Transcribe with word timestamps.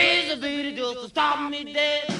Crazy 0.00 0.40
baby 0.40 0.72
just 0.74 1.02
to 1.02 1.08
stop 1.10 1.50
me 1.50 1.74
dead. 1.74 2.19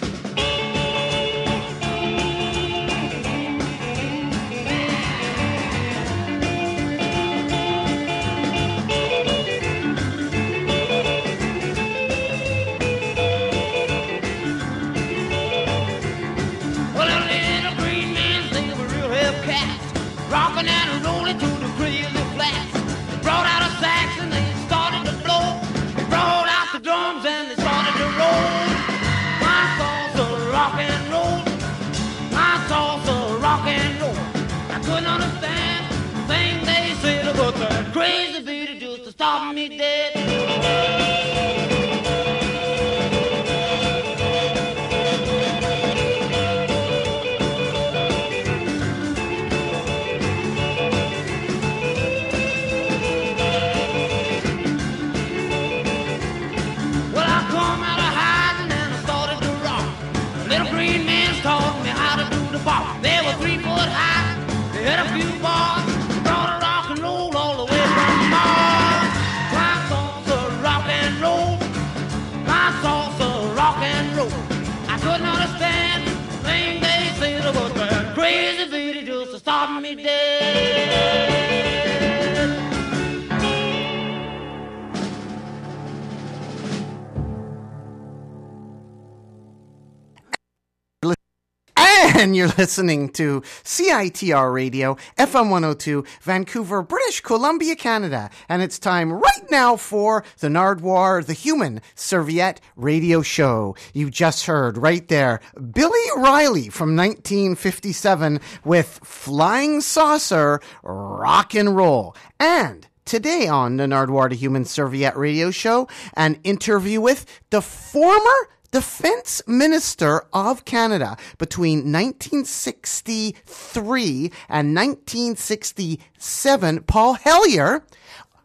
And 92.21 92.37
you're 92.37 92.49
listening 92.59 93.09
to 93.13 93.41
CITR 93.65 94.53
Radio, 94.53 94.99
FM 95.17 95.49
102, 95.49 96.05
Vancouver, 96.21 96.83
British 96.83 97.23
Columbia, 97.23 97.75
Canada. 97.75 98.29
And 98.47 98.61
it's 98.61 98.79
time 98.79 99.11
right 99.11 99.51
now 99.51 99.77
for 99.77 100.23
the 100.41 100.49
Nardwuar, 100.49 101.25
the 101.25 101.33
Human 101.33 101.81
Serviette 101.95 102.61
Radio 102.77 103.23
Show. 103.23 103.75
You 103.95 104.11
just 104.11 104.45
heard 104.45 104.77
right 104.77 105.09
there 105.09 105.41
Billy 105.73 105.99
Riley 106.19 106.69
from 106.69 106.95
1957 106.95 108.39
with 108.67 109.01
Flying 109.03 109.81
Saucer 109.81 110.61
Rock 110.83 111.55
and 111.55 111.75
Roll. 111.75 112.15
And 112.39 112.87
Today 113.07 113.49
on 113.49 113.79
the 113.79 113.87
Nardwuar 113.87 114.29
the 114.29 114.37
Human 114.37 114.67
Serviette 114.67 115.17
radio 115.17 115.51
show, 115.51 115.89
an 116.15 116.39
interview 116.45 117.01
with 117.01 117.25
the 117.49 117.63
former 117.63 118.49
Defense 118.71 119.43
Minister 119.49 120.23
of 120.33 120.65
Canada 120.65 121.17
between 121.39 121.93
1963 121.93 124.33
and 124.49 124.77
1967, 124.77 126.83
Paul 126.85 127.15
Hellyer, 127.15 127.83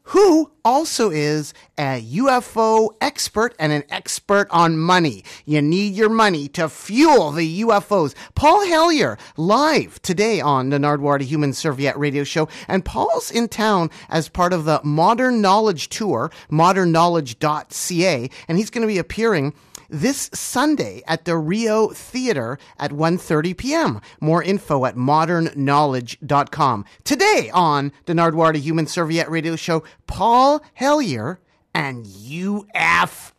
who 0.09 0.51
also 0.63 1.09
is 1.09 1.53
a 1.77 2.03
UFO 2.13 2.89
expert 3.01 3.55
and 3.59 3.71
an 3.71 3.83
expert 3.89 4.47
on 4.51 4.77
money. 4.77 5.23
You 5.45 5.61
need 5.61 5.93
your 5.93 6.09
money 6.09 6.47
to 6.49 6.69
fuel 6.69 7.31
the 7.31 7.61
UFOs. 7.61 8.13
Paul 8.35 8.67
Hellyer, 8.67 9.17
live 9.37 10.01
today 10.01 10.41
on 10.41 10.69
the 10.69 10.77
Nardwuar 10.77 11.19
the 11.19 11.25
Human 11.25 11.53
Serviette 11.53 11.97
radio 11.97 12.23
show. 12.23 12.47
And 12.67 12.85
Paul's 12.85 13.31
in 13.31 13.47
town 13.47 13.89
as 14.09 14.29
part 14.29 14.53
of 14.53 14.65
the 14.65 14.79
Modern 14.83 15.41
Knowledge 15.41 15.89
Tour, 15.89 16.31
modernknowledge.ca, 16.51 18.29
and 18.47 18.57
he's 18.57 18.69
going 18.69 18.81
to 18.81 18.87
be 18.87 18.99
appearing 18.99 19.53
this 19.89 20.29
Sunday 20.33 21.01
at 21.07 21.25
the 21.25 21.37
Rio 21.37 21.89
Theater 21.89 22.57
at 22.77 22.91
1.30 22.91 23.57
p.m. 23.57 24.01
More 24.19 24.41
info 24.43 24.85
at 24.85 24.95
modernknowledge.com. 24.95 26.85
Today 27.03 27.49
on 27.53 27.91
the 28.05 28.13
Nardwuar 28.13 28.53
the 28.53 28.59
Human 28.59 28.87
Serviette 28.87 29.29
Radio 29.29 29.55
Show, 29.55 29.83
Paul 30.07 30.61
Hellyer 30.73 31.39
and 31.73 32.05
UFOs. 32.05 33.33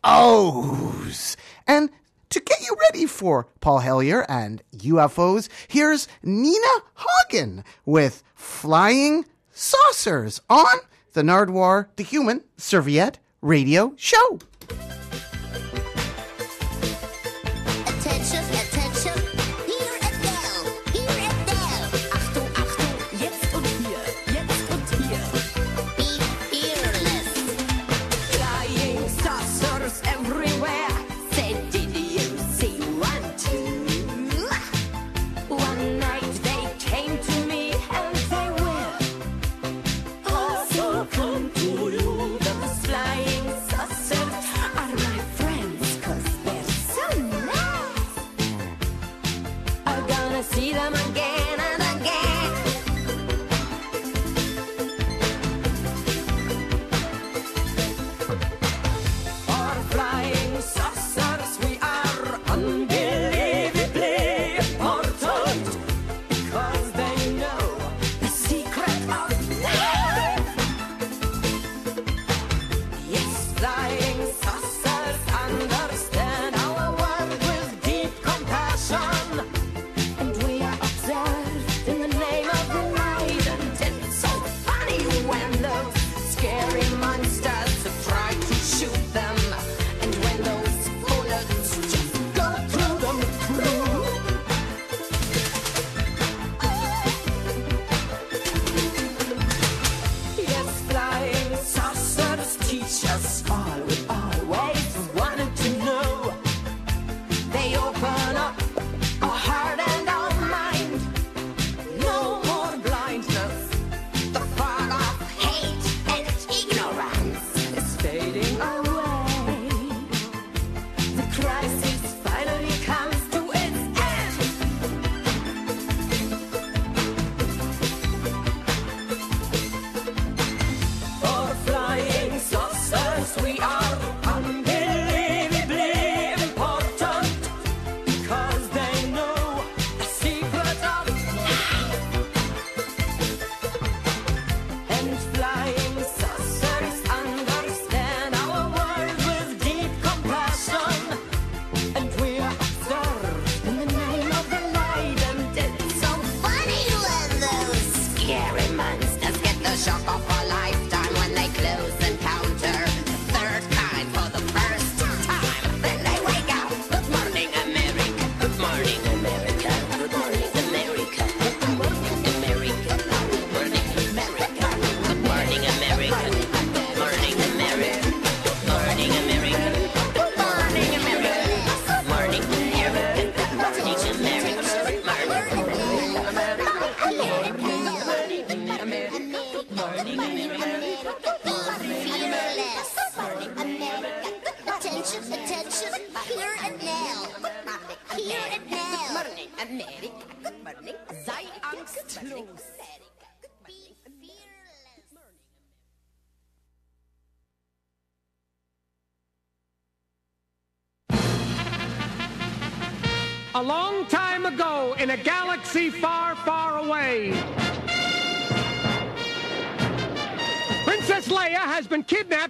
And 1.65 1.89
to 2.29 2.39
get 2.39 2.61
you 2.61 2.75
ready 2.91 3.05
for 3.05 3.47
Paul 3.61 3.79
Hellyer 3.79 4.29
and 4.29 4.61
UFOs, 4.77 5.49
here's 5.67 6.07
Nina 6.21 6.67
Hagen 6.95 7.63
with 7.85 8.23
Flying 8.35 9.25
Saucers 9.51 10.41
on 10.49 10.77
the 11.13 11.21
Nardwuar 11.23 11.87
the 11.95 12.03
Human 12.03 12.43
Serviette 12.57 13.17
Radio 13.41 13.93
Show. 13.97 14.39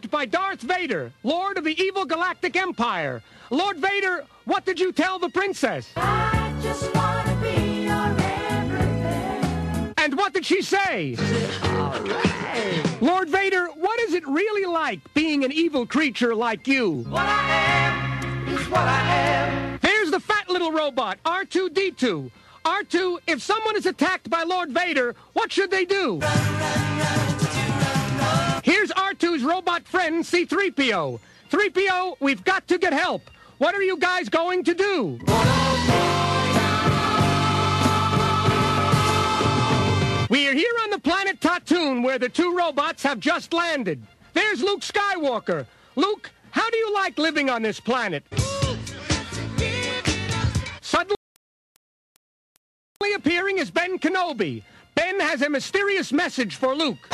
By 0.09 0.25
Darth 0.25 0.62
Vader, 0.62 1.12
Lord 1.24 1.57
of 1.57 1.63
the 1.63 1.80
evil 1.81 2.06
galactic 2.06 2.56
empire. 2.56 3.21
Lord 3.50 3.77
Vader, 3.77 4.25
what 4.45 4.65
did 4.65 4.80
you 4.80 4.92
tell 4.92 5.19
the 5.19 5.30
princess? 5.30 5.89
I 5.95 6.54
just 6.62 6.94
wanna 6.95 7.36
be 7.42 7.86
your 7.86 8.15
everything. 8.50 9.94
And 9.98 10.18
what 10.18 10.33
did 10.33 10.45
she 10.45 10.62
say? 10.62 11.15
Lord 13.01 13.30
Vader, 13.30 13.68
what 13.68 14.00
is 14.01 14.13
it 14.13 14.25
really 14.27 14.65
like 14.65 15.00
being 15.13 15.44
an 15.44 15.51
evil 15.51 15.86
creature 15.86 16.33
like 16.36 16.68
you? 16.68 17.03
What 17.10 17.25
I 17.25 17.50
am 17.50 18.48
is 18.48 18.69
what 18.69 18.81
I 18.81 19.13
am. 19.13 19.80
There's 19.81 20.12
the 20.12 20.19
fat 20.19 20.50
little 20.50 20.71
robot, 20.71 21.19
R2D2. 21.25 22.31
R2, 22.65 23.19
if 23.27 23.42
someone 23.42 23.77
is 23.77 23.86
attacked 23.86 24.30
by 24.30 24.44
Lord 24.44 24.71
Vader, 24.71 25.15
what 25.33 25.51
should 25.51 25.71
they 25.71 25.86
do? 25.86 26.19
Here's 26.19 27.37
R2's 29.17 29.43
robot 29.43 29.87
friend, 29.87 30.23
C3PO. 30.23 31.19
3PO, 31.49 32.17
we've 32.19 32.43
got 32.43 32.67
to 32.67 32.77
get 32.77 32.93
help. 32.93 33.29
What 33.57 33.73
are 33.73 33.81
you 33.81 33.97
guys 33.97 34.29
going 34.29 34.63
to 34.65 34.73
do? 34.73 35.19
We 40.29 40.47
are 40.47 40.53
here 40.53 40.73
on 40.83 40.89
the 40.91 40.99
planet 41.01 41.39
Tatooine, 41.39 42.03
where 42.03 42.19
the 42.19 42.29
two 42.29 42.55
robots 42.55 43.01
have 43.03 43.19
just 43.19 43.53
landed. 43.53 44.05
There's 44.33 44.61
Luke 44.61 44.81
Skywalker. 44.81 45.65
Luke, 45.95 46.29
how 46.51 46.69
do 46.69 46.77
you 46.77 46.93
like 46.93 47.17
living 47.17 47.49
on 47.49 47.63
this 47.63 47.79
planet? 47.79 48.23
Suddenly 50.81 51.15
appearing 53.15 53.57
is 53.57 53.71
Ben 53.71 53.97
Kenobi. 53.97 54.63
Ben 54.95 55.19
has 55.19 55.41
a 55.41 55.49
mysterious 55.49 56.11
message 56.11 56.57
for 56.57 56.75
Luke. 56.75 57.07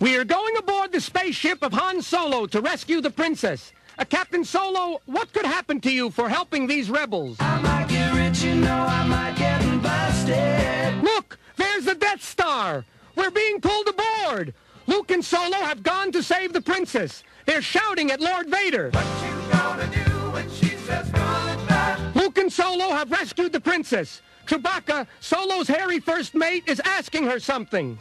We 0.00 0.16
are 0.16 0.24
going 0.24 0.56
aboard 0.56 0.92
the 0.92 1.00
spaceship 1.00 1.62
of 1.62 1.74
Han 1.74 2.00
Solo 2.00 2.46
to 2.46 2.62
rescue 2.62 3.02
the 3.02 3.10
princess. 3.10 3.70
Uh, 3.98 4.06
Captain 4.06 4.46
Solo, 4.46 5.02
what 5.04 5.30
could 5.34 5.44
happen 5.44 5.78
to 5.82 5.92
you 5.92 6.08
for 6.10 6.26
helping 6.26 6.66
these 6.66 6.88
rebels? 6.88 7.36
I 7.38 7.60
might 7.60 7.86
get 7.86 8.14
rich, 8.14 8.42
you 8.42 8.54
know, 8.54 8.86
I 8.88 9.06
might 9.06 9.36
get 9.36 9.60
busted. 9.82 11.04
Look, 11.04 11.38
there's 11.56 11.84
the 11.84 11.94
Death 11.94 12.22
Star. 12.22 12.86
We're 13.14 13.30
being 13.30 13.60
pulled 13.60 13.88
aboard. 13.88 14.54
Luke 14.86 15.10
and 15.10 15.22
Solo 15.22 15.58
have 15.58 15.82
gone 15.82 16.12
to 16.12 16.22
save 16.22 16.54
the 16.54 16.62
princess. 16.62 17.22
They're 17.44 17.60
shouting 17.60 18.10
at 18.10 18.22
Lord 18.22 18.48
Vader. 18.48 18.88
What 18.92 19.04
you 19.22 19.52
gonna 19.52 19.86
do 19.92 20.10
when 20.32 20.48
she 20.50 20.76
says 20.76 21.10
goodbye? 21.10 22.12
Luke 22.14 22.38
and 22.38 22.50
Solo 22.50 22.88
have 22.88 23.10
rescued 23.10 23.52
the 23.52 23.60
princess. 23.60 24.22
Chewbacca, 24.46 25.06
Solo's 25.20 25.68
hairy 25.68 26.00
first 26.00 26.34
mate, 26.34 26.64
is 26.66 26.80
asking 26.86 27.24
her 27.24 27.38
something. 27.38 27.98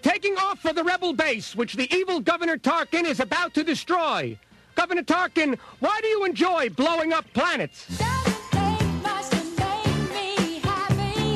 They're 0.00 0.12
taking 0.12 0.36
off 0.36 0.60
for 0.60 0.72
the 0.72 0.84
rebel 0.84 1.12
base, 1.12 1.56
which 1.56 1.74
the 1.74 1.92
evil 1.92 2.20
Governor 2.20 2.56
Tarkin 2.56 3.04
is 3.04 3.18
about 3.20 3.54
to 3.54 3.64
destroy. 3.64 4.38
Governor 4.76 5.02
Tarkin, 5.02 5.58
why 5.80 5.98
do 6.00 6.06
you 6.06 6.24
enjoy 6.24 6.68
blowing 6.70 7.12
up 7.12 7.24
planets? 7.32 7.86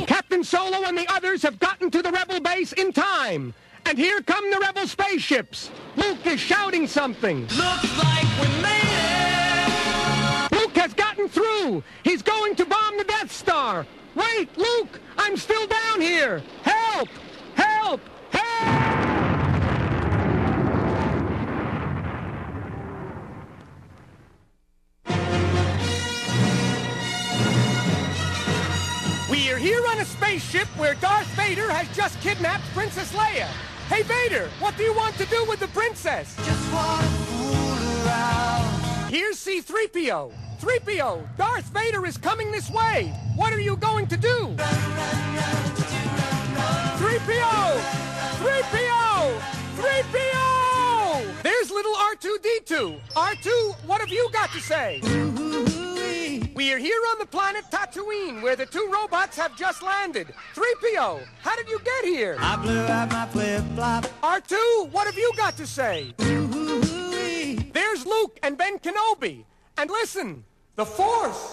Captain 0.07 0.45
Solo 0.45 0.85
and 0.85 0.97
the 0.97 1.07
others 1.09 1.43
have 1.43 1.59
gotten 1.59 1.91
to 1.91 2.03
the 2.03 2.13
rebel 2.13 2.41
base 2.41 2.73
in 2.75 2.93
time. 2.93 3.53
And 3.87 3.99
here 3.99 4.23
come 4.23 4.49
the 4.51 4.59
rebel 4.59 4.87
spaceships. 4.87 5.71
Luke 5.97 6.25
is 6.25 6.39
shouting 6.39 6.87
something. 6.87 7.41
Looks 7.41 7.99
like 7.99 8.27
we 8.41 8.63
made 8.63 10.53
it. 10.53 10.53
Luke 10.53 10.77
has 10.77 10.95
gotten 10.95 11.29
through. 11.29 11.83
He's 12.05 12.23
going 12.23 12.55
to 12.57 12.65
bomb 12.65 12.97
the 12.97 13.05
Death 13.05 13.33
Star. 13.33 13.87
Wait, 14.15 14.57
Luke, 14.57 15.01
I'm 15.19 15.37
still 15.37 15.67
down 15.67 16.01
here. 16.01 16.43
Help! 16.63 17.09
Help! 17.55 18.01
Help! 18.65 18.93
We 29.31 29.51
are 29.51 29.59
here 29.59 29.83
on 29.89 29.99
a 30.01 30.05
spaceship 30.05 30.69
where 30.77 30.95
Darth 30.95 31.27
Vader 31.37 31.71
has 31.71 31.89
just 31.97 32.21
kidnapped 32.21 32.65
Princess 32.75 33.13
Leia. 33.13 33.49
Hey, 33.89 34.03
Vader, 34.03 34.49
what 34.61 34.77
do 34.77 34.85
you 34.85 34.95
want 34.95 35.17
to 35.17 35.27
do 35.27 35.45
with 35.47 35.61
the 35.61 35.69
princess? 35.69 36.35
Just 36.37 36.73
wanna 36.73 37.03
fool 37.03 38.07
around. 38.07 39.11
Here's 39.11 39.39
C-3PO. 39.39 40.33
3PO, 40.61 41.37
Darth 41.37 41.67
Vader 41.75 42.07
is 42.07 42.17
coming 42.17 42.53
this 42.53 42.71
way. 42.71 43.13
What 43.35 43.53
are 43.53 43.61
you 43.61 43.77
going 43.77 44.07
to 44.07 44.17
do? 44.17 44.55
3PO! 46.99 48.12
3PO! 48.43 49.39
3PO! 49.77 51.43
There's 51.45 51.71
little 51.71 51.95
R2-D2. 51.95 53.01
R2, 53.11 53.75
what 53.87 54.01
have 54.01 54.11
you 54.11 54.29
got 54.33 54.51
to 54.51 54.61
say? 54.61 55.01
We 56.53 56.73
are 56.73 56.79
here 56.79 57.01
on 57.13 57.21
the 57.21 57.27
planet 57.27 57.65
Tatooine, 57.71 58.43
where 58.43 58.57
the 58.57 58.67
two 58.67 58.91
robots 58.93 59.37
have 59.37 59.57
just 59.57 59.81
landed. 59.81 60.35
3PO, 60.57 61.25
how 61.41 61.55
did 61.55 61.69
you 61.69 61.79
get 61.85 62.05
here? 62.05 62.37
I 62.41 62.57
blew 62.57 62.81
out 62.81 63.13
my 63.13 63.27
flip 63.27 63.63
flop. 63.77 64.07
R2, 64.25 64.91
what 64.91 65.07
have 65.07 65.17
you 65.17 65.33
got 65.37 65.57
to 65.59 65.67
say? 65.67 66.13
There's 66.19 68.05
Luke 68.05 68.41
and 68.43 68.59
Ben 68.59 68.81
Kenobi. 68.81 69.45
And 69.79 69.89
listen, 69.89 70.45
the 70.75 70.85
Force. 70.85 71.53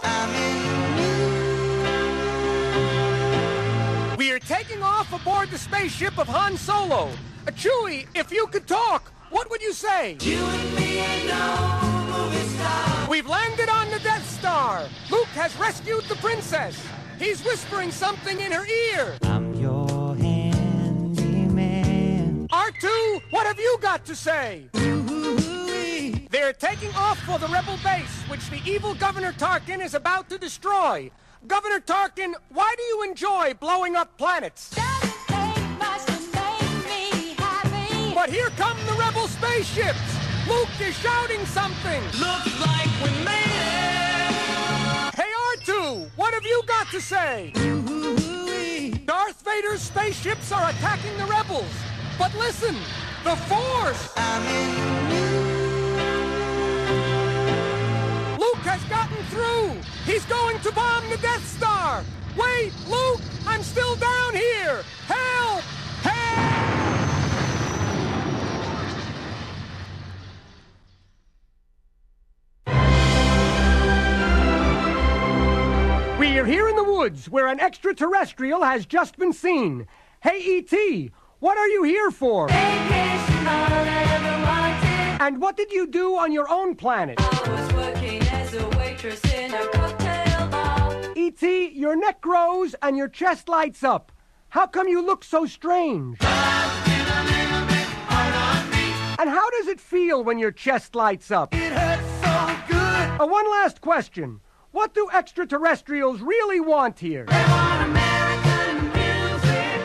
We 4.20 4.32
are 4.32 4.40
taking 4.40 4.84
off 4.84 5.14
aboard 5.14 5.50
the 5.50 5.58
spaceship 5.58 6.18
of 6.18 6.28
Han 6.28 6.58
Solo. 6.58 7.10
Uh, 7.48 7.52
Chewie, 7.52 8.06
if 8.14 8.34
you 8.34 8.48
could 8.48 8.68
talk, 8.68 9.14
what 9.30 9.50
would 9.50 9.62
you 9.62 9.72
say? 9.72 10.18
You 10.20 10.44
and 10.44 10.76
me 10.76 11.00
ain't 11.00 11.26
no 11.26 11.80
movie 12.12 12.46
star. 12.50 13.10
We've 13.10 13.26
landed 13.26 13.70
on 13.70 13.90
the 13.90 14.00
Death 14.00 14.30
Star. 14.30 14.90
Luke 15.10 15.30
has 15.36 15.56
rescued 15.56 16.04
the 16.10 16.16
princess. 16.16 16.86
He's 17.18 17.42
whispering 17.46 17.92
something 17.92 18.42
in 18.42 18.52
her 18.52 18.66
ear. 18.66 19.18
I'm 19.22 19.54
your 19.54 19.88
handyman. 20.18 21.30
R2, 22.50 23.22
what 23.30 23.48
have 23.48 23.58
you 23.58 23.78
got 23.80 24.06
to 24.06 24.18
say? 24.18 24.68
They're 26.30 26.52
taking 26.52 26.94
off 26.94 27.20
for 27.20 27.40
the 27.40 27.48
rebel 27.48 27.78
base, 27.86 28.22
which 28.28 28.50
the 28.50 28.60
evil 28.70 28.96
Governor 28.96 29.32
Tarkin 29.32 29.82
is 29.82 29.94
about 29.94 30.30
to 30.30 30.38
destroy. 30.38 31.10
Governor 31.48 31.80
Tarkin, 31.80 32.34
why 32.50 32.76
do 32.78 32.84
you 32.84 33.04
enjoy 33.04 33.54
blowing 33.54 33.96
up 33.96 34.18
planets? 34.18 34.76
But 38.14 38.30
here 38.30 38.50
come 38.58 38.78
the 38.86 38.94
rebel 39.00 39.30
spaceships. 39.30 40.18
Luke 40.50 40.68
is 40.82 40.94
shouting 40.96 41.46
something. 41.46 42.04
Looks 42.20 42.60
like 42.60 42.90
we 43.02 43.12
made 43.24 43.46
it. 43.46 45.16
Hey, 45.16 45.32
R2, 45.56 46.10
what 46.18 46.34
have 46.34 46.44
you 46.44 46.62
got 46.68 46.92
to 46.92 47.00
say? 47.00 47.54
Darth 49.06 49.42
Vader's 49.46 49.82
spaceships 49.82 50.52
are 50.52 50.70
attacking 50.70 51.18
the 51.18 51.26
rebels. 51.26 51.72
But 52.18 52.36
listen, 52.36 52.76
the 53.24 53.38
Force! 53.38 54.10
Luke 58.60 58.68
has 58.68 58.84
gotten 58.90 59.24
through! 59.28 59.72
He's 60.04 60.26
going 60.26 60.60
to 60.60 60.72
bomb 60.74 61.10
the 61.10 61.16
Death 61.20 61.48
Star! 61.48 62.04
Wait, 62.36 62.74
Luke! 62.90 63.22
I'm 63.48 63.64
still 63.64 63.96
down 63.96 64.34
here! 64.34 64.84
Help! 65.08 65.62
Help! 66.04 66.60
We 76.20 76.38
are 76.38 76.46
here 76.46 76.68
in 76.68 76.76
the 76.76 76.84
woods 76.84 77.30
where 77.30 77.48
an 77.48 77.62
extraterrestrial 77.62 78.62
has 78.64 78.86
just 78.86 79.18
been 79.18 79.32
seen. 79.32 79.88
Hey, 80.20 80.40
E.T., 80.40 81.12
what 81.40 81.58
are 81.58 81.70
you 81.70 81.84
here 81.84 82.12
for? 82.12 82.50
And 85.30 85.42
what 85.42 85.58
did 85.58 85.72
you 85.74 85.86
do 85.86 86.16
on 86.16 86.32
your 86.32 86.50
own 86.50 86.76
planet? 86.76 87.20
I 87.20 87.50
was 87.50 87.74
working 87.74 88.22
as 88.30 88.54
a 88.54 88.70
waitress 88.70 89.22
in 89.34 89.54
a 89.54 89.68
cocktail 89.68 90.48
bar. 90.48 91.12
E.T., 91.14 91.72
your 91.76 91.98
neck 91.98 92.22
grows 92.22 92.74
and 92.82 92.96
your 92.96 93.10
chest 93.10 93.50
lights 93.50 93.84
up. 93.84 94.14
How 94.48 94.66
come 94.66 94.88
you 94.88 95.02
look 95.06 95.26
so 95.26 95.46
strange? 95.46 96.18
And 99.20 99.30
how 99.30 99.50
does 99.50 99.68
it 99.68 99.82
feel 99.82 100.24
when 100.24 100.40
your 100.40 100.54
chest 100.54 100.96
lights 100.96 101.32
up? 101.32 101.54
It 101.54 101.74
hurts 101.74 102.08
so 102.24 102.58
good. 102.70 103.22
Uh, 103.22 103.28
one 103.28 103.52
last 103.52 103.82
question. 103.82 104.40
What 104.72 104.94
do 104.94 105.10
extraterrestrials 105.12 106.22
really 106.22 106.62
want 106.62 106.98
here? 107.00 107.26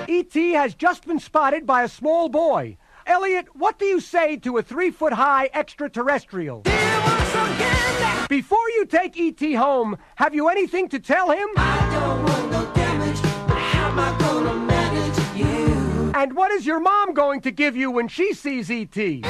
E.T. 0.07 0.53
has 0.53 0.77
just 0.77 1.05
been 1.09 1.19
spotted 1.19 1.67
by 1.67 1.83
a 1.83 1.89
small 1.89 2.29
boy. 2.29 2.77
Elliot, 3.07 3.47
what 3.55 3.79
do 3.79 3.85
you 3.85 4.01
say 4.01 4.37
to 4.39 4.59
a 4.59 4.63
three 4.63 4.91
foot 4.91 5.13
high 5.13 5.51
extraterrestrial? 5.53 6.63
Before 8.29 8.71
you 8.71 8.87
take 8.87 9.17
E.T. 9.17 9.55
home, 9.55 9.99
have 10.17 10.35
you 10.35 10.49
anything 10.49 10.89
to 10.89 10.99
tell 10.99 11.31
him? 11.31 11.49
I 11.57 11.91
don't 11.93 12.25
want 12.25 12.51
no 12.51 12.73
damage, 12.75 13.21
but 13.23 13.59
how 13.59 13.91
am 13.91 13.99
I 13.99 14.19
gonna 14.19 14.55
manage 14.55 15.37
you? 15.37 16.13
and 16.15 16.35
what 16.35 16.51
is 16.53 16.65
your 16.65 16.81
mom 16.81 17.13
going 17.13 17.41
to 17.43 17.51
give 17.51 17.77
you 17.77 17.91
when 17.91 18.09
she 18.09 18.33
sees 18.33 18.71
E.T.? 18.71 19.25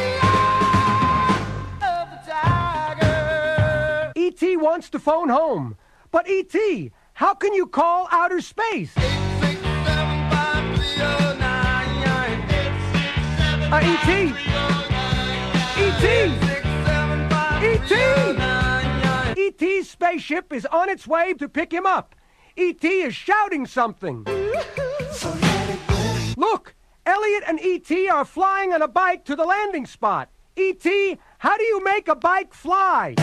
E.T. 4.16 4.56
wants 4.56 4.90
to 4.90 4.98
phone 4.98 5.28
home. 5.28 5.76
But 6.12 6.28
E.T., 6.28 6.92
how 7.14 7.34
can 7.34 7.52
you 7.54 7.66
call 7.66 8.08
outer 8.12 8.40
space? 8.40 8.94
Uh, 13.72 13.80
E.T. 13.82 14.10
E.T. 15.80 16.06
E.T. 17.66 17.94
E.T.'s 19.46 19.90
spaceship 19.90 20.52
is 20.52 20.66
on 20.66 20.88
its 20.88 21.06
way 21.06 21.34
to 21.34 21.48
pick 21.48 21.72
him 21.72 21.86
up. 21.86 22.14
E.T. 22.56 22.86
is 22.86 23.14
shouting 23.14 23.66
something. 23.66 24.24
Look, 26.36 26.74
Elliot 27.06 27.44
and 27.46 27.60
E.T. 27.60 28.08
are 28.08 28.24
flying 28.24 28.72
on 28.72 28.82
a 28.82 28.88
bike 28.88 29.24
to 29.24 29.36
the 29.36 29.44
landing 29.44 29.86
spot. 29.86 30.30
E.T., 30.56 31.18
how 31.38 31.56
do 31.56 31.64
you 31.64 31.82
make 31.82 32.06
a 32.08 32.14
bike 32.14 32.54
fly? 32.54 33.14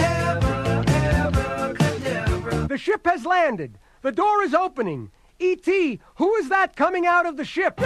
The 2.67 2.77
ship 2.77 3.05
has 3.05 3.25
landed. 3.25 3.77
The 4.01 4.11
door 4.11 4.43
is 4.43 4.53
opening. 4.53 5.11
E.T., 5.39 5.99
who 6.15 6.35
is 6.35 6.49
that 6.49 6.75
coming 6.75 7.05
out 7.05 7.25
of 7.25 7.37
the 7.37 7.45
ship? 7.45 7.79
We 7.79 7.85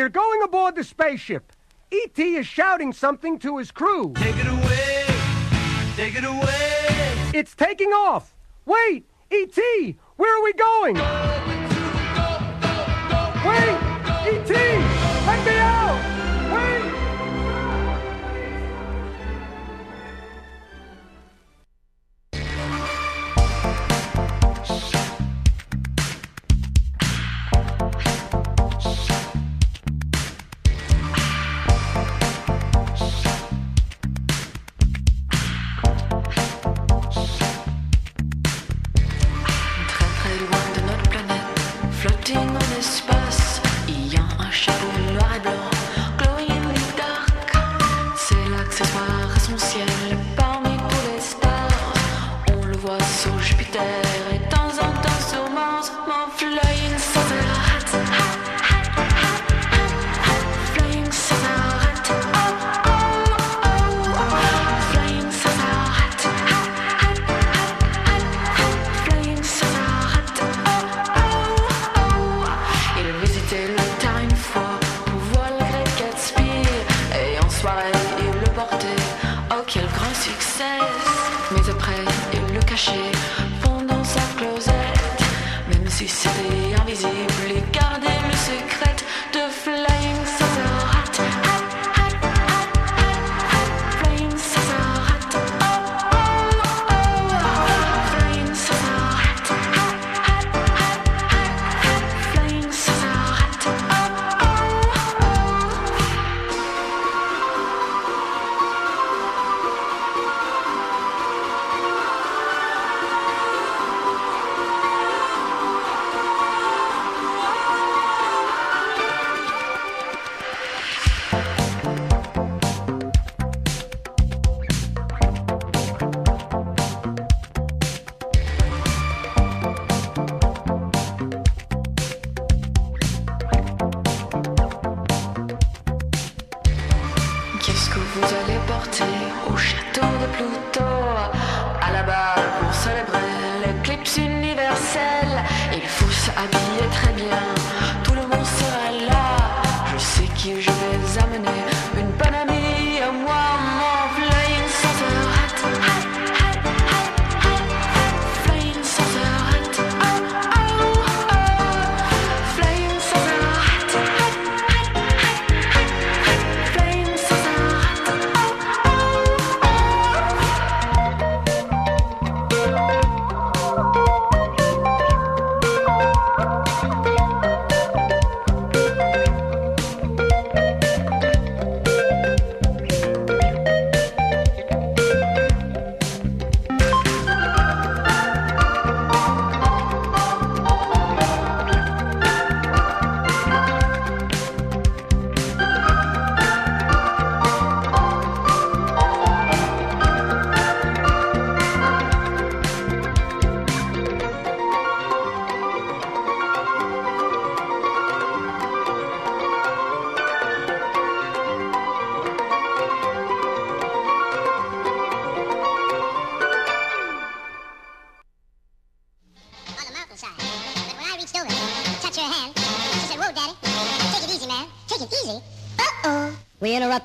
are 0.00 0.08
going 0.08 0.42
aboard 0.42 0.76
the 0.76 0.84
spaceship. 0.84 1.52
E.T. 1.90 2.36
is 2.36 2.46
shouting 2.46 2.92
something 2.92 3.38
to 3.40 3.58
his 3.58 3.70
crew. 3.70 4.12
Take 4.16 4.36
it 4.36 4.46
away, 4.46 5.04
take 5.96 6.16
it 6.16 6.24
away. 6.24 7.30
It's 7.34 7.54
taking 7.54 7.90
off. 7.90 8.34
Wait, 8.64 9.06
E.T., 9.30 9.96
where 10.16 10.38
are 10.38 10.42
we 10.42 10.52
going? 10.54 10.96
Wait, 13.44 13.78
E.T., 14.34 14.83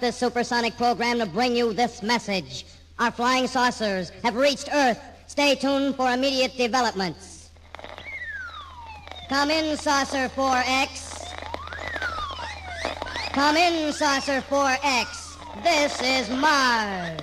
this 0.09 0.17
supersonic 0.17 0.75
program 0.75 1.19
to 1.19 1.25
bring 1.27 1.55
you 1.55 1.71
this 1.71 2.01
message. 2.01 2.65
Our 2.97 3.11
flying 3.11 3.45
saucers 3.45 4.09
have 4.23 4.35
reached 4.35 4.67
Earth. 4.73 4.99
Stay 5.27 5.53
tuned 5.53 5.95
for 5.95 6.11
immediate 6.11 6.57
developments. 6.57 7.51
Come 9.29 9.51
in, 9.51 9.77
Saucer 9.77 10.27
4X. 10.29 11.35
Come 13.33 13.55
in, 13.55 13.93
Saucer 13.93 14.41
4X. 14.49 15.61
This 15.61 16.01
is 16.01 16.27
Mars. 16.31 17.21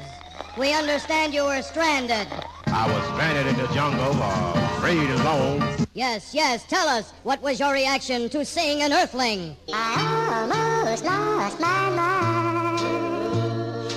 We 0.56 0.72
understand 0.72 1.34
you 1.34 1.42
were 1.42 1.62
stranded. 1.62 2.28
I 2.68 2.86
was 2.86 3.04
stranded 3.14 3.48
in 3.48 3.56
the 3.56 3.66
jungle, 3.74 4.12
uh, 4.14 4.76
afraid 4.76 5.10
alone. 5.10 5.88
Yes, 5.92 6.32
yes, 6.32 6.64
tell 6.68 6.86
us, 6.86 7.10
what 7.24 7.42
was 7.42 7.58
your 7.58 7.72
reaction 7.72 8.28
to 8.28 8.44
seeing 8.44 8.82
an 8.82 8.92
Earthling? 8.92 9.56
I 9.72 10.84
almost 10.84 11.04
lost 11.04 11.58
my 11.58 11.90
mind. 11.90 12.35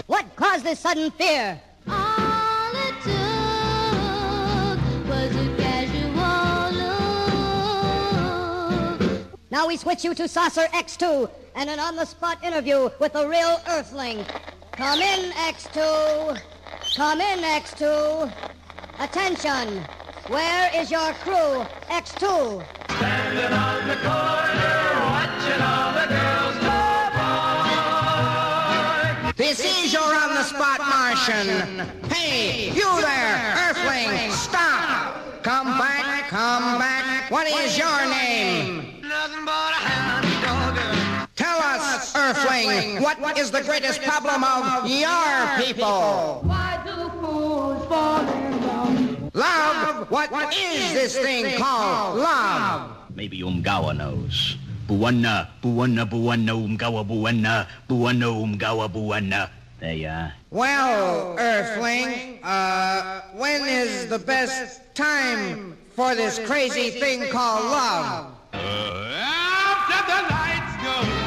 What 0.10 0.26
caused 0.36 0.66
this 0.66 0.80
sudden 0.80 1.12
fear? 1.12 1.62
All 1.88 2.72
it 2.74 2.96
took 3.04 4.80
was 5.08 5.36
a 5.36 5.56
casual 5.56 6.72
look. 8.98 9.30
Now 9.52 9.68
we 9.68 9.78
switch 9.78 10.04
you 10.04 10.16
to 10.16 10.28
Saucer 10.28 10.66
X2 10.74 11.30
and 11.54 11.70
an 11.70 11.80
on-the-spot 11.80 12.44
interview 12.44 12.90
with 13.00 13.14
a 13.14 13.30
real 13.30 13.62
Earthling. 13.68 14.26
Come 14.72 15.00
in, 15.00 15.30
X2. 15.30 16.42
Come 16.96 17.22
in, 17.22 17.42
X2. 17.42 18.34
Attention. 19.00 19.86
Where 20.26 20.72
is 20.74 20.90
your 20.90 21.14
crew, 21.22 21.68
X2? 21.88 22.66
This 26.10 26.19
spot 30.50 30.80
Martian. 30.82 31.86
Hey, 32.10 32.72
you 32.74 32.90
there, 33.02 33.54
Earthling, 33.70 34.32
stop! 34.32 35.16
Come 35.44 35.78
back, 35.78 36.28
come 36.30 36.80
back. 36.80 37.30
What 37.30 37.48
is 37.48 37.78
your 37.78 38.02
name? 38.10 39.00
Nothing 39.02 39.46
but 39.46 39.72
a 39.78 39.82
hound 39.86 40.26
dog. 40.42 41.30
Tell 41.36 41.60
us, 41.62 42.16
Earthling, 42.16 43.02
what 43.02 43.38
is 43.38 43.52
the 43.52 43.62
greatest 43.62 44.02
problem 44.02 44.44
of 44.44 44.90
your 44.90 45.30
people? 45.62 46.42
Why 46.44 46.82
do 46.84 47.10
fools 47.22 47.86
fall 47.88 48.26
in 48.28 48.66
love? 48.66 49.36
Love? 49.36 50.10
What 50.10 50.54
is 50.54 50.94
this 50.94 51.16
thing 51.18 51.58
called 51.58 52.18
love? 52.18 52.92
Maybe 53.14 53.42
Umgawa 53.42 53.96
knows. 53.96 54.58
Buwana, 54.88 55.48
buwana, 55.62 56.10
buwana, 56.10 56.58
Umgawa, 56.58 57.06
buwana, 57.06 57.68
buwana, 57.88 58.28
Umgawa, 58.34 58.90
buwana. 58.90 59.50
There 59.80 59.92
uh, 59.92 59.94
you 59.94 60.08
are. 60.08 60.34
Well, 60.52 61.38
Earthling, 61.40 62.40
uh, 62.44 62.48
uh, 62.48 63.22
when 63.34 63.62
is 63.66 64.08
the 64.10 64.20
best 64.20 64.82
time 64.94 65.78
for 65.96 66.16
this 66.16 66.38
crazy 66.46 66.90
thing 66.90 67.30
called 67.32 67.64
love? 67.64 68.34
Uh, 68.52 68.58
after 69.16 70.00
the 70.12 70.22
lights 70.34 71.14
go 71.14 71.19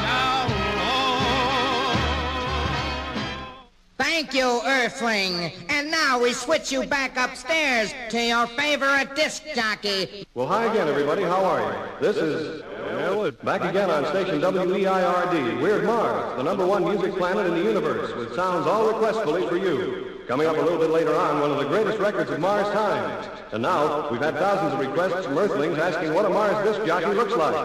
Thank 4.03 4.33
you, 4.33 4.59
Earthling. 4.65 5.53
And 5.69 5.89
now 5.89 6.19
we 6.19 6.33
switch 6.33 6.73
you 6.73 6.85
back 6.85 7.15
upstairs 7.15 7.93
to 8.09 8.21
your 8.21 8.47
favorite 8.47 9.15
disc 9.15 9.43
jockey. 9.55 10.27
Well, 10.33 10.45
hi 10.45 10.65
again, 10.65 10.89
everybody. 10.89 11.23
How 11.23 11.41
are 11.45 11.61
you? 11.61 12.01
This 12.01 12.17
is 12.17 12.63
well, 12.83 13.31
back 13.31 13.63
again 13.63 13.89
on 13.89 14.05
station 14.07 14.41
WEIRD, 14.41 15.61
Weird 15.61 15.85
Mars, 15.85 16.35
the 16.35 16.43
number 16.43 16.65
one 16.65 16.83
music 16.83 17.15
planet 17.15 17.45
in 17.47 17.53
the 17.53 17.63
universe, 17.63 18.13
with 18.17 18.35
sounds 18.35 18.67
all 18.67 18.87
requestfully 18.87 19.47
for 19.47 19.55
you. 19.55 20.19
Coming 20.27 20.47
up 20.47 20.57
a 20.57 20.61
little 20.61 20.79
bit 20.79 20.89
later 20.89 21.15
on, 21.15 21.39
one 21.39 21.51
of 21.51 21.57
the 21.57 21.65
greatest 21.69 21.97
records 21.99 22.29
of 22.29 22.41
Mars 22.41 22.67
times. 22.73 23.29
And 23.53 23.63
now, 23.63 24.09
we've 24.11 24.21
had 24.21 24.33
thousands 24.33 24.73
of 24.73 24.79
requests 24.79 25.25
from 25.25 25.37
Earthlings 25.37 25.77
asking 25.77 26.13
what 26.13 26.25
a 26.25 26.29
Mars 26.29 26.61
disc 26.67 26.85
jockey 26.85 27.15
looks 27.15 27.37
like. 27.37 27.55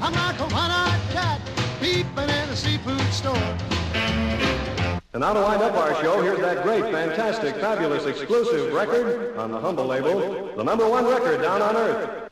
I'm 0.00 0.12
like 0.12 0.38
a 0.38 0.54
one-eyed 0.54 1.00
cat 1.10 1.40
peeping 1.80 2.30
in 2.30 2.48
a 2.50 2.56
seafood 2.56 3.00
store. 3.12 4.77
And 5.14 5.22
now 5.22 5.32
to 5.32 5.40
wind 5.40 5.62
up 5.62 5.74
our 5.74 5.94
show, 6.02 6.20
here's 6.20 6.38
that 6.40 6.62
great, 6.62 6.82
fantastic, 6.92 7.54
fabulous, 7.56 8.04
exclusive 8.04 8.74
record 8.74 9.38
on 9.38 9.50
the 9.50 9.58
humble 9.58 9.86
label, 9.86 10.54
the 10.54 10.62
number 10.62 10.86
one 10.86 11.06
record 11.06 11.40
down 11.40 11.62
on 11.62 11.76
Earth. 11.76 12.30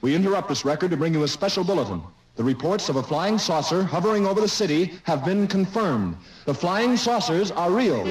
We 0.00 0.14
interrupt 0.14 0.48
this 0.48 0.64
record 0.64 0.90
to 0.90 0.96
bring 0.96 1.12
you 1.12 1.22
a 1.22 1.28
special 1.28 1.64
bulletin. 1.64 2.02
The 2.36 2.44
reports 2.44 2.88
of 2.88 2.96
a 2.96 3.02
flying 3.02 3.38
saucer 3.38 3.82
hovering 3.82 4.26
over 4.26 4.40
the 4.40 4.48
city 4.48 4.94
have 5.02 5.22
been 5.22 5.46
confirmed. 5.48 6.16
The 6.46 6.54
flying 6.54 6.96
saucers 6.96 7.50
are 7.50 7.70
real. 7.70 8.04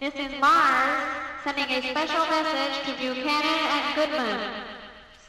This 0.00 0.14
is 0.14 0.40
Mars 0.40 1.02
sending 1.42 1.64
a 1.64 1.82
special 1.90 2.26
message 2.26 2.86
to 2.86 2.92
Buchanan 3.00 3.42
and 3.44 3.94
Goodman. 3.96 4.71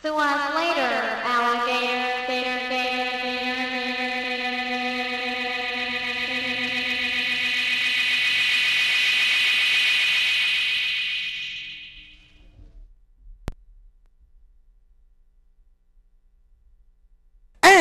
Sue 0.03 0.09
us 0.09 0.53
later, 0.53 0.91
alligator, 1.23 2.27
gator, 2.27 2.67
gator, 2.67 2.92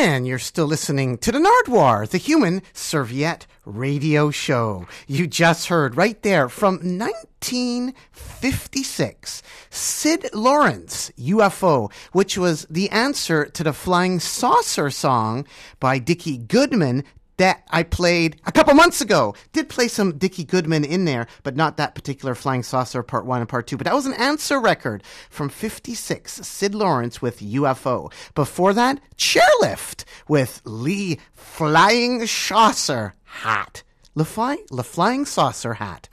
And 0.03 0.27
you're 0.27 0.37
still 0.37 0.65
listening 0.65 1.17
to 1.19 1.31
the 1.31 1.39
Nardwuar, 1.39 2.09
the 2.09 2.17
human 2.17 2.61
serviette 2.73 3.47
radio 3.63 4.31
show. 4.31 4.85
You 5.07 5.27
just 5.27 5.69
heard 5.69 5.95
right 5.95 6.21
there 6.23 6.49
from 6.49 6.73
1956, 6.73 9.43
Sid 9.69 10.29
Lawrence, 10.33 11.09
UFO, 11.17 11.89
which 12.11 12.37
was 12.37 12.67
the 12.69 12.89
answer 12.89 13.45
to 13.45 13.63
the 13.63 13.71
Flying 13.71 14.19
Saucer 14.19 14.89
song 14.89 15.47
by 15.79 15.99
Dickie 15.99 16.37
Goodman 16.37 17.05
that 17.37 17.63
I 17.69 17.83
played 17.83 18.39
a 18.45 18.51
couple 18.51 18.73
months 18.73 19.01
ago. 19.01 19.35
Did 19.51 19.69
play 19.69 19.87
some 19.87 20.17
Dickie 20.17 20.43
Goodman 20.43 20.83
in 20.83 21.05
there, 21.05 21.27
but 21.43 21.55
not 21.55 21.77
that 21.77 21.95
particular 21.95 22.35
Flying 22.35 22.63
Saucer 22.63 23.03
Part 23.03 23.25
1 23.25 23.41
and 23.41 23.49
Part 23.49 23.67
2. 23.67 23.77
But 23.77 23.85
that 23.85 23.95
was 23.95 24.05
an 24.05 24.13
answer 24.13 24.59
record 24.59 25.03
from 25.29 25.49
56, 25.49 26.31
Sid 26.31 26.75
Lawrence 26.75 27.21
with 27.21 27.39
UFO. 27.39 28.11
Before 28.35 28.73
that, 28.73 28.99
Chairlift 29.17 30.05
with 30.27 30.61
Lee 30.65 31.19
Flying 31.33 32.25
Saucer 32.25 33.15
Hat. 33.23 33.83
Le, 34.15 34.25
Fly, 34.25 34.57
Le 34.69 34.83
Flying 34.83 35.25
Saucer 35.25 35.75
Hat. 35.75 36.07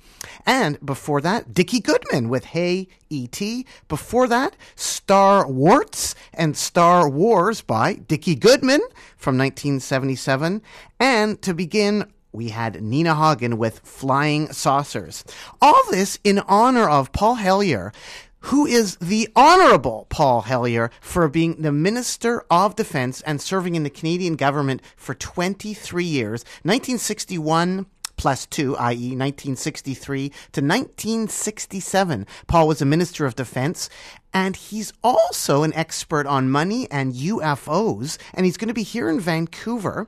And 0.46 0.84
before 0.84 1.20
that, 1.20 1.54
Dickie 1.54 1.80
Goodman 1.80 2.28
with 2.28 2.46
Hey 2.46 2.88
E.T. 3.08 3.66
Before 3.88 4.26
that, 4.28 4.56
Star 4.74 5.46
Warts 5.46 6.14
and 6.32 6.56
Star 6.56 7.08
Wars 7.08 7.60
by 7.60 7.94
Dickie 7.94 8.34
Goodman 8.34 8.80
from 9.16 9.36
1977. 9.36 10.62
And 10.98 11.42
to 11.42 11.54
begin, 11.54 12.10
we 12.32 12.50
had 12.50 12.82
Nina 12.82 13.14
Hagen 13.14 13.58
with 13.58 13.80
Flying 13.80 14.52
Saucers. 14.52 15.24
All 15.60 15.82
this 15.90 16.18
in 16.22 16.38
honor 16.40 16.88
of 16.88 17.12
Paul 17.12 17.36
Hellyer, 17.36 17.92
who 18.44 18.66
is 18.66 18.96
the 18.96 19.28
Honorable 19.36 20.06
Paul 20.08 20.42
Hellyer 20.42 20.90
for 21.00 21.28
being 21.28 21.60
the 21.60 21.72
Minister 21.72 22.44
of 22.50 22.76
Defense 22.76 23.20
and 23.22 23.40
serving 23.40 23.74
in 23.74 23.82
the 23.82 23.90
Canadian 23.90 24.36
government 24.36 24.80
for 24.96 25.14
23 25.14 26.04
years, 26.04 26.44
1961 26.62 27.86
plus 28.20 28.44
two, 28.44 28.76
i.e., 28.76 29.16
1963 29.16 30.28
to 30.28 30.60
1967. 30.60 32.26
Paul 32.46 32.68
was 32.68 32.82
a 32.82 32.84
Minister 32.84 33.24
of 33.24 33.34
Defense, 33.34 33.88
and 34.34 34.56
he's 34.56 34.92
also 35.02 35.62
an 35.62 35.72
expert 35.72 36.26
on 36.26 36.50
money 36.50 36.86
and 36.90 37.14
UFOs, 37.14 38.18
and 38.34 38.44
he's 38.44 38.58
going 38.58 38.68
to 38.68 38.74
be 38.74 38.82
here 38.82 39.08
in 39.08 39.20
Vancouver 39.20 40.06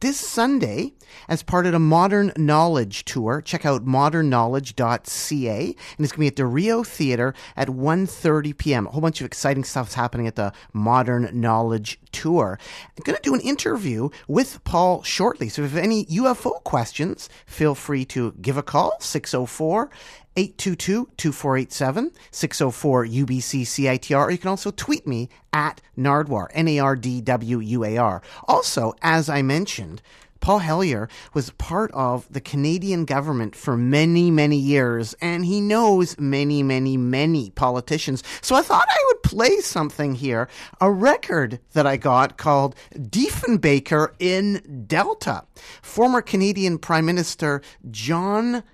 this 0.00 0.18
Sunday 0.18 0.94
as 1.28 1.42
part 1.42 1.64
of 1.66 1.72
the 1.72 1.78
Modern 1.78 2.32
Knowledge 2.36 3.04
Tour. 3.04 3.40
Check 3.40 3.64
out 3.64 3.84
modernknowledge.ca 3.84 5.66
and 5.66 6.04
it's 6.04 6.12
going 6.12 6.16
to 6.16 6.18
be 6.18 6.26
at 6.26 6.36
the 6.36 6.46
Rio 6.46 6.82
Theater 6.82 7.34
at 7.56 7.68
1.30 7.68 8.58
p.m. 8.58 8.86
A 8.86 8.90
whole 8.90 9.00
bunch 9.00 9.20
of 9.20 9.26
exciting 9.26 9.64
stuff 9.64 9.88
is 9.88 9.94
happening 9.94 10.26
at 10.26 10.36
the 10.36 10.52
Modern 10.72 11.30
Knowledge 11.32 12.00
Tour. 12.10 12.58
I'm 12.98 13.02
going 13.04 13.16
to 13.16 13.22
do 13.22 13.34
an 13.34 13.40
interview 13.40 14.08
with 14.26 14.62
Paul 14.64 15.02
shortly. 15.02 15.48
So 15.48 15.62
if 15.62 15.70
you 15.70 15.76
have 15.76 15.84
any 15.84 16.04
UFO 16.06 16.62
questions, 16.64 17.28
feel 17.46 17.74
free 17.74 18.04
to 18.06 18.34
give 18.40 18.56
a 18.56 18.62
call, 18.62 18.96
604 18.98 19.90
822 20.36 21.10
2487 21.16 22.12
604 22.30 23.06
UBC 23.06 23.62
CITR, 23.62 24.26
or 24.26 24.30
you 24.30 24.38
can 24.38 24.48
also 24.48 24.70
tweet 24.70 25.06
me 25.06 25.28
at 25.52 25.80
Nardwuar, 25.96 26.48
N 26.52 26.68
A 26.68 26.78
R 26.78 26.96
D 26.96 27.20
W 27.20 27.58
U 27.58 27.84
A 27.84 27.96
R. 27.98 28.22
Also, 28.48 28.94
as 29.02 29.28
I 29.28 29.42
mentioned, 29.42 30.02
Paul 30.42 30.58
Hellyer 30.58 31.08
was 31.34 31.50
part 31.50 31.92
of 31.92 32.26
the 32.28 32.40
Canadian 32.40 33.04
government 33.04 33.54
for 33.54 33.76
many, 33.76 34.28
many 34.30 34.56
years, 34.56 35.14
and 35.22 35.44
he 35.44 35.60
knows 35.60 36.18
many, 36.18 36.64
many, 36.64 36.96
many 36.96 37.50
politicians. 37.50 38.24
So 38.40 38.56
I 38.56 38.62
thought 38.62 38.88
I 38.90 39.04
would 39.06 39.22
play 39.22 39.60
something 39.60 40.16
here, 40.16 40.48
a 40.80 40.90
record 40.90 41.60
that 41.74 41.86
I 41.86 41.96
got 41.96 42.38
called 42.38 42.74
Diefenbaker 42.92 44.14
in 44.18 44.84
Delta. 44.88 45.44
Former 45.80 46.20
Canadian 46.20 46.78
Prime 46.78 47.06
Minister 47.06 47.62
John 47.92 48.64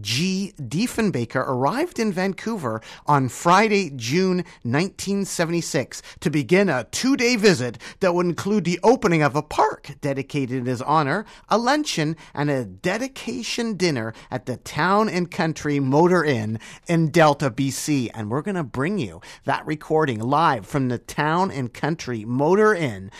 G. 0.00 0.52
Diefenbaker 0.60 1.36
arrived 1.36 1.98
in 1.98 2.12
Vancouver 2.12 2.80
on 3.06 3.28
Friday, 3.28 3.90
June 3.90 4.38
1976 4.62 6.02
to 6.20 6.30
begin 6.30 6.68
a 6.68 6.84
two 6.84 7.16
day 7.16 7.36
visit 7.36 7.78
that 8.00 8.14
would 8.14 8.26
include 8.26 8.64
the 8.64 8.80
opening 8.82 9.22
of 9.22 9.34
a 9.34 9.42
park 9.42 9.92
dedicated 10.00 10.58
in 10.58 10.66
his 10.66 10.82
honor, 10.82 11.24
a 11.48 11.58
luncheon, 11.58 12.16
and 12.34 12.50
a 12.50 12.64
dedication 12.64 13.76
dinner 13.76 14.14
at 14.30 14.46
the 14.46 14.56
Town 14.58 15.08
and 15.08 15.30
Country 15.30 15.80
Motor 15.80 16.24
Inn 16.24 16.58
in 16.86 17.10
Delta, 17.10 17.50
BC. 17.50 18.10
And 18.14 18.30
we're 18.30 18.42
going 18.42 18.54
to 18.54 18.64
bring 18.64 18.98
you 18.98 19.20
that 19.44 19.66
recording 19.66 20.20
live 20.20 20.66
from 20.66 20.88
the 20.88 20.98
Town 20.98 21.50
and 21.50 21.72
Country 21.72 22.24
Motor 22.24 22.74
Inn. 22.74 23.10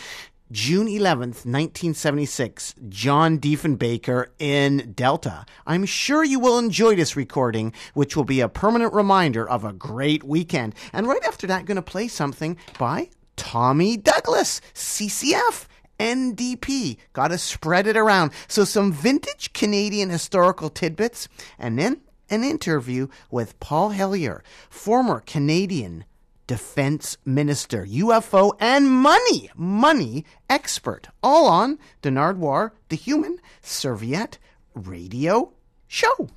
June 0.51 0.87
11th, 0.87 1.45
1976, 1.45 2.75
John 2.89 3.39
Diefenbaker 3.39 4.25
in 4.37 4.91
Delta. 4.93 5.45
I'm 5.65 5.85
sure 5.85 6.25
you 6.25 6.41
will 6.41 6.59
enjoy 6.59 6.95
this 6.95 7.15
recording, 7.15 7.71
which 7.93 8.17
will 8.17 8.25
be 8.25 8.41
a 8.41 8.49
permanent 8.49 8.93
reminder 8.93 9.47
of 9.47 9.63
a 9.63 9.71
great 9.71 10.25
weekend. 10.25 10.75
And 10.91 11.07
right 11.07 11.23
after 11.23 11.47
that, 11.47 11.59
I'm 11.59 11.65
going 11.65 11.75
to 11.77 11.81
play 11.81 12.09
something 12.09 12.57
by 12.77 13.11
Tommy 13.37 13.95
Douglas, 13.95 14.61
CCF. 14.73 15.67
NDP. 15.99 16.97
Got 17.13 17.27
to 17.27 17.37
spread 17.37 17.85
it 17.85 17.95
around. 17.95 18.31
So, 18.47 18.63
some 18.63 18.91
vintage 18.91 19.53
Canadian 19.53 20.09
historical 20.09 20.71
tidbits, 20.71 21.27
and 21.59 21.77
then 21.77 22.01
an 22.27 22.43
interview 22.43 23.07
with 23.29 23.59
Paul 23.59 23.89
Hellyer, 23.89 24.43
former 24.67 25.19
Canadian 25.19 26.05
defense 26.51 27.15
minister, 27.23 27.85
UFO, 27.85 28.51
and 28.59 28.89
money, 28.89 29.49
money 29.55 30.25
expert, 30.49 31.07
all 31.23 31.47
on 31.47 31.79
the 32.01 32.09
Nardwuar, 32.09 32.71
the 32.89 32.97
human 32.97 33.39
serviette 33.61 34.37
radio 34.75 35.53
show. 35.87 36.27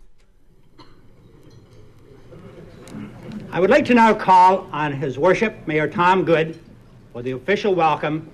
I 3.50 3.59
would 3.59 3.70
like 3.70 3.85
to 3.87 3.94
now 3.94 4.14
call 4.14 4.68
on 4.70 4.92
His 4.92 5.18
Worship, 5.18 5.66
Mayor 5.66 5.88
Tom 5.88 6.24
Goode, 6.24 6.61
for 7.12 7.20
the 7.20 7.33
official 7.33 7.74
welcome. 7.74 8.31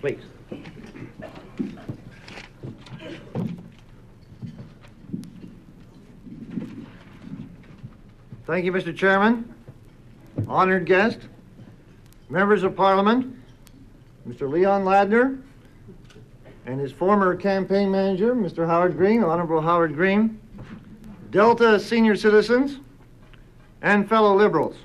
Please. 0.00 0.22
Thank 8.46 8.64
you, 8.64 8.72
Mr. 8.72 8.96
Chairman. 8.96 9.52
Honored 10.48 10.86
guest, 10.86 11.18
members 12.28 12.62
of 12.62 12.74
Parliament, 12.74 13.36
Mr. 14.28 14.50
Leon 14.50 14.84
Ladner, 14.84 15.40
and 16.66 16.80
his 16.80 16.92
former 16.92 17.34
campaign 17.34 17.90
manager, 17.90 18.34
Mr. 18.34 18.66
Howard 18.66 18.96
Green, 18.96 19.22
Honorable 19.24 19.60
Howard 19.60 19.94
Green, 19.94 20.40
Delta 21.30 21.78
senior 21.80 22.16
citizens, 22.16 22.78
and 23.82 24.08
fellow 24.08 24.36
liberals. 24.36 24.76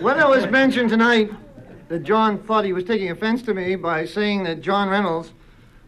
when 0.00 0.18
it 0.18 0.26
was 0.26 0.46
mentioned 0.46 0.88
tonight 0.88 1.30
that 1.90 2.04
John 2.04 2.38
thought 2.38 2.64
he 2.64 2.72
was 2.72 2.84
taking 2.84 3.10
offense 3.10 3.42
to 3.42 3.52
me 3.52 3.74
by 3.74 4.04
saying 4.04 4.44
that 4.44 4.60
John 4.60 4.88
Reynolds 4.88 5.32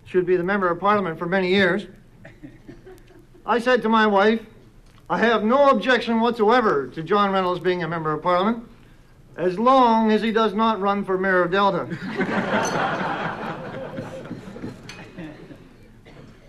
should 0.04 0.26
be 0.26 0.36
the 0.36 0.42
member 0.42 0.68
of 0.68 0.80
parliament 0.80 1.16
for 1.16 1.26
many 1.26 1.48
years, 1.48 1.86
I 3.46 3.60
said 3.60 3.82
to 3.82 3.88
my 3.88 4.08
wife, 4.08 4.40
I 5.08 5.18
have 5.18 5.44
no 5.44 5.70
objection 5.70 6.18
whatsoever 6.18 6.88
to 6.88 7.04
John 7.04 7.30
Reynolds 7.30 7.60
being 7.60 7.84
a 7.84 7.88
member 7.88 8.12
of 8.12 8.20
parliament 8.20 8.64
as 9.36 9.60
long 9.60 10.10
as 10.10 10.20
he 10.22 10.32
does 10.32 10.54
not 10.54 10.80
run 10.80 11.04
for 11.04 11.16
mayor 11.16 11.44
of 11.44 11.52
Delta. 11.52 11.86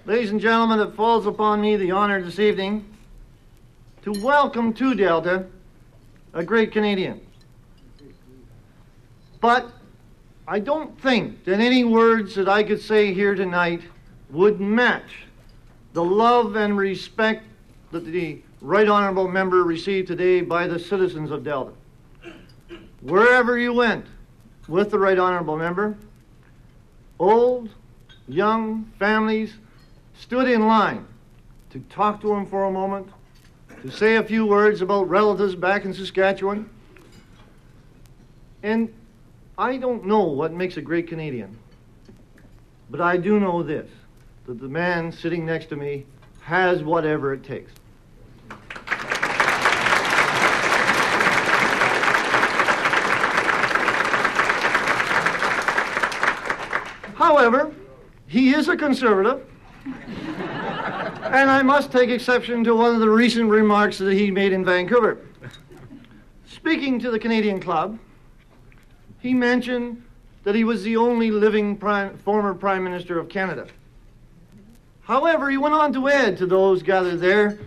Ladies 0.08 0.32
and 0.32 0.42
gentlemen, 0.42 0.80
it 0.80 0.96
falls 0.96 1.28
upon 1.28 1.62
me 1.62 1.76
the 1.76 1.92
honor 1.92 2.20
this 2.24 2.40
evening 2.40 2.86
to 4.02 4.14
welcome 4.14 4.74
to 4.74 4.96
Delta 4.96 5.46
a 6.34 6.44
great 6.44 6.72
Canadian. 6.72 7.22
But 9.44 9.74
I 10.48 10.60
don't 10.60 10.98
think 11.02 11.44
that 11.44 11.60
any 11.60 11.84
words 11.84 12.34
that 12.36 12.48
I 12.48 12.64
could 12.64 12.80
say 12.82 13.14
here 13.14 13.36
tonight 13.36 13.82
would 14.30 14.62
match 14.62 15.26
the 15.92 16.02
love 16.02 16.56
and 16.56 16.78
respect 16.78 17.44
that 17.92 18.06
the 18.06 18.42
Right 18.62 18.88
Honorable 18.88 19.28
Member 19.28 19.66
received 19.66 20.08
today 20.08 20.40
by 20.40 20.66
the 20.66 20.80
citizens 20.80 21.30
of 21.30 21.44
Delta. 21.44 21.74
Wherever 23.02 23.58
you 23.58 23.74
went 23.74 24.06
with 24.70 24.92
the 24.92 24.98
Right 24.98 25.20
Honorable 25.20 25.58
Member, 25.58 25.98
old, 27.20 27.68
young, 28.30 28.90
families 28.98 29.56
stood 30.18 30.48
in 30.48 30.68
line 30.68 31.06
to 31.72 31.80
talk 31.90 32.22
to 32.22 32.32
him 32.34 32.46
for 32.46 32.64
a 32.64 32.72
moment, 32.72 33.10
to 33.82 33.92
say 33.92 34.16
a 34.16 34.24
few 34.24 34.46
words 34.46 34.82
about 34.82 35.10
relatives 35.10 35.54
back 35.54 35.84
in 35.84 35.94
Saskatchewan. 35.94 36.70
And 38.64 38.88
I 39.58 39.78
don't 39.78 40.06
know 40.06 40.24
what 40.24 40.52
makes 40.52 40.78
a 40.78 40.82
great 40.82 41.08
Canadian, 41.08 41.58
but 42.90 43.00
I 43.00 43.18
do 43.18 43.40
know 43.40 43.62
this 43.62 43.90
that 44.48 44.60
the 44.60 44.68
man 44.68 45.12
sitting 45.12 45.46
next 45.46 45.68
to 45.68 45.76
me 45.76 46.06
has 46.42 46.84
whatever 46.84 47.34
it 47.34 47.44
takes. 47.44 47.72
However, 57.16 57.74
he 58.28 58.54
is 58.56 58.68
a 58.68 58.76
conservative, 58.76 59.46
and 59.86 61.50
I 61.50 61.62
must 61.62 61.92
take 61.92 62.10
exception 62.10 62.64
to 62.64 62.76
one 62.76 62.96
of 62.96 63.00
the 63.00 63.10
recent 63.10 63.50
remarks 63.50 64.00
that 64.00 64.14
he 64.14 64.32
made 64.32 64.52
in 64.52 64.66
Vancouver. 64.66 65.20
Speaking 66.48 67.00
to 67.00 67.12
the 67.12 67.20
Canadian 67.20 67.60
Club, 67.60 68.00
he 69.24 69.34
mentioned 69.34 70.04
that 70.44 70.54
he 70.54 70.66
was 70.66 70.84
the 70.84 70.98
only 70.98 71.32
living 71.32 71.78
prime, 71.78 72.18
former 72.18 72.54
Prime 72.54 72.84
Minister 72.84 73.18
of 73.18 73.30
Canada. 73.30 73.68
However, 75.04 75.50
he 75.50 75.56
went 75.56 75.74
on 75.74 75.94
to 75.94 76.10
add 76.10 76.38
to 76.40 76.46
those 76.46 76.84
gathered 76.84 77.22
there 77.22 77.58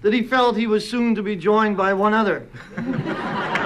that 0.00 0.14
he 0.14 0.22
felt 0.22 0.56
he 0.56 0.66
was 0.66 0.88
soon 0.88 1.14
to 1.14 1.22
be 1.22 1.36
joined 1.36 1.76
by 1.76 1.92
one 1.92 2.14
other. 2.14 2.46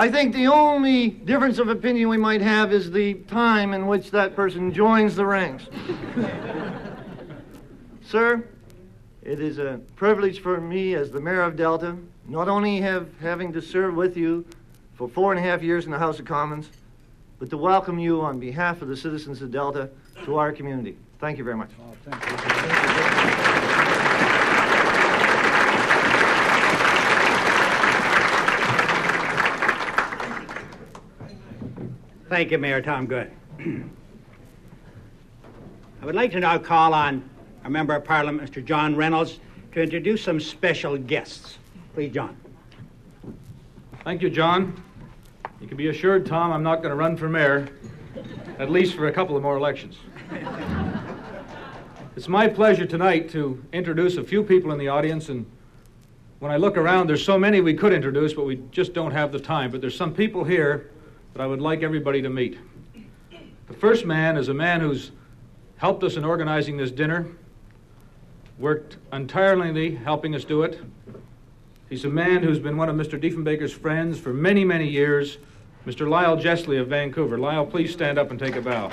I 0.00 0.10
think 0.10 0.34
the 0.34 0.46
only 0.46 1.08
difference 1.08 1.58
of 1.58 1.68
opinion 1.68 2.08
we 2.08 2.16
might 2.16 2.40
have 2.40 2.72
is 2.72 2.90
the 2.90 3.12
time 3.28 3.74
in 3.74 3.86
which 3.86 4.10
that 4.12 4.34
person 4.34 4.72
joins 4.72 5.14
the 5.14 5.26
ranks. 5.26 5.66
Sir, 8.02 8.48
it 9.20 9.40
is 9.40 9.58
a 9.58 9.78
privilege 9.96 10.40
for 10.40 10.58
me 10.58 10.94
as 10.94 11.10
the 11.10 11.20
mayor 11.20 11.42
of 11.42 11.54
Delta, 11.54 11.98
not 12.26 12.48
only 12.48 12.80
have 12.80 13.10
having 13.20 13.52
to 13.52 13.60
serve 13.60 13.94
with 13.94 14.16
you 14.16 14.46
for 14.94 15.06
four 15.06 15.32
and 15.32 15.38
a 15.38 15.42
half 15.42 15.62
years 15.62 15.84
in 15.84 15.90
the 15.90 15.98
House 15.98 16.18
of 16.18 16.24
Commons, 16.24 16.70
but 17.38 17.50
to 17.50 17.58
welcome 17.58 17.98
you 17.98 18.22
on 18.22 18.40
behalf 18.40 18.80
of 18.80 18.88
the 18.88 18.96
citizens 18.96 19.42
of 19.42 19.50
Delta 19.50 19.90
to 20.24 20.38
our 20.38 20.50
community. 20.50 20.96
Thank 21.18 21.36
you 21.36 21.44
very 21.44 21.58
much. 21.58 21.68
Thank 32.30 32.52
you, 32.52 32.58
Mayor 32.58 32.80
Tom 32.80 33.06
Goode. 33.06 33.32
I 36.00 36.06
would 36.06 36.14
like 36.14 36.30
to 36.30 36.38
now 36.38 36.58
call 36.58 36.94
on 36.94 37.28
our 37.64 37.70
Member 37.70 37.96
of 37.96 38.04
Parliament, 38.04 38.48
Mr. 38.48 38.64
John 38.64 38.94
Reynolds, 38.94 39.40
to 39.72 39.82
introduce 39.82 40.22
some 40.22 40.38
special 40.38 40.96
guests. 40.96 41.58
Please, 41.92 42.12
John. 42.14 42.36
Thank 44.04 44.22
you, 44.22 44.30
John. 44.30 44.80
You 45.60 45.66
can 45.66 45.76
be 45.76 45.88
assured, 45.88 46.24
Tom, 46.24 46.52
I'm 46.52 46.62
not 46.62 46.76
going 46.76 46.90
to 46.90 46.94
run 46.94 47.16
for 47.16 47.28
mayor, 47.28 47.68
at 48.60 48.70
least 48.70 48.94
for 48.94 49.08
a 49.08 49.12
couple 49.12 49.36
of 49.36 49.42
more 49.42 49.56
elections. 49.56 49.96
It's 52.14 52.28
my 52.28 52.46
pleasure 52.46 52.86
tonight 52.86 53.28
to 53.30 53.60
introduce 53.72 54.18
a 54.18 54.22
few 54.22 54.44
people 54.44 54.70
in 54.70 54.78
the 54.78 54.86
audience, 54.86 55.30
and 55.30 55.46
when 56.38 56.52
I 56.52 56.58
look 56.58 56.76
around, 56.76 57.08
there's 57.08 57.24
so 57.24 57.36
many 57.36 57.60
we 57.60 57.74
could 57.74 57.92
introduce, 57.92 58.34
but 58.34 58.46
we 58.46 58.62
just 58.70 58.92
don't 58.92 59.10
have 59.10 59.32
the 59.32 59.40
time. 59.40 59.72
But 59.72 59.80
there's 59.80 59.96
some 59.96 60.14
people 60.14 60.44
here 60.44 60.92
that 61.32 61.42
I 61.42 61.46
would 61.46 61.60
like 61.60 61.82
everybody 61.82 62.22
to 62.22 62.30
meet. 62.30 62.58
The 63.68 63.74
first 63.74 64.04
man 64.04 64.36
is 64.36 64.48
a 64.48 64.54
man 64.54 64.80
who's 64.80 65.12
helped 65.76 66.02
us 66.04 66.16
in 66.16 66.24
organizing 66.24 66.76
this 66.76 66.90
dinner, 66.90 67.26
worked 68.58 68.98
entirely 69.12 69.94
helping 69.94 70.34
us 70.34 70.44
do 70.44 70.62
it. 70.62 70.80
He's 71.88 72.04
a 72.04 72.10
man 72.10 72.42
who's 72.42 72.58
been 72.58 72.76
one 72.76 72.88
of 72.88 72.96
Mr. 72.96 73.20
Diefenbaker's 73.20 73.72
friends 73.72 74.18
for 74.18 74.32
many, 74.32 74.64
many 74.64 74.88
years, 74.88 75.38
Mr. 75.86 76.08
Lyle 76.08 76.36
Jessley 76.36 76.80
of 76.80 76.88
Vancouver. 76.88 77.38
Lyle, 77.38 77.66
please 77.66 77.92
stand 77.92 78.18
up 78.18 78.30
and 78.30 78.38
take 78.38 78.56
a 78.56 78.60
bow. 78.60 78.90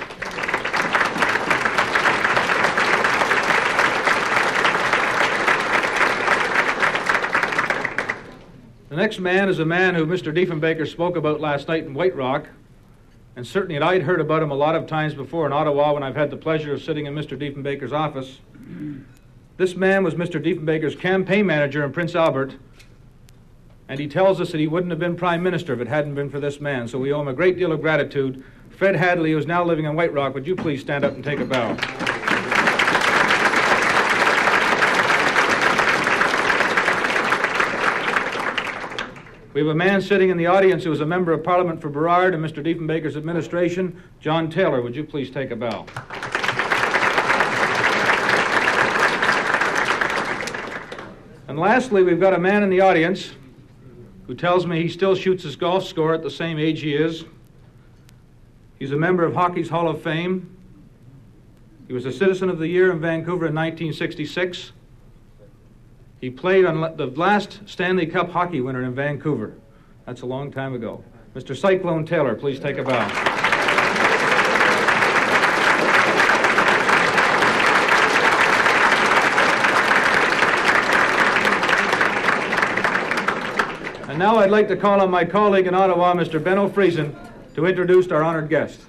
Next 8.97 9.19
man 9.19 9.47
is 9.47 9.59
a 9.59 9.65
man 9.65 9.93
who 9.93 10.05
Mr. 10.07 10.33
Diefenbaker 10.33 10.87
spoke 10.87 11.15
about 11.15 11.39
last 11.39 11.67
night 11.67 11.85
in 11.85 11.93
White 11.93 12.15
Rock, 12.15 12.47
and 13.35 13.45
certainly 13.45 13.79
I'd 13.79 14.01
heard 14.01 14.19
about 14.19 14.41
him 14.41 14.49
a 14.49 14.55
lot 14.55 14.73
of 14.73 14.87
times 14.87 15.13
before 15.13 15.45
in 15.45 15.53
Ottawa 15.53 15.93
when 15.93 16.01
I've 16.01 16.15
had 16.15 16.31
the 16.31 16.37
pleasure 16.37 16.73
of 16.73 16.81
sitting 16.81 17.05
in 17.05 17.13
Mr. 17.13 17.37
Diefenbaker's 17.37 17.93
office. 17.93 18.39
This 19.57 19.75
man 19.75 20.03
was 20.03 20.15
Mr. 20.15 20.43
Diefenbaker's 20.43 20.95
campaign 20.95 21.45
manager 21.45 21.85
in 21.85 21.93
Prince 21.93 22.15
Albert, 22.15 22.55
and 23.87 23.99
he 23.99 24.07
tells 24.07 24.41
us 24.41 24.51
that 24.51 24.59
he 24.59 24.67
wouldn't 24.67 24.91
have 24.91 24.99
been 24.99 25.15
prime 25.15 25.43
minister 25.43 25.73
if 25.73 25.79
it 25.79 25.87
hadn't 25.87 26.15
been 26.15 26.31
for 26.31 26.39
this 26.39 26.59
man. 26.59 26.87
So 26.87 26.97
we 26.97 27.13
owe 27.13 27.21
him 27.21 27.27
a 27.27 27.33
great 27.33 27.55
deal 27.55 27.71
of 27.71 27.81
gratitude. 27.81 28.43
Fred 28.71 28.95
Hadley, 28.95 29.31
who's 29.31 29.45
now 29.45 29.63
living 29.63 29.85
in 29.85 29.95
White 29.95 30.11
Rock, 30.11 30.33
would 30.33 30.47
you 30.47 30.55
please 30.55 30.81
stand 30.81 31.05
up 31.05 31.13
and 31.13 31.23
take 31.23 31.39
a 31.39 31.45
bow? 31.45 32.16
We 39.57 39.61
have 39.61 39.71
a 39.71 39.75
man 39.75 40.03
sitting 40.03 40.29
in 40.29 40.37
the 40.37 40.45
audience 40.45 40.83
who 40.83 40.91
is 40.91 41.01
a 41.01 41.05
member 41.07 41.33
of 41.33 41.43
Parliament 41.43 41.81
for 41.81 41.89
Burrard 41.89 42.35
and 42.35 42.45
Mr. 42.45 42.63
Diefenbaker's 42.63 43.17
administration, 43.17 43.99
John 44.19 44.51
Taylor. 44.51 44.83
Would 44.83 44.95
you 44.95 45.03
please 45.03 45.31
take 45.31 45.49
a 45.49 45.55
bow? 45.55 45.87
And 51.47 51.57
lastly, 51.57 52.03
we've 52.03 52.19
got 52.19 52.35
a 52.35 52.37
man 52.37 52.61
in 52.61 52.69
the 52.69 52.81
audience 52.81 53.31
who 54.27 54.35
tells 54.35 54.67
me 54.67 54.79
he 54.79 54.89
still 54.89 55.15
shoots 55.15 55.41
his 55.41 55.55
golf 55.55 55.87
score 55.87 56.13
at 56.13 56.21
the 56.21 56.29
same 56.29 56.59
age 56.59 56.81
he 56.81 56.93
is. 56.93 57.25
He's 58.77 58.91
a 58.91 58.95
member 58.95 59.23
of 59.23 59.33
Hockey's 59.33 59.69
Hall 59.69 59.89
of 59.89 60.03
Fame. 60.03 60.55
He 61.87 61.93
was 61.93 62.05
a 62.05 62.11
Citizen 62.11 62.51
of 62.51 62.59
the 62.59 62.67
Year 62.67 62.91
in 62.91 62.99
Vancouver 62.99 63.47
in 63.47 63.55
1966. 63.55 64.73
He 66.27 66.31
played 66.31 66.65
on 66.65 66.97
the 66.97 67.05
last 67.15 67.61
Stanley 67.67 68.05
Cup 68.05 68.31
hockey 68.31 68.59
winner 68.59 68.83
in 68.83 68.93
Vancouver. 68.93 69.53
That's 70.05 70.23
a 70.23 70.25
long 70.25 70.51
time 70.51 70.73
ago. 70.73 71.01
Mr. 71.33 71.55
Cyclone 71.55 72.05
Taylor, 72.05 72.35
please 72.35 72.59
take 72.59 72.77
a 72.77 72.83
bow. 72.83 73.07
And 84.09 84.19
now 84.19 84.35
I'd 84.35 84.51
like 84.51 84.67
to 84.67 84.75
call 84.75 84.99
on 84.99 85.09
my 85.09 85.23
colleague 85.23 85.67
in 85.67 85.73
Ottawa, 85.73 86.13
Mr. 86.13 86.43
Benno 86.43 86.67
Friesen, 86.67 87.15
to 87.55 87.65
introduce 87.65 88.11
our 88.11 88.21
honored 88.21 88.49
guest. 88.49 88.81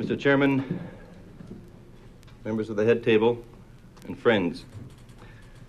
Mr. 0.00 0.18
Chairman, 0.18 0.80
members 2.42 2.70
of 2.70 2.76
the 2.76 2.86
head 2.86 3.04
table, 3.04 3.44
and 4.06 4.18
friends, 4.18 4.64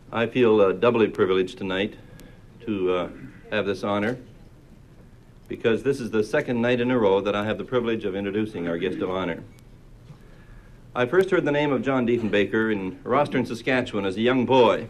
I 0.09 0.25
feel 0.25 0.61
uh, 0.61 0.71
doubly 0.71 1.09
privileged 1.09 1.57
tonight 1.57 1.95
to 2.65 2.93
uh, 2.93 3.09
have 3.51 3.65
this 3.65 3.83
honor 3.83 4.17
because 5.49 5.83
this 5.83 5.99
is 5.99 6.11
the 6.11 6.23
second 6.23 6.61
night 6.61 6.79
in 6.79 6.91
a 6.91 6.97
row 6.97 7.19
that 7.19 7.35
I 7.35 7.43
have 7.43 7.57
the 7.57 7.65
privilege 7.65 8.05
of 8.05 8.15
introducing 8.15 8.69
our 8.69 8.77
guest 8.77 8.99
of 8.99 9.09
honor. 9.09 9.43
I 10.95 11.07
first 11.07 11.29
heard 11.29 11.43
the 11.43 11.51
name 11.51 11.73
of 11.73 11.81
John 11.81 12.07
Diefenbaker 12.07 12.71
in 12.71 12.99
Rosthern, 13.03 13.45
Saskatchewan 13.45 14.05
as 14.05 14.15
a 14.15 14.21
young 14.21 14.45
boy. 14.45 14.87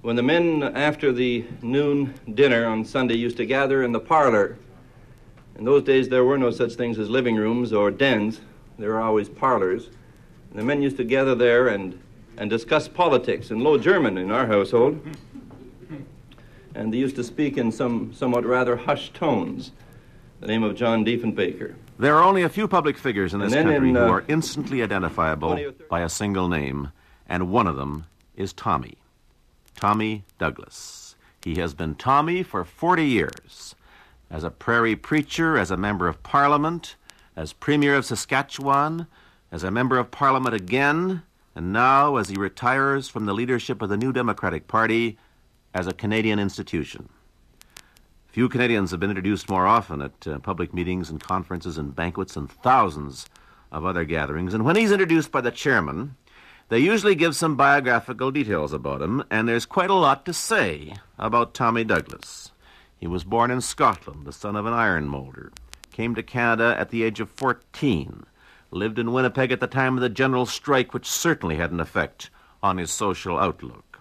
When 0.00 0.16
the 0.16 0.22
men, 0.22 0.62
after 0.62 1.12
the 1.12 1.44
noon 1.60 2.14
dinner 2.32 2.64
on 2.64 2.86
Sunday, 2.86 3.16
used 3.16 3.36
to 3.36 3.44
gather 3.44 3.82
in 3.82 3.92
the 3.92 4.00
parlor. 4.00 4.56
In 5.58 5.64
those 5.64 5.82
days, 5.82 6.08
there 6.08 6.24
were 6.24 6.38
no 6.38 6.50
such 6.50 6.74
things 6.74 6.98
as 6.98 7.08
living 7.10 7.36
rooms 7.36 7.72
or 7.72 7.90
dens, 7.90 8.40
there 8.78 8.90
were 8.90 9.00
always 9.00 9.28
parlors. 9.28 9.88
And 10.50 10.58
the 10.58 10.64
men 10.64 10.82
used 10.82 10.96
to 10.96 11.04
gather 11.04 11.34
there 11.34 11.68
and, 11.68 11.98
and 12.36 12.50
discuss 12.50 12.88
politics 12.88 13.50
in 13.50 13.60
Low 13.60 13.78
German 13.78 14.18
in 14.18 14.30
our 14.30 14.46
household. 14.46 15.00
And 16.74 16.92
they 16.92 16.98
used 16.98 17.16
to 17.16 17.24
speak 17.24 17.58
in 17.58 17.70
some 17.70 18.12
somewhat 18.14 18.46
rather 18.46 18.76
hushed 18.76 19.14
tones. 19.14 19.72
The 20.40 20.46
name 20.46 20.62
of 20.62 20.74
John 20.74 21.04
Diefenbaker. 21.04 21.74
There 21.98 22.16
are 22.16 22.24
only 22.24 22.42
a 22.42 22.48
few 22.48 22.66
public 22.66 22.96
figures 22.96 23.34
in 23.34 23.40
this 23.40 23.52
country 23.52 23.90
in, 23.90 23.96
uh, 23.96 24.06
who 24.06 24.12
are 24.12 24.24
instantly 24.26 24.82
identifiable 24.82 25.72
by 25.88 26.00
a 26.00 26.08
single 26.08 26.48
name, 26.48 26.90
and 27.28 27.50
one 27.50 27.66
of 27.66 27.76
them 27.76 28.06
is 28.34 28.52
Tommy. 28.52 28.96
Tommy 29.76 30.24
Douglas. 30.38 31.14
He 31.44 31.56
has 31.56 31.74
been 31.74 31.94
Tommy 31.94 32.42
for 32.42 32.64
40 32.64 33.04
years. 33.04 33.74
As 34.32 34.44
a 34.44 34.50
prairie 34.50 34.96
preacher, 34.96 35.58
as 35.58 35.70
a 35.70 35.76
member 35.76 36.08
of 36.08 36.22
parliament, 36.22 36.96
as 37.36 37.52
premier 37.52 37.94
of 37.94 38.06
Saskatchewan, 38.06 39.06
as 39.50 39.62
a 39.62 39.70
member 39.70 39.98
of 39.98 40.10
parliament 40.10 40.54
again, 40.54 41.22
and 41.54 41.70
now 41.70 42.16
as 42.16 42.30
he 42.30 42.36
retires 42.36 43.10
from 43.10 43.26
the 43.26 43.34
leadership 43.34 43.82
of 43.82 43.90
the 43.90 43.96
New 43.98 44.10
Democratic 44.10 44.68
Party 44.68 45.18
as 45.74 45.86
a 45.86 45.92
Canadian 45.92 46.38
institution. 46.38 47.10
Few 48.28 48.48
Canadians 48.48 48.90
have 48.90 49.00
been 49.00 49.10
introduced 49.10 49.50
more 49.50 49.66
often 49.66 50.00
at 50.00 50.26
uh, 50.26 50.38
public 50.38 50.72
meetings 50.72 51.10
and 51.10 51.22
conferences 51.22 51.76
and 51.76 51.94
banquets 51.94 52.34
and 52.34 52.50
thousands 52.50 53.26
of 53.70 53.84
other 53.84 54.06
gatherings. 54.06 54.54
And 54.54 54.64
when 54.64 54.76
he's 54.76 54.92
introduced 54.92 55.30
by 55.30 55.42
the 55.42 55.50
chairman, 55.50 56.16
they 56.70 56.78
usually 56.78 57.14
give 57.14 57.36
some 57.36 57.54
biographical 57.54 58.30
details 58.30 58.72
about 58.72 59.02
him, 59.02 59.22
and 59.30 59.46
there's 59.46 59.66
quite 59.66 59.90
a 59.90 59.94
lot 59.94 60.24
to 60.24 60.32
say 60.32 60.94
about 61.18 61.52
Tommy 61.52 61.84
Douglas. 61.84 62.51
He 63.02 63.08
was 63.08 63.24
born 63.24 63.50
in 63.50 63.60
Scotland, 63.60 64.26
the 64.26 64.32
son 64.32 64.54
of 64.54 64.64
an 64.64 64.72
iron 64.72 65.08
molder, 65.08 65.50
came 65.90 66.14
to 66.14 66.22
Canada 66.22 66.76
at 66.78 66.90
the 66.90 67.02
age 67.02 67.18
of 67.18 67.28
14, 67.30 68.24
lived 68.70 68.96
in 68.96 69.12
Winnipeg 69.12 69.50
at 69.50 69.58
the 69.58 69.66
time 69.66 69.96
of 69.96 70.02
the 70.02 70.08
general 70.08 70.46
strike, 70.46 70.94
which 70.94 71.10
certainly 71.10 71.56
had 71.56 71.72
an 71.72 71.80
effect 71.80 72.30
on 72.62 72.78
his 72.78 72.92
social 72.92 73.38
outlook. 73.38 73.98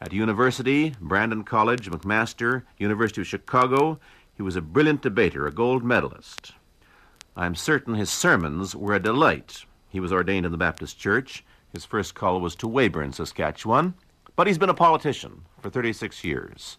At 0.00 0.14
university, 0.14 0.94
Brandon 0.98 1.44
College, 1.44 1.90
McMaster, 1.90 2.62
University 2.78 3.20
of 3.20 3.26
Chicago, 3.26 4.00
he 4.34 4.40
was 4.40 4.56
a 4.56 4.62
brilliant 4.62 5.02
debater, 5.02 5.46
a 5.46 5.52
gold 5.52 5.84
medalist. 5.84 6.52
I'm 7.36 7.54
certain 7.54 7.96
his 7.96 8.08
sermons 8.08 8.74
were 8.74 8.94
a 8.94 8.98
delight. 8.98 9.66
He 9.90 10.00
was 10.00 10.10
ordained 10.10 10.46
in 10.46 10.52
the 10.52 10.56
Baptist 10.56 10.98
Church. 10.98 11.44
His 11.70 11.84
first 11.84 12.14
call 12.14 12.40
was 12.40 12.56
to 12.56 12.66
Weyburn, 12.66 13.12
Saskatchewan, 13.12 13.92
but 14.36 14.46
he's 14.46 14.56
been 14.56 14.70
a 14.70 14.74
politician 14.74 15.42
for 15.60 15.68
36 15.68 16.24
years. 16.24 16.78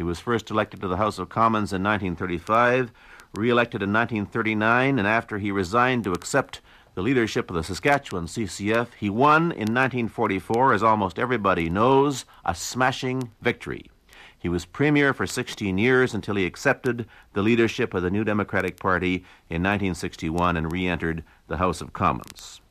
He 0.00 0.04
was 0.04 0.18
first 0.18 0.50
elected 0.50 0.80
to 0.80 0.88
the 0.88 0.96
House 0.96 1.18
of 1.18 1.28
Commons 1.28 1.74
in 1.74 1.82
1935, 1.82 2.90
re-elected 3.34 3.82
in 3.82 3.92
1939, 3.92 4.98
and 4.98 5.06
after 5.06 5.36
he 5.36 5.52
resigned 5.52 6.04
to 6.04 6.12
accept 6.12 6.62
the 6.94 7.02
leadership 7.02 7.50
of 7.50 7.56
the 7.56 7.62
Saskatchewan 7.62 8.24
CCF, 8.24 8.94
he 8.98 9.10
won 9.10 9.52
in 9.52 9.74
1944, 9.74 10.72
as 10.72 10.82
almost 10.82 11.18
everybody 11.18 11.68
knows, 11.68 12.24
a 12.46 12.54
smashing 12.54 13.30
victory. 13.42 13.90
He 14.38 14.48
was 14.48 14.64
premier 14.64 15.12
for 15.12 15.26
16 15.26 15.76
years 15.76 16.14
until 16.14 16.36
he 16.36 16.46
accepted 16.46 17.06
the 17.34 17.42
leadership 17.42 17.92
of 17.92 18.02
the 18.02 18.10
New 18.10 18.24
Democratic 18.24 18.80
Party 18.80 19.16
in 19.50 19.62
1961 19.62 20.56
and 20.56 20.72
re 20.72 20.86
entered 20.86 21.24
the 21.46 21.58
House 21.58 21.82
of 21.82 21.92
Commons. 21.92 22.62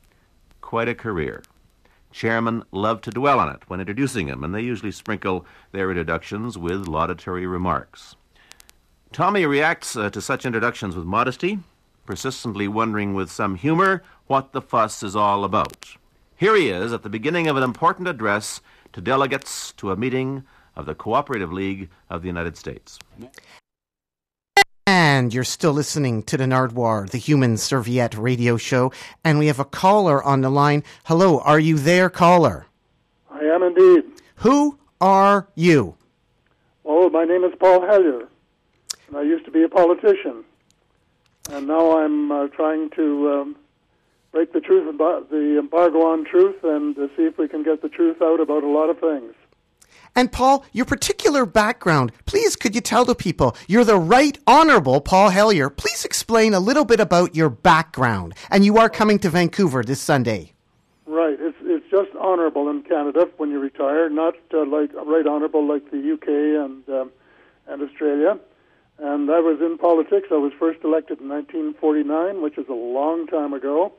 Quite 0.62 0.88
a 0.88 0.96
career. 0.96 1.44
Chairmen 2.12 2.64
love 2.72 3.02
to 3.02 3.12
dwell 3.12 3.40
on 3.40 3.50
it 3.50 3.62
when 3.68 3.80
introducing 3.80 4.28
him, 4.28 4.44
and 4.44 4.54
they 4.54 4.62
usually 4.62 4.92
sprinkle 4.92 5.46
their 5.72 5.90
introductions 5.90 6.58
with 6.58 6.88
laudatory 6.88 7.46
remarks. 7.46 8.16
Tommy 9.12 9.46
reacts 9.46 9.96
uh, 9.96 10.10
to 10.10 10.22
such 10.22 10.46
introductions 10.46 10.96
with 10.96 11.06
modesty, 11.06 11.60
persistently 12.06 12.68
wondering 12.68 13.14
with 13.14 13.32
some 13.32 13.56
humor 13.56 14.04
what 14.28 14.52
the 14.52 14.62
fuss 14.62 15.04
is 15.04 15.16
all 15.16 15.44
about. 15.44 15.96
Here 16.36 16.56
he 16.56 16.70
is 16.70 16.94
at 16.94 17.04
the 17.04 17.10
beginning 17.10 17.48
of 17.48 17.58
an 17.58 17.64
important 17.64 18.08
address 18.08 18.62
to 18.94 19.02
delegates 19.02 19.72
to 19.74 19.92
a 19.92 19.96
meeting 19.96 20.44
of 20.76 20.86
the 20.86 20.96
Cooperative 20.96 21.52
League 21.52 21.90
of 22.10 22.22
the 22.22 22.28
United 22.28 22.56
States. 22.56 22.98
And 25.12 25.34
you're 25.34 25.44
still 25.44 25.74
listening 25.74 26.22
to 26.30 26.38
the 26.38 26.44
Nardwuar, 26.44 27.10
the 27.10 27.18
Human 27.18 27.58
Serviette 27.58 28.16
radio 28.16 28.58
show, 28.58 28.92
and 29.24 29.40
we 29.40 29.48
have 29.48 29.58
a 29.58 29.66
caller 29.66 30.24
on 30.24 30.42
the 30.42 30.52
line. 30.52 30.84
Hello, 31.06 31.40
are 31.40 31.60
you 31.60 31.80
there, 31.80 32.12
caller? 32.12 32.68
I 33.32 33.40
am 33.40 33.64
indeed. 33.64 34.04
Who 34.46 34.78
are 35.02 35.48
you? 35.56 35.96
Oh, 36.86 37.10
my 37.10 37.24
name 37.24 37.44
is 37.44 37.54
Paul 37.60 37.82
Hellyer, 37.82 38.28
and 39.08 39.18
I 39.18 39.24
used 39.24 39.46
to 39.46 39.52
be 39.52 39.64
a 39.64 39.68
politician, 39.68 40.44
and 41.50 41.66
now 41.66 41.98
I'm 41.98 42.32
uh, 42.32 42.48
trying 42.50 42.92
to 42.92 43.32
um, 43.32 43.56
break 44.32 44.54
the 44.54 44.62
truth 44.62 44.88
about 44.88 45.32
the 45.32 45.58
embargo 45.58 46.06
on 46.06 46.24
truth 46.24 46.64
and 46.64 46.96
uh, 47.00 47.08
see 47.18 47.24
if 47.24 47.36
we 47.40 47.48
can 47.48 47.64
get 47.64 47.82
the 47.82 47.90
truth 47.90 48.22
out 48.22 48.40
about 48.40 48.64
a 48.64 48.70
lot 48.70 48.92
of 48.92 49.00
things. 49.00 49.34
And 50.20 50.34
Paul, 50.34 50.66
your 50.74 50.84
particular 50.84 51.46
background, 51.46 52.12
please 52.26 52.58
could 52.58 52.76
you 52.76 52.82
tell 52.82 53.06
the 53.06 53.16
people 53.16 53.56
you're 53.70 53.86
the 53.86 53.96
Right 53.96 54.38
Honorable 54.46 55.00
Paul 55.00 55.30
Hellyer. 55.30 55.70
Please 55.70 56.04
explain 56.04 56.54
a 56.54 56.60
little 56.60 56.84
bit 56.84 57.00
about 57.00 57.38
your 57.38 57.50
background. 57.50 58.34
And 58.52 58.66
you 58.66 58.78
are 58.80 58.90
coming 58.90 59.20
to 59.20 59.30
Vancouver 59.30 59.82
this 59.82 60.02
Sunday. 60.02 60.52
Right. 61.06 61.38
It's 61.40 61.56
it's 61.62 61.90
just 61.90 62.14
honourable 62.18 62.68
in 62.70 62.84
Canada 62.84 63.30
when 63.38 63.50
you 63.50 63.60
retire, 63.62 64.10
not 64.10 64.36
uh, 64.54 64.66
like 64.66 64.94
right 64.94 65.26
honourable 65.26 65.66
like 65.66 65.90
the 65.90 66.12
UK 66.12 66.28
and 66.66 66.90
um, 66.90 67.12
and 67.70 67.82
Australia. 67.82 68.38
And 68.98 69.32
I 69.32 69.40
was 69.40 69.62
in 69.62 69.78
politics. 69.78 70.28
I 70.32 70.38
was 70.38 70.52
first 70.60 70.84
elected 70.84 71.22
in 71.22 71.30
1949, 71.30 72.42
which 72.42 72.58
is 72.58 72.68
a 72.68 72.74
long 72.74 73.26
time 73.28 73.54
ago. 73.54 73.94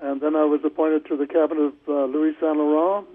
And 0.00 0.20
then 0.20 0.36
I 0.36 0.44
was 0.44 0.60
appointed 0.62 1.04
to 1.06 1.16
the 1.16 1.26
cabinet 1.26 1.64
of 1.64 1.88
uh, 1.88 2.04
Louis 2.04 2.36
Saint 2.40 2.58
Laurent 2.58 3.08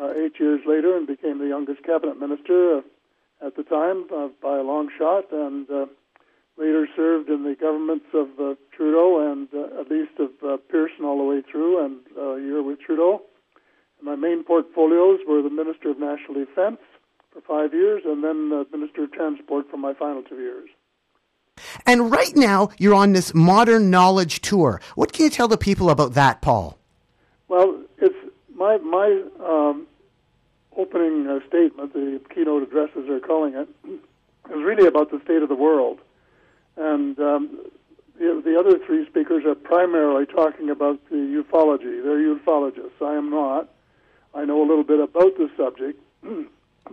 uh, 0.00 0.12
eight 0.16 0.38
years 0.40 0.60
later, 0.66 0.96
and 0.96 1.06
became 1.06 1.38
the 1.38 1.48
youngest 1.48 1.82
cabinet 1.84 2.18
minister 2.18 2.78
uh, 2.78 3.46
at 3.46 3.56
the 3.56 3.62
time 3.62 4.04
uh, 4.14 4.28
by 4.42 4.58
a 4.58 4.62
long 4.62 4.88
shot. 4.98 5.30
And 5.32 5.70
uh, 5.70 5.86
later 6.60 6.86
served 6.94 7.28
in 7.28 7.42
the 7.42 7.56
governments 7.58 8.06
of 8.12 8.28
uh, 8.38 8.54
Trudeau 8.76 9.32
and 9.32 9.48
uh, 9.54 9.80
at 9.80 9.90
least 9.90 10.12
of 10.18 10.30
uh, 10.46 10.56
Pearson 10.68 11.04
all 11.04 11.18
the 11.18 11.24
way 11.24 11.42
through, 11.50 11.84
and 11.84 11.96
uh, 12.16 12.36
a 12.36 12.40
year 12.40 12.62
with 12.62 12.80
Trudeau. 12.80 13.22
And 13.98 14.06
my 14.06 14.16
main 14.16 14.44
portfolios 14.44 15.20
were 15.26 15.42
the 15.42 15.50
Minister 15.50 15.90
of 15.90 15.98
National 15.98 16.34
Defense 16.34 16.78
for 17.32 17.40
five 17.40 17.72
years, 17.72 18.02
and 18.04 18.22
then 18.22 18.50
uh, 18.52 18.64
Minister 18.76 19.04
of 19.04 19.12
Transport 19.12 19.70
for 19.70 19.78
my 19.78 19.94
final 19.94 20.22
two 20.22 20.36
years. 20.36 20.68
And 21.86 22.10
right 22.10 22.34
now, 22.34 22.70
you're 22.78 22.94
on 22.94 23.12
this 23.12 23.34
modern 23.34 23.90
knowledge 23.90 24.40
tour. 24.40 24.80
What 24.94 25.12
can 25.12 25.24
you 25.24 25.30
tell 25.30 25.48
the 25.48 25.58
people 25.58 25.90
about 25.90 26.14
that, 26.14 26.40
Paul? 26.40 26.78
Well, 27.48 27.82
it's 27.98 28.14
my 28.54 28.78
my 28.78 29.22
um, 29.44 29.86
opening 30.80 31.26
uh, 31.26 31.40
statement, 31.46 31.92
the 31.92 32.20
keynote 32.34 32.62
address, 32.62 32.90
as 32.96 33.04
they're 33.06 33.20
calling 33.20 33.54
it, 33.54 33.68
is 33.88 34.00
really 34.64 34.86
about 34.86 35.10
the 35.10 35.20
state 35.24 35.42
of 35.42 35.48
the 35.48 35.54
world. 35.54 35.98
And 36.76 37.18
um, 37.18 37.58
the, 38.18 38.42
the 38.44 38.58
other 38.58 38.78
three 38.86 39.06
speakers 39.06 39.44
are 39.44 39.54
primarily 39.54 40.26
talking 40.26 40.70
about 40.70 40.98
the 41.10 41.16
ufology. 41.16 42.02
They're 42.02 42.34
ufologists. 42.34 43.00
I 43.02 43.14
am 43.14 43.30
not. 43.30 43.68
I 44.34 44.44
know 44.44 44.60
a 44.60 44.66
little 44.66 44.84
bit 44.84 45.00
about 45.00 45.36
the 45.36 45.50
subject 45.56 46.00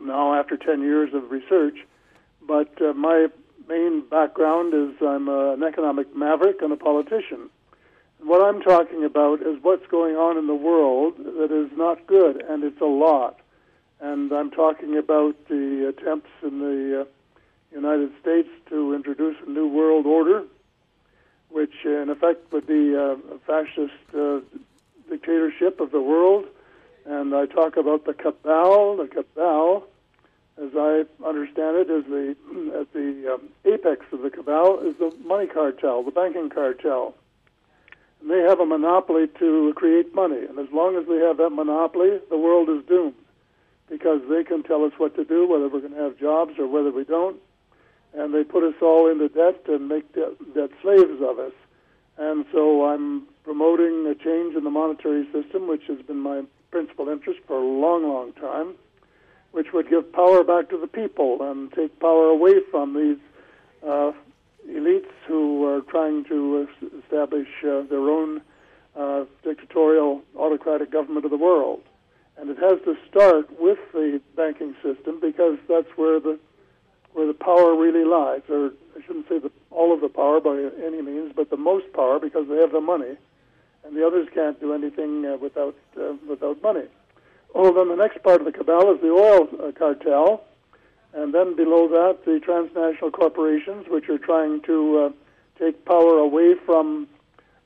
now 0.02 0.34
after 0.34 0.58
10 0.58 0.82
years 0.82 1.14
of 1.14 1.32
research, 1.32 1.78
but 2.48 2.82
uh, 2.82 2.94
my 2.94 3.28
main 3.68 4.02
background 4.10 4.74
is 4.74 4.96
I'm 5.02 5.30
uh, 5.30 5.54
an 5.54 5.64
economic 5.64 6.16
maverick 6.16 6.62
and 6.62 6.72
a 6.72 6.78
politician. 6.78 7.50
What 8.20 8.42
I'm 8.42 8.62
talking 8.62 9.04
about 9.04 9.42
is 9.42 9.62
what's 9.62 9.86
going 9.88 10.16
on 10.16 10.38
in 10.38 10.48
the 10.48 10.56
world 10.56 11.18
that 11.18 11.52
is 11.52 11.70
not 11.78 12.08
good, 12.08 12.42
and 12.42 12.64
it's 12.64 12.82
a 12.82 12.86
lot. 12.86 13.40
And 14.00 14.32
I'm 14.32 14.52
talking 14.52 14.98
about 14.98 15.36
the 15.48 15.88
attempts 15.90 16.30
in 16.44 16.60
the 16.60 17.02
uh, 17.02 17.06
United 17.74 18.12
States 18.22 18.50
to 18.70 18.94
introduce 18.94 19.36
a 19.46 19.50
new 19.50 19.68
world 19.68 20.06
order, 20.06 20.44
which 21.50 21.74
uh, 21.86 22.02
in 22.02 22.10
effect 22.10 22.52
would 22.52 22.68
be 22.68 22.96
uh, 22.96 23.16
a 23.34 23.40
fascist 23.48 23.94
uh, 24.16 24.40
dictatorship 25.10 25.80
of 25.80 25.92
the 25.92 26.02
world. 26.02 26.46
And 27.06 27.34
I 27.34 27.48
talk 27.48 27.78
about 27.78 28.06
the 28.06 28.14
cabal. 28.14 28.98
The 28.98 29.08
cabal, 29.08 29.84
as 30.62 30.72
I 30.76 31.06
understand 31.26 31.78
it, 31.78 31.90
is 31.90 32.06
the 32.06 32.36
at 32.80 32.94
the 32.94 33.34
um, 33.34 33.50
apex 33.66 34.06
of 34.12 34.22
the 34.22 34.30
cabal 34.30 34.80
is 34.80 34.96
the 34.98 35.12
money 35.26 35.48
cartel, 35.48 36.04
the 36.04 36.12
banking 36.12 36.50
cartel. 36.50 37.16
And 38.22 38.30
they 38.30 38.42
have 38.42 38.60
a 38.60 38.66
monopoly 38.66 39.28
to 39.40 39.74
create 39.76 40.14
money, 40.14 40.46
and 40.46 40.60
as 40.60 40.72
long 40.72 40.98
as 40.98 41.08
they 41.08 41.18
have 41.18 41.38
that 41.38 41.52
monopoly, 41.52 42.20
the 42.30 42.38
world 42.38 42.70
is 42.70 42.86
doomed 42.86 43.16
because 43.90 44.22
they 44.30 44.44
can 44.44 44.64
tell 44.64 44.84
us 44.84 44.94
what 44.98 45.16
to 45.16 45.24
do, 45.24 45.48
whether 45.48 45.68
we're 45.68 45.82
going 45.82 45.94
to 45.94 46.02
have 46.02 46.20
jobs 46.20 46.54
or 46.60 46.68
whether 46.68 46.92
we 46.92 47.04
don't 47.04 47.38
and 48.18 48.34
they 48.34 48.44
put 48.44 48.64
us 48.64 48.74
all 48.82 49.10
into 49.10 49.30
debt 49.30 49.62
and 49.68 49.88
make 49.88 50.12
debt, 50.14 50.32
debt 50.56 50.72
slaves 50.82 51.22
of 51.22 51.40
us. 51.40 51.54
And 52.18 52.46
so 52.52 52.86
I'm 52.86 53.28
promoting 53.44 54.08
a 54.08 54.16
change 54.16 54.56
in 54.56 54.64
the 54.64 54.72
monetary 54.72 55.26
system, 55.32 55.68
which 55.68 55.84
has 55.88 56.02
been 56.02 56.20
my 56.20 56.44
principal 56.72 57.10
interest 57.10 57.40
for 57.46 57.58
a 57.58 57.66
long, 57.66 58.08
long 58.08 58.34
time, 58.34 58.74
which 59.52 59.72
would 59.72 59.90
give 59.90 60.12
power 60.12 60.44
back 60.44 60.70
to 60.70 60.78
the 60.78 60.88
people 60.88 61.50
and 61.50 61.72
take 61.72 62.00
power 62.00 62.28
away 62.28 62.56
from 62.72 62.96
these 62.96 63.18
uh, 63.88 64.12
elites 64.68 65.14
who 65.28 65.66
are 65.66 65.82
trying 65.82 66.26
to 66.26 66.68
establish 67.04 67.48
uh, 67.64 67.84
their 67.84 68.10
own 68.10 68.42
uh, 68.96 69.26
dictatorial, 69.44 70.24
autocratic 70.36 70.92
government 70.92 71.24
of 71.24 71.32
the 71.32 71.38
world. 71.38 71.82
And 72.40 72.50
it 72.50 72.58
has 72.60 72.80
to 72.86 72.96
start 73.10 73.50
with 73.60 73.80
the 73.94 74.22
banking 74.36 74.76
system 74.84 75.20
because 75.20 75.58
that's 75.68 75.90
where 75.96 76.20
the 76.20 76.40
where 77.14 77.26
the 77.26 77.34
power 77.34 77.76
really 77.76 78.06
lies, 78.06 78.42
or 78.48 78.72
I 78.96 79.02
shouldn't 79.02 79.28
say 79.28 79.40
the, 79.40 79.50
all 79.72 79.92
of 79.92 80.02
the 80.02 80.10
power 80.10 80.40
by 80.40 80.70
any 80.86 81.02
means, 81.02 81.34
but 81.36 81.50
the 81.50 81.58
most 81.58 81.92
power 81.94 82.20
because 82.20 82.48
they 82.48 82.58
have 82.58 82.72
the 82.72 82.80
money, 82.80 83.18
and 83.84 83.98
the 83.98 84.06
others 84.06 84.28
can't 84.36 84.60
do 84.60 84.72
anything 84.72 85.26
uh, 85.26 85.38
without 85.38 85.76
uh, 86.00 86.14
without 86.30 86.62
money. 86.62 86.84
Oh, 87.56 87.74
then 87.74 87.90
the 87.90 87.96
next 87.96 88.22
part 88.22 88.40
of 88.40 88.46
the 88.46 88.52
cabal 88.52 88.94
is 88.94 89.02
the 89.02 89.10
oil 89.10 89.50
uh, 89.60 89.72
cartel, 89.72 90.44
and 91.14 91.34
then 91.34 91.56
below 91.56 91.88
that 91.88 92.24
the 92.24 92.40
transnational 92.40 93.10
corporations, 93.10 93.88
which 93.88 94.10
are 94.10 94.20
trying 94.20 94.62
to 94.62 94.98
uh, 95.00 95.10
take 95.58 95.86
power 95.86 96.20
away 96.20 96.54
from 96.66 97.08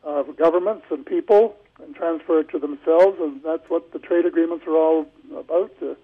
uh, 0.06 0.24
governments 0.24 0.86
and 0.92 1.06
people 1.06 1.58
and 1.84 1.96
transfer 1.96 2.40
it 2.40 2.50
to 2.50 2.60
themselves, 2.60 3.18
and 3.20 3.42
that's 3.44 3.70
what 3.70 3.92
the 3.92 4.00
trade 4.00 4.26
agreements 4.26 4.66
are 4.68 4.76
all 4.76 5.06
about. 5.36 5.72
Uh, 5.82 5.96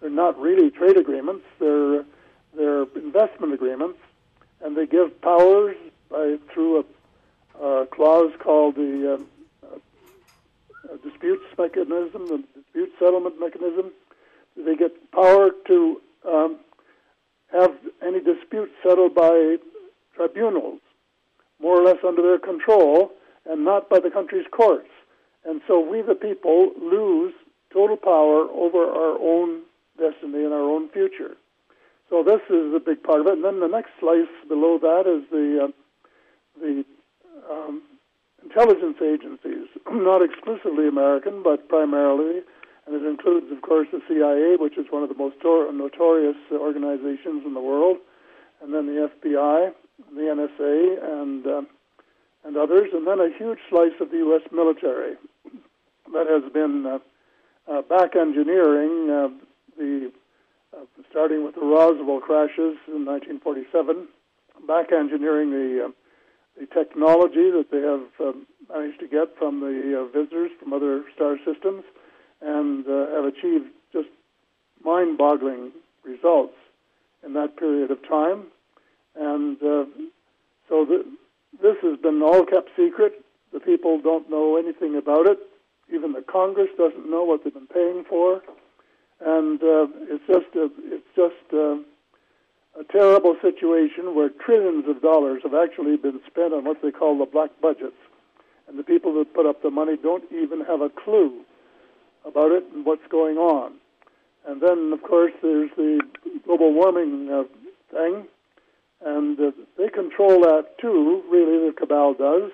they're 0.00 0.10
not 0.10 0.38
really 0.38 0.70
trade 0.70 0.96
agreements; 0.96 1.44
they're 1.58 2.00
uh, 2.00 2.02
they're 2.56 2.82
investment 2.94 3.52
agreements, 3.52 3.98
and 4.62 4.76
they 4.76 4.86
give 4.86 5.20
powers 5.20 5.76
by 6.10 6.36
through 6.52 6.84
a, 7.60 7.64
a 7.64 7.86
clause 7.86 8.32
called 8.38 8.76
the 8.76 9.14
um, 9.14 9.26
uh, 9.64 10.96
disputes 11.02 11.44
mechanism, 11.58 12.26
the 12.28 12.44
dispute 12.54 12.92
settlement 12.98 13.40
mechanism. 13.40 13.90
They 14.56 14.76
get 14.76 15.10
power 15.10 15.50
to 15.66 16.00
um, 16.26 16.58
have 17.52 17.74
any 18.02 18.20
dispute 18.20 18.70
settled 18.82 19.14
by 19.14 19.56
tribunals, 20.14 20.80
more 21.60 21.80
or 21.80 21.84
less 21.84 21.98
under 22.06 22.22
their 22.22 22.38
control, 22.38 23.12
and 23.46 23.64
not 23.64 23.88
by 23.88 23.98
the 23.98 24.10
country's 24.10 24.46
courts. 24.50 24.88
And 25.46 25.60
so 25.68 25.78
we, 25.78 26.02
the 26.02 26.14
people, 26.14 26.72
lose 26.80 27.34
total 27.72 27.96
power 27.96 28.48
over 28.50 28.78
our 28.78 29.18
own 29.20 29.62
destiny 29.98 30.44
and 30.44 30.52
our 30.52 30.62
own 30.62 30.88
future. 30.90 31.36
So 32.08 32.22
this 32.22 32.40
is 32.48 32.74
a 32.74 32.80
big 32.80 33.02
part 33.02 33.20
of 33.20 33.26
it. 33.26 33.34
And 33.34 33.44
then 33.44 33.60
the 33.60 33.68
next 33.68 33.90
slice 34.00 34.30
below 34.48 34.78
that 34.78 35.04
is 35.06 35.28
the 35.30 35.64
uh, 35.64 35.72
the 36.60 36.84
um, 37.50 37.82
intelligence 38.42 38.98
agencies, 39.02 39.66
not 39.90 40.22
exclusively 40.22 40.86
American, 40.86 41.42
but 41.42 41.68
primarily, 41.68 42.42
and 42.86 42.94
it 42.94 43.04
includes, 43.04 43.50
of 43.50 43.60
course, 43.62 43.88
the 43.90 44.00
CIA, 44.06 44.56
which 44.56 44.78
is 44.78 44.86
one 44.90 45.02
of 45.02 45.08
the 45.08 45.16
most 45.16 45.40
tor- 45.40 45.72
notorious 45.72 46.36
organizations 46.52 47.42
in 47.44 47.54
the 47.54 47.60
world, 47.60 47.96
and 48.62 48.72
then 48.72 48.86
the 48.86 49.10
FBI, 49.10 49.72
the 50.14 50.20
NSA, 50.20 51.20
and 51.20 51.46
uh, 51.46 51.62
and 52.44 52.58
others, 52.58 52.90
and 52.92 53.06
then 53.06 53.20
a 53.20 53.30
huge 53.38 53.58
slice 53.70 53.96
of 54.00 54.10
the 54.10 54.18
U.S. 54.18 54.42
military 54.52 55.16
that 56.12 56.26
has 56.26 56.52
been 56.52 56.86
uh, 56.86 56.98
uh, 57.70 57.82
back 57.82 58.16
engineering 58.16 59.10
uh, 59.10 59.28
the 59.78 60.12
starting 61.10 61.44
with 61.44 61.54
the 61.54 61.60
Roswell 61.60 62.20
crashes 62.20 62.76
in 62.88 63.04
1947, 63.06 64.08
back 64.66 64.92
engineering 64.92 65.50
the 65.50 65.92
the 66.58 66.66
technology 66.66 67.50
that 67.50 67.66
they 67.72 67.80
have 67.80 68.34
managed 68.72 69.00
to 69.00 69.08
get 69.08 69.36
from 69.36 69.60
the 69.60 70.00
uh, 70.00 70.06
visitors 70.16 70.50
from 70.60 70.72
other 70.72 71.02
star 71.14 71.36
systems, 71.44 71.82
and 72.40 72.86
uh, 72.86 73.10
have 73.14 73.24
achieved 73.24 73.66
just 73.92 74.08
mind-boggling 74.84 75.72
results 76.04 76.54
in 77.24 77.32
that 77.32 77.56
period 77.56 77.90
of 77.90 77.98
time. 78.08 78.44
And 79.16 79.56
uh, 79.62 79.84
so 80.68 80.84
the, 80.84 81.04
this 81.62 81.76
has 81.82 81.98
been 81.98 82.22
all 82.22 82.44
kept 82.44 82.70
secret. 82.76 83.24
The 83.52 83.60
people 83.60 84.00
don't 84.00 84.28
know 84.30 84.56
anything 84.56 84.96
about 84.96 85.26
it. 85.26 85.38
Even 85.92 86.12
the 86.12 86.22
Congress 86.22 86.68
doesn't 86.76 87.10
know 87.10 87.24
what 87.24 87.44
they've 87.44 87.52
been 87.52 87.66
paying 87.66 88.04
for 88.08 88.42
and 89.20 89.62
uh, 89.62 89.86
it's 90.10 90.26
just 90.26 90.54
a, 90.54 90.70
it's 90.92 91.06
just 91.16 91.52
a, 91.52 91.80
a 92.78 92.84
terrible 92.90 93.36
situation 93.40 94.14
where 94.14 94.28
trillions 94.28 94.86
of 94.88 95.00
dollars 95.00 95.42
have 95.42 95.54
actually 95.54 95.96
been 95.96 96.20
spent 96.26 96.52
on 96.52 96.64
what 96.64 96.82
they 96.82 96.90
call 96.90 97.18
the 97.18 97.26
black 97.26 97.50
budgets, 97.62 97.96
and 98.68 98.78
the 98.78 98.82
people 98.82 99.14
that 99.14 99.34
put 99.34 99.46
up 99.46 99.62
the 99.62 99.70
money 99.70 99.96
don't 100.02 100.24
even 100.32 100.60
have 100.60 100.80
a 100.80 100.90
clue 100.90 101.40
about 102.26 102.52
it 102.52 102.64
and 102.74 102.84
what's 102.84 103.06
going 103.10 103.36
on. 103.36 103.72
And 104.46 104.60
then, 104.60 104.92
of 104.92 105.02
course, 105.02 105.32
there's 105.42 105.70
the 105.76 106.00
global 106.44 106.72
warming 106.72 107.30
uh, 107.30 107.44
thing, 107.90 108.26
and 109.04 109.38
uh, 109.40 109.52
they 109.78 109.88
control 109.88 110.40
that 110.40 110.76
too. 110.80 111.22
Really, 111.30 111.66
the 111.66 111.74
cabal 111.74 112.14
does, 112.14 112.50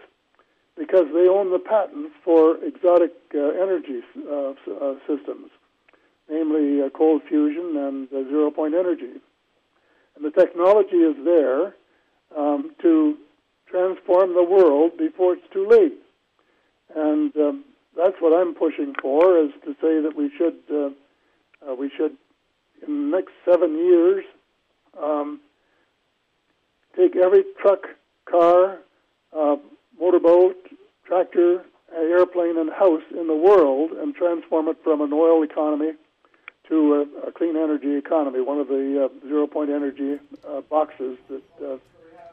because 0.81 1.07
they 1.13 1.29
own 1.29 1.53
the 1.53 1.59
patents 1.59 2.15
for 2.25 2.57
exotic 2.65 3.13
uh, 3.35 3.39
energy 3.65 4.01
uh, 4.17 4.55
uh, 4.67 4.95
systems 5.07 5.51
namely 6.31 6.89
cold 6.97 7.23
fusion 7.29 7.77
and 7.77 8.09
zero 8.09 8.51
point 8.51 8.75
energy. 8.75 9.21
And 10.17 10.25
the 10.25 10.31
technology 10.31 10.97
is 10.97 11.17
there 11.25 11.75
um, 12.37 12.71
to 12.83 13.17
transform 13.69 14.35
the 14.35 14.45
world 14.45 14.97
before 14.97 15.35
it's 15.35 15.53
too 15.53 15.69
late. 15.69 15.99
And 16.95 17.35
um, 17.37 17.65
that's 17.97 18.17
what 18.21 18.33
I'm 18.33 18.55
pushing 18.55 18.95
for, 19.01 19.39
is 19.39 19.51
to 19.65 19.73
say 19.75 20.01
that 20.01 20.13
we 20.17 20.31
should, 20.37 20.59
uh, 20.73 20.91
uh, 21.69 21.75
we 21.75 21.91
should, 21.97 22.17
in 22.87 23.11
the 23.11 23.17
next 23.17 23.33
seven 23.45 23.77
years, 23.77 24.25
um, 25.01 25.41
take 26.97 27.17
every 27.17 27.45
truck, 27.61 27.81
car, 28.29 28.79
uh, 29.37 29.57
motorboat, 30.01 30.57
tractor, 31.05 31.65
airplane, 31.95 32.57
and 32.57 32.71
house 32.71 33.03
in 33.11 33.27
the 33.27 33.37
world 33.37 33.91
and 33.93 34.15
transform 34.15 34.69
it 34.69 34.77
from 34.83 35.01
an 35.01 35.13
oil 35.13 35.43
economy 35.43 35.93
to 36.69 36.95
a, 36.95 37.29
a 37.29 37.33
clean 37.33 37.57
energy 37.57 37.97
economy, 37.97 38.41
one 38.41 38.59
of 38.59 38.69
the 38.69 39.05
uh, 39.05 39.27
zero 39.27 39.47
point 39.47 39.71
energy 39.71 40.19
uh, 40.49 40.61
boxes 40.63 41.19
that 41.29 41.43
uh, 41.65 41.77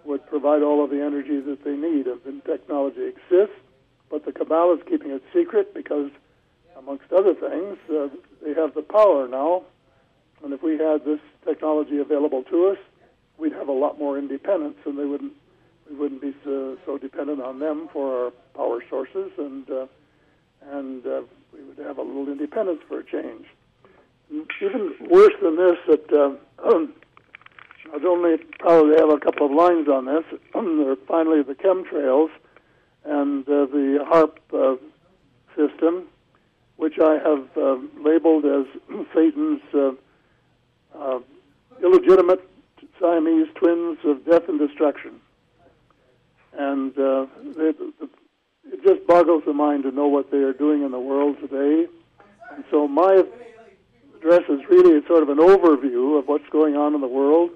would 0.05 0.26
provide 0.28 0.61
all 0.61 0.84
of 0.84 0.89
the 0.89 1.01
energy 1.01 1.39
that 1.39 1.63
they 1.63 1.76
need. 1.76 2.07
And 2.07 2.45
technology 2.45 3.01
exists, 3.07 3.55
but 4.09 4.26
the 4.26 4.32
cabal 4.32 4.74
is 4.74 4.80
keeping 4.88 5.11
it 5.11 5.24
secret 5.34 5.74
because, 5.74 6.11
amongst 6.78 7.11
other 7.11 7.34
things, 7.34 7.78
uh, 7.89 8.09
they 8.43 8.53
have 8.53 8.74
the 8.76 8.84
power 8.84 9.28
now. 9.28 9.63
And 10.43 10.53
if 10.53 10.61
we 10.61 10.78
had 10.78 11.03
this 11.03 11.20
technology 11.43 11.97
available 11.97 12.43
to 12.43 12.68
us, 12.68 12.78
we'd 13.39 13.53
have 13.53 13.68
a 13.68 13.74
lot 13.74 13.97
more 13.97 14.20
independence, 14.20 14.78
and 14.86 14.97
they 14.99 15.05
wouldn't 15.05 15.34
we 15.89 15.95
wouldn't 15.95 16.21
be 16.21 16.33
so, 16.43 16.77
so 16.85 16.97
dependent 16.97 17.41
on 17.41 17.59
them 17.59 17.89
for 17.91 18.25
our 18.25 18.31
power 18.55 18.83
sources, 18.89 19.31
and 19.38 19.69
uh, 19.69 19.85
and 20.71 21.05
uh, 21.05 21.21
we 21.53 21.63
would 21.63 21.77
have 21.77 21.97
a 21.97 22.01
little 22.01 22.29
independence 22.29 22.81
for 22.88 22.99
a 22.99 23.03
change. 23.03 23.45
Even 24.61 24.93
worse 25.09 25.33
than 25.41 25.55
this, 25.55 25.77
that 25.88 26.13
uh, 26.13 26.35
I'd 27.93 28.05
only 28.05 28.38
probably 28.59 28.95
have 28.97 29.09
a 29.09 29.19
couple 29.19 29.45
of 29.45 29.51
lines 29.53 29.88
on 29.88 30.05
this. 30.05 30.23
are 30.55 30.95
finally 31.07 31.41
the 31.41 31.55
chemtrails 31.55 32.29
and 33.05 33.47
uh, 33.47 33.65
the 33.67 34.05
HAARP 34.05 34.38
uh, 34.53 34.75
system, 35.55 36.07
which 36.75 36.99
I 36.99 37.13
have 37.13 37.47
uh, 37.57 37.77
labeled 38.03 38.45
as 38.45 38.65
Satan's 39.15 39.61
uh, 39.73 39.91
uh, 40.93 41.19
illegitimate 41.81 42.41
Siamese 42.99 43.47
twins 43.55 43.99
of 44.03 44.25
death 44.25 44.49
and 44.49 44.59
destruction. 44.59 45.21
And 46.58 46.97
uh, 46.97 47.28
it, 47.58 47.76
it 48.66 48.84
just 48.84 49.05
boggles 49.05 49.43
the 49.45 49.53
mind 49.53 49.84
to 49.84 49.91
know 49.91 50.08
what 50.08 50.32
they 50.32 50.38
are 50.38 50.53
doing 50.53 50.84
in 50.84 50.91
the 50.91 50.99
world 50.99 51.38
today. 51.39 51.88
And 52.51 52.64
so 52.72 52.88
my 52.88 53.24
address 54.18 54.43
is 54.49 54.62
really 54.70 55.05
sort 55.05 55.22
of 55.22 55.30
an 55.30 55.38
overview 55.38 56.18
of 56.18 56.28
what's 56.28 56.49
going 56.49 56.76
on 56.76 56.95
in 56.95 57.01
the 57.01 57.08
world, 57.08 57.51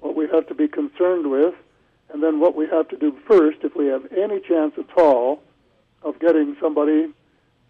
what 0.00 0.14
we 0.14 0.28
have 0.28 0.46
to 0.48 0.54
be 0.54 0.68
concerned 0.68 1.30
with, 1.30 1.54
and 2.12 2.22
then 2.22 2.38
what 2.38 2.54
we 2.54 2.66
have 2.68 2.88
to 2.88 2.96
do 2.98 3.16
first 3.26 3.58
if 3.62 3.74
we 3.74 3.86
have 3.86 4.02
any 4.12 4.40
chance 4.40 4.74
at 4.78 4.86
all 4.96 5.42
of 6.02 6.18
getting 6.20 6.54
somebody 6.60 7.08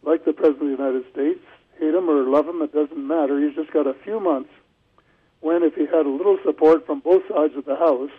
like 0.02 0.24
the 0.24 0.32
President 0.32 0.72
of 0.72 0.78
the 0.78 0.84
United 0.84 1.04
States, 1.12 1.40
hate 1.78 1.94
him 1.94 2.10
or 2.10 2.24
love 2.24 2.48
him, 2.48 2.60
it 2.62 2.72
doesn't 2.72 3.06
matter. 3.06 3.40
He's 3.40 3.54
just 3.54 3.72
got 3.72 3.86
a 3.86 3.94
few 3.94 4.18
months 4.18 4.50
when, 5.40 5.62
if 5.62 5.74
he 5.74 5.86
had 5.86 6.06
a 6.06 6.10
little 6.10 6.38
support 6.44 6.84
from 6.84 7.00
both 7.00 7.22
sides 7.28 7.54
of 7.56 7.64
the 7.64 7.76
House, 7.76 8.10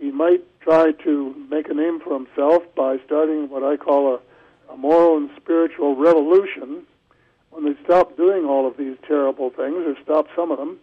he 0.00 0.10
might 0.10 0.42
try 0.60 0.92
to 0.92 1.34
make 1.50 1.68
a 1.68 1.74
name 1.74 2.00
for 2.00 2.14
himself 2.14 2.62
by 2.74 2.98
starting 3.04 3.50
what 3.50 3.62
I 3.62 3.76
call 3.76 4.14
a, 4.14 4.72
a 4.72 4.76
moral 4.76 5.18
and 5.18 5.30
spiritual 5.36 5.94
revolution 5.94 6.82
when 7.50 7.64
they 7.64 7.78
stop 7.84 8.16
doing 8.16 8.44
all 8.44 8.66
of 8.66 8.76
these 8.76 8.96
terrible 9.06 9.50
things, 9.50 9.84
or 9.86 9.94
stop 10.02 10.28
some 10.34 10.50
of 10.50 10.58
them, 10.58 10.78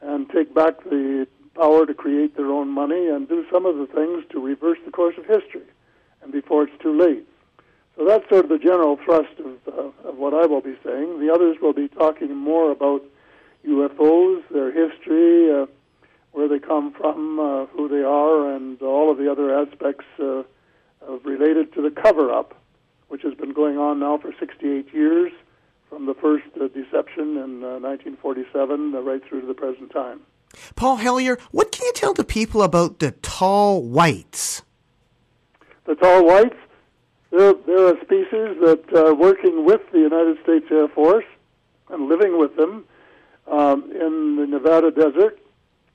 and 0.00 0.28
take 0.30 0.54
back 0.54 0.84
the 0.84 1.26
power 1.54 1.86
to 1.86 1.94
create 1.94 2.36
their 2.36 2.50
own 2.50 2.68
money 2.68 3.08
and 3.08 3.28
do 3.28 3.44
some 3.50 3.64
of 3.64 3.76
the 3.76 3.86
things 3.86 4.24
to 4.30 4.38
reverse 4.40 4.78
the 4.84 4.90
course 4.90 5.14
of 5.16 5.24
history, 5.24 5.62
and 6.22 6.30
before 6.30 6.64
it's 6.64 6.82
too 6.82 6.96
late. 6.96 7.26
So 7.96 8.04
that's 8.04 8.28
sort 8.28 8.44
of 8.44 8.50
the 8.50 8.58
general 8.58 8.98
thrust 9.04 9.38
of, 9.38 9.72
uh, 9.72 10.08
of 10.08 10.16
what 10.16 10.34
I 10.34 10.46
will 10.46 10.60
be 10.60 10.76
saying. 10.84 11.20
The 11.20 11.32
others 11.32 11.56
will 11.62 11.72
be 11.72 11.88
talking 11.88 12.34
more 12.36 12.70
about 12.70 13.02
UFOs, 13.66 14.42
their 14.50 14.70
history, 14.70 15.50
uh, 15.50 15.66
where 16.34 16.48
they 16.48 16.58
come 16.58 16.92
from, 16.92 17.38
uh, 17.38 17.66
who 17.66 17.88
they 17.88 18.02
are, 18.02 18.54
and 18.54 18.82
all 18.82 19.10
of 19.10 19.18
the 19.18 19.30
other 19.30 19.56
aspects 19.56 20.04
uh, 20.18 20.42
related 21.22 21.72
to 21.72 21.80
the 21.80 21.90
cover 21.90 22.32
up, 22.32 22.60
which 23.06 23.22
has 23.22 23.34
been 23.34 23.52
going 23.52 23.78
on 23.78 24.00
now 24.00 24.18
for 24.18 24.34
68 24.38 24.92
years 24.92 25.32
from 25.88 26.06
the 26.06 26.14
first 26.14 26.46
uh, 26.56 26.66
deception 26.68 27.36
in 27.36 27.60
1947 27.60 28.94
uh, 28.94 28.98
uh, 28.98 29.02
right 29.02 29.22
through 29.28 29.42
to 29.42 29.46
the 29.46 29.54
present 29.54 29.92
time. 29.92 30.20
Paul 30.74 30.96
Hellyer, 30.96 31.38
what 31.52 31.70
can 31.70 31.86
you 31.86 31.92
tell 31.92 32.14
the 32.14 32.24
people 32.24 32.64
about 32.64 32.98
the 32.98 33.12
tall 33.12 33.80
whites? 33.80 34.62
The 35.84 35.94
tall 35.94 36.26
whites, 36.26 36.56
they're, 37.30 37.54
they're 37.64 37.94
a 37.94 38.00
species 38.04 38.58
that 38.64 38.84
are 38.96 39.14
working 39.14 39.64
with 39.64 39.82
the 39.92 40.00
United 40.00 40.42
States 40.42 40.66
Air 40.72 40.88
Force 40.88 41.24
and 41.90 42.08
living 42.08 42.40
with 42.40 42.56
them 42.56 42.84
um, 43.46 43.84
in 43.92 44.36
the 44.36 44.46
Nevada 44.48 44.90
desert. 44.90 45.38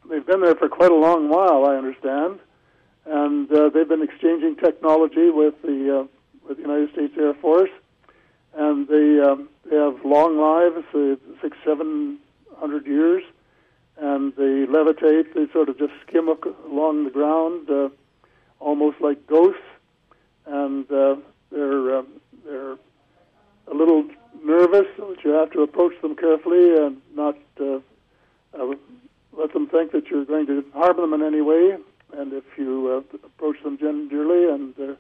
They've 0.10 0.26
been 0.26 0.42
there 0.42 0.56
for 0.56 0.68
quite 0.68 0.92
a 0.92 0.96
long 0.96 1.30
while, 1.30 1.66
I 1.66 1.76
understand, 1.76 2.40
and 3.06 3.52
uh, 3.52 3.70
they've 3.70 3.88
been 3.88 4.02
exchanging 4.02 4.56
technology 4.56 5.30
with 5.30 5.62
the 5.62 6.00
uh, 6.00 6.08
with 6.48 6.58
the 6.58 6.64
United 6.64 6.92
States 6.94 7.14
Air 7.18 7.36
Force. 7.36 7.70
And 8.56 8.88
they 8.88 9.20
um, 9.20 9.50
they 9.70 9.76
have 9.76 10.04
long 10.04 10.38
lives, 10.40 10.84
uh, 10.96 11.16
six 11.42 11.56
seven 11.64 12.18
hundred 12.58 12.88
years, 12.88 13.24
and 13.98 14.36
they 14.36 14.66
levitate. 14.66 15.34
They 15.36 15.48
sort 15.54 15.70
of 15.70 15.78
just 15.78 15.94
skim 16.08 16.28
along 16.28 17.04
the 17.04 17.12
ground, 17.12 17.70
uh, 17.70 17.90
almost 18.60 19.00
like 19.02 19.28
ghosts, 19.28 19.62
and 20.48 20.92
uh, 20.92 21.18
they're 21.52 21.98
uh, 22.00 22.04
they're 22.44 22.78
a 23.68 23.74
little 23.76 24.06
nervous, 24.44 24.88
but 24.98 25.24
you 25.24 25.32
have 25.32 25.52
to 25.52 25.62
approach 25.62 25.94
them 26.02 26.16
carefully 26.16 26.76
and 26.78 27.00
not 27.16 27.38
uh, 27.62 27.80
uh, 28.60 28.74
let 29.40 29.54
them 29.54 29.68
think 29.68 29.92
that 29.94 30.08
you're 30.08 30.26
going 30.26 30.46
to 30.48 30.64
harm 30.74 30.98
them 30.98 31.14
in 31.14 31.24
any 31.24 31.42
way. 31.42 31.78
And 32.18 32.34
if 32.34 32.44
you 32.58 33.04
uh, 33.14 33.18
approach 33.26 33.64
them 33.64 33.78
gingerly 33.78 34.50
and 34.50 34.74
uh, 34.80 34.96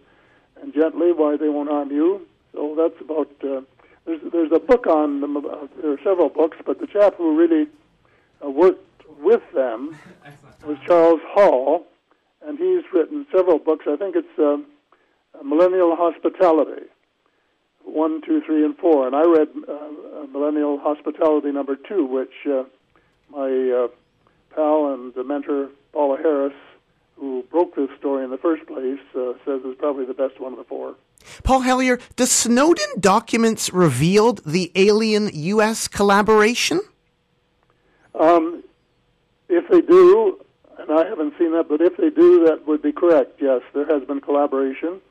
and 0.62 0.74
gently, 0.74 1.12
why 1.12 1.38
they 1.38 1.50
won't 1.50 1.70
harm 1.70 1.92
you. 1.92 2.26
So 2.54 2.76
that's 2.76 3.00
about. 3.02 3.30
Uh, 3.44 3.62
there's 4.06 4.22
there's 4.32 4.52
a 4.52 4.60
book 4.60 4.88
on 4.88 5.22
them. 5.22 5.38
Uh, 5.38 5.68
there 5.82 5.92
are 5.92 6.00
several 6.04 6.30
books, 6.30 6.58
but 6.66 6.80
the 6.80 6.88
chap 6.88 7.16
who 7.16 7.38
really 7.38 7.68
uh, 8.44 8.50
worked 8.50 9.04
with 9.20 9.42
them 9.54 9.98
was 10.66 10.78
Charles 10.86 11.22
Hall, 11.26 11.86
and 12.46 12.58
he's 12.58 12.84
written 12.94 13.26
several 13.32 13.60
books. 13.60 13.86
I 13.88 13.96
think 13.96 14.16
it's 14.16 14.40
uh, 14.40 14.58
Millennial 15.44 15.96
Hospitality, 15.96 16.88
one, 17.84 18.22
two, 18.22 18.42
three, 18.46 18.64
and 18.64 18.78
four. 18.78 19.08
And 19.08 19.16
I 19.16 19.24
read 19.24 19.50
uh, 19.68 20.28
Millennial 20.32 20.78
Hospitality 20.80 21.52
number 21.52 21.76
two, 21.76 22.06
which 22.06 22.48
uh, 22.48 22.64
my 23.32 23.86
uh, 23.86 23.88
pal 24.54 24.93
and 24.93 25.14
the 25.14 25.24
mentor 25.24 25.70
Paola 25.93 26.18
Harris, 26.18 26.54
who 27.16 27.43
broke 27.50 27.76
this 27.76 27.89
story 27.97 28.24
in 28.24 28.32
the 28.32 28.38
first 28.38 28.66
place, 28.66 29.00
uh, 29.16 29.34
says 29.45 29.62
it's 29.66 29.80
probably 29.80 30.06
the 30.06 30.14
best 30.14 30.39
one 30.39 30.54
of 30.54 30.58
the 30.58 30.66
four. 30.66 30.95
Paul 31.43 31.62
Hellyer, 31.62 32.00
the 32.16 32.26
Snowden 32.26 33.00
documents 33.00 33.72
revealed 33.74 34.41
the 34.45 34.72
alien 34.76 35.30
U.S. 35.34 35.88
collaboration? 35.88 36.82
Um, 38.18 38.64
if 39.50 39.68
they 39.70 39.82
do, 39.82 40.39
and 40.78 40.91
I 40.91 41.06
haven't 41.06 41.34
seen 41.38 41.52
that, 41.54 41.68
but 41.68 41.82
if 41.82 41.97
they 41.97 42.10
do, 42.10 42.45
that 42.45 42.66
would 42.68 42.82
be 42.82 42.91
correct. 42.91 43.41
Yes, 43.41 43.62
there 43.74 43.86
has 43.86 44.08
been 44.08 44.22
collaboration, 44.22 45.02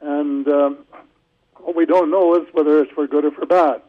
and 0.00 0.48
um, 0.48 0.78
what 1.56 1.76
we 1.76 1.86
don't 1.86 2.10
know 2.10 2.34
is 2.36 2.46
whether 2.52 2.82
it's 2.82 2.92
for 2.92 3.06
good 3.06 3.24
or 3.24 3.30
for 3.30 3.46
bad. 3.46 3.82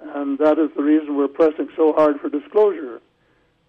And 0.00 0.38
that 0.38 0.58
is 0.58 0.70
the 0.76 0.82
reason 0.82 1.16
we're 1.16 1.28
pressing 1.28 1.68
so 1.76 1.92
hard 1.92 2.20
for 2.20 2.28
disclosure, 2.28 3.00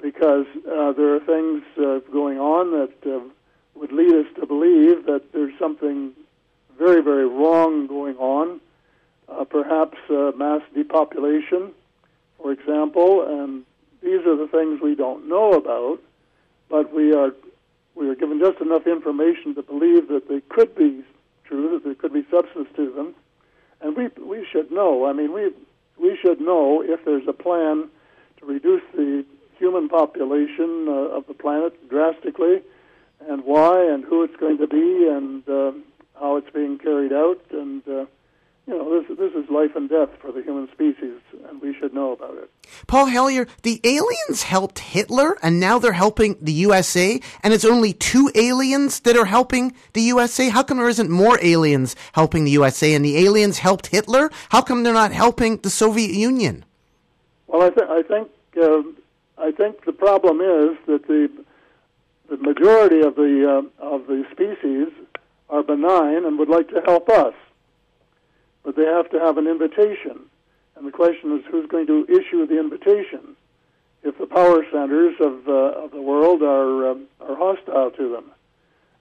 because 0.06 0.46
uh, 0.72 0.92
there 0.92 1.16
are 1.16 1.20
things 1.20 1.64
uh, 1.80 1.98
going 2.14 2.38
on 2.38 2.70
that 2.70 3.12
uh, 3.12 3.20
would 3.74 3.92
lead 3.92 4.14
us 4.14 4.28
to 4.36 4.46
believe 4.46 5.04
that 5.08 5.34
there's 5.34 5.58
something 5.58 6.12
very, 6.78 7.02
very 7.02 7.26
wrong 7.26 7.88
going 7.88 8.16
on. 8.18 8.62
Uh, 9.28 9.44
perhaps 9.46 9.98
uh, 10.12 10.32
mass 10.38 10.62
depopulation, 10.76 11.72
for 12.38 12.52
example, 12.52 13.26
and 13.28 13.64
these 14.04 14.24
are 14.28 14.36
the 14.38 14.48
things 14.48 14.80
we 14.80 14.94
don't 14.94 15.28
know 15.28 15.54
about, 15.54 16.00
but 16.70 16.94
we 16.94 17.12
are 17.12 17.32
we 17.96 18.08
are 18.08 18.14
given 18.14 18.38
just 18.38 18.62
enough 18.62 18.86
information 18.86 19.56
to 19.56 19.64
believe 19.64 20.08
that 20.10 20.30
they 20.30 20.42
could 20.42 20.76
be 20.76 21.02
true, 21.46 21.72
that 21.72 21.84
there 21.84 21.96
could 21.96 22.14
be 22.14 22.24
substance 22.30 22.68
to 22.76 22.92
them, 22.92 23.16
and 23.82 23.98
we 23.98 24.10
we 24.24 24.46
should 24.52 24.70
know. 24.72 25.08
I 25.08 25.14
mean, 25.14 25.34
we 25.34 25.50
we 25.98 26.16
should 26.16 26.40
know 26.40 26.84
if 26.86 27.04
there's 27.06 27.28
a 27.28 27.34
plan 27.34 27.90
to 28.38 28.46
reduce 28.46 28.84
the 28.94 29.26
human 29.58 29.90
population 29.90 30.88
uh, 30.88 31.18
of 31.18 31.28
the 31.28 31.34
planet 31.34 31.90
drastically, 31.90 32.62
and 33.28 33.44
why, 33.44 33.84
and 33.92 34.04
who 34.04 34.24
it's 34.24 34.36
going 34.36 34.58
to 34.58 34.68
be, 34.68 35.08
and 35.08 35.48
uh, 35.50 35.72
how 36.20 36.38
it's 36.38 36.50
being 36.52 36.78
carried 36.78 37.14
out, 37.14 37.42
and 37.52 37.82
uh, 37.88 38.06
you 38.68 38.74
know, 38.74 39.00
this 39.00 39.18
this 39.18 39.34
is 39.34 39.50
life 39.50 39.76
and 39.76 39.90
death 39.90 40.10
for 40.20 40.32
the 40.32 40.42
human 40.42 40.68
species, 40.72 41.20
and 41.48 41.62
we 41.62 41.76
should 41.76 41.94
know 41.94 42.14
about 42.14 42.36
it. 42.38 42.50
Paul 42.88 43.06
Hellyer, 43.06 43.48
the 43.62 43.80
aliens 43.84 44.44
helped 44.44 44.80
Hitler, 44.80 45.38
and 45.44 45.60
now 45.60 45.78
they're 45.78 45.94
helping 45.94 46.36
the 46.42 46.52
USA, 46.54 47.20
and 47.44 47.54
it's 47.54 47.66
only 47.66 47.94
two 47.94 48.32
aliens 48.34 49.02
that 49.02 49.16
are 49.16 49.26
helping 49.26 49.74
the 49.94 50.02
USA. 50.02 50.50
How 50.50 50.64
come 50.64 50.78
there 50.78 50.90
isn't 50.90 51.12
more 51.12 51.38
aliens 51.44 51.96
helping 52.14 52.44
the 52.44 52.52
USA, 52.52 52.96
and 52.96 53.06
the 53.06 53.18
aliens 53.24 53.60
helped 53.60 53.88
Hitler? 53.88 54.32
How 54.50 54.62
come 54.62 54.82
they're 54.82 54.94
not 54.94 55.12
helping 55.12 55.58
the 55.58 55.70
Soviet 55.70 56.12
Union? 56.12 56.66
Well, 57.46 57.62
I, 57.62 57.70
th- 57.70 57.88
I 57.88 58.02
think 58.02 58.30
uh, 58.60 58.82
I 59.38 59.52
think 59.52 59.86
the 59.86 59.94
problem 59.94 60.42
is 60.42 60.78
that 60.88 61.08
the 61.08 61.30
the 62.30 62.38
majority 62.38 63.02
of 63.02 63.16
the 63.16 63.34
uh, 63.80 63.86
of 63.86 64.08
the 64.08 64.26
species 64.32 64.88
are 65.50 65.64
benign 65.64 66.26
and 66.26 66.40
would 66.40 66.50
like 66.50 66.70
to 66.70 66.82
help 66.86 67.10
us, 67.10 67.36
but 68.64 68.76
they 68.76 68.86
have 68.86 69.10
to 69.12 69.20
have 69.20 69.38
an 69.38 69.48
invitation, 69.48 70.22
and 70.76 70.88
the 70.88 70.92
question 70.92 71.38
is 71.38 71.46
who's 71.52 71.68
going 71.68 71.88
to 71.88 72.06
issue 72.10 72.48
the 72.48 72.60
invitation 72.60 73.36
if 74.04 74.18
the 74.18 74.26
power 74.26 74.66
centers 74.72 75.16
of 75.20 75.48
uh, 75.48 75.84
of 75.84 75.92
the 75.92 76.02
world 76.02 76.42
are 76.42 76.92
um, 76.92 77.06
are 77.20 77.36
hostile 77.36 77.92
to 77.92 78.10
them. 78.10 78.32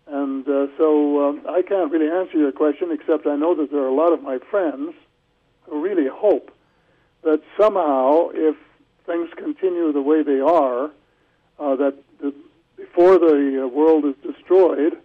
And 0.06 0.46
uh, 0.46 0.66
so 0.76 1.28
um, 1.28 1.42
I 1.48 1.62
can't 1.62 1.90
really 1.90 2.10
answer 2.10 2.36
your 2.36 2.52
question, 2.52 2.90
except 2.92 3.26
I 3.26 3.36
know 3.36 3.54
that 3.54 3.70
there 3.70 3.80
are 3.80 3.88
a 3.88 3.94
lot 3.94 4.12
of 4.12 4.22
my 4.22 4.38
friends 4.50 4.92
who 5.62 5.80
really 5.80 6.08
hope 6.08 6.50
that 7.22 7.40
somehow, 7.58 8.28
if 8.34 8.56
things 9.06 9.28
continue 9.36 9.92
the 9.92 10.02
way 10.02 10.22
they 10.22 10.40
are, 10.40 10.90
uh, 11.58 11.76
that 11.76 11.94
the, 12.20 12.34
before 12.76 13.18
the 13.18 13.64
uh, 13.64 13.68
world 13.68 14.04
is 14.04 14.14
destroyed, 14.22 14.98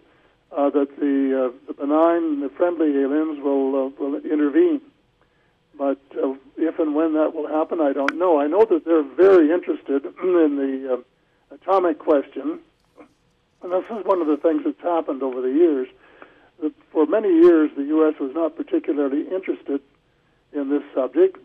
uh, 0.56 0.70
that 0.70 0.96
the, 0.98 1.46
uh, 1.46 1.66
the 1.66 1.74
benign, 1.74 2.40
the 2.40 2.48
friendly 2.50 2.88
aliens 3.02 3.42
will 3.42 3.86
uh, 3.86 3.88
will 4.00 4.16
intervene. 4.16 4.80
But 5.78 6.00
uh, 6.22 6.34
if 6.56 6.78
and 6.78 6.94
when 6.94 7.14
that 7.14 7.34
will 7.34 7.46
happen, 7.46 7.80
I 7.80 7.92
don't 7.92 8.16
know. 8.16 8.40
I 8.40 8.46
know 8.46 8.64
that 8.64 8.84
they're 8.84 9.02
very 9.02 9.52
interested 9.52 10.04
in 10.22 10.56
the 10.56 11.04
atomic 11.52 11.98
question, 11.98 12.58
and 13.62 13.72
this 13.72 13.84
is 13.84 14.04
one 14.04 14.20
of 14.20 14.26
the 14.26 14.36
things 14.36 14.62
that's 14.64 14.80
happened 14.82 15.22
over 15.22 15.40
the 15.40 15.52
years. 15.52 15.88
For 16.92 17.06
many 17.06 17.28
years, 17.28 17.70
the 17.76 17.84
U.S. 17.84 18.14
was 18.20 18.34
not 18.34 18.56
particularly 18.56 19.22
interested 19.28 19.80
in 20.52 20.68
this 20.68 20.82
subject, 20.94 21.38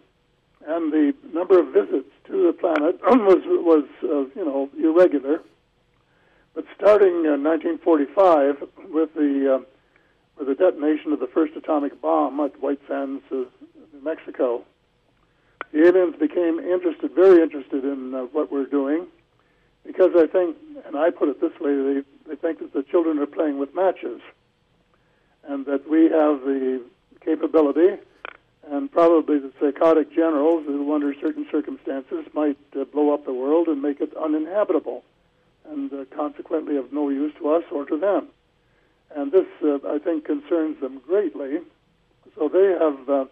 and 0.68 0.91
the 0.91 1.13
number 1.34 1.59
of 1.59 1.68
visits 1.68 2.09
to 2.26 2.47
the 2.47 2.53
planet 2.53 2.99
was 3.03 3.43
was 3.45 3.86
uh, 4.03 4.26
you 4.38 4.45
know 4.45 4.70
irregular. 4.82 5.41
But 6.53 6.66
starting 6.76 7.26
in 7.26 7.43
1945, 7.43 8.63
with 8.91 9.13
the 9.13 9.55
uh, 9.55 9.66
with 10.38 10.47
the 10.47 10.55
detonation 10.55 11.13
of 11.13 11.20
the 11.20 11.28
first 11.28 11.55
atomic 11.55 12.01
bomb 12.01 12.39
at 12.39 12.59
White 12.61 12.82
Sands, 12.88 13.24
uh, 13.32 13.36
New 13.93 14.01
Mexico, 14.01 14.63
the 15.72 15.86
aliens 15.86 16.16
became 16.20 16.59
interested, 16.59 17.11
very 17.11 17.41
interested 17.41 17.84
in 17.84 18.13
uh, 18.13 18.22
what 18.32 18.51
we're 18.51 18.66
doing, 18.66 19.05
because 19.86 20.11
I 20.16 20.28
think, 20.28 20.57
and 20.86 20.97
I 20.97 21.09
put 21.09 21.30
it 21.30 21.41
this 21.41 21.57
way, 21.59 21.76
they 21.76 22.01
they 22.28 22.36
think 22.36 22.59
that 22.59 22.74
the 22.74 22.84
children 22.84 23.20
are 23.20 23.28
playing 23.28 23.59
with 23.59 23.76
matches, 23.76 24.22
and 25.47 25.66
that 25.68 25.89
we 25.89 26.03
have 26.03 26.41
the 26.41 26.82
capability 27.24 27.97
and 28.72 28.91
probably 28.91 29.39
the 29.39 29.51
psychotic 29.59 30.13
generals 30.13 30.66
who, 30.66 30.93
under 30.93 31.13
certain 31.22 31.45
circumstances, 31.51 32.26
might 32.34 32.57
uh, 32.80 32.84
blow 32.86 33.13
up 33.13 33.26
the 33.26 33.34
world 33.34 33.68
and 33.68 33.82
make 33.82 34.01
it 34.01 34.16
uninhabitable, 34.18 35.03
and 35.70 35.91
uh, 35.93 36.05
consequently 36.16 36.78
of 36.78 36.91
no 36.91 37.09
use 37.09 37.34
to 37.38 37.49
us 37.49 37.63
or 37.72 37.86
to 37.86 37.97
them. 37.97 38.28
And 39.16 39.32
this, 39.32 39.47
uh, 39.63 39.78
I 39.88 39.99
think, 39.99 40.26
concerns 40.26 40.80
them 40.82 40.99
greatly. 41.05 41.59
So 42.36 42.49
they 42.49 42.76
have 42.84 43.09
uh, 43.09 43.26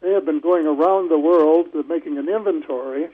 they 0.00 0.12
have 0.12 0.24
been 0.24 0.40
going 0.40 0.66
around 0.66 1.10
the 1.10 1.18
world 1.18 1.68
uh, 1.74 1.82
making 1.88 2.18
an 2.18 2.28
inventory 2.28 3.08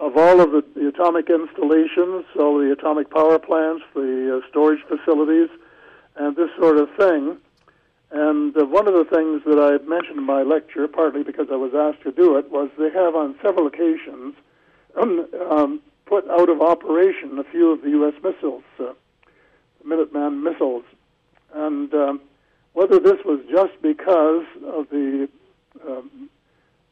of 0.00 0.16
all 0.16 0.40
of 0.40 0.50
the, 0.50 0.64
the 0.74 0.88
atomic 0.88 1.28
installations, 1.28 2.24
all 2.38 2.58
the 2.58 2.72
atomic 2.72 3.10
power 3.10 3.38
plants, 3.38 3.84
the 3.94 4.40
uh, 4.42 4.48
storage 4.48 4.82
facilities, 4.88 5.50
and 6.16 6.34
this 6.36 6.50
sort 6.58 6.78
of 6.78 6.88
thing. 6.96 7.36
And 8.12 8.54
uh, 8.56 8.66
one 8.66 8.86
of 8.86 8.92
the 8.92 9.04
things 9.04 9.42
that 9.46 9.58
I 9.58 9.82
mentioned 9.88 10.18
in 10.18 10.24
my 10.24 10.42
lecture, 10.42 10.86
partly 10.86 11.22
because 11.22 11.46
I 11.50 11.56
was 11.56 11.72
asked 11.74 12.02
to 12.02 12.12
do 12.12 12.36
it, 12.36 12.50
was 12.50 12.68
they 12.78 12.90
have 12.90 13.14
on 13.14 13.34
several 13.42 13.66
occasions 13.66 14.34
um, 15.00 15.26
um, 15.50 15.80
put 16.04 16.28
out 16.28 16.50
of 16.50 16.60
operation 16.60 17.38
a 17.38 17.44
few 17.44 17.72
of 17.72 17.80
the 17.80 17.88
U.S. 17.90 18.12
missiles, 18.22 18.64
uh, 18.78 18.92
Minuteman 19.86 20.42
missiles. 20.42 20.84
And 21.54 21.92
um, 21.94 22.20
whether 22.74 22.98
this 22.98 23.24
was 23.24 23.40
just 23.50 23.80
because 23.80 24.44
of 24.66 24.90
the 24.90 25.28
um, 25.88 26.28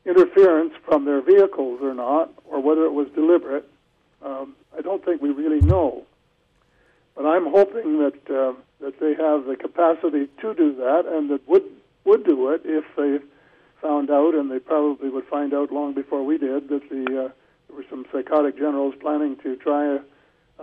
interference 0.06 0.72
from 0.86 1.04
their 1.04 1.20
vehicles 1.20 1.80
or 1.82 1.92
not, 1.92 2.32
or 2.46 2.62
whether 2.62 2.84
it 2.84 2.92
was 2.92 3.08
deliberate, 3.14 3.68
um, 4.24 4.54
I 4.76 4.80
don't 4.80 5.04
think 5.04 5.20
we 5.20 5.30
really 5.30 5.60
know. 5.60 6.06
But 7.16 7.26
I'm 7.26 7.50
hoping 7.50 7.98
that 7.98 8.30
uh, 8.30 8.54
that 8.80 8.98
they 9.00 9.14
have 9.14 9.46
the 9.46 9.56
capacity 9.56 10.28
to 10.40 10.54
do 10.54 10.74
that, 10.76 11.04
and 11.06 11.30
that 11.30 11.46
would 11.48 11.64
would 12.04 12.24
do 12.24 12.50
it 12.50 12.62
if 12.64 12.84
they 12.96 13.18
found 13.80 14.10
out, 14.10 14.34
and 14.34 14.50
they 14.50 14.58
probably 14.58 15.08
would 15.08 15.26
find 15.26 15.54
out 15.54 15.72
long 15.72 15.94
before 15.94 16.24
we 16.24 16.38
did, 16.38 16.68
that 16.68 16.88
the 16.88 17.26
uh, 17.26 17.28
there 17.68 17.76
were 17.76 17.84
some 17.88 18.06
psychotic 18.12 18.56
generals 18.56 18.94
planning 19.00 19.36
to 19.42 19.56
try 19.56 19.94
a, 19.94 20.00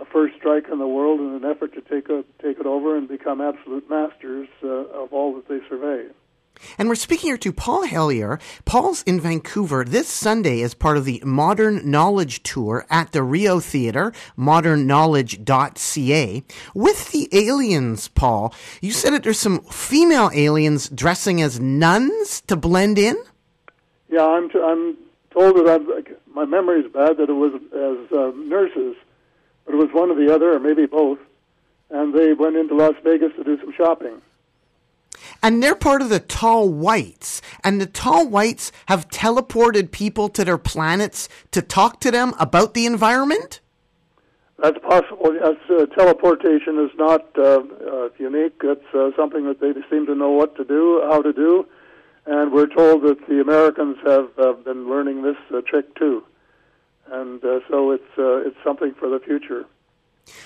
a 0.00 0.04
first 0.04 0.36
strike 0.36 0.70
on 0.70 0.78
the 0.78 0.86
world 0.86 1.20
in 1.20 1.34
an 1.34 1.44
effort 1.44 1.72
to 1.74 1.80
take 1.80 2.08
a, 2.08 2.24
take 2.42 2.60
it 2.60 2.66
over 2.66 2.96
and 2.96 3.08
become 3.08 3.40
absolute 3.40 3.88
masters 3.88 4.48
uh, 4.62 4.68
of 4.68 5.12
all 5.12 5.34
that 5.34 5.48
they 5.48 5.60
survey. 5.68 6.06
And 6.78 6.88
we're 6.88 6.94
speaking 6.94 7.28
here 7.28 7.38
to 7.38 7.52
Paul 7.52 7.86
Hellyer. 7.86 8.38
Paul's 8.64 9.02
in 9.02 9.20
Vancouver 9.20 9.84
this 9.84 10.08
Sunday 10.08 10.62
as 10.62 10.74
part 10.74 10.96
of 10.96 11.04
the 11.04 11.22
Modern 11.24 11.90
Knowledge 11.90 12.42
Tour 12.42 12.86
at 12.90 13.12
the 13.12 13.22
Rio 13.22 13.60
Theatre, 13.60 14.12
modernknowledge.ca. 14.36 16.42
With 16.74 17.12
the 17.12 17.28
aliens, 17.32 18.08
Paul, 18.08 18.54
you 18.80 18.92
said 18.92 19.12
that 19.12 19.22
there's 19.22 19.38
some 19.38 19.60
female 19.60 20.30
aliens 20.34 20.88
dressing 20.88 21.42
as 21.42 21.60
nuns 21.60 22.40
to 22.42 22.56
blend 22.56 22.98
in? 22.98 23.16
Yeah, 24.08 24.26
I'm, 24.26 24.48
t- 24.48 24.62
I'm 24.62 24.96
told 25.30 25.56
that 25.56 25.68
I'm, 25.68 25.86
my 26.32 26.44
memory 26.44 26.80
is 26.80 26.92
bad 26.92 27.16
that 27.18 27.28
it 27.28 27.32
was 27.32 27.52
as 27.54 28.12
uh, 28.12 28.32
nurses, 28.36 28.96
but 29.66 29.74
it 29.74 29.78
was 29.78 29.90
one 29.92 30.10
or 30.10 30.14
the 30.14 30.34
other, 30.34 30.54
or 30.54 30.60
maybe 30.60 30.86
both. 30.86 31.18
And 31.90 32.14
they 32.14 32.32
went 32.32 32.56
into 32.56 32.74
Las 32.74 32.94
Vegas 33.02 33.32
to 33.36 33.44
do 33.44 33.58
some 33.60 33.72
shopping. 33.72 34.20
And 35.42 35.62
they're 35.62 35.74
part 35.74 36.02
of 36.02 36.08
the 36.08 36.20
tall 36.20 36.68
whites. 36.68 37.42
And 37.62 37.80
the 37.80 37.86
tall 37.86 38.28
whites 38.28 38.72
have 38.86 39.08
teleported 39.08 39.90
people 39.90 40.28
to 40.30 40.44
their 40.44 40.58
planets 40.58 41.28
to 41.52 41.62
talk 41.62 42.00
to 42.00 42.10
them 42.10 42.34
about 42.38 42.74
the 42.74 42.86
environment? 42.86 43.60
That's 44.60 44.78
possible. 44.78 45.34
Yes, 45.34 45.56
uh, 45.70 45.86
teleportation 45.86 46.80
is 46.80 46.90
not 46.96 47.26
uh, 47.38 47.60
uh, 47.86 48.08
unique. 48.18 48.60
It's 48.64 48.92
uh, 48.92 49.10
something 49.16 49.46
that 49.46 49.60
they 49.60 49.72
seem 49.88 50.06
to 50.06 50.16
know 50.16 50.30
what 50.30 50.56
to 50.56 50.64
do, 50.64 51.00
how 51.08 51.22
to 51.22 51.32
do, 51.32 51.64
and 52.26 52.52
we're 52.52 52.66
told 52.66 53.02
that 53.04 53.24
the 53.28 53.40
Americans 53.40 53.98
have 54.04 54.30
uh, 54.36 54.54
been 54.54 54.90
learning 54.90 55.22
this 55.22 55.36
uh, 55.54 55.60
trick 55.64 55.94
too, 55.94 56.24
and 57.06 57.40
so 57.70 57.92
it's 57.92 58.02
it's 58.18 58.56
something 58.64 58.94
for 58.98 59.08
the 59.08 59.20
future. 59.20 59.64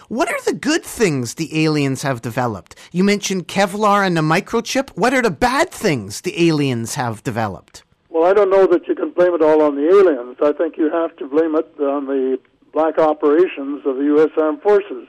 What 0.08 0.28
are 0.28 0.40
the 0.44 0.52
good 0.52 0.84
things 0.84 1.34
the 1.34 1.64
aliens 1.64 2.02
have 2.02 2.22
developed? 2.22 2.74
You 2.92 3.04
mentioned 3.04 3.48
Kevlar 3.48 4.06
and 4.06 4.16
the 4.16 4.22
microchip. 4.22 4.90
What 4.90 5.14
are 5.14 5.22
the 5.22 5.30
bad 5.30 5.70
things 5.70 6.20
the 6.20 6.48
aliens 6.48 6.94
have 6.94 7.22
developed? 7.22 7.84
Well, 8.10 8.24
I 8.24 8.34
don't 8.34 8.50
know 8.50 8.66
that 8.66 8.86
you 8.86 8.94
can 8.94 9.10
blame 9.10 9.34
it 9.34 9.42
all 9.42 9.62
on 9.62 9.76
the 9.76 9.88
aliens. 9.88 10.36
I 10.42 10.52
think 10.52 10.76
you 10.76 10.90
have 10.90 11.16
to 11.16 11.26
blame 11.26 11.54
it 11.54 11.68
on 11.80 12.06
the 12.06 12.38
black 12.72 12.98
operations 12.98 13.86
of 13.86 13.96
the 13.96 14.04
U.S. 14.04 14.30
Armed 14.36 14.62
Forces 14.62 15.08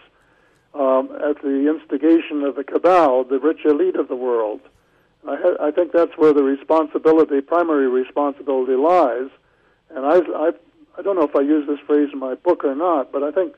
um, 0.74 1.10
at 1.24 1.42
the 1.42 1.70
instigation 1.70 2.44
of 2.44 2.56
the 2.56 2.64
cabal, 2.64 3.24
the 3.24 3.40
rich 3.40 3.66
elite 3.66 3.96
of 3.96 4.08
the 4.08 4.16
world. 4.16 4.62
I, 5.28 5.36
ha- 5.36 5.68
I 5.68 5.72
think 5.72 5.92
that's 5.92 6.18
where 6.18 6.34
the 6.34 6.44
responsibility, 6.44 7.42
primary 7.42 7.88
responsibility, 7.88 8.74
lies. 8.74 9.30
And 9.90 10.06
I, 10.06 10.18
I, 10.36 10.52
I 10.98 11.02
don't 11.02 11.16
know 11.16 11.24
if 11.24 11.36
I 11.36 11.42
use 11.42 11.68
this 11.68 11.80
phrase 11.86 12.10
in 12.12 12.20
my 12.20 12.36
book 12.36 12.64
or 12.64 12.76
not, 12.76 13.12
but 13.12 13.24
I 13.24 13.32
think 13.32 13.56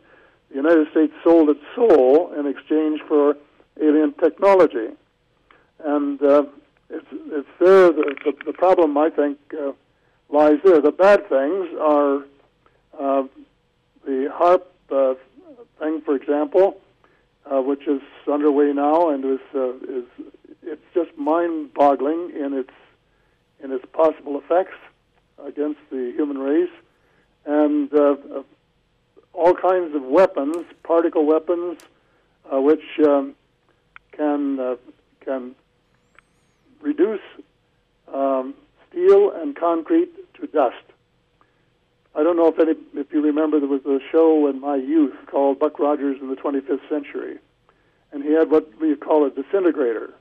the 0.49 0.55
United 0.55 0.89
States 0.91 1.13
sold 1.23 1.49
its 1.49 1.61
soul 1.75 2.33
in 2.37 2.45
exchange 2.47 3.01
for 3.07 3.35
alien 3.81 4.13
technology. 4.13 4.89
And 5.83 6.21
uh, 6.21 6.43
it's, 6.89 7.07
it's 7.11 7.49
there, 7.59 7.91
the, 7.91 8.15
the, 8.23 8.33
the 8.45 8.53
problem, 8.53 8.97
I 8.97 9.09
think, 9.09 9.37
uh, 9.53 9.71
lies 10.29 10.59
there. 10.63 10.81
The 10.81 10.91
bad 10.91 11.27
things 11.27 11.67
are 11.79 12.17
uh, 12.99 13.23
the 14.05 14.29
HAARP 14.33 14.61
uh, 14.91 15.15
thing, 15.79 16.01
for 16.01 16.15
example, 16.15 16.79
uh, 17.51 17.61
which 17.61 17.87
is 17.87 18.01
underway 18.31 18.71
now 18.73 19.09
and 19.09 19.25
is, 19.25 19.39
uh, 19.53 19.73
is 19.89 20.05
it's 20.63 20.81
just 20.93 21.15
mind-boggling 21.17 22.31
in 22.39 22.53
its 22.53 22.71
in 23.63 23.71
its 23.71 23.85
possible 23.93 24.37
effects 24.37 24.77
against 25.45 25.79
the 25.89 26.11
human 26.15 26.37
race, 26.37 26.69
and 27.45 27.93
uh, 27.93 28.15
all 29.35 29.53
kinds 29.53 29.93
of 29.95 30.03
weapons, 30.03 30.65
particle 30.83 31.25
weapons, 31.25 31.79
uh, 32.51 32.61
which 32.61 32.83
um, 33.05 33.35
can 34.11 34.59
uh, 34.59 34.75
can 35.23 35.55
reduce 36.81 37.21
um, 38.13 38.53
steel 38.89 39.31
and 39.31 39.55
concrete 39.55 40.09
to 40.35 40.47
dust. 40.47 40.75
I 42.15 42.23
don't 42.23 42.37
know 42.37 42.47
if 42.47 42.59
any 42.59 42.75
if 42.93 43.11
you 43.11 43.21
remember 43.21 43.59
there 43.59 43.67
was 43.67 43.85
a 43.85 43.99
show 44.11 44.47
in 44.47 44.61
my 44.61 44.75
youth 44.75 45.15
called 45.27 45.59
Buck 45.59 45.79
Rogers 45.79 46.17
in 46.21 46.29
the 46.29 46.35
25th 46.35 46.87
Century, 46.87 47.37
and 48.11 48.23
he 48.23 48.31
had 48.31 48.49
what 48.49 48.69
we 48.79 48.95
call 48.95 49.25
a 49.25 49.29
disintegrator. 49.29 50.13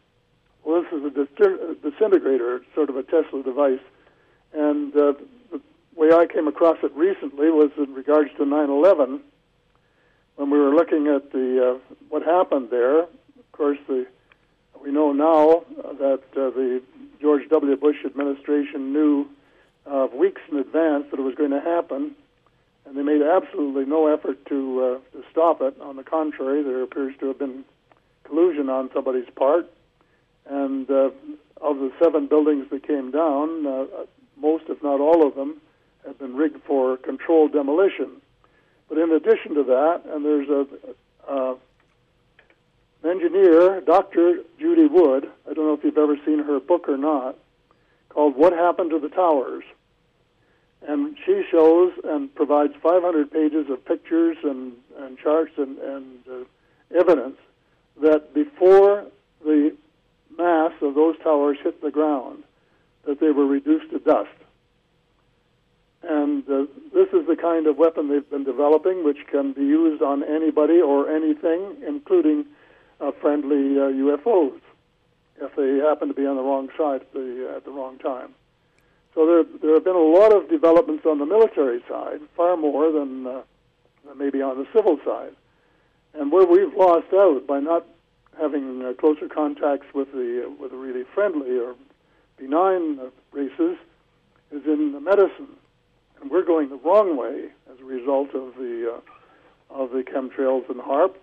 Well, 0.65 0.83
this 0.83 0.93
is 0.93 1.05
a 1.05 1.11
dis- 1.11 1.59
a 1.61 1.91
disintegrator, 1.91 2.65
sort 2.75 2.89
of 2.91 2.97
a 2.97 3.03
Tesla 3.03 3.43
device, 3.43 3.85
and 4.53 4.95
uh, 4.97 5.13
the 5.53 5.61
way 5.97 6.13
I 6.13 6.27
came 6.27 6.49
across 6.49 6.79
it 6.83 6.93
recently 6.95 7.51
was 7.51 7.71
in 7.77 7.95
regards 7.95 8.31
to 8.37 8.45
9/11, 8.45 9.21
when 10.37 10.51
we 10.51 10.59
were 10.59 10.75
looking 10.75 11.09
at 11.09 11.33
the 11.33 11.75
uh, 11.75 11.95
what 12.09 12.23
happened 12.23 12.71
there. 12.71 13.01
Of 13.03 13.53
course, 13.53 13.79
the 13.87 14.07
we 14.83 14.91
know 14.91 15.13
now 15.13 15.65
that 15.99 16.23
uh, 16.37 16.51
the 16.51 16.83
George 17.21 17.49
W. 17.49 17.77
Bush 17.77 18.05
administration 18.05 18.93
knew 18.93 19.27
uh, 19.87 20.09
weeks 20.13 20.43
in 20.51 20.59
advance 20.59 21.07
that 21.11 21.21
it 21.21 21.23
was 21.23 21.35
going 21.35 21.53
to 21.53 21.61
happen, 21.61 22.15
and 22.85 22.97
they 22.97 23.03
made 23.03 23.23
absolutely 23.23 23.87
no 23.87 24.07
effort 24.13 24.45
to 24.47 25.01
uh, 25.15 25.17
to 25.17 25.25
stop 25.31 25.61
it. 25.63 25.81
On 25.81 25.97
the 25.97 26.05
contrary, 26.05 26.63
there 26.63 26.83
appears 26.83 27.15
to 27.21 27.29
have 27.29 27.39
been 27.39 27.65
collusion 28.25 28.69
on 28.69 28.91
somebody's 28.93 29.29
part. 29.37 29.71
And 30.47 30.91
uh, 30.91 31.11
of 31.61 31.79
the 31.79 31.93
seven 31.99 32.27
buildings 32.27 32.69
that 32.71 32.87
came 32.87 33.11
down, 33.11 33.67
uh, 33.67 33.87
most, 34.37 34.65
if 34.69 34.83
not 34.83 35.01
all 35.01 35.27
of 35.27 35.35
them, 35.35 35.61
have 36.07 36.19
been 36.19 36.37
rigged 36.37 36.63
for 36.67 36.97
controlled 36.97 37.53
demolition. 37.53 38.21
But 38.89 38.99
in 38.99 39.13
addition 39.13 39.55
to 39.55 39.65
that, 39.65 40.03
and 40.07 40.25
there's 40.25 40.49
a, 40.49 40.67
uh, 41.29 41.55
an 43.03 43.11
engineer, 43.11 43.81
Dr. 43.81 44.41
Judy 44.59 44.87
Wood. 44.87 45.31
I 45.49 45.55
don't 45.55 45.67
know 45.67 45.75
if 45.75 45.85
you've 45.85 45.99
ever 45.99 46.17
seen 46.25 46.41
her 46.41 46.61
book 46.61 46.89
or 46.89 46.97
not, 46.97 47.37
called 48.09 48.37
"What 48.37 48.53
Happened 48.53 48.91
to 48.91 48.99
the 48.99 49.09
Towers." 49.09 49.65
and 50.87 51.17
she 51.25 51.43
shows 51.51 51.93
and 52.05 52.35
provides 52.35 52.75
500 52.83 53.31
pages 53.31 53.71
of 53.71 53.85
pictures 53.85 54.37
and, 54.43 54.73
and 54.99 55.19
charts 55.19 55.53
and, 55.57 55.79
and 55.79 56.19
uh, 56.31 56.99
evidence 56.99 57.37
that 58.03 58.35
before 58.35 59.07
the 59.43 59.75
mass 60.37 60.73
of 60.83 60.95
those 60.95 61.17
towers 61.23 61.59
hit 61.63 61.81
the 61.81 61.91
ground, 61.91 62.43
that 63.07 63.21
they 63.21 63.31
were 63.31 63.47
reduced 63.47 63.91
to 63.91 63.99
dust. 63.99 64.31
And 66.07 66.45
uh, 66.49 66.67
this 66.93 67.09
is 67.13 67.27
the 67.27 67.37
kind 67.37 67.67
of 67.67 67.77
weapon 67.77 68.09
they've 68.09 68.29
been 68.29 68.45
developing, 68.45 69.05
which 69.05 69.27
can 69.31 69.53
be 69.53 69.63
used 69.63 70.03
on 70.03 70.23
anybody 70.23 70.81
or 70.81 71.11
anything, 71.11 71.77
including 71.87 72.45
uh, 73.01 73.13
friendly 73.21 73.79
uh, 73.79 73.89
UFOs, 73.91 74.61
if 75.41 75.57
they 75.57 75.87
happen 75.87 76.09
to 76.09 76.15
be 76.15 76.27
on 76.27 76.37
the 76.37 76.43
wrong 76.43 76.69
side 76.77 77.03
at 77.03 77.13
the, 77.13 77.55
at 77.57 77.65
the 77.65 77.71
wrong 77.71 77.99
time. 77.99 78.35
So 79.15 79.27
there, 79.27 79.45
there 79.63 79.75
have 79.75 79.85
been 79.85 79.97
a 79.97 79.99
lot 79.99 80.35
of 80.35 80.51
developments 80.51 81.07
on 81.07 81.19
the 81.19 81.27
military 81.27 81.83
side, 81.89 82.21
far 82.37 82.57
more 82.57 82.91
than, 82.93 83.27
uh, 83.27 83.43
maybe 84.17 84.43
on 84.43 84.59
the 84.59 84.67
civil 84.75 84.99
side. 85.05 85.33
And 86.13 86.31
where 86.31 86.47
we've 86.47 86.75
lost 86.75 87.13
out 87.15 87.47
by 87.47 87.61
not 87.61 87.87
having 88.39 88.85
uh, 88.85 88.93
closer 88.95 89.29
contacts 89.29 89.87
with 89.95 90.11
the 90.13 90.53
with 90.59 90.73
the 90.73 90.77
really 90.77 91.05
friendly 91.15 91.57
or 91.59 91.75
benign 92.37 92.99
uh, 92.99 93.11
races 93.33 93.77
is 94.51 94.65
in 94.67 94.93
the 94.93 95.01
medicine, 95.01 95.49
and 96.21 96.31
we're 96.31 96.45
going 96.45 96.69
the 96.69 96.77
wrong 96.77 97.17
way 97.17 97.49
as 97.73 97.81
a 97.81 97.85
result 97.85 98.35
of 98.35 98.55
the 98.57 98.95
uh, 98.97 99.75
of 99.75 99.91
the 99.91 100.03
chemtrails 100.03 100.69
and 100.71 100.81
HAARP, 100.81 101.15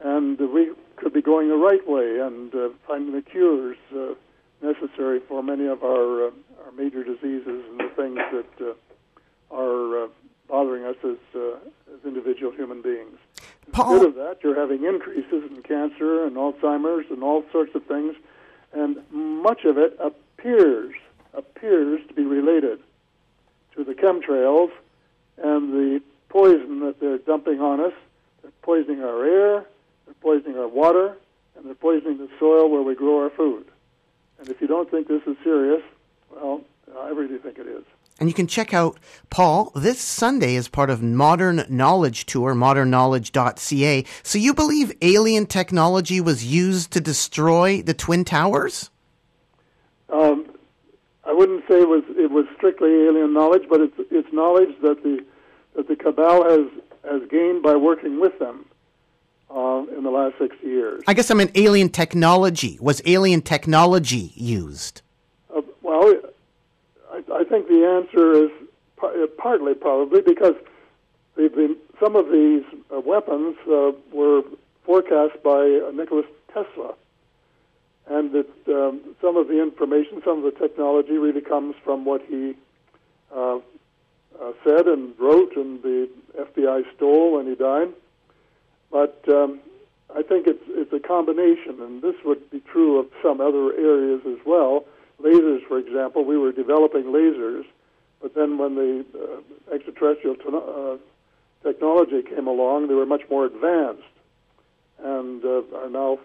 and 0.00 0.38
we 0.38 0.70
could 0.96 1.12
be 1.12 1.20
going 1.22 1.48
the 1.48 1.56
right 1.56 1.86
way 1.86 2.20
and 2.20 2.54
uh, 2.54 2.68
finding 2.86 3.14
the 3.14 3.22
cures 3.22 3.76
uh, 3.94 4.14
necessary 4.62 5.20
for 5.28 5.42
many 5.42 5.66
of 5.66 5.82
our 5.82 6.28
uh, 6.28 6.30
our 6.64 6.72
major 6.76 7.04
diseases 7.04 7.64
and 7.70 7.80
the 7.80 7.90
things 7.96 8.18
that 8.32 8.66
uh, 8.66 9.54
are 9.54 10.04
uh, 10.04 10.08
bothering 10.48 10.84
us 10.84 10.96
as 11.04 11.18
uh, 11.34 11.56
as 11.94 12.04
individual 12.04 12.52
human 12.52 12.80
beings. 12.82 13.18
Paul- 13.72 13.92
Instead 13.94 14.08
of 14.08 14.14
that, 14.16 14.38
you're 14.42 14.58
having 14.58 14.84
increases 14.84 15.44
in 15.50 15.62
cancer 15.62 16.24
and 16.24 16.36
Alzheimer's 16.36 17.06
and 17.10 17.22
all 17.22 17.44
sorts 17.52 17.74
of 17.74 17.84
things, 17.86 18.14
and 18.72 18.96
much 19.10 19.64
of 19.64 19.76
it 19.78 19.96
appears 20.00 20.94
appears 21.34 22.00
to 22.08 22.14
be 22.14 22.22
related 22.22 22.78
to 23.74 23.84
the 23.84 23.94
chemtrails 23.94 24.70
and 25.38 25.72
the 25.72 26.02
poison 26.28 26.80
that 26.80 27.00
they're 27.00 27.18
dumping 27.18 27.60
on 27.60 27.80
us. 27.80 27.92
They're 28.42 28.50
poisoning 28.62 29.02
our 29.02 29.24
air, 29.24 29.66
they're 30.06 30.14
poisoning 30.20 30.58
our 30.58 30.68
water, 30.68 31.16
and 31.56 31.66
they're 31.66 31.74
poisoning 31.74 32.18
the 32.18 32.28
soil 32.38 32.68
where 32.70 32.82
we 32.82 32.94
grow 32.94 33.22
our 33.22 33.30
food. 33.30 33.66
And 34.38 34.48
if 34.48 34.60
you 34.60 34.66
don't 34.66 34.90
think 34.90 35.08
this 35.08 35.22
is 35.26 35.36
serious, 35.44 35.82
well, 36.30 36.62
I 36.98 37.10
really 37.10 37.38
think 37.38 37.58
it 37.58 37.66
is. 37.66 37.84
And 38.18 38.28
you 38.28 38.34
can 38.34 38.46
check 38.46 38.72
out 38.72 38.98
Paul 39.30 39.72
this 39.74 40.00
Sunday 40.00 40.56
as 40.56 40.68
part 40.68 40.90
of 40.90 41.02
Modern 41.02 41.64
Knowledge 41.68 42.26
Tour, 42.26 42.54
modernknowledge.ca. 42.54 44.04
So 44.22 44.38
you 44.38 44.54
believe 44.54 44.92
alien 45.02 45.46
technology 45.46 46.20
was 46.20 46.44
used 46.44 46.92
to 46.92 47.00
destroy 47.00 47.82
the 47.82 47.94
Twin 47.94 48.24
Towers? 48.24 48.90
Um, 50.08 50.41
I 51.32 51.34
wouldn't 51.34 51.66
say 51.66 51.80
it 51.80 51.88
was 51.88 52.04
it 52.10 52.30
was 52.30 52.44
strictly 52.54 52.90
alien 52.90 53.32
knowledge, 53.32 53.62
but 53.66 53.80
it's 53.80 53.94
it's 54.10 54.30
knowledge 54.34 54.74
that 54.82 55.02
the 55.02 55.24
that 55.74 55.88
the 55.88 55.96
cabal 55.96 56.44
has 56.44 56.66
has 57.10 57.22
gained 57.30 57.62
by 57.62 57.74
working 57.74 58.20
with 58.20 58.38
them 58.38 58.66
uh, 59.50 59.82
in 59.96 60.04
the 60.04 60.10
last 60.10 60.34
sixty 60.38 60.66
years. 60.66 61.02
I 61.06 61.14
guess 61.14 61.30
I 61.30 61.34
meant 61.34 61.52
alien 61.54 61.88
technology. 61.88 62.76
Was 62.82 63.00
alien 63.06 63.40
technology 63.40 64.32
used? 64.34 65.00
Uh, 65.56 65.62
well, 65.80 66.20
I, 67.10 67.22
I 67.32 67.44
think 67.44 67.66
the 67.66 67.82
answer 67.86 68.32
is 68.44 68.50
par- 68.98 69.14
uh, 69.14 69.26
partly 69.38 69.72
probably 69.72 70.20
because 70.20 70.56
the, 71.36 71.74
some 71.98 72.14
of 72.14 72.30
these 72.30 72.64
uh, 72.94 73.00
weapons 73.00 73.56
uh, 73.66 73.92
were 74.12 74.42
forecast 74.84 75.42
by 75.42 75.80
uh, 75.80 75.92
Nicholas 75.92 76.26
Tesla, 76.52 76.92
and 78.08 78.32
that 78.32 78.50
um, 78.68 79.00
some 79.20 79.36
of 79.36 79.48
the 79.48 79.62
information, 79.62 80.22
some 80.24 80.44
of 80.44 80.52
the 80.52 80.58
technology, 80.58 81.18
really 81.18 81.40
comes 81.40 81.74
from 81.84 82.04
what 82.04 82.22
he 82.28 82.54
uh, 83.34 83.56
uh, 83.56 84.52
said 84.64 84.86
and 84.86 85.14
wrote, 85.18 85.56
and 85.56 85.82
the 85.82 86.08
FBI 86.38 86.84
stole 86.96 87.36
when 87.36 87.46
he 87.46 87.54
died. 87.54 87.92
But 88.90 89.22
um, 89.28 89.60
I 90.14 90.22
think 90.22 90.46
it's 90.46 90.62
it's 90.68 90.92
a 90.92 91.00
combination, 91.00 91.80
and 91.80 92.02
this 92.02 92.16
would 92.24 92.50
be 92.50 92.60
true 92.60 92.98
of 92.98 93.06
some 93.22 93.40
other 93.40 93.72
areas 93.72 94.22
as 94.26 94.44
well. 94.44 94.84
Lasers, 95.20 95.66
for 95.66 95.78
example, 95.78 96.24
we 96.24 96.36
were 96.36 96.52
developing 96.52 97.04
lasers, 97.04 97.64
but 98.20 98.34
then 98.34 98.58
when 98.58 98.74
the 98.74 99.04
uh, 99.14 99.74
extraterrestrial 99.74 100.36
t- 100.36 100.42
uh, 100.52 100.96
technology 101.62 102.22
came 102.22 102.46
along, 102.46 102.88
they 102.88 102.94
were 102.94 103.06
much 103.06 103.22
more 103.30 103.46
advanced, 103.46 104.02
and 104.98 105.44
uh, 105.44 105.62
are 105.76 105.88
now 105.88 106.18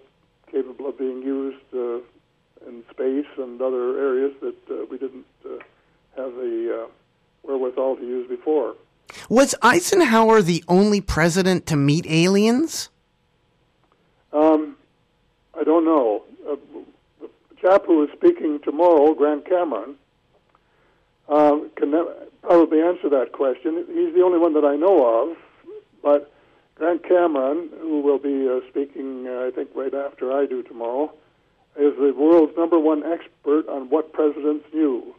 capable 0.51 0.87
of 0.87 0.97
being 0.97 1.21
used 1.21 1.63
uh, 1.73 1.99
in 2.67 2.83
space 2.91 3.27
and 3.37 3.61
other 3.61 3.99
areas 3.99 4.33
that 4.41 4.55
uh, 4.69 4.85
we 4.89 4.97
didn't 4.97 5.25
uh, 5.45 5.57
have 6.15 6.33
the 6.35 6.83
uh, 6.83 6.91
wherewithal 7.43 7.97
to 7.97 8.03
use 8.03 8.27
before. 8.27 8.75
Was 9.29 9.55
Eisenhower 9.61 10.41
the 10.41 10.63
only 10.67 11.01
president 11.01 11.65
to 11.67 11.75
meet 11.75 12.05
aliens? 12.07 12.89
Um, 14.33 14.77
I 15.57 15.63
don't 15.63 15.85
know. 15.85 16.23
Uh, 16.49 16.55
the 17.21 17.29
chap 17.61 17.85
who 17.85 18.03
is 18.03 18.09
speaking 18.13 18.59
tomorrow, 18.59 19.13
Grant 19.13 19.45
Cameron, 19.47 19.95
uh, 21.29 21.57
can 21.75 21.91
probably 22.41 22.81
answer 22.81 23.09
that 23.09 23.31
question. 23.31 23.85
He's 23.87 24.13
the 24.13 24.21
only 24.23 24.39
one 24.39 24.53
that 24.53 24.65
I 24.65 24.75
know 24.75 25.31
of, 25.31 25.37
but 26.01 26.31
Grant 26.77 27.03
Cameron, 27.03 27.69
who 27.81 28.01
will 28.01 28.19
be 28.19 28.47
uh, 28.47 28.59
speaking, 28.69 29.25
uh, 29.27 29.47
I 29.47 29.51
think, 29.51 29.69
right 29.73 29.93
after 29.93 30.31
I 30.31 30.45
do 30.45 30.61
tomorrow, 30.61 31.11
is 31.75 31.95
the 31.97 32.13
world's 32.15 32.55
number 32.55 32.77
one 32.77 33.03
expert 33.03 33.67
on 33.67 33.89
what 33.89 34.13
presidents 34.13 34.65
knew. 34.71 35.15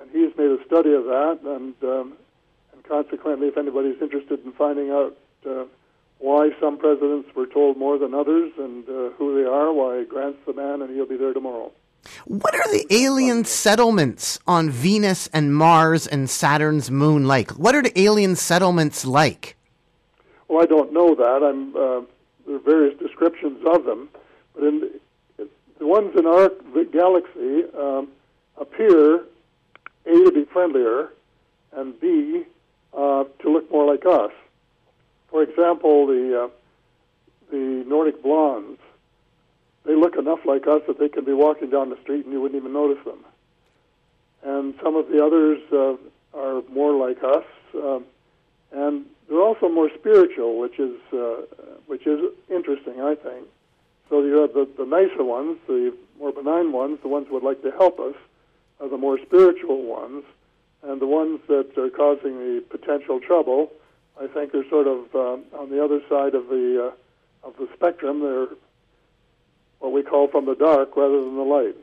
And 0.00 0.10
he's 0.10 0.36
made 0.36 0.50
a 0.50 0.64
study 0.66 0.92
of 0.92 1.04
that, 1.04 1.38
and, 1.44 1.74
um, 1.84 2.14
and 2.72 2.82
consequently, 2.82 3.46
if 3.46 3.56
anybody's 3.56 4.02
interested 4.02 4.44
in 4.44 4.52
finding 4.52 4.90
out 4.90 5.16
uh, 5.48 5.64
why 6.18 6.50
some 6.60 6.78
presidents 6.78 7.32
were 7.36 7.46
told 7.46 7.76
more 7.76 7.96
than 7.96 8.12
others 8.12 8.52
and 8.58 8.88
uh, 8.88 9.10
who 9.10 9.40
they 9.40 9.48
are, 9.48 9.72
why 9.72 10.02
Grant's 10.02 10.44
the 10.46 10.52
man, 10.52 10.82
and 10.82 10.92
he'll 10.92 11.06
be 11.06 11.16
there 11.16 11.32
tomorrow. 11.32 11.70
What 12.24 12.54
are 12.54 12.72
the 12.72 12.86
alien 12.90 13.44
settlements 13.44 14.40
on 14.48 14.70
Venus 14.70 15.28
and 15.32 15.54
Mars 15.54 16.08
and 16.08 16.28
Saturn's 16.28 16.90
moon 16.90 17.26
like? 17.26 17.52
What 17.52 17.74
are 17.76 17.82
the 17.82 17.98
alien 17.98 18.34
settlements 18.34 19.04
like? 19.04 19.55
Well, 20.48 20.62
I 20.62 20.66
don't 20.66 20.92
know 20.92 21.14
that. 21.14 21.42
I'm 21.42 21.76
uh, 21.76 22.02
there 22.46 22.56
are 22.56 22.58
various 22.60 22.98
descriptions 22.98 23.64
of 23.66 23.84
them, 23.84 24.08
but 24.54 24.64
in 24.64 24.80
the, 25.36 25.48
the 25.78 25.86
ones 25.86 26.14
in 26.16 26.26
our 26.26 26.50
galaxy 26.92 27.64
um, 27.76 28.08
appear 28.56 29.24
a 30.06 30.10
to 30.24 30.30
be 30.32 30.44
friendlier, 30.44 31.10
and 31.72 31.98
b 32.00 32.44
uh, 32.96 33.24
to 33.40 33.50
look 33.50 33.70
more 33.70 33.84
like 33.86 34.06
us. 34.06 34.30
For 35.30 35.42
example, 35.42 36.06
the 36.06 36.44
uh, 36.44 36.48
the 37.50 37.84
Nordic 37.86 38.22
blondes, 38.22 38.80
they 39.84 39.94
look 39.94 40.16
enough 40.16 40.40
like 40.44 40.66
us 40.66 40.82
that 40.86 40.98
they 40.98 41.08
can 41.08 41.24
be 41.24 41.32
walking 41.32 41.70
down 41.70 41.90
the 41.90 42.00
street 42.02 42.24
and 42.24 42.32
you 42.32 42.40
wouldn't 42.40 42.60
even 42.60 42.72
notice 42.72 43.04
them. 43.04 43.24
and 44.42 44.74
some 44.82 44.96
of 44.96 45.08
the 45.08 45.24
others 45.24 45.60
uh, 45.72 45.96
are 46.38 46.62
more 46.72 46.92
like 46.94 47.22
us, 47.22 47.44
um, 47.74 48.04
and 48.72 49.04
they're 49.28 49.40
also 49.40 49.68
more 49.68 49.90
spiritual, 49.98 50.58
which 50.58 50.78
is 50.78 50.96
uh, 51.12 51.42
which 51.86 52.06
is 52.06 52.20
interesting, 52.50 53.00
I 53.00 53.14
think. 53.14 53.46
So 54.08 54.22
you 54.22 54.36
have 54.36 54.54
the, 54.54 54.68
the 54.78 54.86
nicer 54.86 55.24
ones, 55.24 55.58
the 55.66 55.94
more 56.18 56.32
benign 56.32 56.72
ones, 56.72 56.98
the 57.02 57.08
ones 57.08 57.26
who 57.28 57.34
would 57.34 57.42
like 57.42 57.62
to 57.62 57.72
help 57.72 57.98
us, 57.98 58.14
are 58.80 58.88
the 58.88 58.96
more 58.96 59.18
spiritual 59.18 59.82
ones, 59.82 60.24
and 60.82 61.00
the 61.00 61.06
ones 61.06 61.40
that 61.48 61.76
are 61.76 61.90
causing 61.90 62.38
the 62.38 62.62
potential 62.68 63.20
trouble, 63.20 63.72
I 64.20 64.28
think, 64.28 64.54
are 64.54 64.68
sort 64.68 64.86
of 64.86 65.14
uh, 65.14 65.58
on 65.58 65.70
the 65.70 65.82
other 65.82 66.00
side 66.08 66.34
of 66.34 66.48
the 66.48 66.92
uh, 66.92 67.46
of 67.48 67.56
the 67.56 67.68
spectrum. 67.74 68.20
They're 68.20 68.48
what 69.78 69.92
we 69.92 70.02
call 70.02 70.28
from 70.28 70.46
the 70.46 70.54
dark 70.54 70.96
rather 70.96 71.20
than 71.20 71.36
the 71.36 71.42
light. 71.42 71.76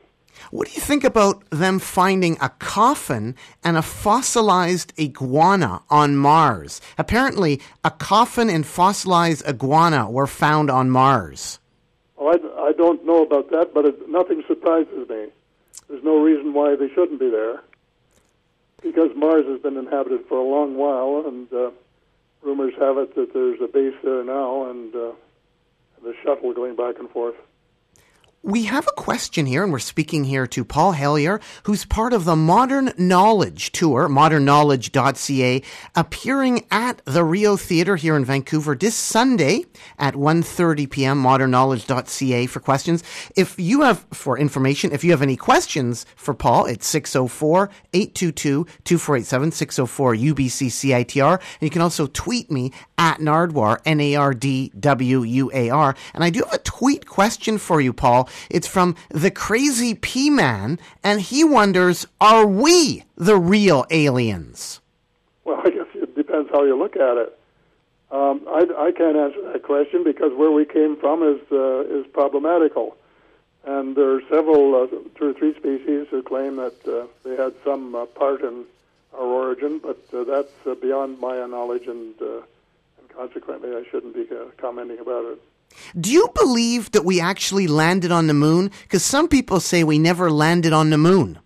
What 0.51 0.67
do 0.67 0.73
you 0.73 0.81
think 0.81 1.03
about 1.03 1.43
them 1.49 1.79
finding 1.79 2.37
a 2.41 2.49
coffin 2.49 3.35
and 3.63 3.77
a 3.77 3.81
fossilized 3.81 4.93
iguana 4.99 5.83
on 5.89 6.15
Mars? 6.17 6.81
Apparently, 6.97 7.61
a 7.83 7.91
coffin 7.91 8.49
and 8.49 8.65
fossilized 8.65 9.47
iguana 9.47 10.09
were 10.09 10.27
found 10.27 10.69
on 10.69 10.89
Mars. 10.89 11.59
Well, 12.17 12.35
I, 12.35 12.69
I 12.69 12.71
don't 12.73 13.05
know 13.05 13.23
about 13.23 13.49
that, 13.51 13.73
but 13.73 13.85
it, 13.85 14.09
nothing 14.09 14.43
surprises 14.47 15.07
me. 15.09 15.27
There's 15.87 16.03
no 16.03 16.21
reason 16.21 16.53
why 16.53 16.75
they 16.75 16.89
shouldn't 16.89 17.19
be 17.19 17.29
there, 17.29 17.61
because 18.81 19.11
Mars 19.15 19.45
has 19.45 19.61
been 19.61 19.77
inhabited 19.77 20.25
for 20.27 20.37
a 20.37 20.43
long 20.43 20.75
while, 20.75 21.25
and 21.27 21.51
uh, 21.53 21.71
rumors 22.41 22.73
have 22.79 22.97
it 22.97 23.15
that 23.15 23.33
there's 23.33 23.61
a 23.61 23.67
base 23.67 23.95
there 24.03 24.23
now, 24.23 24.69
and 24.69 24.93
uh, 24.93 25.11
the 26.03 26.13
shuttle 26.23 26.53
going 26.53 26.75
back 26.75 26.99
and 26.99 27.09
forth. 27.09 27.35
We 28.45 28.65
have 28.65 28.85
a 28.85 28.91
question 28.91 29.45
here, 29.45 29.63
and 29.63 29.71
we're 29.71 29.79
speaking 29.79 30.25
here 30.25 30.45
to 30.47 30.65
Paul 30.65 30.91
Hellyer, 30.91 31.39
who's 31.63 31.85
part 31.85 32.11
of 32.11 32.25
the 32.25 32.35
Modern 32.35 32.91
Knowledge 32.97 33.71
Tour, 33.71 34.09
modernknowledge.ca, 34.09 35.63
appearing 35.95 36.65
at 36.69 37.01
the 37.05 37.23
Rio 37.23 37.55
Theatre 37.55 37.95
here 37.95 38.17
in 38.17 38.25
Vancouver 38.25 38.75
this 38.75 38.95
Sunday 38.95 39.63
at 39.97 40.15
1.30 40.15 40.89
p.m., 40.89 41.23
modernknowledge.ca 41.23 42.47
for 42.47 42.59
questions. 42.59 43.01
If 43.37 43.57
you 43.57 43.83
have, 43.83 44.05
for 44.11 44.37
information, 44.37 44.91
if 44.91 45.05
you 45.05 45.11
have 45.11 45.21
any 45.21 45.37
questions 45.37 46.05
for 46.17 46.33
Paul, 46.33 46.65
it's 46.65 46.93
604-822-2487, 46.93 48.65
604-UBC-CITR, 48.83 51.39
and 51.39 51.61
you 51.61 51.69
can 51.69 51.81
also 51.81 52.07
tweet 52.07 52.51
me 52.51 52.73
at 52.97 53.19
Nardwuar, 53.19 53.79
N-A-R-D-W-U-A-R. 53.85 54.35
And 56.13 56.23
I 56.25 56.29
do 56.29 56.43
have 56.43 56.53
a 56.53 56.57
tweet 56.57 57.05
question 57.05 57.57
for 57.57 57.79
you, 57.79 57.93
Paul. 57.93 58.27
It's 58.49 58.67
from 58.67 58.95
the 59.09 59.31
Crazy 59.31 59.93
P 59.95 60.29
Man, 60.29 60.79
and 61.03 61.21
he 61.21 61.43
wonders, 61.43 62.05
are 62.19 62.45
we 62.45 63.03
the 63.15 63.37
real 63.37 63.85
aliens? 63.89 64.81
Well, 65.45 65.61
I 65.63 65.69
guess 65.69 65.87
it 65.95 66.15
depends 66.15 66.49
how 66.51 66.63
you 66.63 66.77
look 66.77 66.95
at 66.95 67.17
it. 67.17 67.37
Um, 68.11 68.41
I, 68.47 68.67
I 68.77 68.91
can't 68.91 69.17
answer 69.17 69.41
that 69.51 69.63
question 69.63 70.03
because 70.03 70.33
where 70.33 70.51
we 70.51 70.65
came 70.65 70.95
from 70.97 71.23
is 71.23 71.41
uh, 71.51 71.81
is 71.81 72.05
problematical, 72.13 72.95
and 73.65 73.95
there 73.95 74.11
are 74.15 74.21
several, 74.29 74.75
uh, 74.75 74.87
two 75.17 75.31
or 75.31 75.33
three 75.33 75.55
species 75.55 76.07
who 76.11 76.21
claim 76.21 76.57
that 76.57 76.87
uh, 76.87 77.07
they 77.23 77.35
had 77.35 77.53
some 77.63 77.95
uh, 77.95 78.05
part 78.05 78.41
in 78.41 78.65
our 79.13 79.25
origin, 79.25 79.79
but 79.79 79.99
uh, 80.13 80.23
that's 80.23 80.53
uh, 80.67 80.75
beyond 80.75 81.19
my 81.19 81.43
knowledge, 81.47 81.87
and 81.87 82.13
uh, 82.21 82.41
consequently, 83.15 83.71
I 83.71 83.83
shouldn't 83.89 84.13
be 84.13 84.27
uh, 84.31 84.45
commenting 84.57 84.99
about 84.99 85.25
it. 85.25 85.41
Do 85.99 86.11
you 86.11 86.29
believe 86.35 86.91
that 86.91 87.05
we 87.05 87.19
actually 87.19 87.67
landed 87.67 88.11
on 88.11 88.27
the 88.27 88.33
moon? 88.33 88.71
Because 88.83 89.03
some 89.03 89.27
people 89.27 89.59
say 89.59 89.83
we 89.83 89.99
never 89.99 90.31
landed 90.31 90.73
on 90.73 90.89
the 90.89 90.97
moon. 90.97 91.39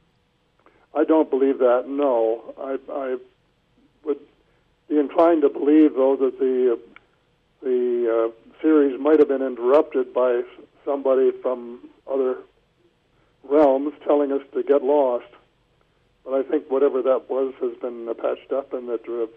I 0.94 1.04
don't 1.04 1.30
believe 1.30 1.60
that. 1.60 1.86
No, 1.88 2.54
I, 2.60 2.78
I 2.92 3.18
would 4.04 4.20
be 4.90 4.98
inclined 4.98 5.44
to 5.44 5.50
believe, 5.50 5.94
though, 5.96 6.16
that 6.16 6.40
the 6.40 6.80
the 7.62 8.32
uh, 8.32 8.62
series 8.62 9.00
might 9.00 9.20
have 9.20 9.28
been 9.28 9.42
interrupted 9.42 10.14
by 10.14 10.42
somebody 10.86 11.32
from 11.42 11.90
other 12.12 12.38
realms 13.44 13.94
telling 14.06 14.32
us 14.32 14.42
to 14.54 14.64
get 14.64 14.84
lost. 14.84 15.26
But 16.24 16.34
I 16.34 16.44
think 16.44 16.70
whatever 16.70 17.02
that 17.02 17.30
was 17.30 17.54
has 17.62 17.76
been 17.78 18.14
patched 18.16 18.52
up, 18.52 18.74
and 18.74 18.90
that 18.90 19.08
uh, 19.08 19.28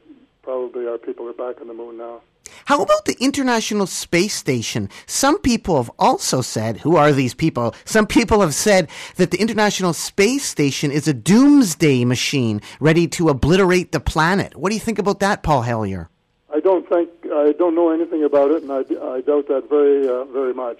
probably 0.43 0.86
our 0.86 0.99
people 0.99 1.28
are 1.28 1.32
back 1.32 1.61
on 1.61 1.68
the 1.68 1.74
moon 1.74 1.99
now. 1.99 2.22
How 2.66 2.82
about 2.82 3.04
the 3.04 3.16
International 3.20 3.86
Space 3.86 4.34
Station? 4.34 4.88
Some 5.06 5.38
people 5.40 5.76
have 5.76 5.90
also 5.98 6.40
said, 6.40 6.78
who 6.78 6.96
are 6.96 7.12
these 7.12 7.34
people? 7.34 7.74
Some 7.84 8.06
people 8.06 8.40
have 8.40 8.54
said 8.54 8.88
that 9.16 9.30
the 9.30 9.40
International 9.40 9.92
Space 9.92 10.44
Station 10.44 10.90
is 10.90 11.08
a 11.08 11.14
doomsday 11.14 12.04
machine 12.04 12.61
ready 12.78 13.08
to 13.08 13.28
obliterate 13.28 13.92
the 13.92 14.00
planet. 14.00 14.56
What 14.56 14.70
do 14.70 14.74
you 14.74 14.80
think 14.80 14.98
about 14.98 15.20
that, 15.20 15.42
Paul 15.42 15.62
Hellyer? 15.62 16.08
I 16.52 16.61
don't 16.61 16.88
think 16.88 17.11
I 17.32 17.52
don't 17.52 17.74
know 17.74 17.90
anything 17.90 18.24
about 18.24 18.50
it, 18.50 18.62
and 18.62 18.72
I, 18.72 18.80
I 19.14 19.20
doubt 19.20 19.48
that 19.48 19.68
very 19.70 20.08
uh, 20.08 20.24
very 20.24 20.52
much. 20.52 20.78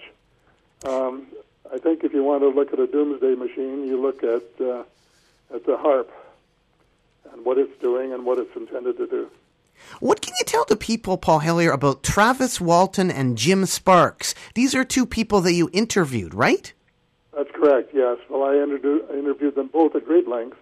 Um, 0.85 1.27
I 1.73 1.77
think 1.77 2.03
if 2.03 2.13
you 2.13 2.23
want 2.23 2.41
to 2.43 2.49
look 2.49 2.73
at 2.73 2.79
a 2.79 2.87
doomsday 2.87 3.35
machine, 3.35 3.87
you 3.87 4.01
look 4.01 4.23
at 4.23 4.43
uh, 4.59 4.83
at 5.53 5.65
the 5.65 5.77
HAARP 5.77 6.07
and 7.31 7.45
what 7.45 7.57
it's 7.57 7.79
doing 7.79 8.13
and 8.13 8.25
what 8.25 8.37
it's 8.37 8.55
intended 8.55 8.97
to 8.97 9.07
do. 9.07 9.29
What 9.99 10.21
can 10.21 10.33
you 10.39 10.45
tell 10.45 10.65
the 10.65 10.75
people, 10.75 11.17
Paul 11.17 11.39
Hellyer, 11.39 11.71
about 11.71 12.03
Travis 12.03 12.59
Walton 12.59 13.11
and 13.11 13.37
Jim 13.37 13.65
Sparks? 13.65 14.33
These 14.55 14.73
are 14.73 14.83
two 14.83 15.05
people 15.05 15.41
that 15.41 15.53
you 15.53 15.69
interviewed, 15.73 16.33
right? 16.33 16.73
That's 17.35 17.51
correct. 17.51 17.91
Yes. 17.93 18.17
Well, 18.29 18.43
I, 18.43 18.55
interviewed 18.55 19.05
I 19.11 19.17
interviewed 19.17 19.55
them 19.55 19.67
both 19.67 19.95
at 19.95 20.05
great 20.05 20.27
length. 20.27 20.57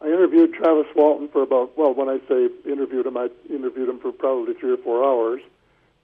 I 0.00 0.06
interviewed 0.06 0.52
Travis 0.52 0.86
Walton 0.94 1.28
for 1.28 1.42
about 1.42 1.76
well, 1.78 1.94
when 1.94 2.08
I 2.08 2.18
say 2.28 2.48
interviewed 2.64 3.06
him, 3.06 3.16
I 3.16 3.28
interviewed 3.48 3.88
him 3.88 3.98
for 3.98 4.12
probably 4.12 4.54
three 4.54 4.72
or 4.72 4.76
four 4.76 5.04
hours. 5.04 5.40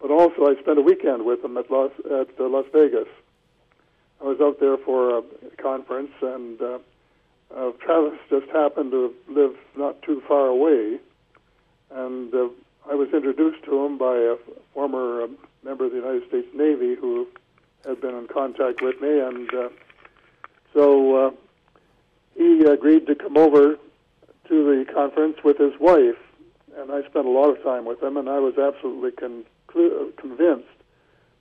But 0.01 0.11
also, 0.11 0.47
I 0.47 0.61
spent 0.61 0.79
a 0.79 0.83
weekend 0.83 1.25
with 1.25 1.45
him 1.45 1.57
at 1.57 1.71
Las 1.71 1.93
at 2.07 2.29
uh, 2.41 2.49
Las 2.49 2.67
Vegas. 2.73 3.09
I 4.21 4.25
was 4.25 4.41
out 4.41 4.61
there 4.61 4.77
for 4.79 5.19
a 5.19 5.23
conference, 5.61 6.13
and 6.23 6.61
uh, 6.61 6.79
uh, 7.55 7.73
Travis 7.81 8.19
just 8.31 8.49
happened 8.51 8.93
to 8.93 9.15
live 9.29 9.55
not 9.77 10.01
too 10.03 10.23
far 10.27 10.47
away, 10.47 10.99
and 11.95 12.35
uh, 12.35 12.49
I 12.91 12.95
was 12.95 13.09
introduced 13.13 13.65
to 13.65 13.85
him 13.85 13.99
by 13.99 14.17
a 14.17 14.37
former 14.75 15.23
uh, 15.23 15.29
member 15.63 15.87
of 15.87 15.93
the 15.93 15.99
United 15.99 16.29
States 16.29 16.49
Navy 16.55 16.95
who 16.95 17.29
had 17.87 18.01
been 18.01 18.15
in 18.15 18.29
contact 18.29 18.83
with 18.83 19.01
me, 19.01 19.21
and 19.21 19.53
uh, 19.55 19.69
so 20.73 21.27
uh, 21.27 21.31
he 22.37 22.65
agreed 22.65 23.07
to 23.07 23.15
come 23.15 23.37
over 23.37 23.77
to 24.49 24.85
the 24.87 24.93
conference 24.93 25.39
with 25.45 25.59
his 25.59 25.73
wife, 25.81 26.19
and 26.77 26.91
I 26.91 27.01
spent 27.09 27.27
a 27.27 27.31
lot 27.31 27.51
of 27.51 27.63
time 27.63 27.85
with 27.85 28.03
him, 28.03 28.17
and 28.17 28.29
I 28.29 28.39
was 28.39 28.59
absolutely 28.59 29.11
conclu- 29.11 30.17
convinced 30.17 30.69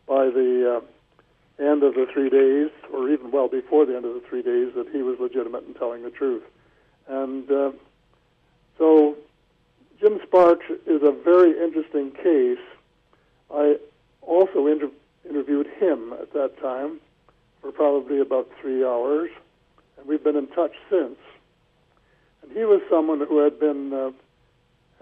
by 0.07 0.25
the 0.25 0.81
uh, 0.81 1.63
end 1.63 1.83
of 1.83 1.93
the 1.95 2.07
three 2.11 2.29
days, 2.29 2.71
or 2.91 3.09
even 3.09 3.31
well 3.31 3.47
before 3.47 3.85
the 3.85 3.95
end 3.95 4.05
of 4.05 4.13
the 4.13 4.23
three 4.27 4.41
days, 4.41 4.73
that 4.75 4.89
he 4.91 5.01
was 5.01 5.19
legitimate 5.19 5.65
in 5.67 5.73
telling 5.75 6.03
the 6.03 6.09
truth. 6.09 6.43
And 7.07 7.49
uh, 7.51 7.71
so 8.77 9.15
Jim 10.01 10.19
Sparks 10.23 10.65
is 10.87 11.03
a 11.03 11.11
very 11.11 11.51
interesting 11.63 12.09
case. 12.09 12.57
I 13.53 13.77
also 14.23 14.65
inter- 14.65 14.89
interviewed 15.29 15.67
him 15.79 16.11
at 16.13 16.33
that 16.33 16.59
time 16.59 16.99
for 17.61 17.71
probably 17.71 18.19
about 18.19 18.49
three 18.59 18.83
hours, 18.83 19.29
and 19.97 20.07
we've 20.07 20.23
been 20.23 20.35
in 20.35 20.47
touch 20.47 20.73
since. 20.89 21.19
And 22.41 22.51
he 22.51 22.65
was 22.65 22.81
someone 22.89 23.19
who 23.19 23.43
had 23.43 23.59
been 23.59 23.93
uh, 23.93 24.11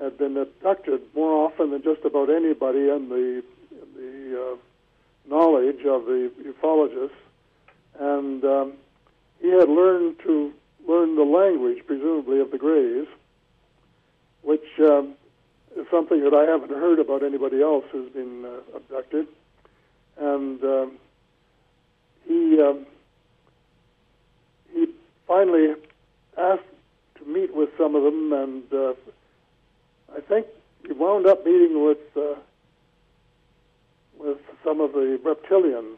had 0.01 0.17
been 0.17 0.35
abducted 0.35 1.01
more 1.15 1.45
often 1.45 1.71
than 1.71 1.81
just 1.81 2.03
about 2.03 2.29
anybody 2.29 2.89
in 2.89 3.07
the 3.07 3.41
the 3.95 4.51
uh, 4.51 4.55
knowledge 5.33 5.85
of 5.85 6.07
the 6.07 6.29
ufologists, 6.43 7.11
and 7.97 8.43
um, 8.43 8.73
he 9.39 9.47
had 9.47 9.69
learned 9.69 10.19
to 10.25 10.51
learn 10.85 11.15
the 11.15 11.23
language, 11.23 11.85
presumably 11.87 12.41
of 12.41 12.51
the 12.51 12.57
Greys, 12.57 13.07
which 14.41 14.65
um, 14.79 15.13
is 15.77 15.85
something 15.91 16.23
that 16.23 16.33
I 16.33 16.43
haven't 16.49 16.71
heard 16.71 16.99
about 16.99 17.23
anybody 17.23 17.61
else 17.61 17.85
who's 17.91 18.11
been 18.11 18.45
uh, 18.45 18.77
abducted. 18.77 19.27
And 20.17 20.63
um, 20.63 20.97
he 22.27 22.61
um, 22.61 22.85
he 24.73 24.87
finally 25.27 25.75
asked 26.37 26.63
to 27.15 27.25
meet 27.25 27.53
with 27.53 27.69
some 27.77 27.95
of 27.95 28.03
them, 28.03 28.33
and 28.33 28.73
uh, 28.73 28.93
I 30.15 30.21
think 30.21 30.47
he 30.85 30.93
wound 30.93 31.25
up 31.25 31.45
meeting 31.45 31.83
with 31.83 31.99
uh, 32.17 32.35
with 34.17 34.39
some 34.63 34.81
of 34.81 34.91
the 34.93 35.19
reptilians, 35.23 35.97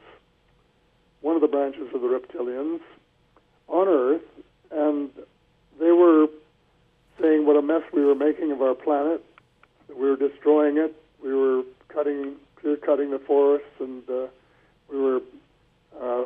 one 1.22 1.36
of 1.36 1.42
the 1.42 1.48
branches 1.48 1.88
of 1.94 2.02
the 2.02 2.08
reptilians 2.08 2.80
on 3.68 3.88
Earth, 3.88 4.22
and 4.72 5.10
they 5.80 5.92
were 5.92 6.28
saying 7.22 7.46
what 7.46 7.56
a 7.56 7.62
mess 7.62 7.84
we 7.94 8.04
were 8.04 8.16
making 8.16 8.52
of 8.52 8.62
our 8.62 8.74
planet. 8.74 9.24
We 9.90 10.10
were 10.10 10.16
destroying 10.16 10.78
it. 10.78 10.96
We 11.24 11.34
were 11.34 11.64
cutting, 11.90 12.36
clear 12.56 12.78
cutting 12.78 13.12
the 13.12 13.20
forests, 13.20 13.68
and 13.80 14.04
uh, 14.10 14.28
we 14.90 15.00
were 15.00 15.22
uh, 16.02 16.24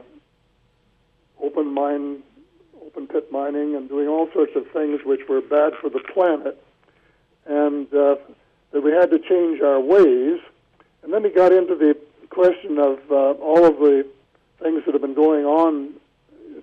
open 1.42 1.74
mine, 1.74 2.24
open 2.86 3.08
pit 3.08 3.32
mining 3.32 3.76
and 3.76 3.90
doing 3.90 4.08
all 4.08 4.30
sorts 4.34 4.54
of 4.56 4.68
things 4.72 5.02
which 5.06 5.22
were 5.28 5.42
bad 5.42 5.74
for 5.82 5.90
the 5.90 6.00
planet, 6.00 6.62
and 7.46 7.88
uh, 7.94 8.16
that 8.72 8.82
we 8.82 8.92
had 8.92 9.12
to 9.12 9.20
change 9.20 9.62
our 9.62 9.80
ways. 9.80 10.40
And 11.04 11.14
then 11.14 11.24
he 11.24 11.30
got 11.30 11.52
into 11.52 11.76
the 11.76 11.98
question 12.30 12.78
of 12.80 13.00
uh, 13.12 13.32
all 13.42 13.66
of 13.66 13.78
the 13.78 14.06
things 14.62 14.84
that 14.86 14.94
have 14.94 15.02
been 15.02 15.14
going 15.14 15.46
on 15.46 15.94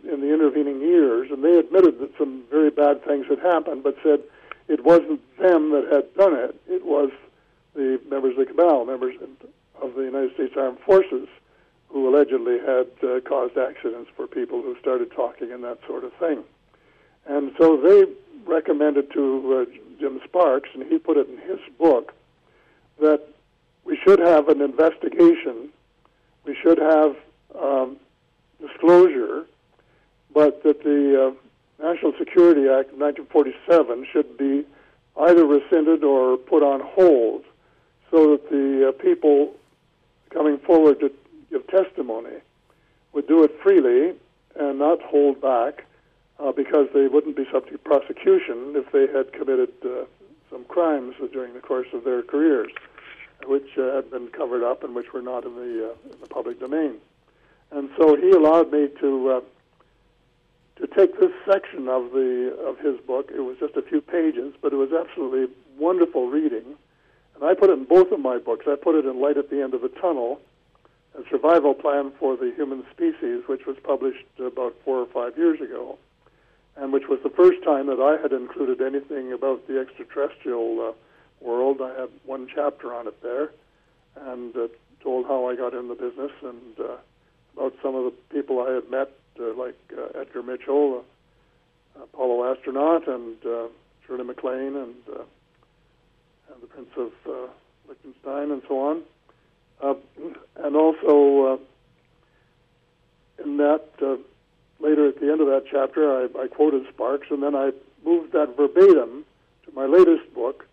in 0.04 0.20
the 0.20 0.32
intervening 0.32 0.80
years, 0.80 1.30
and 1.30 1.42
they 1.44 1.58
admitted 1.58 1.98
that 2.00 2.16
some 2.18 2.42
very 2.50 2.70
bad 2.70 3.04
things 3.04 3.26
had 3.28 3.38
happened, 3.38 3.82
but 3.82 3.96
said 4.02 4.20
it 4.68 4.84
wasn't 4.84 5.20
them 5.38 5.70
that 5.72 5.88
had 5.92 6.14
done 6.14 6.34
it. 6.34 6.54
It 6.68 6.84
was 6.84 7.10
the 7.74 8.00
members 8.08 8.32
of 8.32 8.38
the 8.38 8.46
cabal, 8.46 8.84
members 8.84 9.14
of 9.80 9.94
the 9.94 10.02
United 10.02 10.34
States 10.34 10.54
Armed 10.56 10.78
Forces, 10.80 11.28
who 11.88 12.08
allegedly 12.08 12.58
had 12.58 12.88
uh, 13.02 13.20
caused 13.20 13.58
accidents 13.58 14.10
for 14.16 14.26
people 14.26 14.62
who 14.62 14.76
started 14.80 15.10
talking 15.12 15.52
and 15.52 15.62
that 15.64 15.78
sort 15.86 16.04
of 16.04 16.12
thing. 16.14 16.42
And 17.26 17.52
so 17.58 17.76
they 17.76 18.06
recommended 18.44 19.12
to 19.12 19.66
uh, 19.68 19.78
Jim 20.00 20.20
Sparks, 20.24 20.70
and 20.74 20.84
he 20.84 20.98
put 20.98 21.16
it 21.16 21.28
in 21.28 21.38
his 21.38 21.60
book, 21.78 22.14
that 23.00 23.22
we 23.84 23.96
should 23.96 24.18
have 24.18 24.48
an 24.48 24.60
investigation, 24.60 25.68
we 26.44 26.56
should 26.62 26.78
have 26.78 27.16
um, 27.60 27.96
disclosure, 28.60 29.46
but 30.34 30.62
that 30.62 30.82
the 30.82 31.28
uh, 31.28 31.84
National 31.84 32.12
Security 32.18 32.62
Act 32.68 32.92
of 32.92 32.98
1947 32.98 34.06
should 34.12 34.36
be 34.36 34.64
either 35.20 35.44
rescinded 35.44 36.04
or 36.04 36.36
put 36.36 36.62
on 36.62 36.80
hold 36.80 37.44
so 38.10 38.32
that 38.32 38.50
the 38.50 38.88
uh, 38.88 38.92
people 38.92 39.54
coming 40.30 40.58
forward 40.58 41.00
to 41.00 41.10
give 41.50 41.66
testimony 41.66 42.36
would 43.12 43.26
do 43.26 43.42
it 43.42 43.54
freely 43.62 44.14
and 44.58 44.78
not 44.78 45.00
hold 45.02 45.40
back 45.40 45.84
uh, 46.38 46.52
because 46.52 46.88
they 46.94 47.06
wouldn't 47.08 47.36
be 47.36 47.44
subject 47.52 47.72
to 47.72 47.78
prosecution 47.78 48.74
if 48.74 48.90
they 48.92 49.06
had 49.06 49.32
committed 49.32 49.70
uh, 49.84 50.04
some 50.50 50.64
crimes 50.64 51.14
during 51.32 51.54
the 51.54 51.60
course 51.60 51.88
of 51.92 52.04
their 52.04 52.22
careers, 52.22 52.72
which 53.46 53.78
uh, 53.78 53.94
had 53.96 54.10
been 54.10 54.28
covered 54.28 54.62
up 54.62 54.82
and 54.82 54.94
which 54.94 55.12
were 55.12 55.22
not 55.22 55.44
in 55.44 55.54
the, 55.54 55.90
uh, 55.90 56.12
in 56.12 56.20
the 56.20 56.26
public 56.28 56.60
domain. 56.60 56.96
And 57.70 57.90
so 57.96 58.16
he 58.16 58.30
allowed 58.30 58.70
me 58.70 58.88
to 59.00 59.28
uh, 59.30 59.40
to 60.82 60.88
take 60.88 61.18
this 61.20 61.30
section 61.46 61.86
of 61.86 62.10
the 62.10 62.56
of 62.66 62.76
his 62.80 62.98
book. 63.06 63.30
It 63.32 63.40
was 63.40 63.56
just 63.58 63.76
a 63.76 63.82
few 63.82 64.00
pages, 64.00 64.52
but 64.60 64.72
it 64.72 64.76
was 64.76 64.90
absolutely 64.92 65.54
wonderful 65.78 66.28
reading. 66.28 66.74
And 67.36 67.44
I 67.44 67.54
put 67.54 67.70
it 67.70 67.78
in 67.78 67.84
both 67.84 68.10
of 68.10 68.18
my 68.18 68.38
books. 68.38 68.66
I 68.66 68.74
put 68.74 68.96
it 68.96 69.06
in 69.06 69.20
Light 69.20 69.36
at 69.36 69.48
the 69.48 69.62
End 69.62 69.74
of 69.74 69.82
the 69.82 69.88
Tunnel, 69.88 70.40
a 71.16 71.22
survival 71.30 71.72
plan 71.72 72.12
for 72.18 72.36
the 72.36 72.52
human 72.56 72.84
species, 72.90 73.44
which 73.46 73.64
was 73.64 73.76
published 73.84 74.26
about 74.44 74.74
four 74.84 74.98
or 74.98 75.06
five 75.06 75.38
years 75.38 75.60
ago, 75.60 75.98
and 76.76 76.92
which 76.92 77.06
was 77.08 77.20
the 77.22 77.30
first 77.30 77.62
time 77.62 77.86
that 77.86 78.00
I 78.00 78.20
had 78.20 78.32
included 78.32 78.82
anything 78.82 79.32
about 79.32 79.68
the 79.68 79.78
extraterrestrial 79.78 80.88
uh, 80.88 81.46
world. 81.46 81.80
I 81.80 81.94
had 82.00 82.10
one 82.26 82.48
chapter 82.52 82.92
on 82.92 83.06
it 83.06 83.22
there, 83.22 83.52
and 84.16 84.56
uh, 84.56 84.66
told 85.00 85.26
how 85.26 85.48
I 85.48 85.54
got 85.54 85.74
in 85.74 85.86
the 85.86 85.94
business 85.94 86.32
and 86.42 86.80
uh, 86.80 86.96
about 87.56 87.74
some 87.82 87.94
of 87.94 88.04
the 88.04 88.14
people 88.30 88.60
I 88.60 88.72
had 88.72 88.90
met, 88.90 89.10
uh, 89.40 89.54
like 89.54 89.78
uh, 89.96 90.18
Edgar 90.20 90.42
Mitchell, 90.42 91.04
uh, 91.98 92.02
Apollo 92.04 92.54
astronaut, 92.54 93.06
and 93.08 93.36
uh, 93.44 93.66
Shirley 94.06 94.24
MacLaine, 94.24 94.76
and, 94.76 94.94
uh, 95.08 95.22
and 96.52 96.62
the 96.62 96.66
Prince 96.66 96.90
of 96.96 97.12
uh, 97.26 97.48
Liechtenstein, 97.88 98.50
and 98.50 98.62
so 98.68 98.80
on. 98.80 99.02
Uh, 99.82 99.94
and 100.56 100.76
also, 100.76 101.54
uh, 101.54 103.42
in 103.42 103.56
that, 103.56 103.88
uh, 104.00 104.16
later 104.80 105.08
at 105.08 105.20
the 105.20 105.30
end 105.30 105.40
of 105.40 105.48
that 105.48 105.64
chapter, 105.70 106.10
I, 106.10 106.44
I 106.44 106.46
quoted 106.48 106.86
Sparks, 106.92 107.28
and 107.30 107.42
then 107.42 107.54
I 107.54 107.72
moved 108.04 108.32
that 108.32 108.56
verbatim 108.56 109.24
to 109.64 109.72
my 109.74 109.86
latest 109.86 110.32
book, 110.34 110.66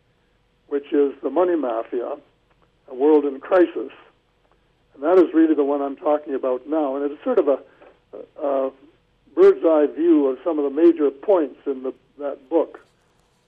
which 0.67 0.91
is 0.93 1.13
The 1.23 1.29
Money 1.29 1.55
Mafia, 1.55 2.17
A 2.89 2.93
World 2.95 3.25
in 3.25 3.39
Crisis. 3.39 3.91
And 4.93 5.03
that 5.03 5.17
is 5.17 5.33
really 5.33 5.55
the 5.55 5.63
one 5.63 5.81
I'm 5.81 5.95
talking 5.95 6.35
about 6.35 6.67
now. 6.67 6.95
And 6.95 7.11
it's 7.11 7.23
sort 7.23 7.39
of 7.39 7.47
a, 7.47 7.59
a 8.13 8.71
bird's 9.35 9.63
eye 9.65 9.87
view 9.95 10.27
of 10.27 10.39
some 10.43 10.59
of 10.59 10.65
the 10.65 10.81
major 10.81 11.09
points 11.11 11.59
in 11.65 11.83
the, 11.83 11.93
that 12.17 12.49
book 12.49 12.79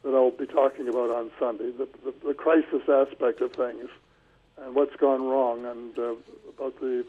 that 0.03 0.15
I'll 0.15 0.31
be 0.31 0.47
talking 0.47 0.87
about 0.87 1.09
on 1.11 1.31
Sunday, 1.39 1.71
the, 1.71 1.87
the, 2.03 2.27
the 2.27 2.33
crisis 2.33 2.81
aspect 2.89 3.41
of 3.41 3.53
things 3.53 3.89
and 4.57 4.75
what's 4.75 4.95
gone 4.95 5.23
wrong, 5.23 5.65
and 5.65 5.97
uh, 5.97 6.13
about 6.49 6.79
the 6.79 7.05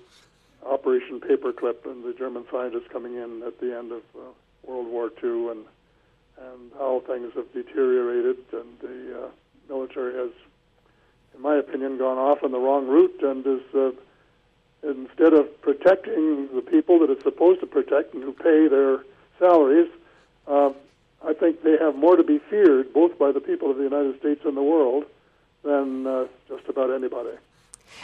Operation 0.65 1.21
Paperclip 1.21 1.85
and 1.85 2.05
the 2.05 2.15
German 2.17 2.45
scientists 2.51 2.89
coming 2.91 3.15
in 3.15 3.43
at 3.43 3.59
the 3.61 3.77
end 3.77 3.93
of 3.93 4.03
uh, 4.15 4.21
World 4.65 4.87
War 4.87 5.11
II, 5.23 5.51
and 5.51 5.65
and 6.39 6.73
how 6.79 7.03
things 7.07 7.33
have 7.35 7.53
deteriorated, 7.53 8.37
and 8.53 8.79
the 8.81 9.25
uh, 9.25 9.29
military 9.69 10.15
has, 10.15 10.31
in 11.35 11.43
my 11.43 11.57
opinion, 11.57 11.99
gone 11.99 12.19
off 12.19 12.43
on 12.43 12.53
the 12.53 12.59
wrong 12.59 12.87
route, 12.89 13.23
and 13.23 13.47
is 13.47 13.75
uh, 13.75 13.91
instead 14.83 15.33
of 15.33 15.61
protecting 15.63 16.49
the 16.55 16.63
people 16.63 16.99
that 17.01 17.11
it's 17.11 17.23
supposed 17.23 17.61
to 17.61 17.67
protect 17.67 18.15
and 18.15 18.23
who 18.23 18.33
pay 18.33 18.69
their 18.69 19.05
salaries, 19.39 19.89
uh, 20.47 20.71
I 21.25 21.35
think 21.35 21.63
they 21.63 21.77
have 21.79 21.95
more 21.95 22.17
to 22.17 22.25
be 22.25 22.39
feared, 22.51 22.93
both 22.93 23.19
by 23.19 23.31
the 23.33 23.41
people 23.41 23.71
of 23.71 23.77
the 23.77 23.85
United 23.85 24.19
States 24.19 24.41
and 24.45 24.57
the 24.57 24.63
world, 24.63 25.05
than 25.63 26.07
uh, 26.07 26.27
just 26.49 26.69
about 26.69 26.91
anybody. 26.91 27.37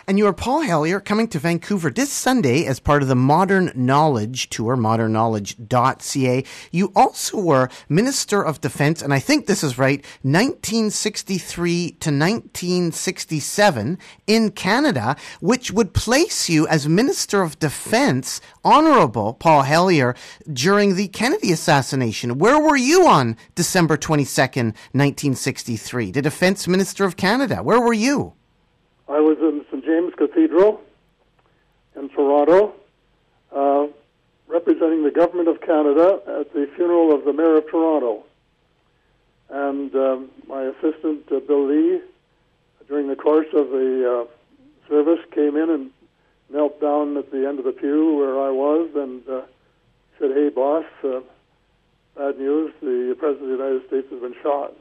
And 0.07 0.19
you 0.19 0.27
are 0.27 0.33
Paul 0.33 0.63
Hellyer 0.63 1.01
coming 1.01 1.29
to 1.29 1.39
Vancouver 1.39 1.91
this 1.91 2.11
Sunday 2.11 2.65
as 2.65 2.81
part 2.81 3.03
of 3.03 3.09
the 3.09 3.15
Modern 3.15 3.73
Knowledge 3.75 4.49
Tour, 4.49 4.77
modernknowledge.ca. 4.77 6.45
You 6.71 6.93
also 6.97 7.41
were 7.41 7.69
Minister 7.89 8.43
of 8.43 8.61
Defense, 8.61 9.03
and 9.03 9.13
I 9.13 9.19
think 9.19 9.47
this 9.47 9.63
is 9.63 9.79
right, 9.79 10.05
1963 10.23 11.89
to 11.91 12.11
1967 12.11 13.99
in 14.27 14.51
Canada, 14.51 15.17
which 15.41 15.73
would 15.73 15.93
place 15.93 16.49
you 16.49 16.67
as 16.69 16.89
Minister 16.89 17.43
of 17.43 17.59
Defense, 17.59 18.41
Honorable 18.65 19.35
Paul 19.35 19.63
Hellyer, 19.63 20.15
during 20.51 20.95
the 20.95 21.09
Kennedy 21.09 21.53
assassination. 21.53 22.39
Where 22.39 22.61
were 22.61 22.77
you 22.77 23.07
on 23.07 23.37
December 23.55 23.97
22nd, 23.97 24.75
1963? 24.93 26.13
The 26.13 26.23
Defense 26.23 26.67
Minister 26.69 27.05
of 27.05 27.17
Canada. 27.17 27.63
Where 27.63 27.81
were 27.81 27.93
you? 27.93 28.35
I 29.09 29.21
was. 29.21 29.39
James 29.39 29.58
Cathedral 30.39 30.81
in 31.97 32.09
Toronto, 32.11 32.73
uh, 33.53 33.89
representing 34.47 35.03
the 35.03 35.11
government 35.11 35.49
of 35.49 35.61
Canada 35.61 36.21
at 36.41 36.53
the 36.53 36.71
funeral 36.77 37.13
of 37.13 37.25
the 37.25 37.33
mayor 37.33 37.57
of 37.57 37.69
Toronto. 37.69 38.25
And 39.51 39.93
um, 39.97 40.31
my 40.47 40.63
assistant, 40.63 41.25
uh, 41.33 41.41
Bill 41.41 41.67
Lee, 41.67 42.01
during 42.87 43.09
the 43.09 43.17
course 43.17 43.49
of 43.53 43.71
the 43.71 44.29
uh, 44.29 44.89
service, 44.89 45.19
came 45.35 45.57
in 45.57 45.71
and 45.71 45.91
knelt 46.51 46.81
down 46.81 47.17
at 47.17 47.33
the 47.33 47.49
end 47.49 47.59
of 47.59 47.65
the 47.65 47.73
pew 47.73 48.17
where 48.17 48.39
I 48.41 48.51
was 48.51 48.91
and 48.95 49.29
uh, 49.29 49.43
said, 50.21 50.31
Hey, 50.35 50.51
boss, 50.51 50.85
uh, 51.03 51.21
bad 52.17 52.39
news. 52.39 52.73
The 52.81 53.17
President 53.19 53.51
of 53.51 53.59
the 53.59 53.65
United 53.65 53.89
States 53.89 54.07
has 54.11 54.21
been 54.21 54.37
shot. 54.41 54.73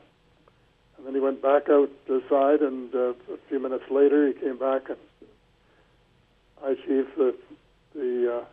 And 0.98 1.08
then 1.08 1.16
he 1.16 1.20
went 1.20 1.42
back 1.42 1.68
outside, 1.70 2.62
and 2.62 2.94
uh, 2.94 3.14
a 3.34 3.38
few 3.50 3.60
minutes 3.60 3.90
later, 3.90 4.28
he 4.28 4.34
came 4.34 4.58
back 4.58 4.90
and, 4.90 4.98
"Hi, 6.62 6.76
Chief, 6.76 7.06
the, 7.16 7.36
the 7.96 8.38
uh, 8.38 8.46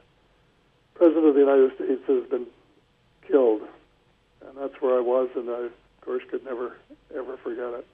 President 0.95 1.27
of 1.27 1.35
the 1.35 1.41
United 1.41 1.75
States 1.75 2.03
has 2.07 2.25
been 2.31 2.47
killed." 3.27 3.63
And 4.47 4.57
that's 4.59 4.81
where 4.81 4.97
I 4.97 5.01
was, 5.01 5.31
and 5.35 5.49
I, 5.51 5.65
of 5.65 5.73
course, 6.01 6.23
could 6.31 6.45
never, 6.45 6.77
ever 7.17 7.37
forget 7.39 7.73
it. 7.75 7.87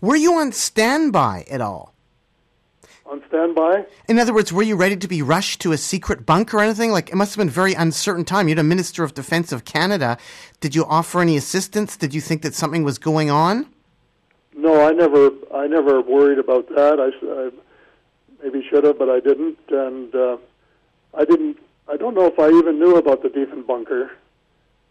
Were 0.00 0.16
you 0.16 0.34
on 0.34 0.52
standby 0.52 1.46
at 1.50 1.60
all? 1.60 1.94
On 3.06 3.22
standby? 3.28 3.86
In 4.08 4.18
other 4.18 4.34
words, 4.34 4.52
were 4.52 4.62
you 4.62 4.76
ready 4.76 4.96
to 4.96 5.08
be 5.08 5.22
rushed 5.22 5.60
to 5.62 5.72
a 5.72 5.78
secret 5.78 6.26
bunker 6.26 6.58
or 6.58 6.62
anything? 6.62 6.90
Like, 6.90 7.08
it 7.08 7.14
must 7.14 7.34
have 7.34 7.38
been 7.38 7.48
a 7.48 7.52
very 7.52 7.72
uncertain 7.72 8.24
time. 8.24 8.48
You're 8.48 8.56
the 8.56 8.64
Minister 8.64 9.04
of 9.04 9.14
Defense 9.14 9.52
of 9.52 9.64
Canada. 9.64 10.18
Did 10.60 10.74
you 10.74 10.84
offer 10.84 11.20
any 11.20 11.36
assistance? 11.36 11.96
Did 11.96 12.14
you 12.14 12.20
think 12.20 12.42
that 12.42 12.54
something 12.54 12.82
was 12.82 12.98
going 12.98 13.30
on? 13.30 13.66
No, 14.56 14.86
I 14.86 14.92
never, 14.92 15.30
I 15.54 15.66
never 15.66 16.00
worried 16.00 16.38
about 16.38 16.68
that. 16.70 16.98
I, 16.98 17.08
I 17.42 17.50
maybe 18.46 18.64
should 18.68 18.84
have, 18.84 18.98
but 18.98 19.08
I 19.08 19.20
didn't, 19.20 19.58
and 19.70 20.14
uh, 20.14 20.36
I 21.14 21.24
didn't. 21.24 21.58
I 21.88 21.96
don't 21.96 22.14
know 22.14 22.26
if 22.26 22.38
I 22.38 22.48
even 22.48 22.78
knew 22.78 22.96
about 22.96 23.22
the 23.22 23.28
Diefenbunker, 23.28 24.10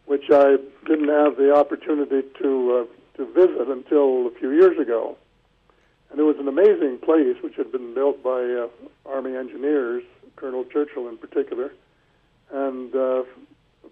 which 0.05 0.29
I 0.31 0.57
didn't 0.85 1.09
have 1.09 1.37
the 1.37 1.53
opportunity 1.55 2.27
to 2.41 2.87
uh, 2.87 3.17
to 3.17 3.33
visit 3.33 3.67
until 3.67 4.27
a 4.27 4.31
few 4.39 4.51
years 4.51 4.77
ago. 4.77 5.17
And 6.11 6.19
it 6.19 6.23
was 6.23 6.37
an 6.37 6.47
amazing 6.47 6.99
place, 6.99 7.35
which 7.41 7.55
had 7.55 7.71
been 7.71 7.93
built 7.93 8.23
by 8.23 8.41
uh, 8.41 8.67
Army 9.05 9.35
engineers, 9.35 10.03
Colonel 10.35 10.63
Churchill 10.65 11.09
in 11.09 11.17
particular, 11.17 11.73
and 12.51 12.93
uh, 12.95 13.23
a 13.23 13.25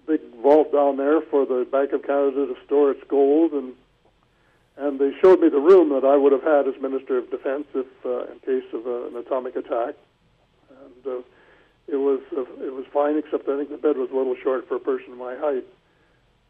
big 0.06 0.22
vault 0.42 0.72
down 0.72 0.98
there 0.98 1.22
for 1.22 1.46
the 1.46 1.68
Bank 1.70 1.92
of 1.92 2.04
Canada 2.04 2.48
to 2.48 2.56
store 2.66 2.92
its 2.92 3.04
gold 3.08 3.52
and 3.54 3.74
and 4.78 5.00
they 5.00 5.12
showed 5.22 5.40
me 5.40 5.50
the 5.50 5.60
room 5.60 5.90
that 5.90 6.06
I 6.06 6.16
would 6.18 6.32
have 6.32 6.44
had 6.44 6.68
as 6.68 6.82
Minister 6.82 7.18
of 7.18 7.30
Defense 7.30 7.66
if, 7.76 7.86
uh, 8.06 8.32
in 8.32 8.40
case 8.40 8.68
of 8.74 8.88
uh, 8.88 9.08
an 9.08 9.16
atomic 9.18 9.56
attack. 9.56 9.96
And 10.70 11.08
uh, 11.08 11.22
it 11.88 11.98
was 11.98 12.22
uh, 12.36 12.42
it 12.64 12.74
was 12.74 12.86
fine, 12.92 13.18
except 13.18 13.48
I 13.48 13.58
think 13.58 13.70
the 13.70 13.78
bed 13.78 13.98
was 13.98 14.10
a 14.12 14.16
little 14.16 14.36
short 14.42 14.68
for 14.68 14.76
a 14.76 14.80
person 14.80 15.18
my 15.18 15.36
height. 15.36 15.66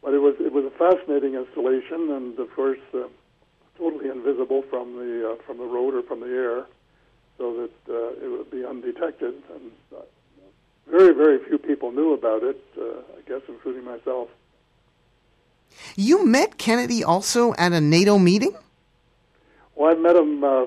but 0.02 0.14
it 0.14 0.18
was 0.20 0.36
it 0.38 0.52
was 0.52 0.64
a 0.64 0.70
fascinating 0.70 1.34
installation, 1.34 2.10
and 2.12 2.38
of 2.38 2.50
course, 2.54 2.78
uh, 2.94 3.08
totally 3.78 4.08
invisible 4.10 4.62
from 4.70 4.96
the 4.96 5.32
uh, 5.32 5.42
from 5.46 5.58
the 5.58 5.64
road 5.64 5.94
or 5.94 6.02
from 6.02 6.20
the 6.20 6.26
air, 6.26 6.66
so 7.38 7.52
that 7.56 7.92
uh, 7.92 8.24
it 8.24 8.28
would 8.30 8.50
be 8.50 8.64
undetected. 8.64 9.34
And 9.52 9.70
uh, 9.96 10.02
very 10.86 11.14
very 11.14 11.38
few 11.48 11.58
people 11.58 11.90
knew 11.90 12.12
about 12.12 12.42
it. 12.42 12.62
Uh, 12.78 13.00
I 13.18 13.28
guess, 13.28 13.42
including 13.48 13.84
myself. 13.84 14.28
You 15.96 16.26
met 16.26 16.58
Kennedy 16.58 17.04
also 17.04 17.54
at 17.54 17.72
a 17.72 17.80
NATO 17.80 18.18
meeting? 18.18 18.54
Well, 19.74 19.90
I've 19.90 19.98
met 19.98 20.16
him 20.16 20.44
uh, 20.44 20.66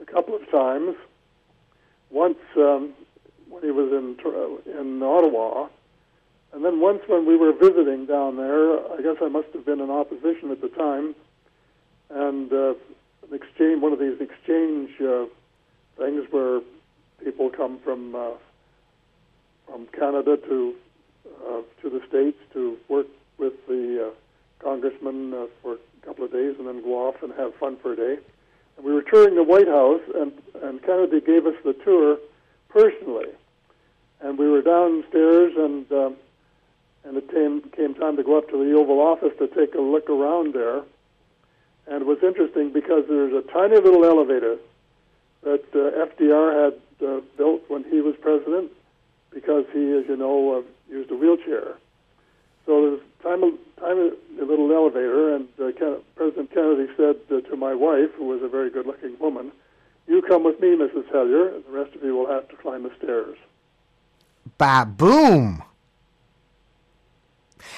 a 0.00 0.06
couple 0.06 0.34
of 0.34 0.50
times. 0.50 0.96
Once 2.10 2.38
um, 2.56 2.92
when 3.48 3.62
he 3.62 3.70
was 3.70 3.92
in 3.92 4.16
in 4.78 5.02
Ottawa, 5.02 5.68
and 6.52 6.64
then 6.64 6.80
once 6.80 7.02
when 7.08 7.26
we 7.26 7.36
were 7.36 7.52
visiting 7.52 8.06
down 8.06 8.36
there. 8.36 8.78
I 8.92 9.02
guess 9.02 9.16
I 9.20 9.28
must 9.28 9.48
have 9.54 9.66
been 9.66 9.80
in 9.80 9.90
opposition 9.90 10.50
at 10.52 10.60
the 10.60 10.68
time, 10.68 11.14
and 12.10 12.52
uh, 12.52 12.74
an 13.28 13.34
exchange 13.34 13.82
one 13.82 13.92
of 13.92 13.98
these 13.98 14.20
exchange 14.20 14.90
uh, 15.00 15.26
things 15.98 16.24
where 16.30 16.60
people 17.22 17.50
come 17.50 17.78
from 17.80 18.14
uh, 18.14 18.30
from 19.66 19.86
Canada 19.88 20.36
to 20.36 20.74
uh, 21.46 21.60
to 21.82 21.90
the 21.90 22.00
states 22.08 22.38
to 22.52 22.76
work 22.88 23.06
with 23.38 23.54
the 23.66 24.08
uh, 24.08 24.10
congressman 24.64 25.34
uh, 25.34 25.46
for 25.62 25.74
a 25.74 26.06
couple 26.06 26.24
of 26.24 26.32
days 26.32 26.56
and 26.58 26.66
then 26.66 26.82
go 26.82 27.06
off 27.06 27.22
and 27.22 27.32
have 27.34 27.54
fun 27.56 27.76
for 27.76 27.92
a 27.92 27.96
day. 27.96 28.16
And 28.76 28.84
we 28.84 28.92
were 28.92 29.02
touring 29.02 29.36
the 29.36 29.44
White 29.44 29.68
House, 29.68 30.00
and, 30.16 30.32
and 30.62 30.82
Kennedy 30.82 31.20
gave 31.20 31.46
us 31.46 31.54
the 31.64 31.74
tour 31.74 32.18
personally. 32.70 33.28
And 34.20 34.38
we 34.38 34.48
were 34.48 34.62
downstairs, 34.62 35.52
and 35.56 35.90
um, 35.92 36.16
and 37.04 37.18
it 37.18 37.30
came 37.30 37.60
came 37.76 37.94
time 37.94 38.16
to 38.16 38.22
go 38.22 38.38
up 38.38 38.48
to 38.50 38.64
the 38.64 38.72
Oval 38.72 39.00
Office 39.00 39.32
to 39.38 39.46
take 39.48 39.74
a 39.74 39.80
look 39.80 40.08
around 40.08 40.54
there. 40.54 40.82
And 41.86 42.00
it 42.00 42.06
was 42.06 42.18
interesting 42.22 42.72
because 42.72 43.04
there's 43.06 43.34
a 43.34 43.46
tiny 43.52 43.76
little 43.76 44.04
elevator 44.04 44.56
that 45.42 45.64
uh, 45.74 46.06
FDR 46.06 46.64
had 46.64 47.06
uh, 47.06 47.20
built 47.36 47.62
when 47.68 47.84
he 47.84 48.00
was 48.00 48.14
president, 48.22 48.70
because 49.30 49.66
he, 49.74 49.92
as 49.92 50.08
you 50.08 50.16
know, 50.16 50.58
uh, 50.58 50.62
used 50.90 51.10
a 51.10 51.16
wheelchair. 51.16 51.74
So 52.66 52.80
there's 52.82 53.00
tiny, 53.22 53.58
a 54.40 54.44
little 54.44 54.72
elevator, 54.72 55.34
and 55.34 55.48
uh, 55.60 55.70
President 56.16 56.52
Kennedy 56.52 56.92
said 56.96 57.16
uh, 57.30 57.40
to 57.48 57.56
my 57.56 57.74
wife, 57.74 58.10
who 58.16 58.24
was 58.24 58.42
a 58.42 58.48
very 58.48 58.70
good-looking 58.70 59.18
woman, 59.18 59.52
"You 60.06 60.22
come 60.22 60.44
with 60.44 60.60
me, 60.60 60.76
Mrs. 60.76 61.10
Hellyer, 61.12 61.48
and 61.48 61.64
the 61.64 61.70
rest 61.70 61.94
of 61.94 62.02
you 62.02 62.14
will 62.16 62.28
have 62.28 62.48
to 62.48 62.56
climb 62.56 62.84
the 62.84 62.92
stairs." 62.96 63.36
Ba-boom! 64.58 65.62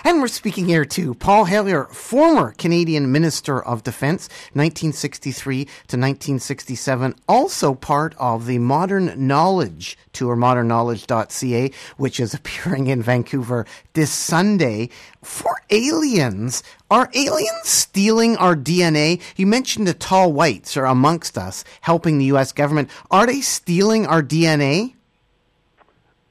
And 0.04 0.20
we're 0.20 0.28
speaking 0.28 0.66
here 0.66 0.84
to 0.84 1.14
Paul 1.14 1.44
Hellyer, 1.44 1.84
former 1.86 2.52
Canadian 2.52 3.10
Minister 3.10 3.62
of 3.62 3.82
Defense, 3.82 4.28
1963 4.52 5.64
to 5.64 5.70
1967, 5.96 7.14
also 7.28 7.74
part 7.74 8.14
of 8.18 8.46
the 8.46 8.58
Modern 8.58 9.26
Knowledge 9.26 9.98
tour, 10.12 10.36
modernknowledge.ca, 10.36 11.70
which 11.96 12.20
is 12.20 12.34
appearing 12.34 12.86
in 12.86 13.02
Vancouver 13.02 13.66
this 13.94 14.10
Sunday. 14.10 14.90
For 15.22 15.56
aliens, 15.70 16.62
are 16.90 17.10
aliens 17.14 17.50
stealing 17.64 18.36
our 18.36 18.54
DNA? 18.54 19.20
You 19.36 19.46
mentioned 19.46 19.86
the 19.86 19.94
tall 19.94 20.32
whites 20.32 20.76
are 20.76 20.86
amongst 20.86 21.36
us 21.36 21.64
helping 21.80 22.18
the 22.18 22.26
U.S. 22.26 22.52
government. 22.52 22.90
Are 23.10 23.26
they 23.26 23.40
stealing 23.40 24.06
our 24.06 24.22
DNA? 24.22 24.94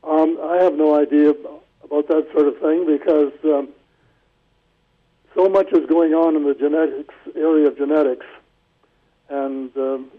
Um, 0.03 0.37
I 0.43 0.57
have 0.57 0.75
no 0.75 0.95
idea 0.95 1.33
about 1.85 2.07
that 2.07 2.27
sort 2.33 2.47
of 2.47 2.59
thing 2.59 2.85
because 2.85 3.33
um, 3.45 3.69
so 5.33 5.49
much 5.49 5.71
is 5.71 5.85
going 5.87 6.13
on 6.13 6.35
in 6.35 6.43
the 6.43 6.53
genetics 6.55 7.13
area 7.35 7.67
of 7.67 7.77
genetics 7.77 8.25
and 9.29 9.75
um, 9.77 10.11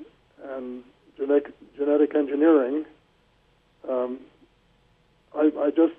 and 0.50 0.82
genetic 1.16 1.52
genetic 1.76 2.14
engineering. 2.14 2.84
Um, 3.88 4.20
I, 5.34 5.52
I 5.58 5.70
just 5.70 5.94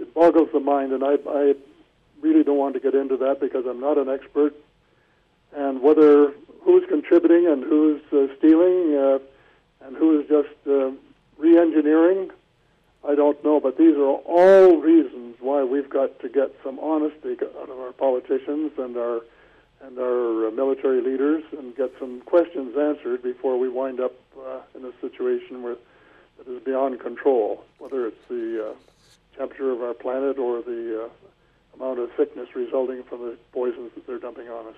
it 0.00 0.12
boggles 0.14 0.48
the 0.52 0.60
mind, 0.60 0.92
and 0.92 1.02
I, 1.02 1.16
I 1.28 1.54
really 2.20 2.44
don't 2.44 2.58
want 2.58 2.74
to 2.74 2.80
get 2.80 2.94
into 2.94 3.16
that 3.18 3.40
because 3.40 3.66
I'm 3.66 3.80
not 3.80 3.98
an 3.98 4.08
expert. 4.08 4.54
And 5.54 5.80
whether 5.80 6.32
who's 6.62 6.84
contributing 6.88 7.46
and 7.46 7.62
who's 7.62 8.02
uh, 8.12 8.26
stealing 8.38 8.96
uh, 8.96 9.18
and 9.86 9.96
who 9.96 10.20
is 10.20 10.28
just 10.28 10.54
uh, 10.66 10.90
re-engineering, 11.38 12.30
I 13.04 13.14
don't 13.14 13.42
know. 13.44 13.60
But 13.60 13.78
these 13.78 13.96
are 13.96 14.04
all 14.04 14.76
reasons 14.76 15.36
why 15.40 15.64
we've 15.64 15.90
got 15.90 16.20
to 16.20 16.28
get 16.28 16.54
some 16.62 16.78
honesty 16.78 17.36
out 17.60 17.70
of 17.70 17.78
our 17.78 17.92
politicians 17.92 18.72
and 18.78 18.96
our 18.96 19.22
and 19.82 19.98
our 19.98 20.50
military 20.50 21.02
leaders 21.02 21.44
and 21.52 21.76
get 21.76 21.92
some 21.98 22.20
questions 22.22 22.76
answered 22.76 23.22
before 23.22 23.58
we 23.58 23.68
wind 23.68 24.00
up 24.00 24.12
uh, 24.38 24.60
in 24.74 24.84
a 24.84 24.92
situation 25.00 25.62
where 25.62 25.76
that 26.38 26.48
is 26.48 26.62
beyond 26.62 26.98
control, 27.00 27.64
whether 27.78 28.06
it's 28.06 28.28
the 28.28 28.70
uh, 28.70 28.74
temperature 29.38 29.70
of 29.70 29.82
our 29.82 29.94
planet 29.94 30.38
or 30.38 30.62
the 30.62 31.04
uh, 31.04 31.76
amount 31.76 31.98
of 31.98 32.10
sickness 32.16 32.48
resulting 32.54 33.02
from 33.04 33.20
the 33.20 33.36
poisons 33.52 33.92
that 33.94 34.06
they're 34.06 34.18
dumping 34.18 34.48
on 34.48 34.66
us. 34.66 34.76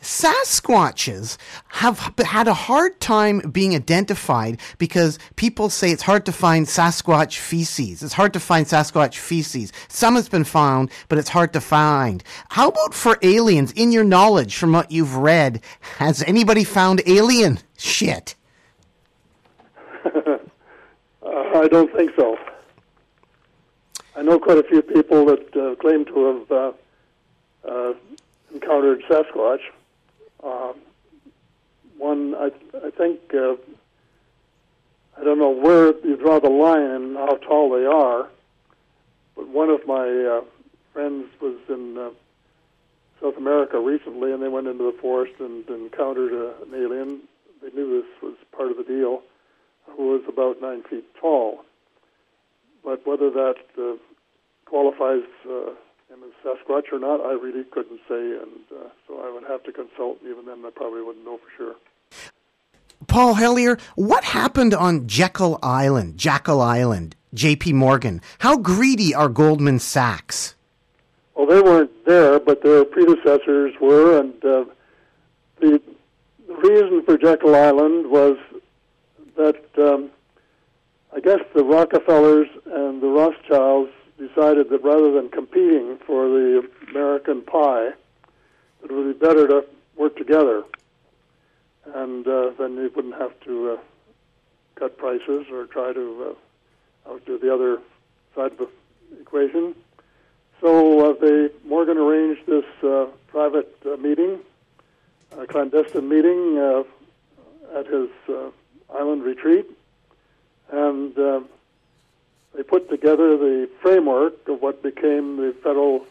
Sasquatches 0.00 1.36
have 1.68 1.98
had 2.18 2.46
a 2.46 2.54
hard 2.54 3.00
time 3.00 3.40
being 3.50 3.74
identified 3.74 4.60
because 4.78 5.18
people 5.34 5.70
say 5.70 5.90
it's 5.90 6.02
hard 6.02 6.24
to 6.26 6.32
find 6.32 6.66
Sasquatch 6.66 7.38
feces. 7.38 8.02
It's 8.02 8.12
hard 8.12 8.32
to 8.34 8.40
find 8.40 8.64
Sasquatch 8.64 9.16
feces. 9.16 9.72
Some 9.88 10.14
has 10.14 10.28
been 10.28 10.44
found, 10.44 10.90
but 11.08 11.18
it's 11.18 11.30
hard 11.30 11.52
to 11.54 11.60
find. 11.60 12.22
How 12.50 12.68
about 12.68 12.94
for 12.94 13.18
aliens? 13.22 13.72
In 13.72 13.90
your 13.90 14.04
knowledge, 14.04 14.56
from 14.56 14.72
what 14.72 14.92
you've 14.92 15.16
read, 15.16 15.62
has 15.98 16.22
anybody 16.22 16.62
found 16.62 17.02
alien 17.06 17.58
shit? 17.76 18.36
uh, 20.04 20.38
I 21.22 21.66
don't 21.68 21.92
think 21.94 22.12
so. 22.16 22.38
I 24.14 24.22
know 24.22 24.38
quite 24.38 24.58
a 24.58 24.64
few 24.64 24.82
people 24.82 25.26
that 25.26 25.56
uh, 25.56 25.74
claim 25.80 26.04
to 26.04 26.24
have 26.24 26.50
uh, 26.52 26.72
uh, 27.68 27.94
encountered 28.52 29.02
Sasquatch. 29.08 29.60
Um, 30.42 30.74
one, 31.96 32.34
I, 32.34 32.50
I 32.86 32.90
think, 32.90 33.20
uh, 33.34 33.54
I 35.18 35.24
don't 35.24 35.38
know 35.38 35.50
where 35.50 35.92
you 36.06 36.16
draw 36.16 36.38
the 36.38 36.48
line 36.48 36.82
and 36.82 37.16
how 37.16 37.36
tall 37.36 37.70
they 37.70 37.84
are, 37.84 38.28
but 39.34 39.48
one 39.48 39.70
of 39.70 39.86
my 39.86 40.06
uh, 40.08 40.44
friends 40.92 41.26
was 41.40 41.56
in 41.68 41.98
uh, 41.98 42.10
South 43.20 43.36
America 43.36 43.80
recently, 43.80 44.32
and 44.32 44.42
they 44.42 44.48
went 44.48 44.68
into 44.68 44.84
the 44.84 44.96
forest 45.00 45.34
and 45.40 45.68
encountered 45.68 46.32
a, 46.32 46.62
an 46.62 46.74
alien. 46.74 47.20
They 47.60 47.70
knew 47.70 48.00
this 48.00 48.22
was 48.22 48.34
part 48.52 48.70
of 48.70 48.76
the 48.76 48.84
deal, 48.84 49.22
who 49.96 50.10
was 50.10 50.22
about 50.28 50.60
nine 50.62 50.82
feet 50.84 51.04
tall. 51.20 51.64
But 52.84 53.04
whether 53.06 53.30
that 53.30 53.56
uh, 53.76 53.96
qualifies 54.66 55.24
uh, 55.50 55.70
him 56.08 56.20
as 56.24 56.32
Sasquatch 56.44 56.92
or 56.92 56.98
not, 56.98 57.20
I 57.20 57.32
really 57.32 57.64
couldn't 57.64 58.00
say, 58.08 58.38
and 58.38 58.64
uh, 58.72 58.88
so 59.06 59.20
I 59.20 59.32
would 59.32 59.44
have 59.44 59.62
to 59.64 59.72
consult. 59.72 60.18
Even 60.22 60.46
then, 60.46 60.64
I 60.64 60.70
probably 60.70 61.02
wouldn't 61.02 61.24
know 61.24 61.38
for 61.38 61.50
sure. 61.56 61.74
Paul 63.06 63.34
Hellyer, 63.34 63.78
what 63.94 64.24
happened 64.24 64.74
on 64.74 65.06
Jekyll 65.06 65.58
Island, 65.62 66.18
Jackal 66.18 66.60
Island, 66.60 67.14
J.P. 67.34 67.74
Morgan? 67.74 68.20
How 68.38 68.56
greedy 68.56 69.14
are 69.14 69.28
Goldman 69.28 69.78
Sachs? 69.78 70.54
Well, 71.34 71.46
they 71.46 71.60
weren't 71.60 72.04
there, 72.04 72.40
but 72.40 72.62
their 72.62 72.84
predecessors 72.84 73.74
were, 73.80 74.18
and 74.18 74.32
uh, 74.44 74.64
the, 75.60 75.80
the 76.48 76.54
reason 76.54 77.04
for 77.04 77.16
Jekyll 77.16 77.54
Island 77.54 78.10
was 78.10 78.36
that 79.36 79.62
um, 79.78 80.10
I 81.14 81.20
guess 81.20 81.40
the 81.54 81.62
Rockefellers 81.62 82.48
and 82.66 83.00
the 83.00 83.06
Rothschilds 83.06 83.92
decided 84.18 84.68
that 84.70 84.82
rather 84.82 85.12
than 85.12 85.28
competing 85.28 85.98
for 86.06 86.28
the 86.28 86.68
American 86.90 87.42
pie, 87.42 87.92
it 88.82 88.90
would 88.90 89.18
be 89.18 89.26
better 89.26 89.46
to 89.46 89.64
work 89.96 90.16
together, 90.16 90.64
and 91.94 92.26
uh, 92.26 92.50
then 92.58 92.74
you 92.74 92.90
wouldn't 92.94 93.14
have 93.14 93.38
to 93.40 93.72
uh, 93.72 93.76
cut 94.74 94.96
prices 94.98 95.46
or 95.52 95.66
try 95.66 95.92
to 95.92 96.34
uh, 97.06 97.10
outdo 97.10 97.38
the 97.38 97.52
other 97.52 97.78
side 98.34 98.52
of 98.52 98.58
the 98.58 98.68
equation. 99.20 99.74
So 100.60 101.10
uh, 101.10 101.14
they 101.20 101.50
Morgan 101.64 101.98
arranged 101.98 102.42
this 102.46 102.64
uh, 102.82 103.06
private 103.28 103.74
uh, 103.86 103.96
meeting, 103.96 104.40
a 105.36 105.46
clandestine 105.46 106.08
meeting 106.08 106.58
uh, 106.58 106.82
at 107.78 107.86
his 107.86 108.08
uh, 108.28 108.50
island 108.92 109.22
retreat, 109.22 109.66
and 110.70 111.16
uh, 111.18 111.40
they 112.54 112.62
put 112.62 112.88
together 112.90 113.36
the 113.36 113.68
framework 113.80 114.48
of 114.48 114.60
what 114.60 114.82
became 114.82 115.36
the 115.36 115.54
federal. 115.62 116.06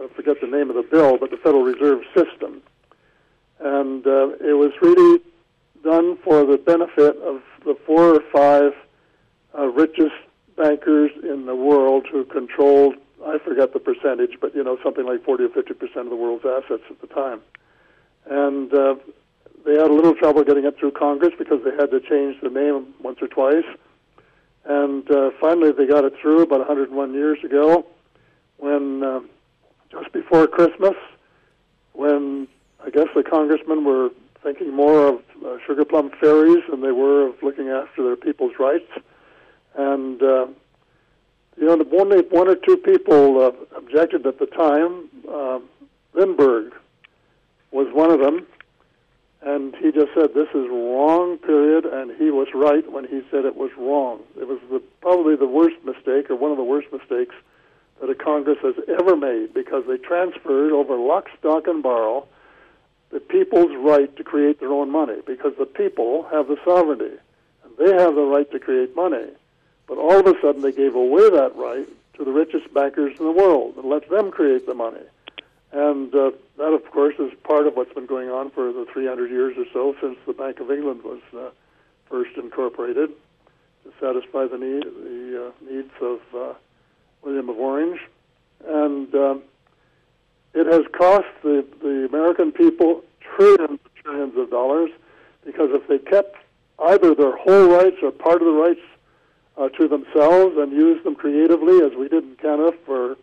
I 0.00 0.08
forget 0.08 0.40
the 0.40 0.46
name 0.46 0.70
of 0.70 0.76
the 0.76 0.82
bill, 0.82 1.18
but 1.18 1.30
the 1.30 1.36
Federal 1.36 1.62
Reserve 1.62 2.02
System, 2.14 2.62
and 3.60 4.06
uh, 4.06 4.30
it 4.40 4.56
was 4.56 4.72
really 4.82 5.20
done 5.82 6.16
for 6.18 6.44
the 6.44 6.58
benefit 6.58 7.16
of 7.18 7.42
the 7.64 7.76
four 7.86 8.16
or 8.16 8.20
five 8.32 8.72
uh, 9.56 9.66
richest 9.66 10.14
bankers 10.56 11.10
in 11.22 11.46
the 11.46 11.54
world 11.54 12.06
who 12.10 12.24
controlled 12.24 12.94
I 13.26 13.38
forget 13.38 13.72
the 13.72 13.80
percentage, 13.80 14.38
but 14.40 14.54
you 14.54 14.62
know 14.62 14.78
something 14.82 15.06
like 15.06 15.24
40 15.24 15.44
or 15.44 15.48
50 15.48 15.74
percent 15.74 16.06
of 16.06 16.10
the 16.10 16.16
world's 16.16 16.44
assets 16.44 16.82
at 16.90 17.00
the 17.00 17.06
time, 17.06 17.40
and 18.26 18.72
uh, 18.72 18.96
they 19.64 19.72
had 19.72 19.90
a 19.90 19.94
little 19.94 20.14
trouble 20.14 20.44
getting 20.44 20.64
it 20.64 20.78
through 20.78 20.92
Congress 20.92 21.32
because 21.38 21.60
they 21.64 21.74
had 21.74 21.90
to 21.90 22.00
change 22.00 22.40
the 22.42 22.50
name 22.50 22.94
once 23.00 23.18
or 23.22 23.28
twice, 23.28 23.64
and 24.66 25.10
uh, 25.10 25.30
finally 25.40 25.72
they 25.72 25.86
got 25.86 26.04
it 26.04 26.14
through 26.20 26.42
about 26.42 26.60
101 26.60 27.14
years 27.14 27.38
ago, 27.44 27.86
when 28.58 29.02
uh, 29.02 29.20
just 29.90 30.12
before 30.12 30.46
Christmas, 30.46 30.94
when 31.92 32.48
I 32.84 32.90
guess 32.90 33.08
the 33.14 33.22
congressmen 33.22 33.84
were 33.84 34.10
thinking 34.42 34.74
more 34.74 35.06
of 35.06 35.20
uh, 35.44 35.56
sugar 35.66 35.84
plum 35.84 36.10
fairies 36.20 36.62
than 36.70 36.80
they 36.80 36.92
were 36.92 37.28
of 37.28 37.42
looking 37.42 37.68
after 37.68 38.02
their 38.02 38.16
people's 38.16 38.54
rights, 38.58 38.90
and 39.76 40.22
uh, 40.22 40.46
you 41.56 41.66
know, 41.66 41.84
only 41.98 42.22
one 42.30 42.48
or 42.48 42.56
two 42.56 42.76
people 42.76 43.40
uh, 43.42 43.76
objected 43.76 44.26
at 44.26 44.38
the 44.38 44.46
time. 44.46 45.08
Uh, 45.30 45.60
Lindbergh 46.14 46.72
was 47.70 47.88
one 47.92 48.10
of 48.10 48.20
them, 48.20 48.46
and 49.44 49.74
he 49.76 49.92
just 49.92 50.12
said 50.14 50.34
this 50.34 50.48
is 50.50 50.68
wrong. 50.68 51.38
Period, 51.38 51.84
and 51.84 52.10
he 52.16 52.30
was 52.30 52.48
right 52.54 52.90
when 52.90 53.04
he 53.04 53.22
said 53.30 53.44
it 53.44 53.56
was 53.56 53.70
wrong. 53.76 54.20
It 54.40 54.48
was 54.48 54.60
the, 54.70 54.80
probably 55.00 55.36
the 55.36 55.46
worst 55.46 55.76
mistake, 55.84 56.30
or 56.30 56.36
one 56.36 56.50
of 56.50 56.56
the 56.56 56.64
worst 56.64 56.88
mistakes, 56.92 57.34
that 58.00 58.10
a 58.10 58.14
Congress 58.14 58.58
has 58.62 58.74
ever 58.88 59.16
made, 59.16 59.54
because 59.54 59.84
they 59.86 59.98
transferred 59.98 60.72
over 60.72 60.96
lock, 60.96 61.28
stock, 61.38 61.66
and 61.66 61.82
barrel 61.82 62.28
the 63.10 63.20
people's 63.20 63.76
right 63.76 64.14
to 64.16 64.24
create 64.24 64.58
their 64.58 64.72
own 64.72 64.90
money, 64.90 65.20
because 65.26 65.52
the 65.58 65.66
people 65.66 66.26
have 66.32 66.48
the 66.48 66.56
sovereignty, 66.64 67.16
and 67.62 67.76
they 67.78 67.94
have 67.94 68.14
the 68.14 68.22
right 68.22 68.50
to 68.50 68.58
create 68.58 68.96
money. 68.96 69.28
But 69.86 69.98
all 69.98 70.18
of 70.18 70.26
a 70.26 70.34
sudden, 70.40 70.62
they 70.62 70.72
gave 70.72 70.94
away 70.94 71.30
that 71.30 71.54
right 71.54 71.86
to 72.14 72.24
the 72.24 72.32
richest 72.32 72.72
bankers 72.72 73.16
in 73.18 73.24
the 73.24 73.32
world 73.32 73.76
and 73.76 73.84
let 73.88 74.08
them 74.08 74.30
create 74.30 74.66
the 74.66 74.74
money. 74.74 75.02
And 75.74 76.14
uh, 76.14 76.30
that, 76.56 76.72
of 76.72 76.88
course, 76.92 77.16
is 77.18 77.32
part 77.42 77.66
of 77.66 77.74
what's 77.74 77.92
been 77.92 78.06
going 78.06 78.30
on 78.30 78.50
for 78.50 78.72
the 78.72 78.86
300 78.92 79.28
years 79.28 79.56
or 79.58 79.64
so 79.72 79.96
since 80.00 80.16
the 80.24 80.32
Bank 80.32 80.60
of 80.60 80.70
England 80.70 81.02
was 81.02 81.20
uh, 81.36 81.50
first 82.08 82.36
incorporated 82.36 83.10
to 83.82 83.92
satisfy 84.00 84.46
the 84.46 84.56
need 84.56 84.84
the 84.84 85.48
uh, 85.48 85.72
needs 85.72 85.90
of 86.00 86.20
uh, 86.32 86.54
William 87.22 87.48
of 87.48 87.58
Orange, 87.58 87.98
and 88.64 89.12
um, 89.16 89.42
it 90.54 90.66
has 90.66 90.82
cost 90.96 91.26
the 91.42 91.66
the 91.82 92.06
American 92.08 92.52
people 92.52 93.02
trillions 93.20 93.80
trillions 93.96 94.38
of 94.38 94.50
dollars 94.50 94.90
because 95.44 95.70
if 95.72 95.88
they 95.88 95.98
kept 95.98 96.36
either 96.86 97.16
their 97.16 97.36
whole 97.36 97.68
rights 97.68 97.96
or 98.00 98.12
part 98.12 98.40
of 98.40 98.46
the 98.46 98.52
rights 98.52 98.80
uh, 99.58 99.68
to 99.70 99.88
themselves 99.88 100.56
and 100.56 100.72
use 100.72 101.02
them 101.02 101.16
creatively, 101.16 101.84
as 101.84 101.92
we 101.98 102.08
did 102.08 102.22
in 102.22 102.36
Canada 102.36 102.72
for 102.86 103.16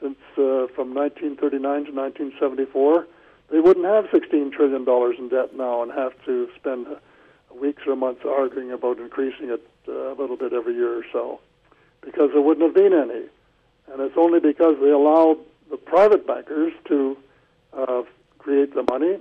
since 0.00 0.18
uh, 0.32 0.66
from 0.74 0.94
1939 0.94 1.60
to 1.60 1.92
1974, 1.92 3.06
they 3.50 3.60
wouldn't 3.60 3.86
have 3.86 4.06
16 4.10 4.52
trillion 4.52 4.84
dollars 4.84 5.16
in 5.18 5.28
debt 5.28 5.54
now 5.56 5.82
and 5.82 5.92
have 5.92 6.12
to 6.24 6.48
spend 6.56 6.86
uh, 6.86 6.94
weeks 7.54 7.82
or 7.86 7.96
months 7.96 8.22
arguing 8.24 8.72
about 8.72 8.98
increasing 8.98 9.50
it 9.50 9.66
uh, 9.88 10.12
a 10.12 10.14
little 10.14 10.36
bit 10.36 10.52
every 10.52 10.74
year 10.74 10.98
or 10.98 11.04
so, 11.12 11.40
because 12.00 12.30
there 12.32 12.40
wouldn't 12.40 12.64
have 12.64 12.74
been 12.74 12.92
any. 12.92 13.26
And 13.92 14.00
it's 14.00 14.16
only 14.16 14.40
because 14.40 14.76
they 14.80 14.90
allowed 14.90 15.38
the 15.70 15.76
private 15.76 16.26
bankers 16.26 16.72
to 16.86 17.16
uh, 17.76 18.02
create 18.38 18.74
the 18.74 18.84
money 18.88 19.18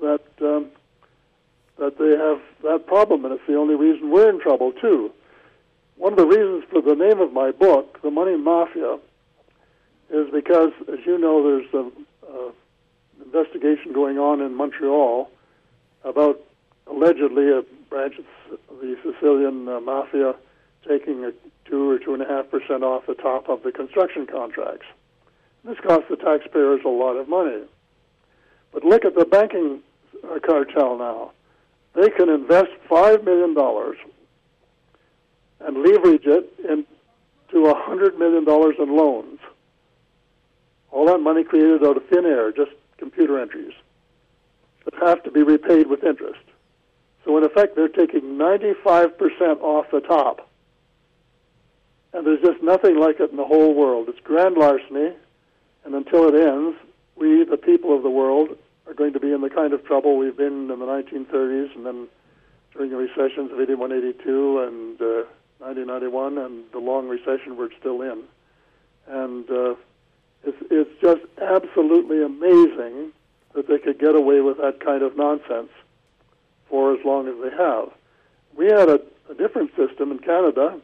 that 0.00 0.22
um, 0.40 0.66
that 1.78 1.98
they 1.98 2.16
have 2.16 2.40
that 2.62 2.86
problem, 2.86 3.24
and 3.24 3.34
it's 3.34 3.46
the 3.46 3.56
only 3.56 3.74
reason 3.74 4.10
we're 4.10 4.30
in 4.30 4.40
trouble 4.40 4.72
too. 4.72 5.10
One 5.96 6.12
of 6.12 6.18
the 6.18 6.26
reasons 6.26 6.64
for 6.70 6.80
the 6.80 6.94
name 6.94 7.20
of 7.20 7.32
my 7.32 7.50
book, 7.50 8.00
The 8.02 8.10
Money 8.10 8.36
Mafia, 8.36 8.98
is 10.12 10.30
because, 10.30 10.72
as 10.92 10.98
you 11.06 11.18
know, 11.18 11.42
there's 11.42 11.72
an 11.72 11.92
investigation 13.24 13.92
going 13.92 14.18
on 14.18 14.40
in 14.40 14.54
Montreal 14.54 15.30
about 16.04 16.40
allegedly 16.86 17.48
a 17.50 17.62
branch 17.88 18.14
of 18.18 18.58
the 18.80 18.96
Sicilian 19.02 19.68
uh, 19.68 19.80
mafia 19.80 20.34
taking 20.86 21.24
a 21.24 21.32
two 21.64 21.90
or 21.90 21.98
two 21.98 22.12
and 22.12 22.22
a 22.22 22.26
half 22.26 22.50
percent 22.50 22.82
off 22.82 23.06
the 23.06 23.14
top 23.14 23.48
of 23.48 23.62
the 23.62 23.72
construction 23.72 24.26
contracts. 24.26 24.86
This 25.64 25.78
costs 25.80 26.06
the 26.10 26.16
taxpayers 26.16 26.80
a 26.84 26.88
lot 26.88 27.16
of 27.16 27.28
money. 27.28 27.62
But 28.72 28.84
look 28.84 29.04
at 29.04 29.14
the 29.14 29.24
banking 29.24 29.80
uh, 30.24 30.38
cartel 30.40 30.98
now. 30.98 31.32
They 31.94 32.10
can 32.10 32.28
invest 32.28 32.70
$5 32.90 33.24
million 33.24 33.56
and 35.60 35.76
leverage 35.76 36.26
it 36.26 36.52
into 36.58 37.66
a 37.66 37.74
hundred 37.74 38.18
million 38.18 38.44
dollars 38.44 38.76
in 38.78 38.96
loans. 38.96 39.38
All 40.92 41.06
that 41.06 41.18
money 41.18 41.42
created 41.42 41.84
out 41.84 41.96
of 41.96 42.06
thin 42.06 42.24
air, 42.24 42.52
just 42.52 42.70
computer 42.98 43.40
entries 43.40 43.72
that 44.84 44.94
have 44.94 45.22
to 45.24 45.30
be 45.30 45.42
repaid 45.42 45.88
with 45.88 46.04
interest. 46.04 46.42
So 47.24 47.36
in 47.38 47.44
effect, 47.44 47.74
they're 47.74 47.88
taking 47.88 48.36
95% 48.36 49.60
off 49.60 49.86
the 49.90 50.00
top. 50.00 50.48
And 52.12 52.26
there's 52.26 52.42
just 52.42 52.62
nothing 52.62 52.98
like 52.98 53.20
it 53.20 53.30
in 53.30 53.36
the 53.36 53.44
whole 53.44 53.74
world. 53.74 54.08
It's 54.08 54.20
grand 54.20 54.56
larceny, 54.56 55.12
and 55.84 55.94
until 55.94 56.28
it 56.28 56.34
ends, 56.34 56.76
we, 57.16 57.44
the 57.44 57.56
people 57.56 57.96
of 57.96 58.02
the 58.02 58.10
world, 58.10 58.50
are 58.86 58.94
going 58.94 59.12
to 59.12 59.20
be 59.20 59.32
in 59.32 59.40
the 59.40 59.50
kind 59.50 59.72
of 59.72 59.84
trouble 59.84 60.18
we've 60.18 60.36
been 60.36 60.70
in 60.70 60.78
the 60.78 60.86
1930s 60.86 61.74
and 61.74 61.86
then 61.86 62.08
during 62.72 62.90
the 62.90 62.96
recessions 62.96 63.52
of 63.52 63.60
81, 63.60 63.92
82, 63.92 64.60
and 64.60 65.00
uh, 65.00 65.24
1991 65.58 66.38
and 66.38 66.64
the 66.72 66.78
long 66.78 67.08
recession 67.08 67.56
we're 67.56 67.70
still 67.78 68.02
in. 68.02 68.24
And 69.06 69.48
uh, 69.50 69.74
it's, 70.44 70.58
it's 70.70 71.00
just 71.00 71.22
absolutely 71.40 72.22
amazing 72.22 73.12
that 73.54 73.68
they 73.68 73.78
could 73.78 73.98
get 73.98 74.14
away 74.14 74.40
with 74.40 74.58
that 74.58 74.80
kind 74.80 75.02
of 75.02 75.16
nonsense 75.16 75.70
for 76.68 76.94
as 76.94 77.04
long 77.04 77.28
as 77.28 77.34
they 77.42 77.56
have. 77.56 77.90
We 78.56 78.66
had 78.66 78.88
a, 78.88 79.00
a 79.30 79.34
different 79.34 79.70
system 79.76 80.10
in 80.10 80.18
Canada 80.18 80.80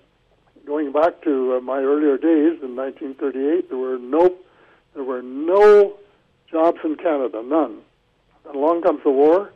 going 0.67 0.93
back 0.93 1.23
to 1.23 1.57
uh, 1.57 1.61
my 1.61 1.79
earlier 1.79 2.19
days 2.19 2.61
in 2.63 2.77
1938. 2.77 3.69
There 3.69 3.79
were 3.79 3.99
no 3.99 4.35
there 4.95 5.05
were 5.05 5.23
no 5.23 5.95
jobs 6.51 6.79
in 6.85 6.97
Canada, 6.97 7.43
none. 7.45 7.79
And 8.47 8.57
along 8.57 8.83
comes 8.83 9.03
the 9.05 9.11
war, 9.11 9.53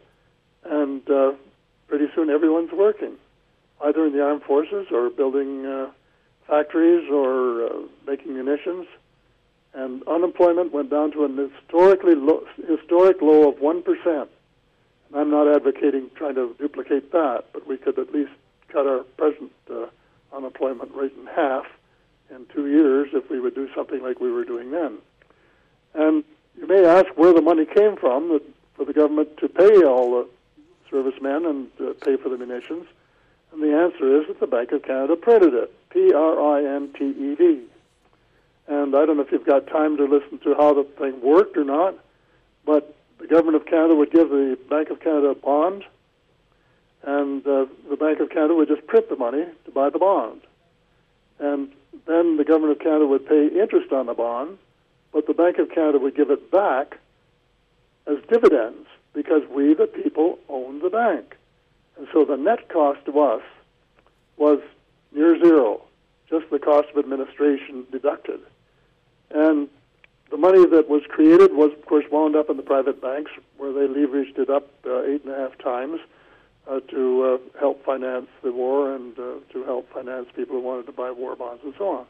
and 0.65 1.09
uh, 1.11 1.33
pretty 1.89 2.07
soon 2.15 2.31
everyone's 2.31 2.73
working 2.73 3.17
either 3.85 4.07
in 4.07 4.13
the 4.13 4.23
armed 4.23 4.43
forces 4.43 4.87
or 4.93 5.11
building 5.11 5.67
uh, 5.67 5.91
factories 6.47 7.11
or 7.11 7.67
uh, 7.67 7.69
making 8.07 8.35
munitions. 8.35 8.87
And 9.75 10.03
unemployment 10.07 10.73
went 10.73 10.91
down 10.91 11.13
to 11.13 11.25
an 11.25 11.37
historically 11.37 12.15
low, 12.15 12.45
historic 12.69 13.23
low 13.23 13.49
of 13.49 13.61
one 13.61 13.83
percent. 13.83 14.29
And 15.09 15.21
I'm 15.21 15.31
not 15.31 15.49
advocating 15.49 16.11
trying 16.15 16.35
to 16.35 16.55
duplicate 16.59 17.13
that, 17.13 17.45
but 17.53 17.67
we 17.67 17.79
could 17.79 17.99
at 17.99 18.13
least 18.13 18.33
cut 18.69 18.87
our 18.87 19.01
present 19.17 19.53
uh, 19.71 19.87
unemployment 20.35 20.95
rate 20.95 21.13
in 21.19 21.27
half 21.27 21.67
in 22.31 22.47
two 22.53 22.69
years 22.69 23.09
if 23.13 23.29
we 23.31 23.41
would 23.41 23.55
do 23.55 23.69
something 23.75 24.03
like 24.03 24.21
we 24.21 24.31
were 24.31 24.45
doing 24.45 24.71
then. 24.71 24.99
And 25.95 26.25
you 26.59 26.67
may 26.67 26.85
ask 26.85 27.07
where 27.17 27.33
the 27.33 27.43
money 27.43 27.67
came 27.67 27.97
from 27.97 28.41
for 28.75 28.85
the 28.85 28.93
government 28.93 29.37
to 29.39 29.49
pay 29.49 29.83
all 29.85 30.11
the 30.13 30.29
servicemen 30.91 31.47
and 31.47 31.69
uh, 31.81 31.93
pay 32.05 32.17
for 32.17 32.29
the 32.29 32.37
munitions. 32.37 32.87
And 33.53 33.63
the 33.63 33.75
answer 33.75 34.21
is 34.21 34.29
that 34.29 34.41
the 34.41 34.47
Bank 34.47 34.73
of 34.73 34.83
Canada 34.83 35.17
printed 35.17 35.55
it. 35.55 35.91
P 35.91 36.13
R 36.13 36.41
I 36.57 36.77
N 36.77 36.91
T 36.99 37.05
E 37.05 37.35
D. 37.37 37.61
And 38.69 38.95
I 38.95 39.05
don't 39.05 39.17
know 39.17 39.23
if 39.23 39.33
you've 39.33 39.47
got 39.47 39.67
time 39.67 39.97
to 39.97 40.05
listen 40.05 40.39
to 40.41 40.55
how 40.55 40.75
the 40.75 40.85
thing 40.85 41.21
worked 41.21 41.57
or 41.57 41.65
not, 41.65 41.95
but 42.65 42.95
the 43.19 43.27
government 43.27 43.57
of 43.57 43.67
Canada 43.67 43.95
would 43.95 44.11
give 44.11 44.31
the 44.31 44.59
Bank 44.69 44.91
of 44.91 45.01
Canada 45.01 45.29
a 45.29 45.35
bond, 45.35 45.85
and 47.03 47.47
uh, 47.47 47.67
the 47.91 47.97
Bank 47.97 48.21
of 48.21 48.31
Canada 48.31 48.55
would 48.55 48.69
just 48.69 48.87
print 48.87 49.09
the 49.09 49.17
money 49.17 49.45
to 49.65 49.71
buy 49.71 49.91
the 49.91 49.99
bond. 49.99 50.41
And 51.39 51.73
then 52.07 52.37
the 52.37 52.45
government 52.45 52.73
of 52.73 52.79
Canada 52.79 53.07
would 53.07 53.27
pay 53.27 53.49
interest 53.49 53.93
on 53.93 54.07
the 54.07 54.15
bond, 54.15 54.59
but 55.13 55.27
the 55.27 55.35
Bank 55.35 55.59
of 55.59 55.71
Canada 55.71 55.99
would 55.99 56.15
give 56.15 56.31
it 56.31 56.51
back 56.51 56.99
as 58.07 58.17
dividends 58.29 58.87
because 59.13 59.43
we, 59.51 59.75
the 59.75 59.87
people, 59.87 60.39
own 60.49 60.81
the 60.81 60.91
bank. 60.91 61.37
And 61.99 62.09
so 62.13 62.25
the 62.25 62.37
net 62.37 62.69
cost 62.69 63.05
to 63.07 63.21
us 63.21 63.43
was 64.37 64.61
near 65.13 65.39
zero, 65.39 65.83
just 66.29 66.49
the 66.51 66.59
cost 66.59 66.89
of 66.91 66.99
administration 66.99 67.87
deducted. 67.93 68.41
And 69.35 69.69
the 70.31 70.37
money 70.37 70.65
that 70.67 70.89
was 70.89 71.03
created 71.09 71.55
was, 71.55 71.73
of 71.73 71.85
course, 71.87 72.05
wound 72.11 72.37
up 72.37 72.51
in 72.51 72.57
the 72.57 72.63
private 72.63 73.01
banks, 73.01 73.31
where 73.57 73.73
they 73.73 73.87
leveraged 73.87 74.39
it 74.39 74.51
up 74.51 74.71
uh, 74.87 75.03
eight 75.03 75.25
and 75.25 75.33
a 75.33 75.37
half 75.37 75.59
times 75.59 76.01
uh, 76.69 76.81
to 76.81 77.23
uh, 77.23 77.59
help 77.59 77.85
finance 77.85 78.29
the 78.43 78.53
war 78.53 78.95
and 78.95 79.19
uh, 79.19 79.35
to 79.53 79.65
help 79.65 79.93
finance 79.93 80.29
people 80.35 80.57
who 80.57 80.63
wanted 80.63 80.87
to 80.87 80.93
buy 80.93 81.11
war 81.11 81.35
bonds 81.37 81.63
and 81.65 81.75
so 81.77 81.89
on. 81.89 82.07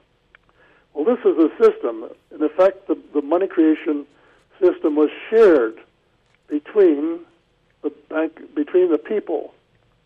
Well, 0.95 1.05
this 1.05 1.25
is 1.25 1.39
a 1.39 1.51
system. 1.59 2.09
In 2.31 2.43
effect, 2.43 2.87
the, 2.87 2.99
the 3.15 3.23
money 3.23 3.47
creation 3.47 4.07
system 4.61 4.95
was 4.95 5.11
shared 5.31 5.79
between 6.49 7.21
the 7.83 7.91
bank, 8.09 8.55
between 8.55 8.91
the 8.91 8.99
people 8.99 9.55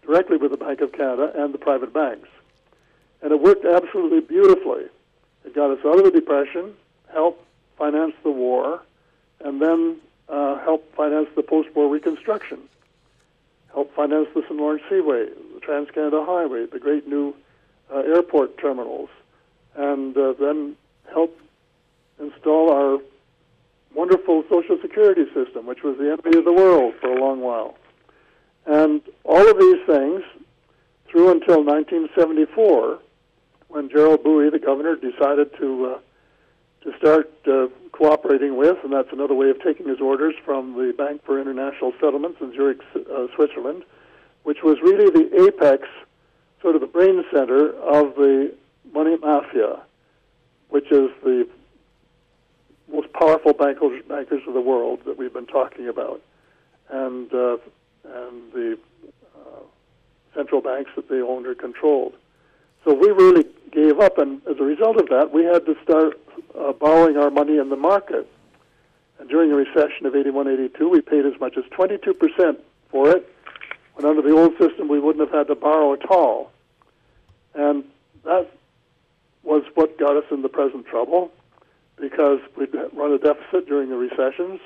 directly 0.06 0.36
with 0.36 0.52
the 0.52 0.56
Bank 0.56 0.80
of 0.80 0.92
Canada 0.92 1.32
and 1.34 1.52
the 1.52 1.58
private 1.58 1.92
banks. 1.92 2.28
And 3.20 3.32
it 3.32 3.40
worked 3.40 3.64
absolutely 3.64 4.20
beautifully. 4.20 4.84
It 5.44 5.54
got 5.54 5.70
us 5.70 5.84
out 5.84 5.98
of 5.98 6.04
the 6.04 6.10
Depression. 6.12 6.74
Help 7.12 7.44
finance 7.76 8.14
the 8.22 8.30
war, 8.30 8.82
and 9.40 9.60
then 9.60 9.96
uh, 10.28 10.58
help 10.58 10.94
finance 10.94 11.28
the 11.36 11.42
post-war 11.42 11.88
reconstruction, 11.88 12.58
help 13.72 13.94
finance 13.94 14.28
the 14.34 14.42
St. 14.42 14.56
Lawrence 14.56 14.82
Seaway, 14.88 15.26
the 15.54 15.60
Trans-Canada 15.60 16.24
Highway, 16.26 16.66
the 16.66 16.78
great 16.78 17.06
new 17.06 17.34
uh, 17.92 17.98
airport 17.98 18.58
terminals, 18.58 19.08
and 19.76 20.16
uh, 20.16 20.34
then 20.40 20.76
help 21.12 21.38
install 22.18 22.72
our 22.72 22.98
wonderful 23.94 24.44
Social 24.50 24.78
Security 24.80 25.24
system, 25.32 25.66
which 25.66 25.82
was 25.82 25.96
the 25.98 26.10
envy 26.10 26.38
of 26.38 26.44
the 26.44 26.52
world 26.52 26.94
for 27.00 27.10
a 27.10 27.20
long 27.20 27.40
while. 27.40 27.76
And 28.66 29.00
all 29.24 29.48
of 29.48 29.58
these 29.58 29.84
things, 29.86 30.22
through 31.08 31.30
until 31.30 31.64
1974, 31.64 32.98
when 33.68 33.88
Gerald 33.88 34.22
Bouey, 34.24 34.50
the 34.50 34.58
governor, 34.58 34.96
decided 34.96 35.56
to 35.58 35.94
uh, 35.96 35.98
to 36.82 36.96
start 36.98 37.32
uh, 37.46 37.68
cooperating 37.92 38.56
with, 38.56 38.76
and 38.84 38.92
that's 38.92 39.12
another 39.12 39.34
way 39.34 39.50
of 39.50 39.60
taking 39.62 39.88
his 39.88 40.00
orders 40.00 40.34
from 40.44 40.74
the 40.74 40.92
Bank 40.96 41.24
for 41.24 41.40
International 41.40 41.92
Settlements 42.00 42.38
in 42.40 42.52
Zurich, 42.52 42.80
uh, 42.94 43.26
Switzerland, 43.34 43.82
which 44.42 44.62
was 44.62 44.78
really 44.82 45.10
the 45.10 45.44
apex, 45.46 45.88
sort 46.62 46.74
of 46.74 46.80
the 46.80 46.86
brain 46.86 47.24
center 47.32 47.70
of 47.80 48.14
the 48.14 48.52
money 48.92 49.16
mafia, 49.16 49.80
which 50.68 50.90
is 50.92 51.10
the 51.24 51.48
most 52.90 53.12
powerful 53.12 53.52
bankers, 53.52 54.02
bankers 54.08 54.42
of 54.46 54.54
the 54.54 54.60
world 54.60 55.00
that 55.06 55.18
we've 55.18 55.32
been 55.32 55.46
talking 55.46 55.88
about, 55.88 56.20
and 56.90 57.32
uh, 57.32 57.56
and 58.04 58.52
the 58.52 58.78
uh, 59.36 59.60
central 60.34 60.60
banks 60.60 60.90
that 60.94 61.08
they 61.08 61.20
owned 61.20 61.46
or 61.46 61.54
controlled. 61.54 62.14
So 62.86 62.94
we 62.94 63.10
really 63.10 63.44
gave 63.72 63.98
up, 63.98 64.16
and 64.16 64.40
as 64.48 64.60
a 64.60 64.62
result 64.62 64.96
of 65.00 65.08
that, 65.08 65.32
we 65.32 65.44
had 65.44 65.66
to 65.66 65.76
start 65.82 66.20
uh, 66.56 66.72
borrowing 66.72 67.16
our 67.16 67.30
money 67.30 67.58
in 67.58 67.68
the 67.68 67.76
market. 67.76 68.30
And 69.18 69.28
during 69.28 69.50
the 69.50 69.56
recession 69.56 70.06
of 70.06 70.14
81 70.14 70.46
82, 70.46 70.88
we 70.88 71.00
paid 71.00 71.26
as 71.26 71.32
much 71.40 71.56
as 71.56 71.64
22% 71.64 72.56
for 72.90 73.10
it, 73.10 73.28
when 73.94 74.06
under 74.06 74.22
the 74.22 74.30
old 74.30 74.56
system 74.56 74.86
we 74.86 75.00
wouldn't 75.00 75.28
have 75.28 75.36
had 75.36 75.48
to 75.48 75.56
borrow 75.56 75.94
at 75.94 76.08
all. 76.08 76.52
And 77.54 77.82
that 78.24 78.52
was 79.42 79.64
what 79.74 79.98
got 79.98 80.16
us 80.16 80.24
in 80.30 80.42
the 80.42 80.48
present 80.48 80.86
trouble 80.86 81.32
because 81.96 82.38
we'd 82.56 82.72
run 82.92 83.12
a 83.12 83.18
deficit 83.18 83.66
during 83.66 83.88
the 83.88 83.96
recessions, 83.96 84.60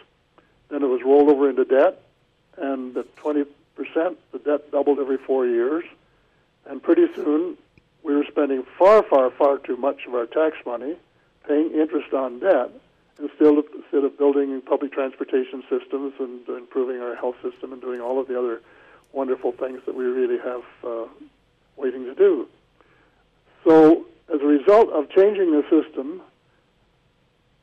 then 0.69 0.83
it 0.83 0.89
was 0.89 1.01
rolled 1.03 1.31
over 1.31 1.49
into 1.49 1.65
debt, 1.65 2.03
and 2.59 2.95
at 2.99 3.17
20%, 3.17 3.47
the 4.33 4.39
debt 4.45 4.71
doubled 4.73 4.99
every 4.99 5.17
four 5.17 5.47
years, 5.47 5.85
and 6.67 6.83
pretty 6.83 7.07
soon 7.15 7.57
we 8.03 8.15
were 8.15 8.25
spending 8.29 8.65
far, 8.79 9.03
far, 9.03 9.31
far 9.31 9.59
too 9.59 9.77
much 9.77 10.07
of 10.07 10.15
our 10.15 10.27
tax 10.27 10.57
money 10.65 10.97
paying 11.47 11.71
interest 11.73 12.13
on 12.13 12.41
debt 12.41 12.71
instead 13.19 13.59
of, 13.59 13.65
instead 13.75 14.05
of 14.05 14.17
building 14.19 14.61
public 14.63 14.93
transportation 14.93 15.63
systems 15.69 16.15
and 16.19 16.49
improving 16.49 17.01
our 17.01 17.15
health 17.17 17.37
system 17.43 17.73
and 17.73 17.81
doing 17.81 18.01
all 18.01 18.21
of 18.21 18.29
the 18.29 18.39
other 18.39 18.61
wonderful 19.13 19.53
things 19.53 19.81
that 19.87 19.95
we 19.95 20.05
really 20.05 20.39
have 20.39 20.63
uh, 20.85 21.07
waiting 21.77 22.05
to 22.05 22.15
do. 22.15 22.49
So, 23.65 24.07
as 24.33 24.41
a 24.41 24.47
result 24.47 24.91
of 24.91 25.11
changing 25.11 25.51
the 25.51 25.63
system, 25.69 26.23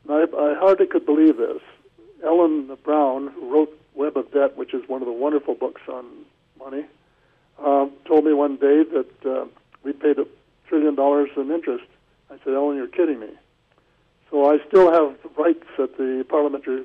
I, 0.08 0.26
I 0.36 0.54
hardly 0.54 0.86
could 0.86 1.06
believe 1.06 1.36
this. 1.36 1.62
Ellen 2.24 2.76
Brown, 2.84 3.28
who 3.28 3.52
wrote 3.52 3.80
Web 3.94 4.16
of 4.16 4.30
Debt, 4.32 4.56
which 4.56 4.74
is 4.74 4.88
one 4.88 5.02
of 5.02 5.06
the 5.06 5.12
wonderful 5.12 5.54
books 5.54 5.82
on 5.88 6.04
money, 6.58 6.84
um, 7.64 7.92
told 8.06 8.24
me 8.24 8.32
one 8.32 8.56
day 8.56 8.84
that 8.84 9.26
uh, 9.26 9.46
we 9.88 9.94
paid 9.94 10.18
a 10.18 10.26
trillion 10.68 10.94
dollars 10.94 11.30
in 11.34 11.50
interest. 11.50 11.84
I 12.30 12.36
said, 12.44 12.52
Ellen, 12.52 12.76
you're 12.76 12.88
kidding 12.88 13.20
me. 13.20 13.30
So 14.30 14.44
I 14.44 14.58
still 14.68 14.92
have 14.92 15.16
rights 15.38 15.64
at 15.78 15.96
the 15.96 16.26
parliamentary 16.28 16.84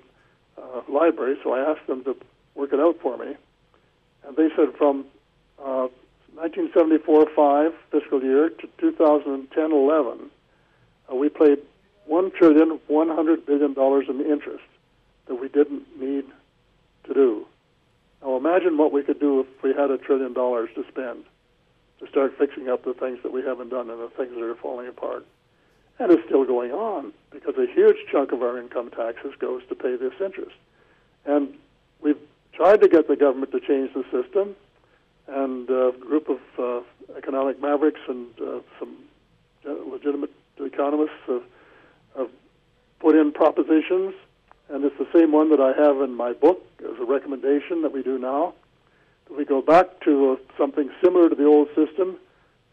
uh, 0.57 0.81
library, 0.87 1.37
so 1.43 1.51
I 1.53 1.69
asked 1.69 1.85
them 1.85 2.05
to 2.05 2.15
work 2.55 2.71
it 2.71 2.79
out 2.79 2.97
for 3.01 3.17
me. 3.17 3.35
And 4.25 4.37
they 4.37 4.47
said 4.55 4.73
from 4.77 5.03
uh, 5.61 5.89
1974-5 6.37 7.73
fiscal 7.91 8.23
year 8.23 8.49
to 8.49 8.67
2010-11, 8.81 10.29
uh, 11.11 11.15
we 11.15 11.27
paid 11.27 11.59
one 12.05 12.31
trillion 12.31 12.79
one 12.87 13.09
hundred 13.09 13.45
billion 13.45 13.73
dollars 13.73 14.05
in 14.07 14.21
interest 14.21 14.63
that 15.27 15.35
we 15.35 15.49
didn't 15.49 15.83
need 15.99 16.25
to 17.05 17.13
do. 17.13 17.45
Now 18.21 18.37
imagine 18.37 18.77
what 18.77 18.93
we 18.93 19.03
could 19.03 19.19
do 19.19 19.41
if 19.41 19.47
we 19.61 19.73
had 19.73 19.91
a 19.91 19.97
trillion 19.97 20.33
dollars 20.33 20.69
to 20.75 20.85
spend 20.89 21.25
to 21.99 22.07
start 22.07 22.37
fixing 22.37 22.69
up 22.69 22.83
the 22.83 22.93
things 22.93 23.19
that 23.23 23.31
we 23.31 23.41
haven't 23.41 23.69
done 23.69 23.89
and 23.89 23.99
the 23.99 24.09
things 24.09 24.33
that 24.33 24.43
are 24.43 24.55
falling 24.55 24.87
apart. 24.87 25.25
And 25.99 26.11
it's 26.11 26.25
still 26.25 26.43
going 26.45 26.71
on 26.71 27.13
because 27.31 27.55
a 27.57 27.67
huge 27.71 27.97
chunk 28.11 28.31
of 28.31 28.41
our 28.41 28.57
income 28.59 28.89
taxes 28.89 29.33
goes 29.39 29.61
to 29.69 29.75
pay 29.75 29.95
this 29.95 30.13
interest. 30.19 30.55
And 31.25 31.53
we've 32.01 32.19
tried 32.53 32.81
to 32.81 32.87
get 32.87 33.07
the 33.07 33.15
government 33.15 33.51
to 33.51 33.59
change 33.59 33.93
the 33.93 34.03
system, 34.11 34.55
and 35.27 35.69
a 35.69 35.93
group 35.99 36.29
of 36.29 36.39
uh, 36.59 36.81
economic 37.17 37.61
mavericks 37.61 38.01
and 38.07 38.27
uh, 38.41 38.59
some 38.79 38.97
legitimate 39.65 40.31
economists 40.59 41.11
have, 41.27 41.43
have 42.17 42.29
put 42.99 43.15
in 43.15 43.31
propositions, 43.31 44.13
and 44.69 44.83
it's 44.83 44.97
the 44.97 45.07
same 45.13 45.31
one 45.31 45.49
that 45.51 45.59
I 45.59 45.73
have 45.73 46.01
in 46.01 46.15
my 46.15 46.33
book 46.33 46.65
as 46.79 46.99
a 46.99 47.05
recommendation 47.05 47.81
that 47.83 47.91
we 47.91 48.03
do 48.03 48.17
now. 48.17 48.53
We 49.29 49.45
go 49.45 49.61
back 49.61 50.01
to 50.01 50.39
something 50.57 50.89
similar 51.03 51.29
to 51.29 51.35
the 51.35 51.45
old 51.45 51.69
system, 51.75 52.17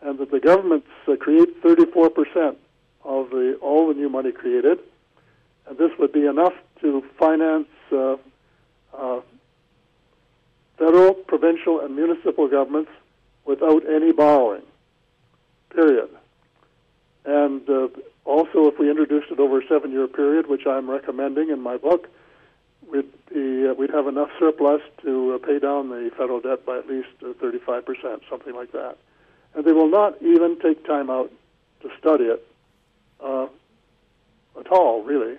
and 0.02 0.18
that 0.18 0.31
the 0.31 0.40
governments 0.40 0.89
uh, 1.09 1.16
create 1.16 1.62
34 1.62 2.10
percent 2.10 2.59
of 3.05 3.31
the 3.31 3.59
all 3.60 3.89
the 3.89 3.94
new 3.94 4.09
money 4.09 4.32
created, 4.32 4.78
and 5.66 5.78
this 5.78 5.90
would 5.98 6.12
be 6.12 6.27
enough 6.27 6.55
to 6.81 7.05
finance 7.18 7.68
uh, 7.93 8.16
uh, 8.97 9.20
federal, 10.78 11.14
provincial, 11.14 11.81
and 11.81 11.94
municipal 11.94 12.48
governments 12.48 12.90
without 13.44 13.89
any 13.89 14.12
borrowing. 14.12 14.62
Period. 15.70 16.09
And 17.24 17.68
uh, 17.68 17.89
also, 18.24 18.66
if 18.68 18.78
we 18.78 18.90
introduced 18.90 19.31
it 19.31 19.39
over 19.39 19.60
a 19.60 19.66
seven-year 19.68 20.09
period, 20.09 20.48
which 20.48 20.66
I'm 20.66 20.90
recommending 20.90 21.51
in 21.51 21.60
my 21.60 21.77
book, 21.77 22.09
we'd 22.91 23.11
be, 23.33 23.69
uh, 23.69 23.75
we'd 23.75 23.91
have 23.91 24.07
enough 24.07 24.31
surplus 24.39 24.83
to 25.03 25.35
uh, 25.35 25.39
pay 25.47 25.59
down 25.59 25.89
the 25.89 26.11
federal 26.17 26.41
debt 26.41 26.65
by 26.67 26.79
at 26.79 26.89
least 26.89 27.09
uh, 27.25 27.33
35 27.41 27.85
percent, 27.85 28.23
something 28.29 28.55
like 28.55 28.73
that. 28.73 28.97
And 29.55 29.65
they 29.65 29.73
will 29.73 29.89
not 29.89 30.21
even 30.23 30.59
take 30.61 30.85
time 30.87 31.11
out 31.11 31.31
to 31.83 31.91
study 31.99 32.25
it 32.25 32.47
uh, 33.23 33.47
at 34.59 34.69
all, 34.69 35.03
really. 35.03 35.37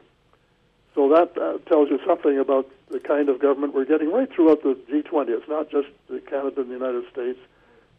So 0.95 1.09
that 1.09 1.37
uh, 1.37 1.57
tells 1.69 1.89
you 1.89 1.99
something 2.05 2.37
about 2.37 2.67
the 2.89 2.99
kind 2.99 3.29
of 3.29 3.39
government 3.39 3.73
we're 3.73 3.85
getting 3.85 4.11
right 4.11 4.31
throughout 4.31 4.63
the 4.63 4.77
G20. 4.89 5.29
It's 5.29 5.47
not 5.47 5.69
just 5.69 5.87
Canada 6.27 6.61
and 6.61 6.69
the 6.69 6.73
United 6.73 7.09
States, 7.11 7.39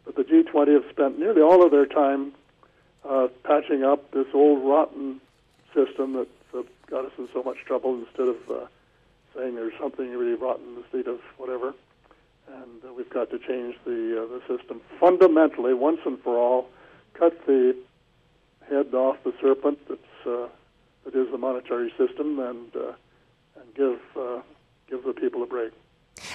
but 0.05 0.16
the 0.16 0.24
G20 0.24 0.74
have 0.74 0.85
spent 0.91 1.19
nearly 1.19 1.41
all 1.41 1.65
of 1.65 1.70
their 1.70 1.87
time 1.87 2.33
patching 3.45 3.83
up 3.85 4.11
this 4.11 4.27
old 4.35 4.62
rotten 4.62 5.20
system 5.74 6.12
that 6.12 6.29
uh, 6.55 6.62
got 6.89 7.05
us 7.07 7.12
in 7.19 7.29
so 7.33 7.43
much 7.43 7.59
trouble 7.66 7.95
instead 7.95 8.29
of 8.29 8.37
saying 9.35 9.55
there's 9.55 9.73
something 9.81 10.11
really 10.11 10.35
rotten 10.35 10.69
in 10.69 10.75
the 10.77 10.85
state 10.89 11.07
of 11.07 11.21
whatever. 11.37 11.75
And 12.49 12.85
uh, 12.85 12.93
we've 12.93 13.11
got 13.11 13.31
to 13.31 13.39
change 13.39 13.77
the 13.85 14.23
uh, 14.23 14.27
the 14.27 14.57
system 14.57 14.81
fundamentally, 15.01 15.75
once 15.75 16.01
and 16.05 16.21
for 16.21 16.37
all. 16.37 16.69
Cut 17.15 17.47
the 17.47 17.77
head 18.69 18.95
off 18.95 19.17
the 19.25 19.33
serpent 19.41 19.79
that's 19.89 20.27
uh, 20.27 20.49
that 21.05 21.15
is 21.15 21.31
the 21.31 21.39
monetary 21.39 21.93
system, 21.97 22.39
and 22.39 22.77
uh, 22.77 22.93
and 23.61 23.75
give 23.75 24.01
uh, 24.17 24.41
give 24.89 25.05
the 25.05 25.13
people 25.13 25.43
a 25.43 25.47
break. 25.47 25.73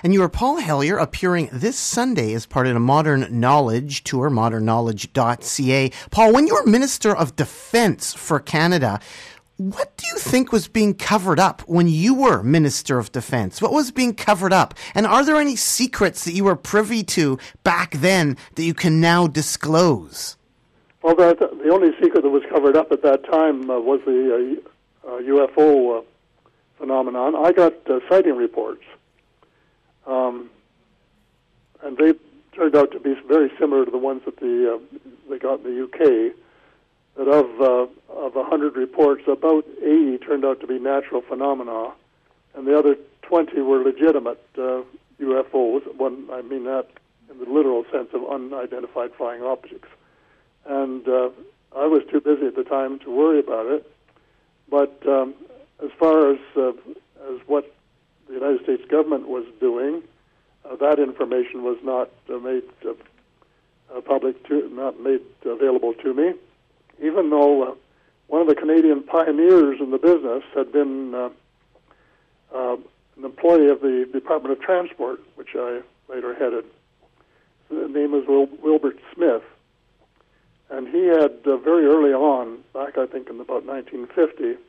And 0.03 0.13
you 0.13 0.21
are 0.23 0.29
Paul 0.29 0.57
Hellyer 0.57 0.97
appearing 0.97 1.49
this 1.51 1.77
Sunday 1.77 2.33
as 2.33 2.45
part 2.45 2.67
of 2.67 2.73
the 2.73 2.79
Modern 2.79 3.39
Knowledge 3.39 4.03
Tour, 4.03 4.29
modernknowledge.ca. 4.29 5.91
Paul, 6.11 6.33
when 6.33 6.47
you 6.47 6.55
were 6.55 6.65
Minister 6.65 7.15
of 7.15 7.35
Defense 7.35 8.13
for 8.13 8.39
Canada, 8.39 8.99
what 9.57 9.97
do 9.97 10.05
you 10.07 10.17
think 10.19 10.51
was 10.51 10.67
being 10.67 10.93
covered 10.93 11.39
up 11.39 11.61
when 11.61 11.87
you 11.87 12.13
were 12.13 12.43
Minister 12.43 12.99
of 12.99 13.11
Defense? 13.11 13.61
What 13.61 13.73
was 13.73 13.91
being 13.91 14.13
covered 14.13 14.53
up? 14.53 14.75
And 14.93 15.07
are 15.07 15.25
there 15.25 15.37
any 15.37 15.55
secrets 15.55 16.25
that 16.25 16.33
you 16.33 16.43
were 16.43 16.55
privy 16.55 17.03
to 17.03 17.39
back 17.63 17.93
then 17.93 18.37
that 18.55 18.63
you 18.63 18.75
can 18.75 19.01
now 19.01 19.25
disclose? 19.25 20.37
Well, 21.01 21.15
the, 21.15 21.35
the 21.63 21.69
only 21.71 21.91
secret 22.01 22.21
that 22.21 22.29
was 22.29 22.43
covered 22.49 22.75
up 22.75 22.91
at 22.91 23.01
that 23.01 23.25
time 23.25 23.69
uh, 23.69 23.79
was 23.79 23.99
the 24.05 24.61
uh, 25.05 25.09
uh, 25.09 25.21
UFO 25.21 25.99
uh, 25.99 26.01
phenomenon. 26.77 27.35
I 27.35 27.51
got 27.51 27.73
uh, 27.89 27.99
sighting 28.07 28.35
reports, 28.35 28.83
um, 30.05 30.49
and 31.83 31.97
they 31.97 32.13
turned 32.55 32.75
out 32.75 32.91
to 32.91 32.99
be 32.99 33.15
very 33.27 33.51
similar 33.59 33.85
to 33.85 33.91
the 33.91 33.97
ones 33.97 34.21
that 34.25 34.37
the 34.37 34.75
uh, 34.75 34.99
they 35.29 35.39
got 35.39 35.61
in 35.61 35.75
the 35.75 35.83
UK. 35.83 36.35
That 37.17 37.27
of 37.27 37.61
uh, 37.61 37.87
of 38.13 38.33
hundred 38.47 38.75
reports, 38.75 39.23
about 39.27 39.65
eighty 39.81 40.17
turned 40.19 40.45
out 40.45 40.59
to 40.61 40.67
be 40.67 40.77
natural 40.77 41.21
phenomena, 41.21 41.91
and 42.53 42.67
the 42.67 42.77
other 42.77 42.95
twenty 43.23 43.61
were 43.61 43.79
legitimate 43.83 44.43
uh, 44.57 44.81
UFOs. 45.19 45.81
One, 45.95 46.27
I 46.31 46.43
mean 46.43 46.65
that 46.65 46.87
in 47.31 47.39
the 47.39 47.45
literal 47.51 47.85
sense 47.91 48.09
of 48.13 48.29
unidentified 48.29 49.13
flying 49.15 49.41
objects. 49.41 49.89
And 50.65 51.07
uh, 51.07 51.29
I 51.75 51.87
was 51.87 52.03
too 52.11 52.21
busy 52.21 52.45
at 52.45 52.55
the 52.55 52.63
time 52.63 52.99
to 52.99 53.09
worry 53.09 53.39
about 53.39 53.65
it. 53.65 53.91
But 54.69 55.01
um, 55.07 55.33
as 55.83 55.89
far 55.97 56.31
as 56.31 56.39
uh, 56.55 56.71
as 57.31 57.39
what 57.47 57.73
the 58.27 58.33
United 58.33 58.63
States 58.63 58.83
government 58.89 59.27
was 59.27 59.45
doing, 59.59 60.03
uh, 60.65 60.75
that 60.75 60.99
information 60.99 61.63
was 61.63 61.77
not 61.83 62.11
uh, 62.29 62.37
made 62.37 62.63
uh, 62.87 64.01
public 64.01 64.45
to, 64.47 64.69
not 64.69 64.99
made 64.99 65.21
available 65.45 65.93
to 65.95 66.13
me. 66.13 66.33
Even 67.01 67.29
though 67.29 67.63
uh, 67.63 67.75
one 68.27 68.41
of 68.41 68.47
the 68.47 68.55
Canadian 68.55 69.03
pioneers 69.03 69.79
in 69.79 69.91
the 69.91 69.97
business 69.97 70.43
had 70.53 70.71
been 70.71 71.13
uh, 71.13 71.29
uh, 72.53 72.77
an 73.17 73.25
employee 73.25 73.69
of 73.69 73.81
the 73.81 74.07
Department 74.11 74.57
of 74.57 74.61
Transport, 74.61 75.19
which 75.35 75.55
I 75.55 75.81
later 76.09 76.33
headed. 76.33 76.65
The 77.69 77.87
name 77.87 78.13
is 78.13 78.27
Wil- 78.27 78.49
Wilbert 78.61 78.97
Smith, 79.13 79.43
and 80.69 80.87
he 80.87 81.05
had 81.05 81.39
uh, 81.45 81.57
very 81.57 81.85
early 81.85 82.13
on, 82.13 82.59
back 82.73 82.97
I 82.97 83.05
think 83.05 83.29
in 83.29 83.39
about 83.39 83.65
1950, 83.65 84.61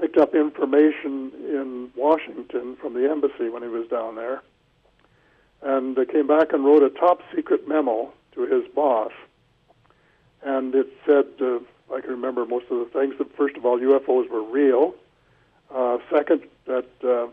picked 0.00 0.16
up 0.16 0.34
information 0.34 1.32
in 1.48 1.90
Washington 1.94 2.76
from 2.76 2.94
the 2.94 3.08
embassy 3.08 3.48
when 3.48 3.62
he 3.62 3.68
was 3.68 3.86
down 3.88 4.16
there, 4.16 4.42
and 5.62 5.96
uh, 5.96 6.04
came 6.04 6.26
back 6.26 6.52
and 6.52 6.64
wrote 6.64 6.82
a 6.82 6.90
top 6.90 7.20
secret 7.34 7.68
memo 7.68 8.12
to 8.32 8.46
his 8.46 8.66
boss. 8.74 9.12
It 10.74 10.88
said, 11.06 11.26
uh, 11.40 11.58
I 11.94 12.00
can 12.00 12.10
remember 12.10 12.46
most 12.46 12.66
of 12.70 12.78
the 12.78 12.86
things. 12.86 13.14
That 13.18 13.34
first 13.36 13.56
of 13.56 13.66
all, 13.66 13.78
UFOs 13.78 14.28
were 14.28 14.42
real. 14.42 14.94
Uh, 15.74 15.98
second, 16.10 16.42
that 16.66 16.86
uh, 17.02 17.28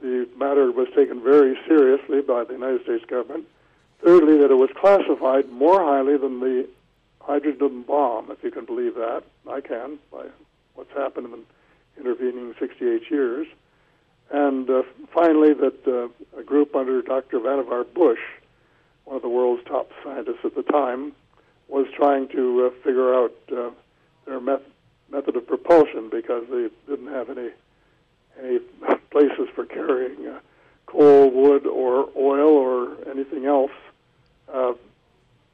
the 0.00 0.28
matter 0.36 0.70
was 0.72 0.88
taken 0.96 1.22
very 1.22 1.58
seriously 1.66 2.20
by 2.20 2.44
the 2.44 2.54
United 2.54 2.82
States 2.82 3.04
government. 3.04 3.46
Thirdly, 4.02 4.38
that 4.38 4.50
it 4.50 4.56
was 4.56 4.70
classified 4.74 5.48
more 5.50 5.80
highly 5.80 6.16
than 6.16 6.40
the 6.40 6.68
hydrogen 7.20 7.82
bomb, 7.82 8.30
if 8.30 8.42
you 8.42 8.50
can 8.50 8.64
believe 8.64 8.94
that. 8.96 9.22
I 9.48 9.60
can, 9.60 9.98
by 10.10 10.26
what's 10.74 10.92
happened 10.92 11.26
in 11.26 11.32
the 11.32 12.00
intervening 12.00 12.54
68 12.58 13.10
years. 13.10 13.46
And 14.30 14.68
uh, 14.68 14.82
finally, 15.12 15.52
that 15.54 15.86
uh, 15.86 16.38
a 16.38 16.42
group 16.42 16.74
under 16.74 17.02
Dr. 17.02 17.38
Vannevar 17.38 17.92
Bush, 17.92 18.20
one 19.04 19.16
of 19.16 19.22
the 19.22 19.28
world's 19.28 19.64
top 19.64 19.90
scientists 20.02 20.44
at 20.44 20.54
the 20.54 20.62
time, 20.62 21.12
was 21.72 21.86
trying 21.96 22.28
to 22.28 22.66
uh, 22.66 22.84
figure 22.84 23.14
out 23.14 23.32
uh, 23.50 23.70
their 24.26 24.40
met- 24.40 24.62
method 25.10 25.36
of 25.36 25.46
propulsion 25.46 26.10
because 26.10 26.44
they 26.50 26.68
didn't 26.86 27.08
have 27.08 27.30
any 27.30 27.48
any 28.42 28.58
places 29.10 29.48
for 29.54 29.64
carrying 29.64 30.26
uh, 30.26 30.40
coal, 30.86 31.30
wood, 31.30 31.66
or 31.66 32.08
oil, 32.16 32.48
or 32.48 32.96
anything 33.10 33.46
else. 33.46 33.70
Uh, 34.52 34.72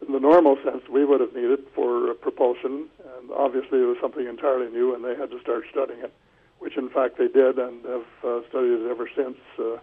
in 0.06 0.12
the 0.12 0.20
normal 0.20 0.56
sense, 0.64 0.82
we 0.88 1.04
would 1.04 1.20
have 1.20 1.34
needed 1.34 1.60
for 1.74 2.10
uh, 2.10 2.14
propulsion, 2.14 2.88
and 3.18 3.30
obviously 3.32 3.80
it 3.80 3.84
was 3.84 3.96
something 4.00 4.26
entirely 4.26 4.70
new, 4.70 4.94
and 4.94 5.04
they 5.04 5.14
had 5.14 5.30
to 5.30 5.40
start 5.40 5.64
studying 5.70 6.00
it, 6.00 6.12
which 6.58 6.76
in 6.76 6.88
fact 6.88 7.18
they 7.18 7.28
did, 7.28 7.58
and 7.58 7.84
have 7.84 8.06
uh, 8.24 8.40
studied 8.48 8.80
it 8.80 8.90
ever 8.90 9.08
since. 9.14 9.38
Uh, 9.58 9.78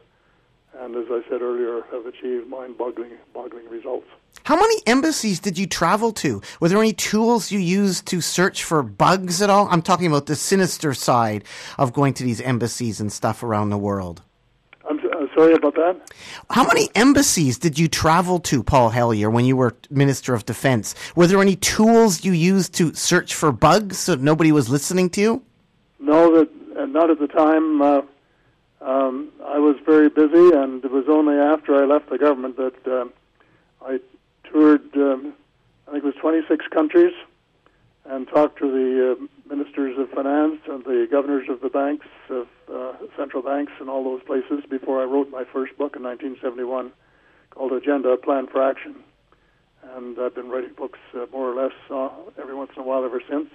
and 0.79 0.95
as 0.95 1.05
I 1.09 1.21
said 1.29 1.41
earlier, 1.41 1.81
have 1.91 2.05
achieved 2.05 2.47
mind-boggling, 2.47 3.11
boggling 3.33 3.67
results. 3.69 4.07
How 4.43 4.55
many 4.55 4.81
embassies 4.85 5.39
did 5.39 5.57
you 5.57 5.65
travel 5.65 6.11
to? 6.13 6.41
Were 6.59 6.69
there 6.69 6.79
any 6.79 6.93
tools 6.93 7.51
you 7.51 7.59
used 7.59 8.05
to 8.07 8.21
search 8.21 8.63
for 8.63 8.83
bugs 8.83 9.41
at 9.41 9.49
all? 9.49 9.67
I'm 9.71 9.81
talking 9.81 10.07
about 10.07 10.27
the 10.27 10.35
sinister 10.35 10.93
side 10.93 11.43
of 11.77 11.93
going 11.93 12.13
to 12.15 12.23
these 12.23 12.41
embassies 12.41 12.99
and 12.99 13.11
stuff 13.11 13.41
around 13.41 13.69
the 13.69 13.77
world. 13.77 14.21
I'm 14.87 14.99
sorry 15.33 15.53
about 15.53 15.75
that. 15.75 15.99
How 16.49 16.65
many 16.65 16.89
embassies 16.95 17.57
did 17.57 17.79
you 17.79 17.87
travel 17.87 18.39
to, 18.41 18.63
Paul 18.63 18.89
Hellyer, 18.89 19.29
when 19.29 19.45
you 19.45 19.57
were 19.57 19.75
Minister 19.89 20.33
of 20.33 20.45
Defense? 20.45 20.93
Were 21.15 21.27
there 21.27 21.41
any 21.41 21.55
tools 21.55 22.23
you 22.23 22.31
used 22.31 22.73
to 22.75 22.93
search 22.93 23.33
for 23.33 23.51
bugs 23.51 23.97
so 23.97 24.15
nobody 24.15 24.51
was 24.51 24.69
listening 24.69 25.09
to 25.11 25.21
you? 25.21 25.43
No, 25.99 26.33
that 26.37 26.49
uh, 26.77 26.85
not 26.85 27.09
at 27.09 27.19
the 27.19 27.27
time. 27.27 27.81
Uh, 27.81 28.01
um, 28.85 29.31
I 29.43 29.57
was 29.57 29.77
very 29.85 30.09
busy, 30.09 30.55
and 30.55 30.83
it 30.85 30.91
was 30.91 31.05
only 31.09 31.35
after 31.35 31.75
I 31.75 31.85
left 31.85 32.09
the 32.09 32.17
government 32.17 32.57
that 32.57 32.87
um 32.87 33.13
I 33.81 33.99
toured. 34.43 34.95
Um, 34.95 35.33
I 35.87 35.91
think 35.91 36.03
it 36.03 36.07
was 36.07 36.15
26 36.15 36.65
countries, 36.67 37.13
and 38.05 38.27
talked 38.27 38.59
to 38.59 38.71
the 38.71 39.11
uh, 39.11 39.53
ministers 39.53 39.97
of 39.97 40.09
finance 40.09 40.59
and 40.67 40.83
the 40.83 41.07
governors 41.09 41.47
of 41.49 41.61
the 41.61 41.69
banks, 41.69 42.07
of 42.29 42.47
uh, 42.73 42.93
central 43.15 43.43
banks, 43.43 43.73
and 43.79 43.89
all 43.89 44.03
those 44.03 44.23
places 44.23 44.63
before 44.69 45.01
I 45.01 45.05
wrote 45.05 45.29
my 45.29 45.43
first 45.43 45.77
book 45.77 45.95
in 45.95 46.03
1971, 46.03 46.91
called 47.51 47.71
Agenda: 47.73 48.09
A 48.09 48.17
Plan 48.17 48.47
for 48.47 48.61
Action. 48.63 48.95
And 49.95 50.17
I've 50.19 50.33
been 50.33 50.49
writing 50.49 50.73
books 50.75 50.99
uh, 51.15 51.25
more 51.31 51.51
or 51.51 51.55
less 51.55 51.73
uh, 51.91 52.09
every 52.39 52.55
once 52.55 52.71
in 52.75 52.81
a 52.81 52.85
while 52.85 53.05
ever 53.05 53.21
since. 53.29 53.49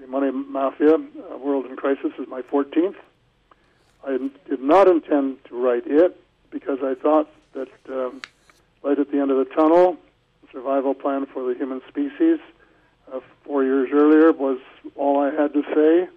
The 0.00 0.06
Money 0.06 0.30
Mafia, 0.30 0.94
uh, 0.94 1.38
World 1.38 1.66
in 1.66 1.76
Crisis, 1.76 2.12
is 2.18 2.26
my 2.28 2.42
14th. 2.42 2.94
I 4.06 4.18
did 4.48 4.60
not 4.60 4.88
intend 4.88 5.44
to 5.46 5.56
write 5.62 5.84
it 5.86 6.20
because 6.50 6.78
I 6.82 6.94
thought 6.94 7.28
that 7.54 7.68
um, 7.88 8.22
light 8.82 8.98
at 8.98 9.10
the 9.10 9.18
end 9.18 9.30
of 9.30 9.38
the 9.38 9.54
tunnel, 9.54 9.96
survival 10.52 10.94
plan 10.94 11.26
for 11.26 11.42
the 11.46 11.58
human 11.58 11.80
species, 11.88 12.38
uh, 13.12 13.20
four 13.44 13.64
years 13.64 13.90
earlier 13.92 14.32
was 14.32 14.58
all 14.96 15.20
I 15.20 15.30
had 15.30 15.52
to 15.52 15.62
say. 15.74 16.08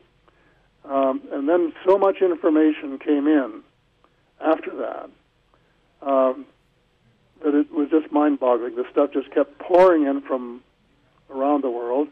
Um, 0.89 1.21
and 1.31 1.49
then 1.49 1.73
so 1.85 1.97
much 1.97 2.21
information 2.21 2.97
came 2.99 3.27
in 3.27 3.61
after 4.39 4.71
that 4.77 5.09
um, 6.01 6.45
that 7.43 7.53
it 7.53 7.71
was 7.71 7.89
just 7.89 8.11
mind-boggling. 8.11 8.75
The 8.75 8.85
stuff 8.91 9.11
just 9.11 9.31
kept 9.31 9.57
pouring 9.59 10.05
in 10.05 10.21
from 10.21 10.61
around 11.29 11.63
the 11.63 11.69
world, 11.69 12.07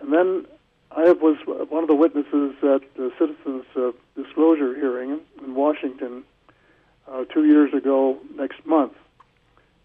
and 0.00 0.12
then 0.12 0.46
I 0.92 1.12
was 1.12 1.36
one 1.46 1.84
of 1.84 1.88
the 1.88 1.94
witnesses 1.94 2.54
at 2.62 2.82
the 2.96 3.12
Citizens 3.18 3.64
uh, 3.76 3.92
Disclosure 4.16 4.74
hearing 4.74 5.20
in 5.42 5.54
Washington 5.54 6.24
uh, 7.08 7.24
two 7.24 7.44
years 7.44 7.72
ago 7.72 8.18
next 8.34 8.66
month, 8.66 8.94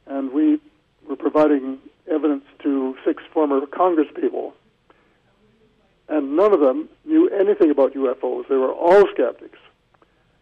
and 0.08 0.32
we 0.32 0.60
were 1.08 1.16
providing 1.16 1.78
evidence 2.10 2.44
to 2.64 2.98
six 3.06 3.24
former 3.32 3.62
Congresspeople, 3.62 4.54
and 6.10 6.36
none 6.36 6.54
of 6.54 6.60
them 6.60 6.90
knew 7.06 7.30
anything 7.30 7.70
about 7.70 7.94
UFOs. 7.94 8.48
They 8.48 8.58
were 8.58 8.74
all 8.74 9.08
skeptics, 9.14 9.60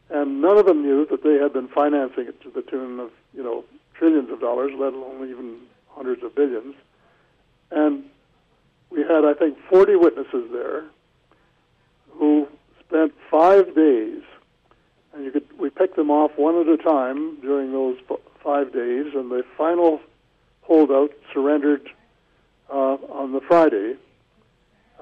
and 0.10 0.42
none 0.42 0.58
of 0.58 0.66
them 0.66 0.82
knew 0.82 1.06
that 1.08 1.24
they 1.24 1.36
had 1.36 1.52
been 1.52 1.68
financing 1.68 2.28
it 2.28 2.42
to 2.42 2.50
the 2.50 2.62
tune 2.62 3.02
of 3.02 3.12
you 3.34 3.44
know 3.44 3.66
trillions 3.96 4.30
of 4.30 4.40
dollars, 4.40 4.72
let 4.78 4.94
alone 4.94 5.30
even 5.30 5.58
hundreds 5.90 6.24
of 6.24 6.34
billions, 6.36 6.76
and 7.70 8.06
we 8.94 9.02
had, 9.02 9.26
I 9.26 9.34
think, 9.34 9.58
40 9.70 9.96
witnesses 9.96 10.50
there 10.52 10.84
who 12.12 12.48
spent 12.80 13.14
five 13.30 13.74
days, 13.76 14.22
and 15.14 15.26
you 15.26 15.32
could 15.32 15.46
we 15.60 15.70
picked 15.70 15.96
them 15.96 16.12
off 16.12 16.32
one 16.36 16.60
at 16.60 16.68
a 16.68 16.78
time 16.78 17.40
during 17.42 17.72
those 17.72 17.98
five 18.44 18.72
days, 18.72 19.14
and 19.16 19.32
the 19.32 19.44
final 19.58 20.00
holdout 20.62 21.12
surrendered 21.34 21.90
uh, 22.70 22.98
on 23.10 23.34
the 23.34 23.42
Friday, 23.42 23.96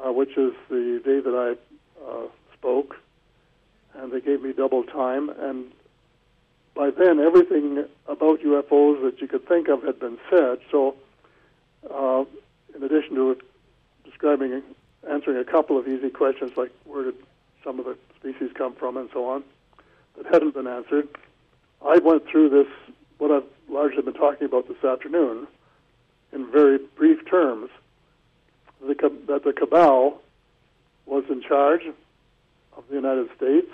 uh, 0.04 0.12
which 0.12 0.38
is 0.38 0.54
the 0.70 1.02
day 1.04 1.20
that 1.20 1.36
I 1.36 2.10
uh, 2.10 2.28
spoke, 2.54 2.96
and 3.96 4.12
they 4.12 4.22
gave 4.22 4.42
me 4.42 4.54
double 4.54 4.84
time, 4.84 5.30
and 5.30 5.66
by 6.74 6.92
then 6.92 7.20
everything 7.20 7.86
about 8.08 8.40
UFOs 8.40 9.04
that 9.04 9.20
you 9.20 9.28
could 9.28 9.48
think 9.48 9.68
of 9.68 9.84
had 9.84 10.00
been 10.00 10.18
said. 10.30 10.60
So, 10.72 10.96
uh, 11.94 12.24
in 12.74 12.84
addition 12.84 13.16
to 13.16 13.38
describing, 14.22 14.62
answering 15.10 15.38
a 15.38 15.44
couple 15.44 15.78
of 15.80 15.88
easy 15.88 16.10
questions 16.10 16.52
like 16.56 16.72
where 16.86 17.06
did 17.06 17.16
some 17.64 17.80
of 17.80 17.86
the 17.86 17.98
species 18.20 18.52
come 18.54 18.76
from 18.76 18.98
and 18.98 19.10
so 19.12 19.26
on 19.26 19.44
that 20.16 20.32
hadn't 20.32 20.54
been 20.54 20.68
answered. 20.68 21.08
I 21.84 21.98
went 21.98 22.28
through 22.28 22.50
this, 22.50 22.68
what 23.18 23.32
I've 23.32 23.50
largely 23.68 24.04
been 24.04 24.14
talking 24.14 24.46
about 24.46 24.68
this 24.68 24.84
afternoon, 24.84 25.48
in 26.32 26.52
very 26.52 26.78
brief 26.78 27.28
terms. 27.28 27.70
The, 28.80 28.96
that 29.28 29.44
the 29.44 29.54
cabal 29.54 30.22
was 31.06 31.24
in 31.30 31.42
charge 31.42 31.84
of 32.78 32.84
the 32.90 32.96
United 32.96 33.30
States 33.36 33.72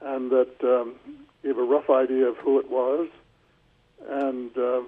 and 0.00 0.30
that 0.30 0.54
um, 0.62 0.94
gave 1.42 1.58
a 1.58 1.62
rough 1.62 1.88
idea 1.88 2.26
of 2.26 2.36
who 2.38 2.58
it 2.58 2.70
was 2.70 3.08
and 4.08 4.50
uh, 4.56 4.82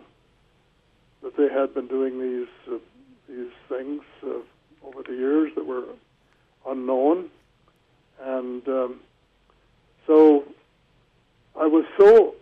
that 1.22 1.36
they 1.36 1.48
had 1.48 1.74
been 1.74 1.86
doing 1.86 2.20
these 2.20 2.74
uh, 2.74 2.78
these 3.28 3.52
things 3.68 4.02
uh, 4.26 4.40
over 4.84 5.02
the 5.02 5.14
years 5.14 5.52
that 5.54 5.66
were 5.66 5.84
unknown, 6.66 7.28
and 8.20 8.66
um, 8.68 9.00
so 10.06 10.44
I 11.58 11.66
was 11.66 11.84
so 11.98 12.34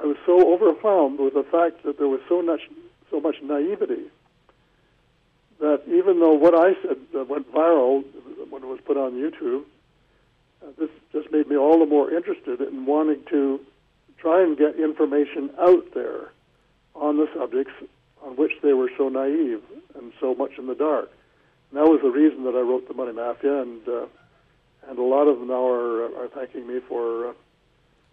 I 0.00 0.04
was 0.04 0.16
so 0.26 0.52
overwhelmed 0.52 1.18
with 1.18 1.34
the 1.34 1.44
fact 1.44 1.84
that 1.84 1.98
there 1.98 2.08
was 2.08 2.20
so 2.28 2.42
much 2.42 2.62
so 3.10 3.20
much 3.20 3.36
naivety 3.42 4.04
that 5.60 5.82
even 5.88 6.20
though 6.20 6.34
what 6.34 6.54
I 6.54 6.74
said 6.82 6.98
went 7.28 7.52
viral 7.52 8.04
when 8.50 8.62
it 8.62 8.66
was 8.66 8.80
put 8.84 8.96
on 8.96 9.12
YouTube, 9.12 9.64
uh, 10.62 10.70
this 10.78 10.90
just 11.12 11.32
made 11.32 11.48
me 11.48 11.56
all 11.56 11.78
the 11.78 11.86
more 11.86 12.12
interested 12.12 12.60
in 12.60 12.86
wanting 12.86 13.22
to 13.30 13.60
try 14.18 14.42
and 14.42 14.56
get 14.56 14.76
information 14.76 15.50
out 15.58 15.94
there 15.94 16.32
on 16.94 17.16
the 17.16 17.28
subjects 17.36 17.72
on 18.22 18.36
which 18.36 18.52
they 18.62 18.72
were 18.72 18.90
so 18.96 19.08
naive 19.08 19.62
and 19.94 20.12
so 20.20 20.34
much 20.34 20.52
in 20.58 20.66
the 20.66 20.74
dark. 20.74 21.10
And 21.70 21.80
that 21.80 21.88
was 21.88 22.00
the 22.02 22.10
reason 22.10 22.44
that 22.44 22.54
I 22.54 22.60
wrote 22.60 22.88
The 22.88 22.94
Money 22.94 23.12
Mafia, 23.12 23.62
and 23.62 23.86
uh, 23.88 24.06
and 24.88 24.98
a 24.98 25.02
lot 25.02 25.26
of 25.26 25.38
them 25.38 25.48
now 25.48 25.66
are 25.66 26.04
are 26.22 26.28
thanking 26.28 26.66
me 26.66 26.80
for 26.80 27.28
uh, 27.28 27.32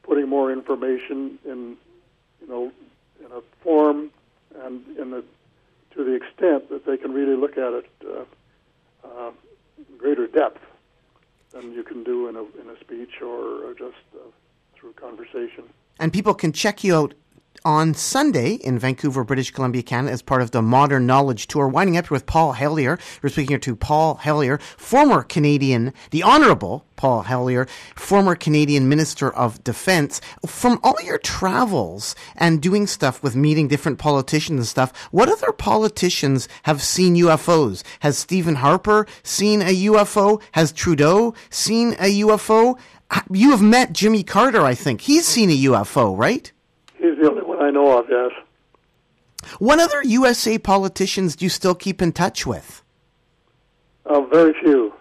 putting 0.03 0.27
more 0.27 0.51
information 0.51 1.39
in, 1.45 1.77
you 2.41 2.47
know, 2.47 2.71
in 3.19 3.31
a 3.31 3.41
form 3.63 4.11
and 4.63 4.85
in 4.97 5.11
the 5.11 5.23
to 5.91 6.03
the 6.03 6.13
extent 6.13 6.69
that 6.69 6.85
they 6.85 6.97
can 6.97 7.11
really 7.13 7.35
look 7.35 7.57
at 7.57 7.73
it 7.73 7.89
uh, 8.05 8.25
uh, 9.07 9.31
in 9.77 9.97
greater 9.97 10.27
depth 10.27 10.61
than 11.51 11.71
you 11.73 11.83
can 11.83 12.03
do 12.03 12.27
in 12.27 12.35
a 12.35 12.41
in 12.41 12.69
a 12.69 12.79
speech 12.79 13.21
or, 13.21 13.69
or 13.69 13.73
just 13.73 14.03
uh, 14.15 14.19
through 14.75 14.93
conversation. 14.93 15.63
And 15.99 16.11
people 16.11 16.33
can 16.33 16.51
check 16.51 16.83
you 16.83 16.95
out 16.95 17.13
on 17.65 17.93
Sunday 17.93 18.53
in 18.55 18.77
Vancouver, 18.77 19.23
British 19.23 19.51
Columbia, 19.51 19.83
Canada, 19.83 20.11
as 20.11 20.21
part 20.21 20.41
of 20.41 20.51
the 20.51 20.61
Modern 20.61 21.05
Knowledge 21.05 21.47
Tour. 21.47 21.67
Winding 21.67 21.97
up 21.97 22.05
here 22.05 22.15
with 22.15 22.25
Paul 22.25 22.53
Hellyer. 22.53 22.99
We're 23.21 23.29
speaking 23.29 23.49
here 23.49 23.59
to 23.59 23.75
Paul 23.75 24.15
Hellyer, 24.15 24.57
former 24.77 25.23
Canadian, 25.23 25.93
the 26.11 26.23
Honorable 26.23 26.85
Paul 26.95 27.23
Hellyer, 27.23 27.67
former 27.95 28.35
Canadian 28.35 28.89
Minister 28.89 29.31
of 29.31 29.63
Defense. 29.63 30.21
From 30.45 30.79
all 30.83 30.95
your 31.03 31.17
travels 31.17 32.15
and 32.35 32.61
doing 32.61 32.87
stuff 32.87 33.21
with 33.23 33.35
meeting 33.35 33.67
different 33.67 33.99
politicians 33.99 34.59
and 34.59 34.67
stuff, 34.67 35.07
what 35.11 35.29
other 35.29 35.51
politicians 35.51 36.47
have 36.63 36.81
seen 36.81 37.15
UFOs? 37.15 37.83
Has 37.99 38.17
Stephen 38.17 38.55
Harper 38.55 39.07
seen 39.23 39.61
a 39.61 39.75
UFO? 39.85 40.41
Has 40.53 40.71
Trudeau 40.71 41.33
seen 41.49 41.93
a 41.93 42.21
UFO? 42.21 42.77
You 43.29 43.51
have 43.51 43.61
met 43.61 43.93
Jimmy 43.93 44.23
Carter, 44.23 44.61
I 44.61 44.73
think. 44.73 45.01
He's 45.01 45.25
seen 45.25 45.49
a 45.49 45.57
UFO, 45.65 46.17
right? 46.17 46.51
He's 46.97 47.17
the 47.21 47.29
only 47.29 47.42
I 47.63 47.71
know 47.71 47.97
of. 47.97 48.05
Yes. 48.09 48.31
What 49.59 49.79
other 49.79 50.03
USA 50.03 50.57
politicians 50.57 51.35
do 51.35 51.45
you 51.45 51.49
still 51.49 51.75
keep 51.75 52.01
in 52.01 52.11
touch 52.11 52.45
with? 52.45 52.83
Uh, 54.05 54.21
very 54.21 54.53
few. 54.61 54.93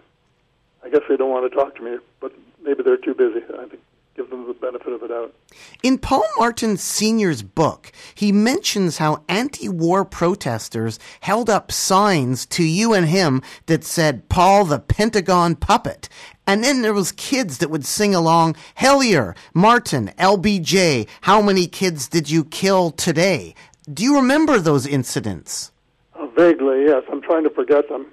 I 0.84 0.88
guess 0.88 1.02
they 1.08 1.16
don't 1.16 1.30
want 1.30 1.50
to 1.50 1.56
talk 1.56 1.76
to 1.76 1.82
me, 1.82 1.98
but 2.20 2.32
maybe 2.62 2.82
they're 2.82 2.96
too 2.96 3.14
busy. 3.14 3.40
I 3.58 3.66
think 3.66 3.80
give 4.14 4.30
them 4.30 4.46
the 4.46 4.54
benefit 4.54 4.92
of 4.92 5.00
the 5.00 5.08
doubt. 5.08 5.34
In 5.82 5.98
Paul 5.98 6.24
Martin 6.38 6.76
Sr.'s 6.76 7.42
book, 7.42 7.92
he 8.14 8.30
mentions 8.30 8.98
how 8.98 9.24
anti 9.28 9.68
war 9.68 10.04
protesters 10.04 10.98
held 11.20 11.48
up 11.48 11.72
signs 11.72 12.46
to 12.46 12.64
you 12.64 12.92
and 12.92 13.06
him 13.06 13.42
that 13.66 13.84
said, 13.84 14.28
Paul 14.28 14.64
the 14.64 14.78
Pentagon 14.78 15.56
puppet. 15.56 16.08
And 16.52 16.62
then 16.62 16.82
there 16.82 16.92
was 16.92 17.12
kids 17.12 17.56
that 17.58 17.70
would 17.70 17.86
sing 17.86 18.14
along, 18.14 18.56
Hellyer, 18.74 19.34
Martin, 19.54 20.12
LBJ, 20.18 21.08
how 21.22 21.40
many 21.40 21.66
kids 21.66 22.08
did 22.08 22.28
you 22.28 22.44
kill 22.44 22.90
today? 22.90 23.54
Do 23.90 24.02
you 24.02 24.16
remember 24.16 24.58
those 24.58 24.86
incidents? 24.86 25.72
Uh, 26.14 26.26
vaguely, 26.26 26.84
yes. 26.84 27.04
I'm 27.10 27.22
trying 27.22 27.44
to 27.44 27.48
forget 27.48 27.88
them. 27.88 28.04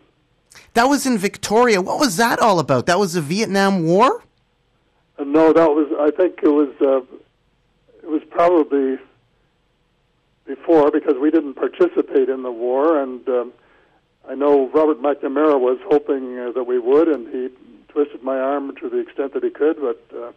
That 0.73 0.85
was 0.85 1.05
in 1.05 1.17
Victoria. 1.17 1.81
What 1.81 1.99
was 1.99 2.15
that 2.15 2.39
all 2.39 2.59
about? 2.59 2.85
That 2.85 2.97
was 2.97 3.11
the 3.11 3.21
Vietnam 3.21 3.83
War? 3.83 4.23
Uh, 5.17 5.25
no, 5.25 5.51
that 5.51 5.71
was. 5.71 5.91
I 5.99 6.09
think 6.15 6.39
it 6.41 6.47
was. 6.47 6.69
Uh, 6.79 7.01
it 8.01 8.09
was 8.09 8.21
probably 8.29 8.99
before 10.47 10.91
because 10.91 11.15
we 11.21 11.29
didn't 11.29 11.55
participate 11.55 12.29
in 12.29 12.43
the 12.43 12.51
war, 12.53 13.03
and 13.03 13.27
um, 13.27 13.51
I 14.29 14.35
know 14.35 14.69
Robert 14.69 15.01
McNamara 15.01 15.59
was 15.59 15.77
hoping 15.89 16.39
uh, 16.39 16.53
that 16.53 16.63
we 16.63 16.79
would, 16.79 17.09
and 17.09 17.27
he 17.27 17.49
twisted 17.89 18.23
my 18.23 18.37
arm 18.39 18.75
to 18.77 18.89
the 18.89 18.97
extent 18.97 19.33
that 19.33 19.43
he 19.43 19.49
could, 19.49 19.77
but 19.79 20.17
uh, 20.17 20.31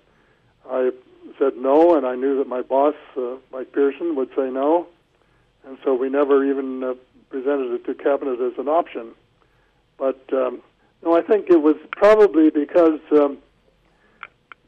I 0.70 0.91
said 1.39 1.57
no, 1.57 1.97
and 1.97 2.07
I 2.07 2.15
knew 2.15 2.39
that 2.39 2.49
my 2.49 2.62
boss, 2.62 2.95
uh, 3.16 3.37
Mike 3.53 3.73
Pearson, 3.73 4.16
would 4.16 4.31
say 4.37 4.51
no, 4.51 4.87
and 5.66 5.79
so 5.85 5.95
we 5.95 6.09
never 6.09 6.45
even 6.45 6.83
uh, 6.83 6.95
presented 7.31 7.73
it 7.73 7.85
to 7.87 7.95
cabinet 7.95 8.41
as 8.41 8.59
an 8.59 8.69
option. 8.69 9.12
But 9.99 10.23
um, 10.33 10.62
no, 11.03 11.16
I 11.16 11.23
think 11.23 11.51
it 11.51 11.62
was 11.62 11.77
probably 11.93 12.51
because 12.51 13.01
um, 13.12 13.39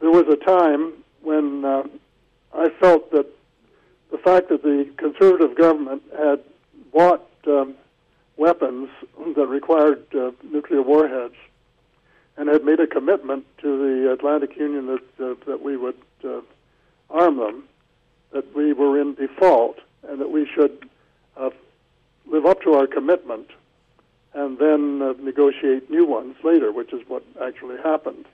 there 0.00 0.10
was 0.10 0.26
a 0.28 0.36
time 0.36 0.92
when 1.22 1.64
uh, 1.64 1.82
I 2.54 2.68
felt 2.80 3.10
that 3.12 3.26
the 4.10 4.18
fact 4.18 4.48
that 4.50 4.62
the 4.62 4.88
conservative 4.96 5.56
government 5.56 6.02
had 6.16 6.40
bought 6.92 7.28
um, 7.46 7.74
weapons 8.36 8.88
that 9.36 9.46
required 9.46 10.04
uh, 10.14 10.30
nuclear 10.42 10.82
warheads 10.82 11.34
and 12.36 12.48
had 12.48 12.64
made 12.64 12.80
a 12.80 12.86
commitment 12.86 13.44
to 13.58 13.78
the 13.78 14.12
Atlantic 14.12 14.56
Union 14.56 14.86
that 14.86 15.24
uh, 15.24 15.34
that 15.46 15.62
we 15.62 15.76
would 15.76 16.00
uh, 16.24 16.40
arm 17.10 17.36
them, 17.36 17.64
that 18.32 18.54
we 18.54 18.72
were 18.72 19.00
in 19.00 19.14
default, 19.14 19.78
and 20.08 20.20
that 20.20 20.30
we 20.30 20.46
should 20.52 20.88
uh, 21.36 21.50
live 22.26 22.46
up 22.46 22.62
to 22.62 22.74
our 22.74 22.86
commitment, 22.86 23.50
and 24.32 24.58
then 24.58 25.00
uh, 25.02 25.14
negotiate 25.20 25.90
new 25.90 26.04
ones 26.04 26.36
later, 26.42 26.72
which 26.72 26.92
is 26.92 27.02
what 27.08 27.22
actually 27.42 27.76
happened. 27.82 28.26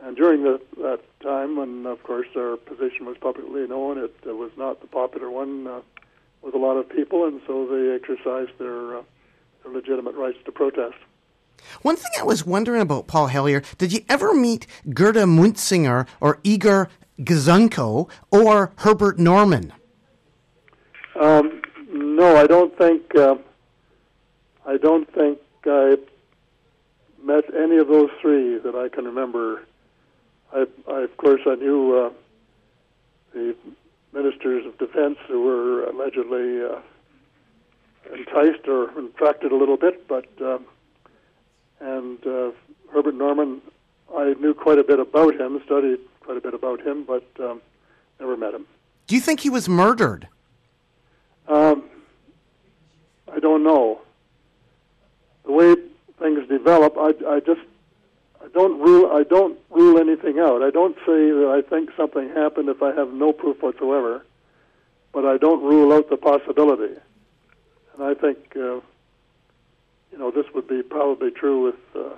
And 0.00 0.16
during 0.16 0.42
the, 0.42 0.60
that 0.78 1.00
time, 1.20 1.56
when 1.56 1.86
of 1.86 2.02
course 2.02 2.26
our 2.36 2.56
position 2.56 3.06
was 3.06 3.16
publicly 3.18 3.66
known, 3.66 3.98
it 3.98 4.14
was 4.24 4.50
not 4.56 4.80
the 4.80 4.88
popular 4.88 5.30
one 5.30 5.66
uh, 5.66 5.80
with 6.42 6.54
a 6.54 6.58
lot 6.58 6.76
of 6.76 6.88
people, 6.88 7.24
and 7.24 7.40
so 7.46 7.66
they 7.66 7.94
exercised 7.94 8.58
their, 8.58 8.98
uh, 8.98 9.02
their 9.62 9.72
legitimate 9.72 10.16
rights 10.16 10.38
to 10.44 10.52
protest. 10.52 10.96
One 11.82 11.96
thing 11.96 12.10
I 12.20 12.24
was 12.24 12.44
wondering 12.44 12.82
about 12.82 13.06
Paul 13.06 13.28
Hellyer, 13.28 13.62
did 13.78 13.92
you 13.92 14.00
ever 14.08 14.34
meet 14.34 14.66
Gerda 14.92 15.24
Munsinger 15.24 16.06
or 16.20 16.38
Igor 16.44 16.88
Gouzenko 17.20 18.08
or 18.30 18.72
Herbert 18.76 19.18
Norman? 19.18 19.72
Um, 21.18 21.62
no, 21.92 22.36
I 22.36 22.46
don't 22.46 22.76
think. 22.76 23.14
Uh, 23.14 23.36
I 24.66 24.76
don't 24.76 25.12
think 25.12 25.38
I 25.66 25.96
met 27.22 27.44
any 27.54 27.78
of 27.78 27.88
those 27.88 28.10
three 28.20 28.58
that 28.58 28.74
I 28.74 28.88
can 28.88 29.04
remember. 29.04 29.62
I, 30.52 30.66
I 30.88 31.02
of 31.02 31.16
course, 31.16 31.40
I 31.46 31.54
knew 31.56 31.96
uh, 31.96 32.10
the 33.34 33.56
ministers 34.12 34.66
of 34.66 34.78
defense 34.78 35.18
who 35.26 35.42
were 35.42 35.84
allegedly 35.84 36.62
uh, 36.62 36.80
enticed 38.14 38.68
or 38.68 38.90
attracted 38.98 39.52
a 39.52 39.56
little 39.56 39.76
bit, 39.76 40.06
but 40.06 40.26
um, 40.40 40.64
and 41.82 42.26
uh, 42.26 42.50
Herbert 42.92 43.14
Norman, 43.14 43.60
I 44.16 44.34
knew 44.40 44.54
quite 44.54 44.78
a 44.78 44.84
bit 44.84 45.00
about 45.00 45.38
him, 45.38 45.60
studied 45.64 45.98
quite 46.20 46.36
a 46.36 46.40
bit 46.40 46.54
about 46.54 46.80
him, 46.80 47.04
but 47.04 47.26
um, 47.40 47.60
never 48.20 48.36
met 48.36 48.54
him. 48.54 48.66
Do 49.06 49.14
you 49.14 49.20
think 49.20 49.40
he 49.40 49.50
was 49.50 49.68
murdered? 49.68 50.28
Um, 51.48 51.84
I 53.32 53.40
don't 53.40 53.64
know. 53.64 54.00
The 55.44 55.52
way 55.52 55.74
things 56.20 56.48
develop, 56.48 56.96
I, 56.96 57.12
I 57.28 57.40
just 57.40 57.60
I 58.42 58.48
don't 58.54 58.80
rule 58.80 59.10
I 59.12 59.24
don't 59.24 59.58
rule 59.70 59.98
anything 59.98 60.38
out. 60.38 60.62
I 60.62 60.70
don't 60.70 60.96
say 60.98 61.30
that 61.30 61.52
I 61.52 61.68
think 61.68 61.90
something 61.96 62.28
happened 62.30 62.68
if 62.68 62.82
I 62.82 62.92
have 62.92 63.12
no 63.12 63.32
proof 63.32 63.60
whatsoever, 63.62 64.24
but 65.12 65.24
I 65.24 65.36
don't 65.36 65.62
rule 65.62 65.92
out 65.92 66.10
the 66.10 66.16
possibility. 66.16 66.94
And 67.94 68.04
I 68.04 68.14
think 68.14 68.56
uh, 68.56 68.80
you 70.12 70.18
know 70.18 70.30
this 70.30 70.46
would 70.54 70.68
be 70.68 70.82
probably 70.82 71.30
true 71.30 71.64
with 71.64 71.96
uh, 71.96 72.14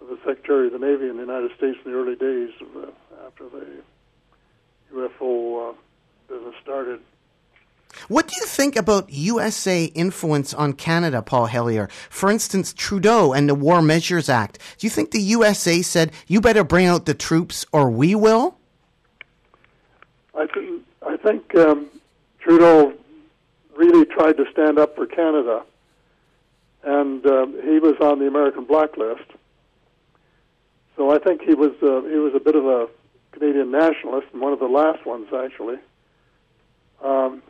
with 0.00 0.10
the 0.10 0.18
Secretary 0.26 0.66
of 0.66 0.72
the 0.72 0.78
Navy 0.78 1.08
in 1.08 1.16
the 1.16 1.22
United 1.22 1.50
States 1.56 1.78
in 1.84 1.92
the 1.92 1.96
early 1.96 2.16
days 2.16 2.50
of, 2.60 2.84
uh, 2.84 3.26
after 3.26 3.44
the 3.48 3.66
UFO 4.94 5.70
uh, 5.70 5.74
business 6.28 6.54
started. 6.62 7.00
What 8.08 8.28
do 8.28 8.36
you 8.36 8.46
think 8.46 8.76
about 8.76 9.10
USA 9.10 9.84
influence 9.84 10.54
on 10.54 10.74
Canada, 10.74 11.22
Paul 11.22 11.46
Hellyer? 11.46 11.88
For 12.10 12.30
instance, 12.30 12.72
Trudeau 12.72 13.32
and 13.32 13.48
the 13.48 13.54
War 13.54 13.82
Measures 13.82 14.28
Act. 14.28 14.58
Do 14.78 14.86
you 14.86 14.90
think 14.90 15.10
the 15.10 15.20
USA 15.20 15.82
said, 15.82 16.12
you 16.26 16.40
better 16.40 16.64
bring 16.64 16.86
out 16.86 17.06
the 17.06 17.14
troops 17.14 17.64
or 17.72 17.90
we 17.90 18.14
will? 18.14 18.56
I, 20.34 20.46
th- 20.46 20.80
I 21.06 21.16
think 21.16 21.54
um, 21.56 21.86
Trudeau 22.38 22.92
really 23.76 24.04
tried 24.04 24.36
to 24.36 24.44
stand 24.52 24.78
up 24.78 24.94
for 24.94 25.06
Canada, 25.06 25.62
and 26.84 27.24
um, 27.26 27.58
he 27.62 27.78
was 27.78 27.96
on 28.00 28.18
the 28.18 28.26
American 28.26 28.64
blacklist. 28.64 29.30
So 30.96 31.10
I 31.10 31.18
think 31.18 31.42
he 31.42 31.54
was 31.54 31.72
uh, 31.82 32.02
he 32.08 32.16
was 32.16 32.34
a 32.34 32.40
bit 32.40 32.56
of 32.56 32.66
a 32.66 32.88
Canadian 33.32 33.70
nationalist, 33.70 34.28
and 34.32 34.40
one 34.40 34.52
of 34.52 34.58
the 34.58 34.66
last 34.66 35.04
ones 35.06 35.28
actually. 35.32 35.76
Um, 37.02 37.42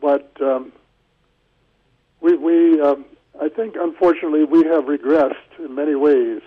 but 0.00 0.30
um, 0.40 0.72
we, 2.20 2.36
we 2.36 2.80
um, 2.80 3.04
I 3.40 3.48
think, 3.48 3.74
unfortunately, 3.76 4.44
we 4.44 4.64
have 4.64 4.84
regressed 4.84 5.58
in 5.58 5.74
many 5.74 5.94
ways. 5.94 6.40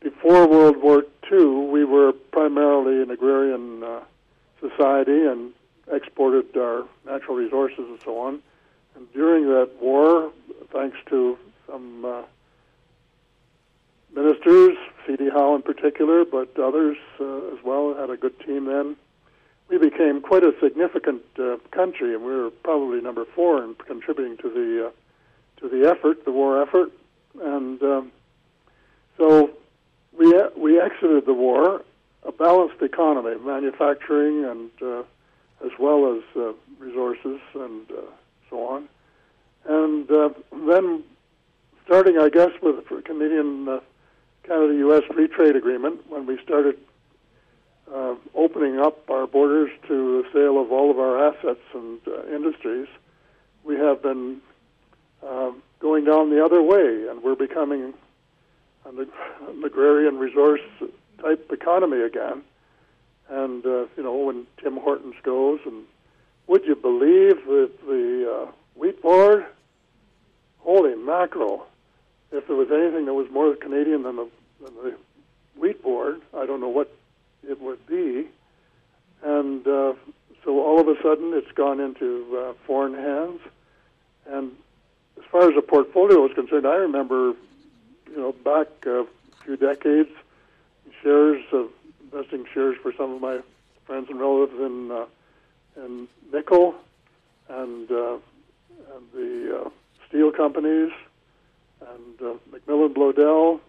Before 0.00 0.48
World 0.48 0.78
War 0.82 1.04
II, 1.30 1.70
we 1.70 1.84
were 1.84 2.12
primarily 2.12 3.02
an 3.02 3.10
agrarian 3.10 3.84
uh, 3.84 4.00
society 4.60 5.24
and 5.26 5.52
exported 5.92 6.56
our 6.56 6.84
natural 7.06 7.36
resources 7.36 7.78
and 7.78 8.00
so 8.04 8.18
on. 8.18 8.40
And 8.96 9.12
during 9.12 9.46
that 9.46 9.70
war, 9.80 10.32
thanks 10.72 10.98
to 11.10 11.38
some 11.68 12.04
uh, 12.04 12.22
ministers, 14.12 14.76
C.D. 15.06 15.30
Howe 15.30 15.54
in 15.54 15.62
particular, 15.82 16.24
but 16.24 16.56
others 16.58 16.96
uh, 17.20 17.24
as 17.52 17.64
well, 17.64 17.94
had 17.94 18.10
a 18.10 18.16
good 18.16 18.38
team 18.40 18.66
then 18.66 18.96
we 19.68 19.78
became 19.78 20.20
quite 20.20 20.44
a 20.44 20.52
significant 20.62 21.22
uh, 21.38 21.56
country, 21.70 22.14
and 22.14 22.22
we 22.22 22.30
were 22.30 22.50
probably 22.50 23.00
number 23.00 23.24
four 23.34 23.64
in 23.64 23.74
contributing 23.74 24.36
to 24.36 24.50
the 24.50 24.86
uh, 24.86 24.90
to 25.60 25.68
the 25.68 25.88
effort, 25.88 26.24
the 26.24 26.32
war 26.32 26.60
effort, 26.60 26.92
and 27.40 27.82
um, 27.82 28.12
so 29.16 29.50
we 30.18 30.26
we 30.56 30.78
exited 30.80 31.24
the 31.24 31.32
war 31.32 31.82
a 32.24 32.32
balanced 32.32 32.82
economy, 32.82 33.36
manufacturing 33.44 34.44
and 34.44 34.70
uh, 34.82 35.02
as 35.64 35.72
well 35.78 36.16
as 36.16 36.22
uh, 36.36 36.52
resources 36.78 37.40
and 37.54 37.90
uh, 37.90 38.02
so 38.50 38.66
on. 38.66 38.88
And 39.64 40.10
uh, 40.10 40.30
then, 40.66 41.02
starting, 41.86 42.18
I 42.18 42.28
guess, 42.28 42.50
with 42.60 42.84
Canadian 43.04 43.68
uh, 43.68 43.80
Canada-U.S. 44.44 45.02
Free 45.12 45.28
Trade 45.28 45.56
Agreement, 45.56 46.00
when 46.10 46.26
we 46.26 46.38
started 46.42 46.76
uh, 47.92 48.14
opening 48.34 48.78
up 48.78 49.08
our 49.10 49.26
borders 49.26 49.70
to 49.86 50.22
the 50.22 50.28
sale 50.32 50.60
of 50.60 50.72
all 50.72 50.90
of 50.90 50.98
our 50.98 51.28
assets 51.28 51.60
and 51.74 52.00
uh, 52.06 52.26
industries, 52.34 52.88
we 53.64 53.76
have 53.76 54.02
been 54.02 54.40
uh, 55.26 55.52
going 55.78 56.04
down 56.04 56.30
the 56.30 56.44
other 56.44 56.62
way, 56.62 57.06
and 57.08 57.22
we're 57.22 57.36
becoming 57.36 57.94
an, 58.84 58.98
an 58.98 59.64
agrarian 59.64 60.18
resource 60.18 60.60
type 61.20 61.50
economy 61.52 62.00
again. 62.00 62.42
And 63.28 63.64
uh, 63.64 63.86
you 63.96 64.02
know, 64.02 64.16
when 64.16 64.46
Tim 64.62 64.76
Hortons 64.76 65.14
goes, 65.22 65.60
and 65.64 65.84
would 66.48 66.64
you 66.64 66.74
believe 66.74 67.44
that 67.46 67.70
the 67.86 68.46
uh, 68.48 68.50
wheat 68.74 69.00
board? 69.00 69.46
Holy 70.58 70.94
mackerel! 70.96 71.66
If 72.32 72.46
there 72.46 72.56
was 72.56 72.70
anything 72.70 73.04
that 73.06 73.14
was 73.14 73.30
more 73.30 73.54
Canadian 73.54 74.02
than 74.04 74.16
the, 74.16 74.28
than 74.62 74.74
the 74.74 74.96
wheat 75.56 75.82
board, 75.82 76.20
I 76.36 76.46
don't 76.46 76.60
know 76.60 76.68
what 76.68 76.90
it 77.48 77.60
would 77.60 77.86
be. 77.86 78.26
And 79.22 79.66
uh, 79.66 79.94
so 80.44 80.60
all 80.60 80.80
of 80.80 80.88
a 80.88 81.00
sudden, 81.02 81.32
it's 81.34 81.52
gone 81.52 81.78
into 81.80 82.36
uh, 82.36 82.52
foreign 82.66 82.94
hands. 82.94 83.40
And 84.26 84.52
as 85.18 85.24
far 85.30 85.48
as 85.48 85.54
the 85.54 85.62
portfolio 85.62 86.26
is 86.26 86.32
concerned, 86.34 86.66
I 86.66 86.76
remember, 86.76 87.34
you 88.10 88.16
know, 88.16 88.32
back 88.32 88.68
a 88.86 89.06
few 89.44 89.56
decades, 89.56 90.10
shares 91.02 91.44
of 91.52 91.68
investing 92.02 92.46
shares 92.52 92.76
for 92.82 92.92
some 92.92 93.12
of 93.12 93.20
my 93.20 93.40
friends 93.84 94.08
and 94.10 94.20
relatives 94.20 94.58
in 94.60 94.90
uh, 94.90 95.04
in 95.76 96.08
nickel 96.32 96.74
and, 97.48 97.90
uh, 97.90 98.16
and 98.94 99.12
the 99.14 99.62
uh, 99.64 99.70
steel 100.06 100.30
companies 100.30 100.92
and 101.94 102.20
uh, 102.20 102.34
MacMillan 102.50 102.94
Bloedel 102.94 103.60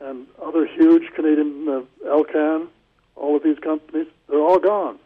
and 0.00 0.26
other 0.42 0.66
huge 0.66 1.12
Canadian 1.14 1.68
uh, 1.68 2.08
Alcan, 2.08 2.68
all 3.16 3.36
of 3.36 3.42
these 3.42 3.58
companies, 3.58 4.06
they're 4.28 4.40
all 4.40 4.58
gone. 4.58 4.98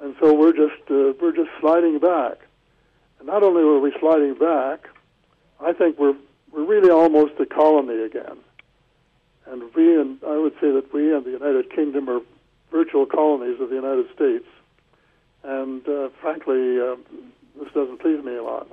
And 0.00 0.14
so 0.20 0.32
we're 0.32 0.52
just 0.52 0.82
uh, 0.90 1.12
we're 1.20 1.34
just 1.34 1.50
sliding 1.60 1.98
back. 1.98 2.38
And 3.18 3.26
not 3.26 3.42
only 3.42 3.62
are 3.62 3.78
we 3.78 3.92
sliding 4.00 4.34
back, 4.34 4.88
I 5.60 5.72
think 5.72 5.98
we're 5.98 6.16
we're 6.52 6.64
really 6.64 6.90
almost 6.90 7.34
a 7.38 7.46
colony 7.46 8.02
again. 8.02 8.38
And 9.46 9.62
we 9.74 10.00
and 10.00 10.18
I 10.26 10.38
would 10.38 10.54
say 10.54 10.70
that 10.70 10.92
we 10.92 11.14
and 11.14 11.24
the 11.24 11.32
United 11.32 11.70
Kingdom 11.70 12.08
are 12.08 12.20
virtual 12.70 13.04
colonies 13.04 13.60
of 13.60 13.68
the 13.68 13.74
United 13.74 14.06
States. 14.14 14.46
And 15.42 15.86
uh, 15.88 16.08
frankly, 16.20 16.80
uh, 16.80 16.96
this 17.58 17.72
doesn't 17.74 18.00
please 18.00 18.22
me 18.24 18.36
a 18.36 18.42
lot. 18.42 18.68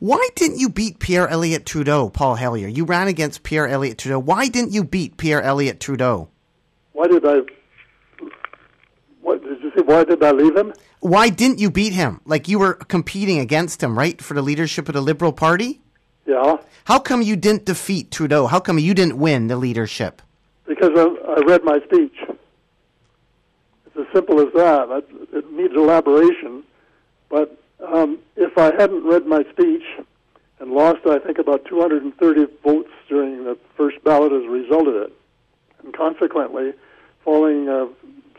Why 0.00 0.28
didn't 0.34 0.58
you 0.58 0.70
beat 0.70 0.98
Pierre 0.98 1.28
Elliott 1.28 1.66
Trudeau, 1.66 2.08
Paul 2.08 2.34
Hellyer? 2.34 2.68
You 2.68 2.86
ran 2.86 3.06
against 3.06 3.42
Pierre 3.42 3.68
Elliott 3.68 3.98
Trudeau. 3.98 4.18
Why 4.18 4.48
didn't 4.48 4.72
you 4.72 4.82
beat 4.82 5.18
Pierre 5.18 5.42
Elliott 5.42 5.78
Trudeau? 5.78 6.30
Why 6.92 7.06
did 7.06 7.26
I? 7.26 7.40
What 9.20 9.42
did 9.42 9.62
you 9.62 9.70
say? 9.76 9.82
Why 9.82 10.04
did 10.04 10.22
I 10.24 10.30
leave 10.30 10.56
him? 10.56 10.72
Why 11.00 11.28
didn't 11.28 11.58
you 11.58 11.70
beat 11.70 11.92
him? 11.92 12.22
Like 12.24 12.48
you 12.48 12.58
were 12.58 12.74
competing 12.74 13.40
against 13.40 13.82
him, 13.82 13.98
right, 13.98 14.20
for 14.22 14.32
the 14.32 14.40
leadership 14.40 14.88
of 14.88 14.94
the 14.94 15.02
Liberal 15.02 15.34
Party? 15.34 15.82
Yeah. 16.24 16.56
How 16.84 16.98
come 16.98 17.20
you 17.20 17.36
didn't 17.36 17.66
defeat 17.66 18.10
Trudeau? 18.10 18.46
How 18.46 18.58
come 18.58 18.78
you 18.78 18.94
didn't 18.94 19.18
win 19.18 19.48
the 19.48 19.56
leadership? 19.56 20.22
Because 20.66 20.92
I, 20.96 21.04
I 21.36 21.40
read 21.46 21.62
my 21.62 21.78
speech. 21.80 22.16
It's 23.84 23.96
as 23.96 24.06
simple 24.14 24.40
as 24.40 24.50
that. 24.54 25.04
It 25.34 25.52
needs 25.52 25.74
elaboration, 25.74 26.64
but 27.28 27.60
um, 27.86 28.18
if 28.36 28.56
I 28.58 28.74
hadn't 28.74 29.04
read 29.04 29.26
my 29.26 29.44
speech 29.50 29.82
and 30.58 30.72
lost, 30.72 31.06
I 31.06 31.18
think, 31.18 31.38
about 31.38 31.64
230 31.64 32.46
votes 32.62 32.90
during 33.08 33.44
the 33.44 33.56
first 33.76 34.02
ballot 34.04 34.32
as 34.32 34.44
a 34.44 34.50
result 34.50 34.88
of 34.88 34.94
it, 34.96 35.12
and 35.82 35.94
consequently 35.94 36.72
falling 37.24 37.68
uh, 37.68 37.86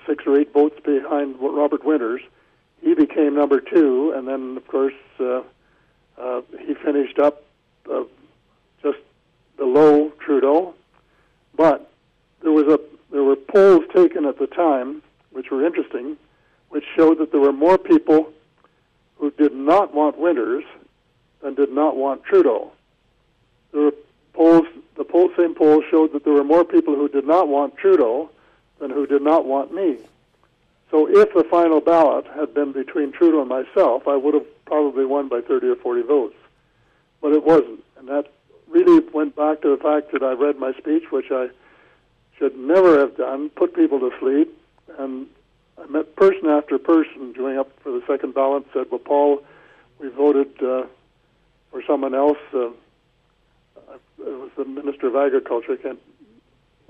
six 0.06 0.24
or 0.26 0.40
eight 0.40 0.54
votes 0.54 0.80
behind 0.84 1.36
Robert 1.40 1.84
Winters, 1.84 2.22
he 2.82 2.94
became 2.94 3.36
number 3.36 3.60
two, 3.60 4.14
and 4.16 4.28
then, 4.28 4.58
of 4.58 4.68
course, 4.68 4.94
uh, 5.20 5.42
uh, 6.18 6.42
he 6.60 6.74
finished 6.74 7.20
up 7.20 7.44
uh, 7.92 8.04
just 8.84 9.00
below 9.58 10.12
Trudeau. 10.20 10.74
But 11.56 11.92
there 12.42 12.52
was 12.52 12.68
a 12.68 12.80
there 13.12 13.24
were 13.24 13.36
polls 13.36 13.84
taken 13.94 14.26
at 14.26 14.40
the 14.40 14.48
time, 14.48 15.02
which 15.32 15.52
were 15.52 15.66
interesting, 15.66 16.18
which 16.70 16.86
showed 16.96 17.18
that 17.18 17.32
there 17.32 17.42
were 17.42 17.52
more 17.52 17.78
people 17.78 18.32
who 19.22 19.30
did 19.30 19.54
not 19.54 19.94
want 19.94 20.18
Winters 20.18 20.64
and 21.44 21.56
did 21.56 21.72
not 21.72 21.96
want 21.96 22.24
Trudeau. 22.24 22.72
There 23.72 23.84
were 23.84 23.94
polls, 24.34 24.66
the 24.98 25.04
poll, 25.04 25.32
same 25.38 25.54
polls 25.54 25.84
showed 25.92 26.12
that 26.14 26.24
there 26.24 26.34
were 26.34 26.44
more 26.44 26.66
people 26.66 26.96
who 26.96 27.08
did 27.08 27.28
not 27.28 27.48
want 27.48 27.78
Trudeau 27.78 28.32
than 28.80 28.90
who 28.90 29.06
did 29.06 29.22
not 29.22 29.46
want 29.46 29.74
me. 29.74 29.98
So 30.90 31.08
if 31.08 31.34
the 31.36 31.44
final 31.44 31.82
ballot 31.82 32.26
had 32.36 32.56
been 32.56 32.72
between 32.72 33.12
Trudeau 33.12 33.42
and 33.42 33.50
myself, 33.50 34.08
I 34.08 34.16
would 34.16 34.34
have 34.34 34.66
probably 34.66 35.06
won 35.06 35.28
by 35.28 35.42
30 35.42 35.68
or 35.68 35.76
40 35.76 36.02
votes. 36.02 36.36
But 37.22 37.34
it 37.34 37.44
wasn't. 37.44 37.84
And 38.00 38.08
that 38.08 38.26
really 38.68 39.08
went 39.14 39.36
back 39.36 39.62
to 39.62 39.70
the 39.70 39.82
fact 39.82 40.14
that 40.14 40.24
I 40.24 40.32
read 40.32 40.58
my 40.58 40.74
speech, 40.74 41.12
which 41.12 41.30
I 41.30 41.50
should 42.40 42.58
never 42.58 43.00
have 43.00 43.18
done, 43.18 43.50
put 43.50 43.76
people 43.76 44.00
to 44.00 44.12
sleep, 44.20 44.58
and 44.98 45.28
I 45.82 45.88
met 45.88 46.16
person 46.16 46.48
after 46.48 46.78
person 46.78 47.34
going 47.34 47.58
up 47.58 47.70
for 47.82 47.92
the 47.92 48.04
second 48.08 48.34
ballot 48.34 48.66
said, 48.74 48.88
well, 48.92 49.00
Paul, 49.00 49.44
we 50.00 50.10
voted 50.10 50.52
uh, 50.62 50.84
for 51.72 51.82
someone 51.88 52.14
else. 52.14 52.38
Uh, 52.54 52.70
it 54.20 54.38
was 54.38 54.52
the 54.56 54.66
Minister 54.66 55.08
of 55.08 55.16
Agriculture. 55.16 55.74
I 55.74 55.78
can't. 55.78 56.00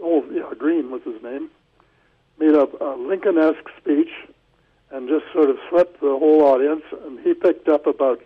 Oh, 0.01 0.25
yeah, 0.31 0.51
Greene 0.57 0.91
was 0.91 1.01
his 1.03 1.21
name. 1.23 1.49
Made 2.39 2.53
a, 2.53 2.67
a 2.83 2.97
Lincoln-esque 2.97 3.69
speech 3.77 4.09
and 4.91 5.07
just 5.07 5.25
sort 5.31 5.49
of 5.49 5.57
swept 5.69 6.01
the 6.01 6.17
whole 6.17 6.43
audience. 6.43 6.83
And 7.05 7.19
he 7.19 7.33
picked 7.33 7.69
up 7.69 7.87
about 7.87 8.21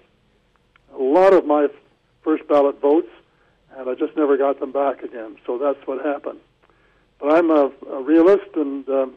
a 0.94 1.02
lot 1.02 1.34
of 1.34 1.46
my 1.46 1.68
first 2.24 2.48
ballot 2.48 2.82
votes, 2.82 3.10
and 3.78 3.90
I 3.90 3.94
just 3.94 4.16
never 4.18 4.38
got 4.38 4.60
them 4.60 4.72
back 4.72 5.04
again. 5.04 5.38
So 5.46 5.58
that's 5.58 5.86
what 5.86 6.04
happened. 6.04 6.40
But 7.20 7.34
I'm 7.34 7.52
a, 7.52 7.72
a 7.92 8.02
realist, 8.02 8.56
and 8.56 8.88
um, 8.90 9.14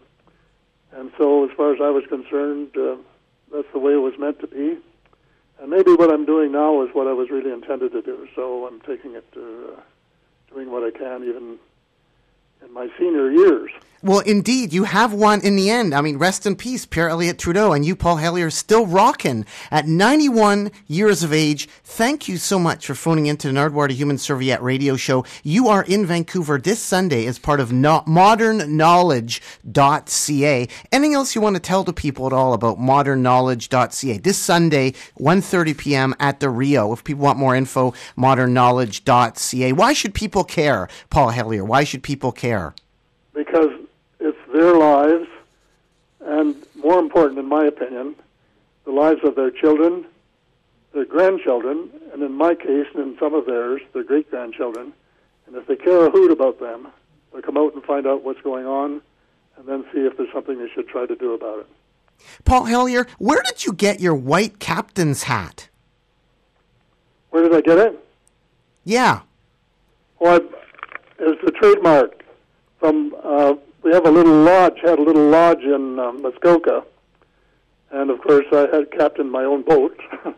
and 0.93 1.11
so 1.19 1.45
as 1.45 1.51
far 1.57 1.73
as 1.73 1.81
I 1.81 1.91
was 1.91 2.05
concerned, 2.09 2.77
uh, 2.77 2.97
that's 3.53 3.69
the 3.73 3.79
way 3.79 3.93
it 3.93 4.03
was 4.03 4.15
meant 4.19 4.41
to 4.41 4.47
be. 4.47 4.79
And 5.61 5.71
maybe 5.71 5.93
what 5.93 6.11
I'm 6.11 6.25
doing 6.25 6.53
now 6.53 6.83
is 6.83 6.91
what 6.93 7.07
I 7.07 7.13
was 7.13 7.31
really 7.31 7.53
intended 7.53 7.93
to 7.93 8.03
do. 8.03 8.29
So 8.35 8.67
I'm 8.67 8.81
taking 8.81 9.15
it, 9.15 9.27
uh, 9.37 9.81
doing 10.53 10.71
what 10.71 10.85
I 10.85 10.97
can, 10.97 11.25
even 11.25 11.59
in 12.65 12.73
my 12.73 12.89
senior 12.99 13.31
years. 13.31 13.71
Well, 14.01 14.21
indeed, 14.21 14.73
you 14.73 14.85
have 14.85 15.13
won 15.13 15.41
in 15.41 15.57
the 15.57 15.71
end. 15.71 15.93
I 15.93 16.03
mean, 16.03 16.19
rest 16.19 16.47
in 16.47 16.55
peace, 16.55 16.87
Pierre 16.87 17.09
Elliott 17.09 17.37
Trudeau, 17.37 17.73
and 17.73 17.85
you, 17.85 17.97
Paul 17.97 18.19
Hellyer, 18.19 18.49
still 18.49 18.87
rocking 18.87 19.45
at 19.73 19.89
91 19.89 20.71
years 20.87 21.25
of 21.25 21.33
age. 21.33 21.69
Thank 21.83 22.29
you 22.29 22.37
so 22.37 22.61
much 22.61 22.87
for 22.87 22.95
phoning 22.95 23.27
into 23.27 23.49
the 23.49 23.55
Nardwuar 23.55 23.91
Human 23.91 24.17
Serviette 24.17 24.63
radio 24.63 24.95
show. 24.95 25.25
You 25.43 25.67
are 25.67 25.83
in 25.83 26.07
Vancouver 26.07 26.59
this 26.59 26.79
Sunday 26.79 27.27
as 27.27 27.41
part 27.41 27.59
of 27.59 27.73
no- 27.73 28.05
modernknowledge.ca. 28.07 30.69
Anything 30.93 31.15
else 31.15 31.35
you 31.35 31.41
want 31.41 31.57
to 31.57 31.61
tell 31.61 31.83
the 31.83 31.93
people 31.93 32.29
at 32.29 32.33
all 32.33 32.53
about 32.53 32.79
modernknowledge.ca? 32.79 34.19
This 34.19 34.39
Sunday, 34.39 34.93
1.30 35.19 35.77
p.m. 35.77 36.15
at 36.21 36.39
the 36.39 36.51
Rio. 36.51 36.93
If 36.93 37.03
people 37.03 37.25
want 37.25 37.41
more 37.41 37.57
info, 37.57 37.95
modernknowledge.ca. 38.17 39.73
Why 39.73 39.93
should 39.93 40.15
people 40.15 40.45
care, 40.45 40.89
Paul 41.11 41.31
Hellyer? 41.31 41.65
Why 41.65 41.83
should 41.83 42.05
people 42.05 42.31
care? 42.31 42.48
Because 43.35 43.71
it's 44.21 44.39
their 44.53 44.77
lives, 44.77 45.29
and 46.21 46.57
more 46.77 46.99
important, 46.99 47.39
in 47.39 47.47
my 47.49 47.65
opinion, 47.65 48.15
the 48.85 48.93
lives 48.93 49.21
of 49.25 49.37
their 49.37 49.51
children, 49.51 50.05
their 50.93 51.05
grandchildren, 51.05 51.91
and 52.13 52.23
in 52.23 52.33
my 52.33 52.55
case, 52.55 52.87
and 52.95 53.13
in 53.13 53.19
some 53.19 53.35
of 53.35 53.47
theirs, 53.47 53.83
their 53.93 54.03
great 54.03 54.31
grandchildren. 54.31 54.93
And 55.47 55.57
if 55.57 55.67
they 55.67 55.77
care 55.77 56.07
a 56.07 56.11
hoot 56.11 56.31
about 56.31 56.59
them, 56.61 56.89
they'll 57.33 57.43
come 57.43 57.57
out 57.57 57.75
and 57.75 57.83
find 57.85 58.07
out 58.07 58.25
what's 58.25 58.41
going 58.41 58.67
on, 58.67 59.01
and 59.57 59.67
then 59.67 59.85
see 59.93 60.01
if 60.01 60.17
there's 60.17 60.33
something 60.33 60.59
they 60.59 60.69
should 60.69 60.89
try 60.89 61.07
to 61.07 61.17
do 61.17 61.35
about 61.35 61.61
it. 61.61 61.67
Paul 62.45 62.65
Hellyer, 62.65 63.07
where 63.19 63.43
did 63.43 63.65
you 63.65 63.73
get 63.73 64.01
your 64.01 64.15
white 64.15 64.59
captain's 64.59 65.25
hat? 65.25 65.69
Where 67.31 67.43
did 67.43 67.55
I 67.55 67.61
get 67.61 67.79
it? 67.79 68.05
Yeah. 68.85 69.21
Well, 70.19 70.41
I, 70.41 70.45
it's 71.21 71.43
a 71.47 71.51
trademark 71.53 72.25
from. 72.79 73.15
Uh, 73.23 73.55
we 73.83 73.93
have 73.93 74.07
a 74.07 74.11
little 74.11 74.43
lodge. 74.43 74.79
Had 74.83 74.99
a 74.99 75.03
little 75.03 75.29
lodge 75.31 75.63
in 75.63 75.99
um, 75.99 76.23
Muskoka, 76.23 76.85
and 77.91 78.11
of 78.11 78.21
course 78.21 78.47
I 78.53 78.69
had 78.75 78.91
captained 78.91 79.31
my 79.31 79.45
own 79.45 79.63
boat. 79.63 79.99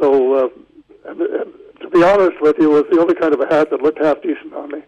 so, 0.00 0.34
uh, 0.34 1.14
to 1.14 1.90
be 1.90 2.02
honest 2.02 2.40
with 2.40 2.56
you, 2.58 2.76
it 2.76 2.82
was 2.82 2.90
the 2.90 3.00
only 3.00 3.14
kind 3.14 3.32
of 3.34 3.40
a 3.40 3.46
hat 3.46 3.70
that 3.70 3.82
looked 3.82 3.98
half 3.98 4.22
decent 4.22 4.52
on 4.54 4.70
me. 4.70 4.82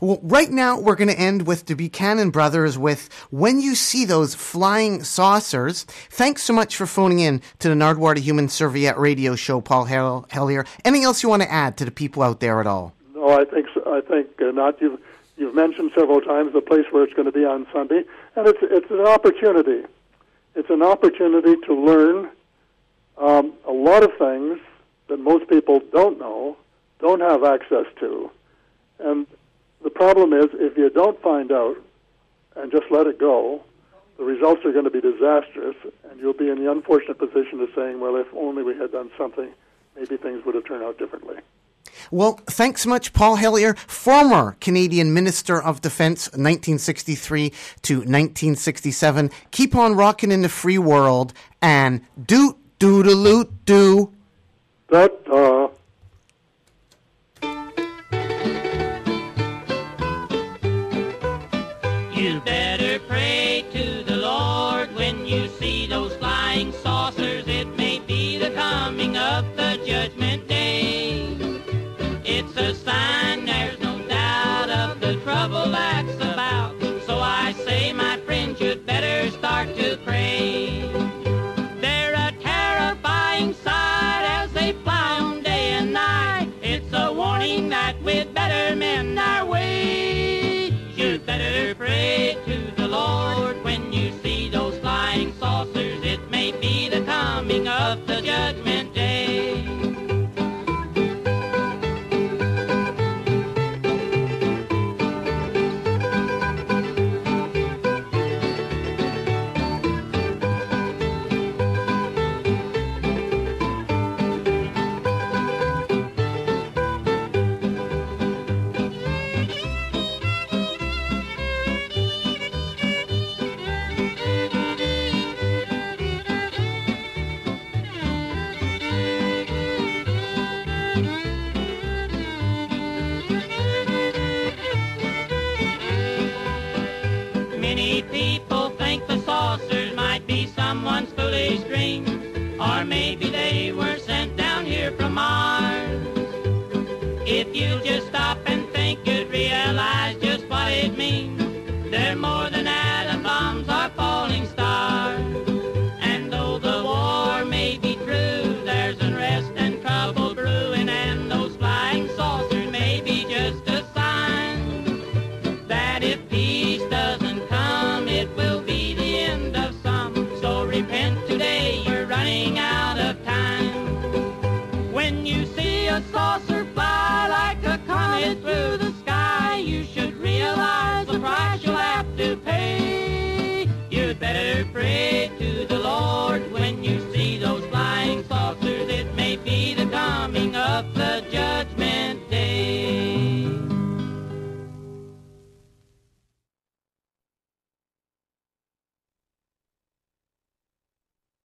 Well, 0.00 0.18
right 0.22 0.50
now 0.50 0.78
we're 0.78 0.96
going 0.96 1.08
to 1.08 1.18
end 1.18 1.46
with 1.46 1.66
the 1.66 1.74
Buchanan 1.74 2.30
brothers 2.30 2.78
with 2.78 3.08
When 3.30 3.60
You 3.60 3.74
See 3.74 4.04
Those 4.04 4.34
Flying 4.34 5.04
Saucers. 5.04 5.84
Thanks 6.10 6.42
so 6.42 6.52
much 6.52 6.76
for 6.76 6.86
phoning 6.86 7.20
in 7.20 7.42
to 7.60 7.68
the 7.68 7.74
Nardwuar 7.74 8.18
Human 8.18 8.48
Serviette 8.48 8.98
radio 8.98 9.36
show, 9.36 9.60
Paul 9.60 9.84
Hell- 9.84 10.26
Hellyer. 10.30 10.64
Anything 10.84 11.04
else 11.04 11.22
you 11.22 11.28
want 11.28 11.42
to 11.42 11.50
add 11.50 11.76
to 11.78 11.84
the 11.84 11.90
people 11.90 12.22
out 12.22 12.40
there 12.40 12.60
at 12.60 12.66
all? 12.66 12.94
No, 13.14 13.30
I 13.30 13.44
think 13.44 13.66
so. 13.74 13.82
I 13.86 14.00
think 14.00 14.28
uh, 14.40 14.50
not. 14.50 14.80
You've 14.80 15.00
you've 15.40 15.54
mentioned 15.54 15.90
several 15.98 16.20
times 16.20 16.52
the 16.52 16.60
place 16.60 16.84
where 16.90 17.02
it's 17.02 17.14
going 17.14 17.24
to 17.24 17.32
be 17.32 17.44
on 17.44 17.66
Sunday, 17.72 18.04
and 18.36 18.46
it's 18.46 18.58
it's 18.62 18.90
an 18.90 19.00
opportunity. 19.00 19.82
It's 20.54 20.68
an 20.68 20.82
opportunity 20.82 21.56
to 21.66 21.74
learn 21.74 22.28
um, 23.16 23.54
a 23.66 23.72
lot 23.72 24.02
of 24.02 24.10
things 24.18 24.58
that 25.08 25.18
most 25.18 25.48
people 25.48 25.80
don't 25.92 26.18
know, 26.18 26.56
don't 27.00 27.20
have 27.20 27.42
access 27.42 27.86
to, 28.00 28.30
and 28.98 29.26
the 29.82 29.90
problem 29.90 30.34
is 30.34 30.46
if 30.52 30.76
you 30.76 30.90
don't 30.90 31.20
find 31.22 31.50
out 31.50 31.76
and 32.56 32.70
just 32.70 32.84
let 32.90 33.06
it 33.06 33.18
go, 33.18 33.64
the 34.18 34.24
results 34.24 34.64
are 34.66 34.72
going 34.72 34.84
to 34.84 34.90
be 34.90 35.00
disastrous, 35.00 35.76
and 36.10 36.20
you'll 36.20 36.34
be 36.34 36.50
in 36.50 36.62
the 36.62 36.70
unfortunate 36.70 37.18
position 37.18 37.60
of 37.60 37.70
saying, 37.74 37.98
"Well, 37.98 38.16
if 38.16 38.26
only 38.34 38.62
we 38.62 38.76
had 38.76 38.92
done 38.92 39.10
something, 39.16 39.48
maybe 39.96 40.18
things 40.18 40.44
would 40.44 40.54
have 40.54 40.66
turned 40.66 40.84
out 40.84 40.98
differently." 40.98 41.36
Well, 42.10 42.40
thanks 42.46 42.86
much, 42.86 43.12
Paul 43.12 43.36
Hellyer, 43.36 43.74
former 43.86 44.56
Canadian 44.60 45.12
Minister 45.14 45.60
of 45.60 45.80
Defense, 45.80 46.26
1963 46.28 47.50
to 47.82 47.94
1967. 47.96 49.30
Keep 49.50 49.74
on 49.74 49.94
rocking 49.94 50.32
in 50.32 50.42
the 50.42 50.48
free 50.48 50.78
world 50.78 51.32
and 51.62 52.02
doot 52.26 52.56
doodaloot 52.78 53.48
doo. 53.64 54.12
That 54.88 55.12
uh, 55.30 55.68
You 62.20 62.38
better 62.40 62.98
pray 63.08 63.64
to 63.72 64.02
the 64.04 64.16
Lord 64.16 64.94
when 64.94 65.24
you 65.24 65.48
see 65.58 65.86
those 65.86 66.14
flying 66.16 66.70
saucers. 66.70 67.44
It 67.46 67.66
may 67.78 67.98
be 68.00 68.36
the 68.36 68.50
coming 68.50 69.16
of 69.16 69.56
the 69.56 69.82
judgment 69.86 70.46
day. 70.46 70.59
Of 75.40 75.50
the 75.52 76.09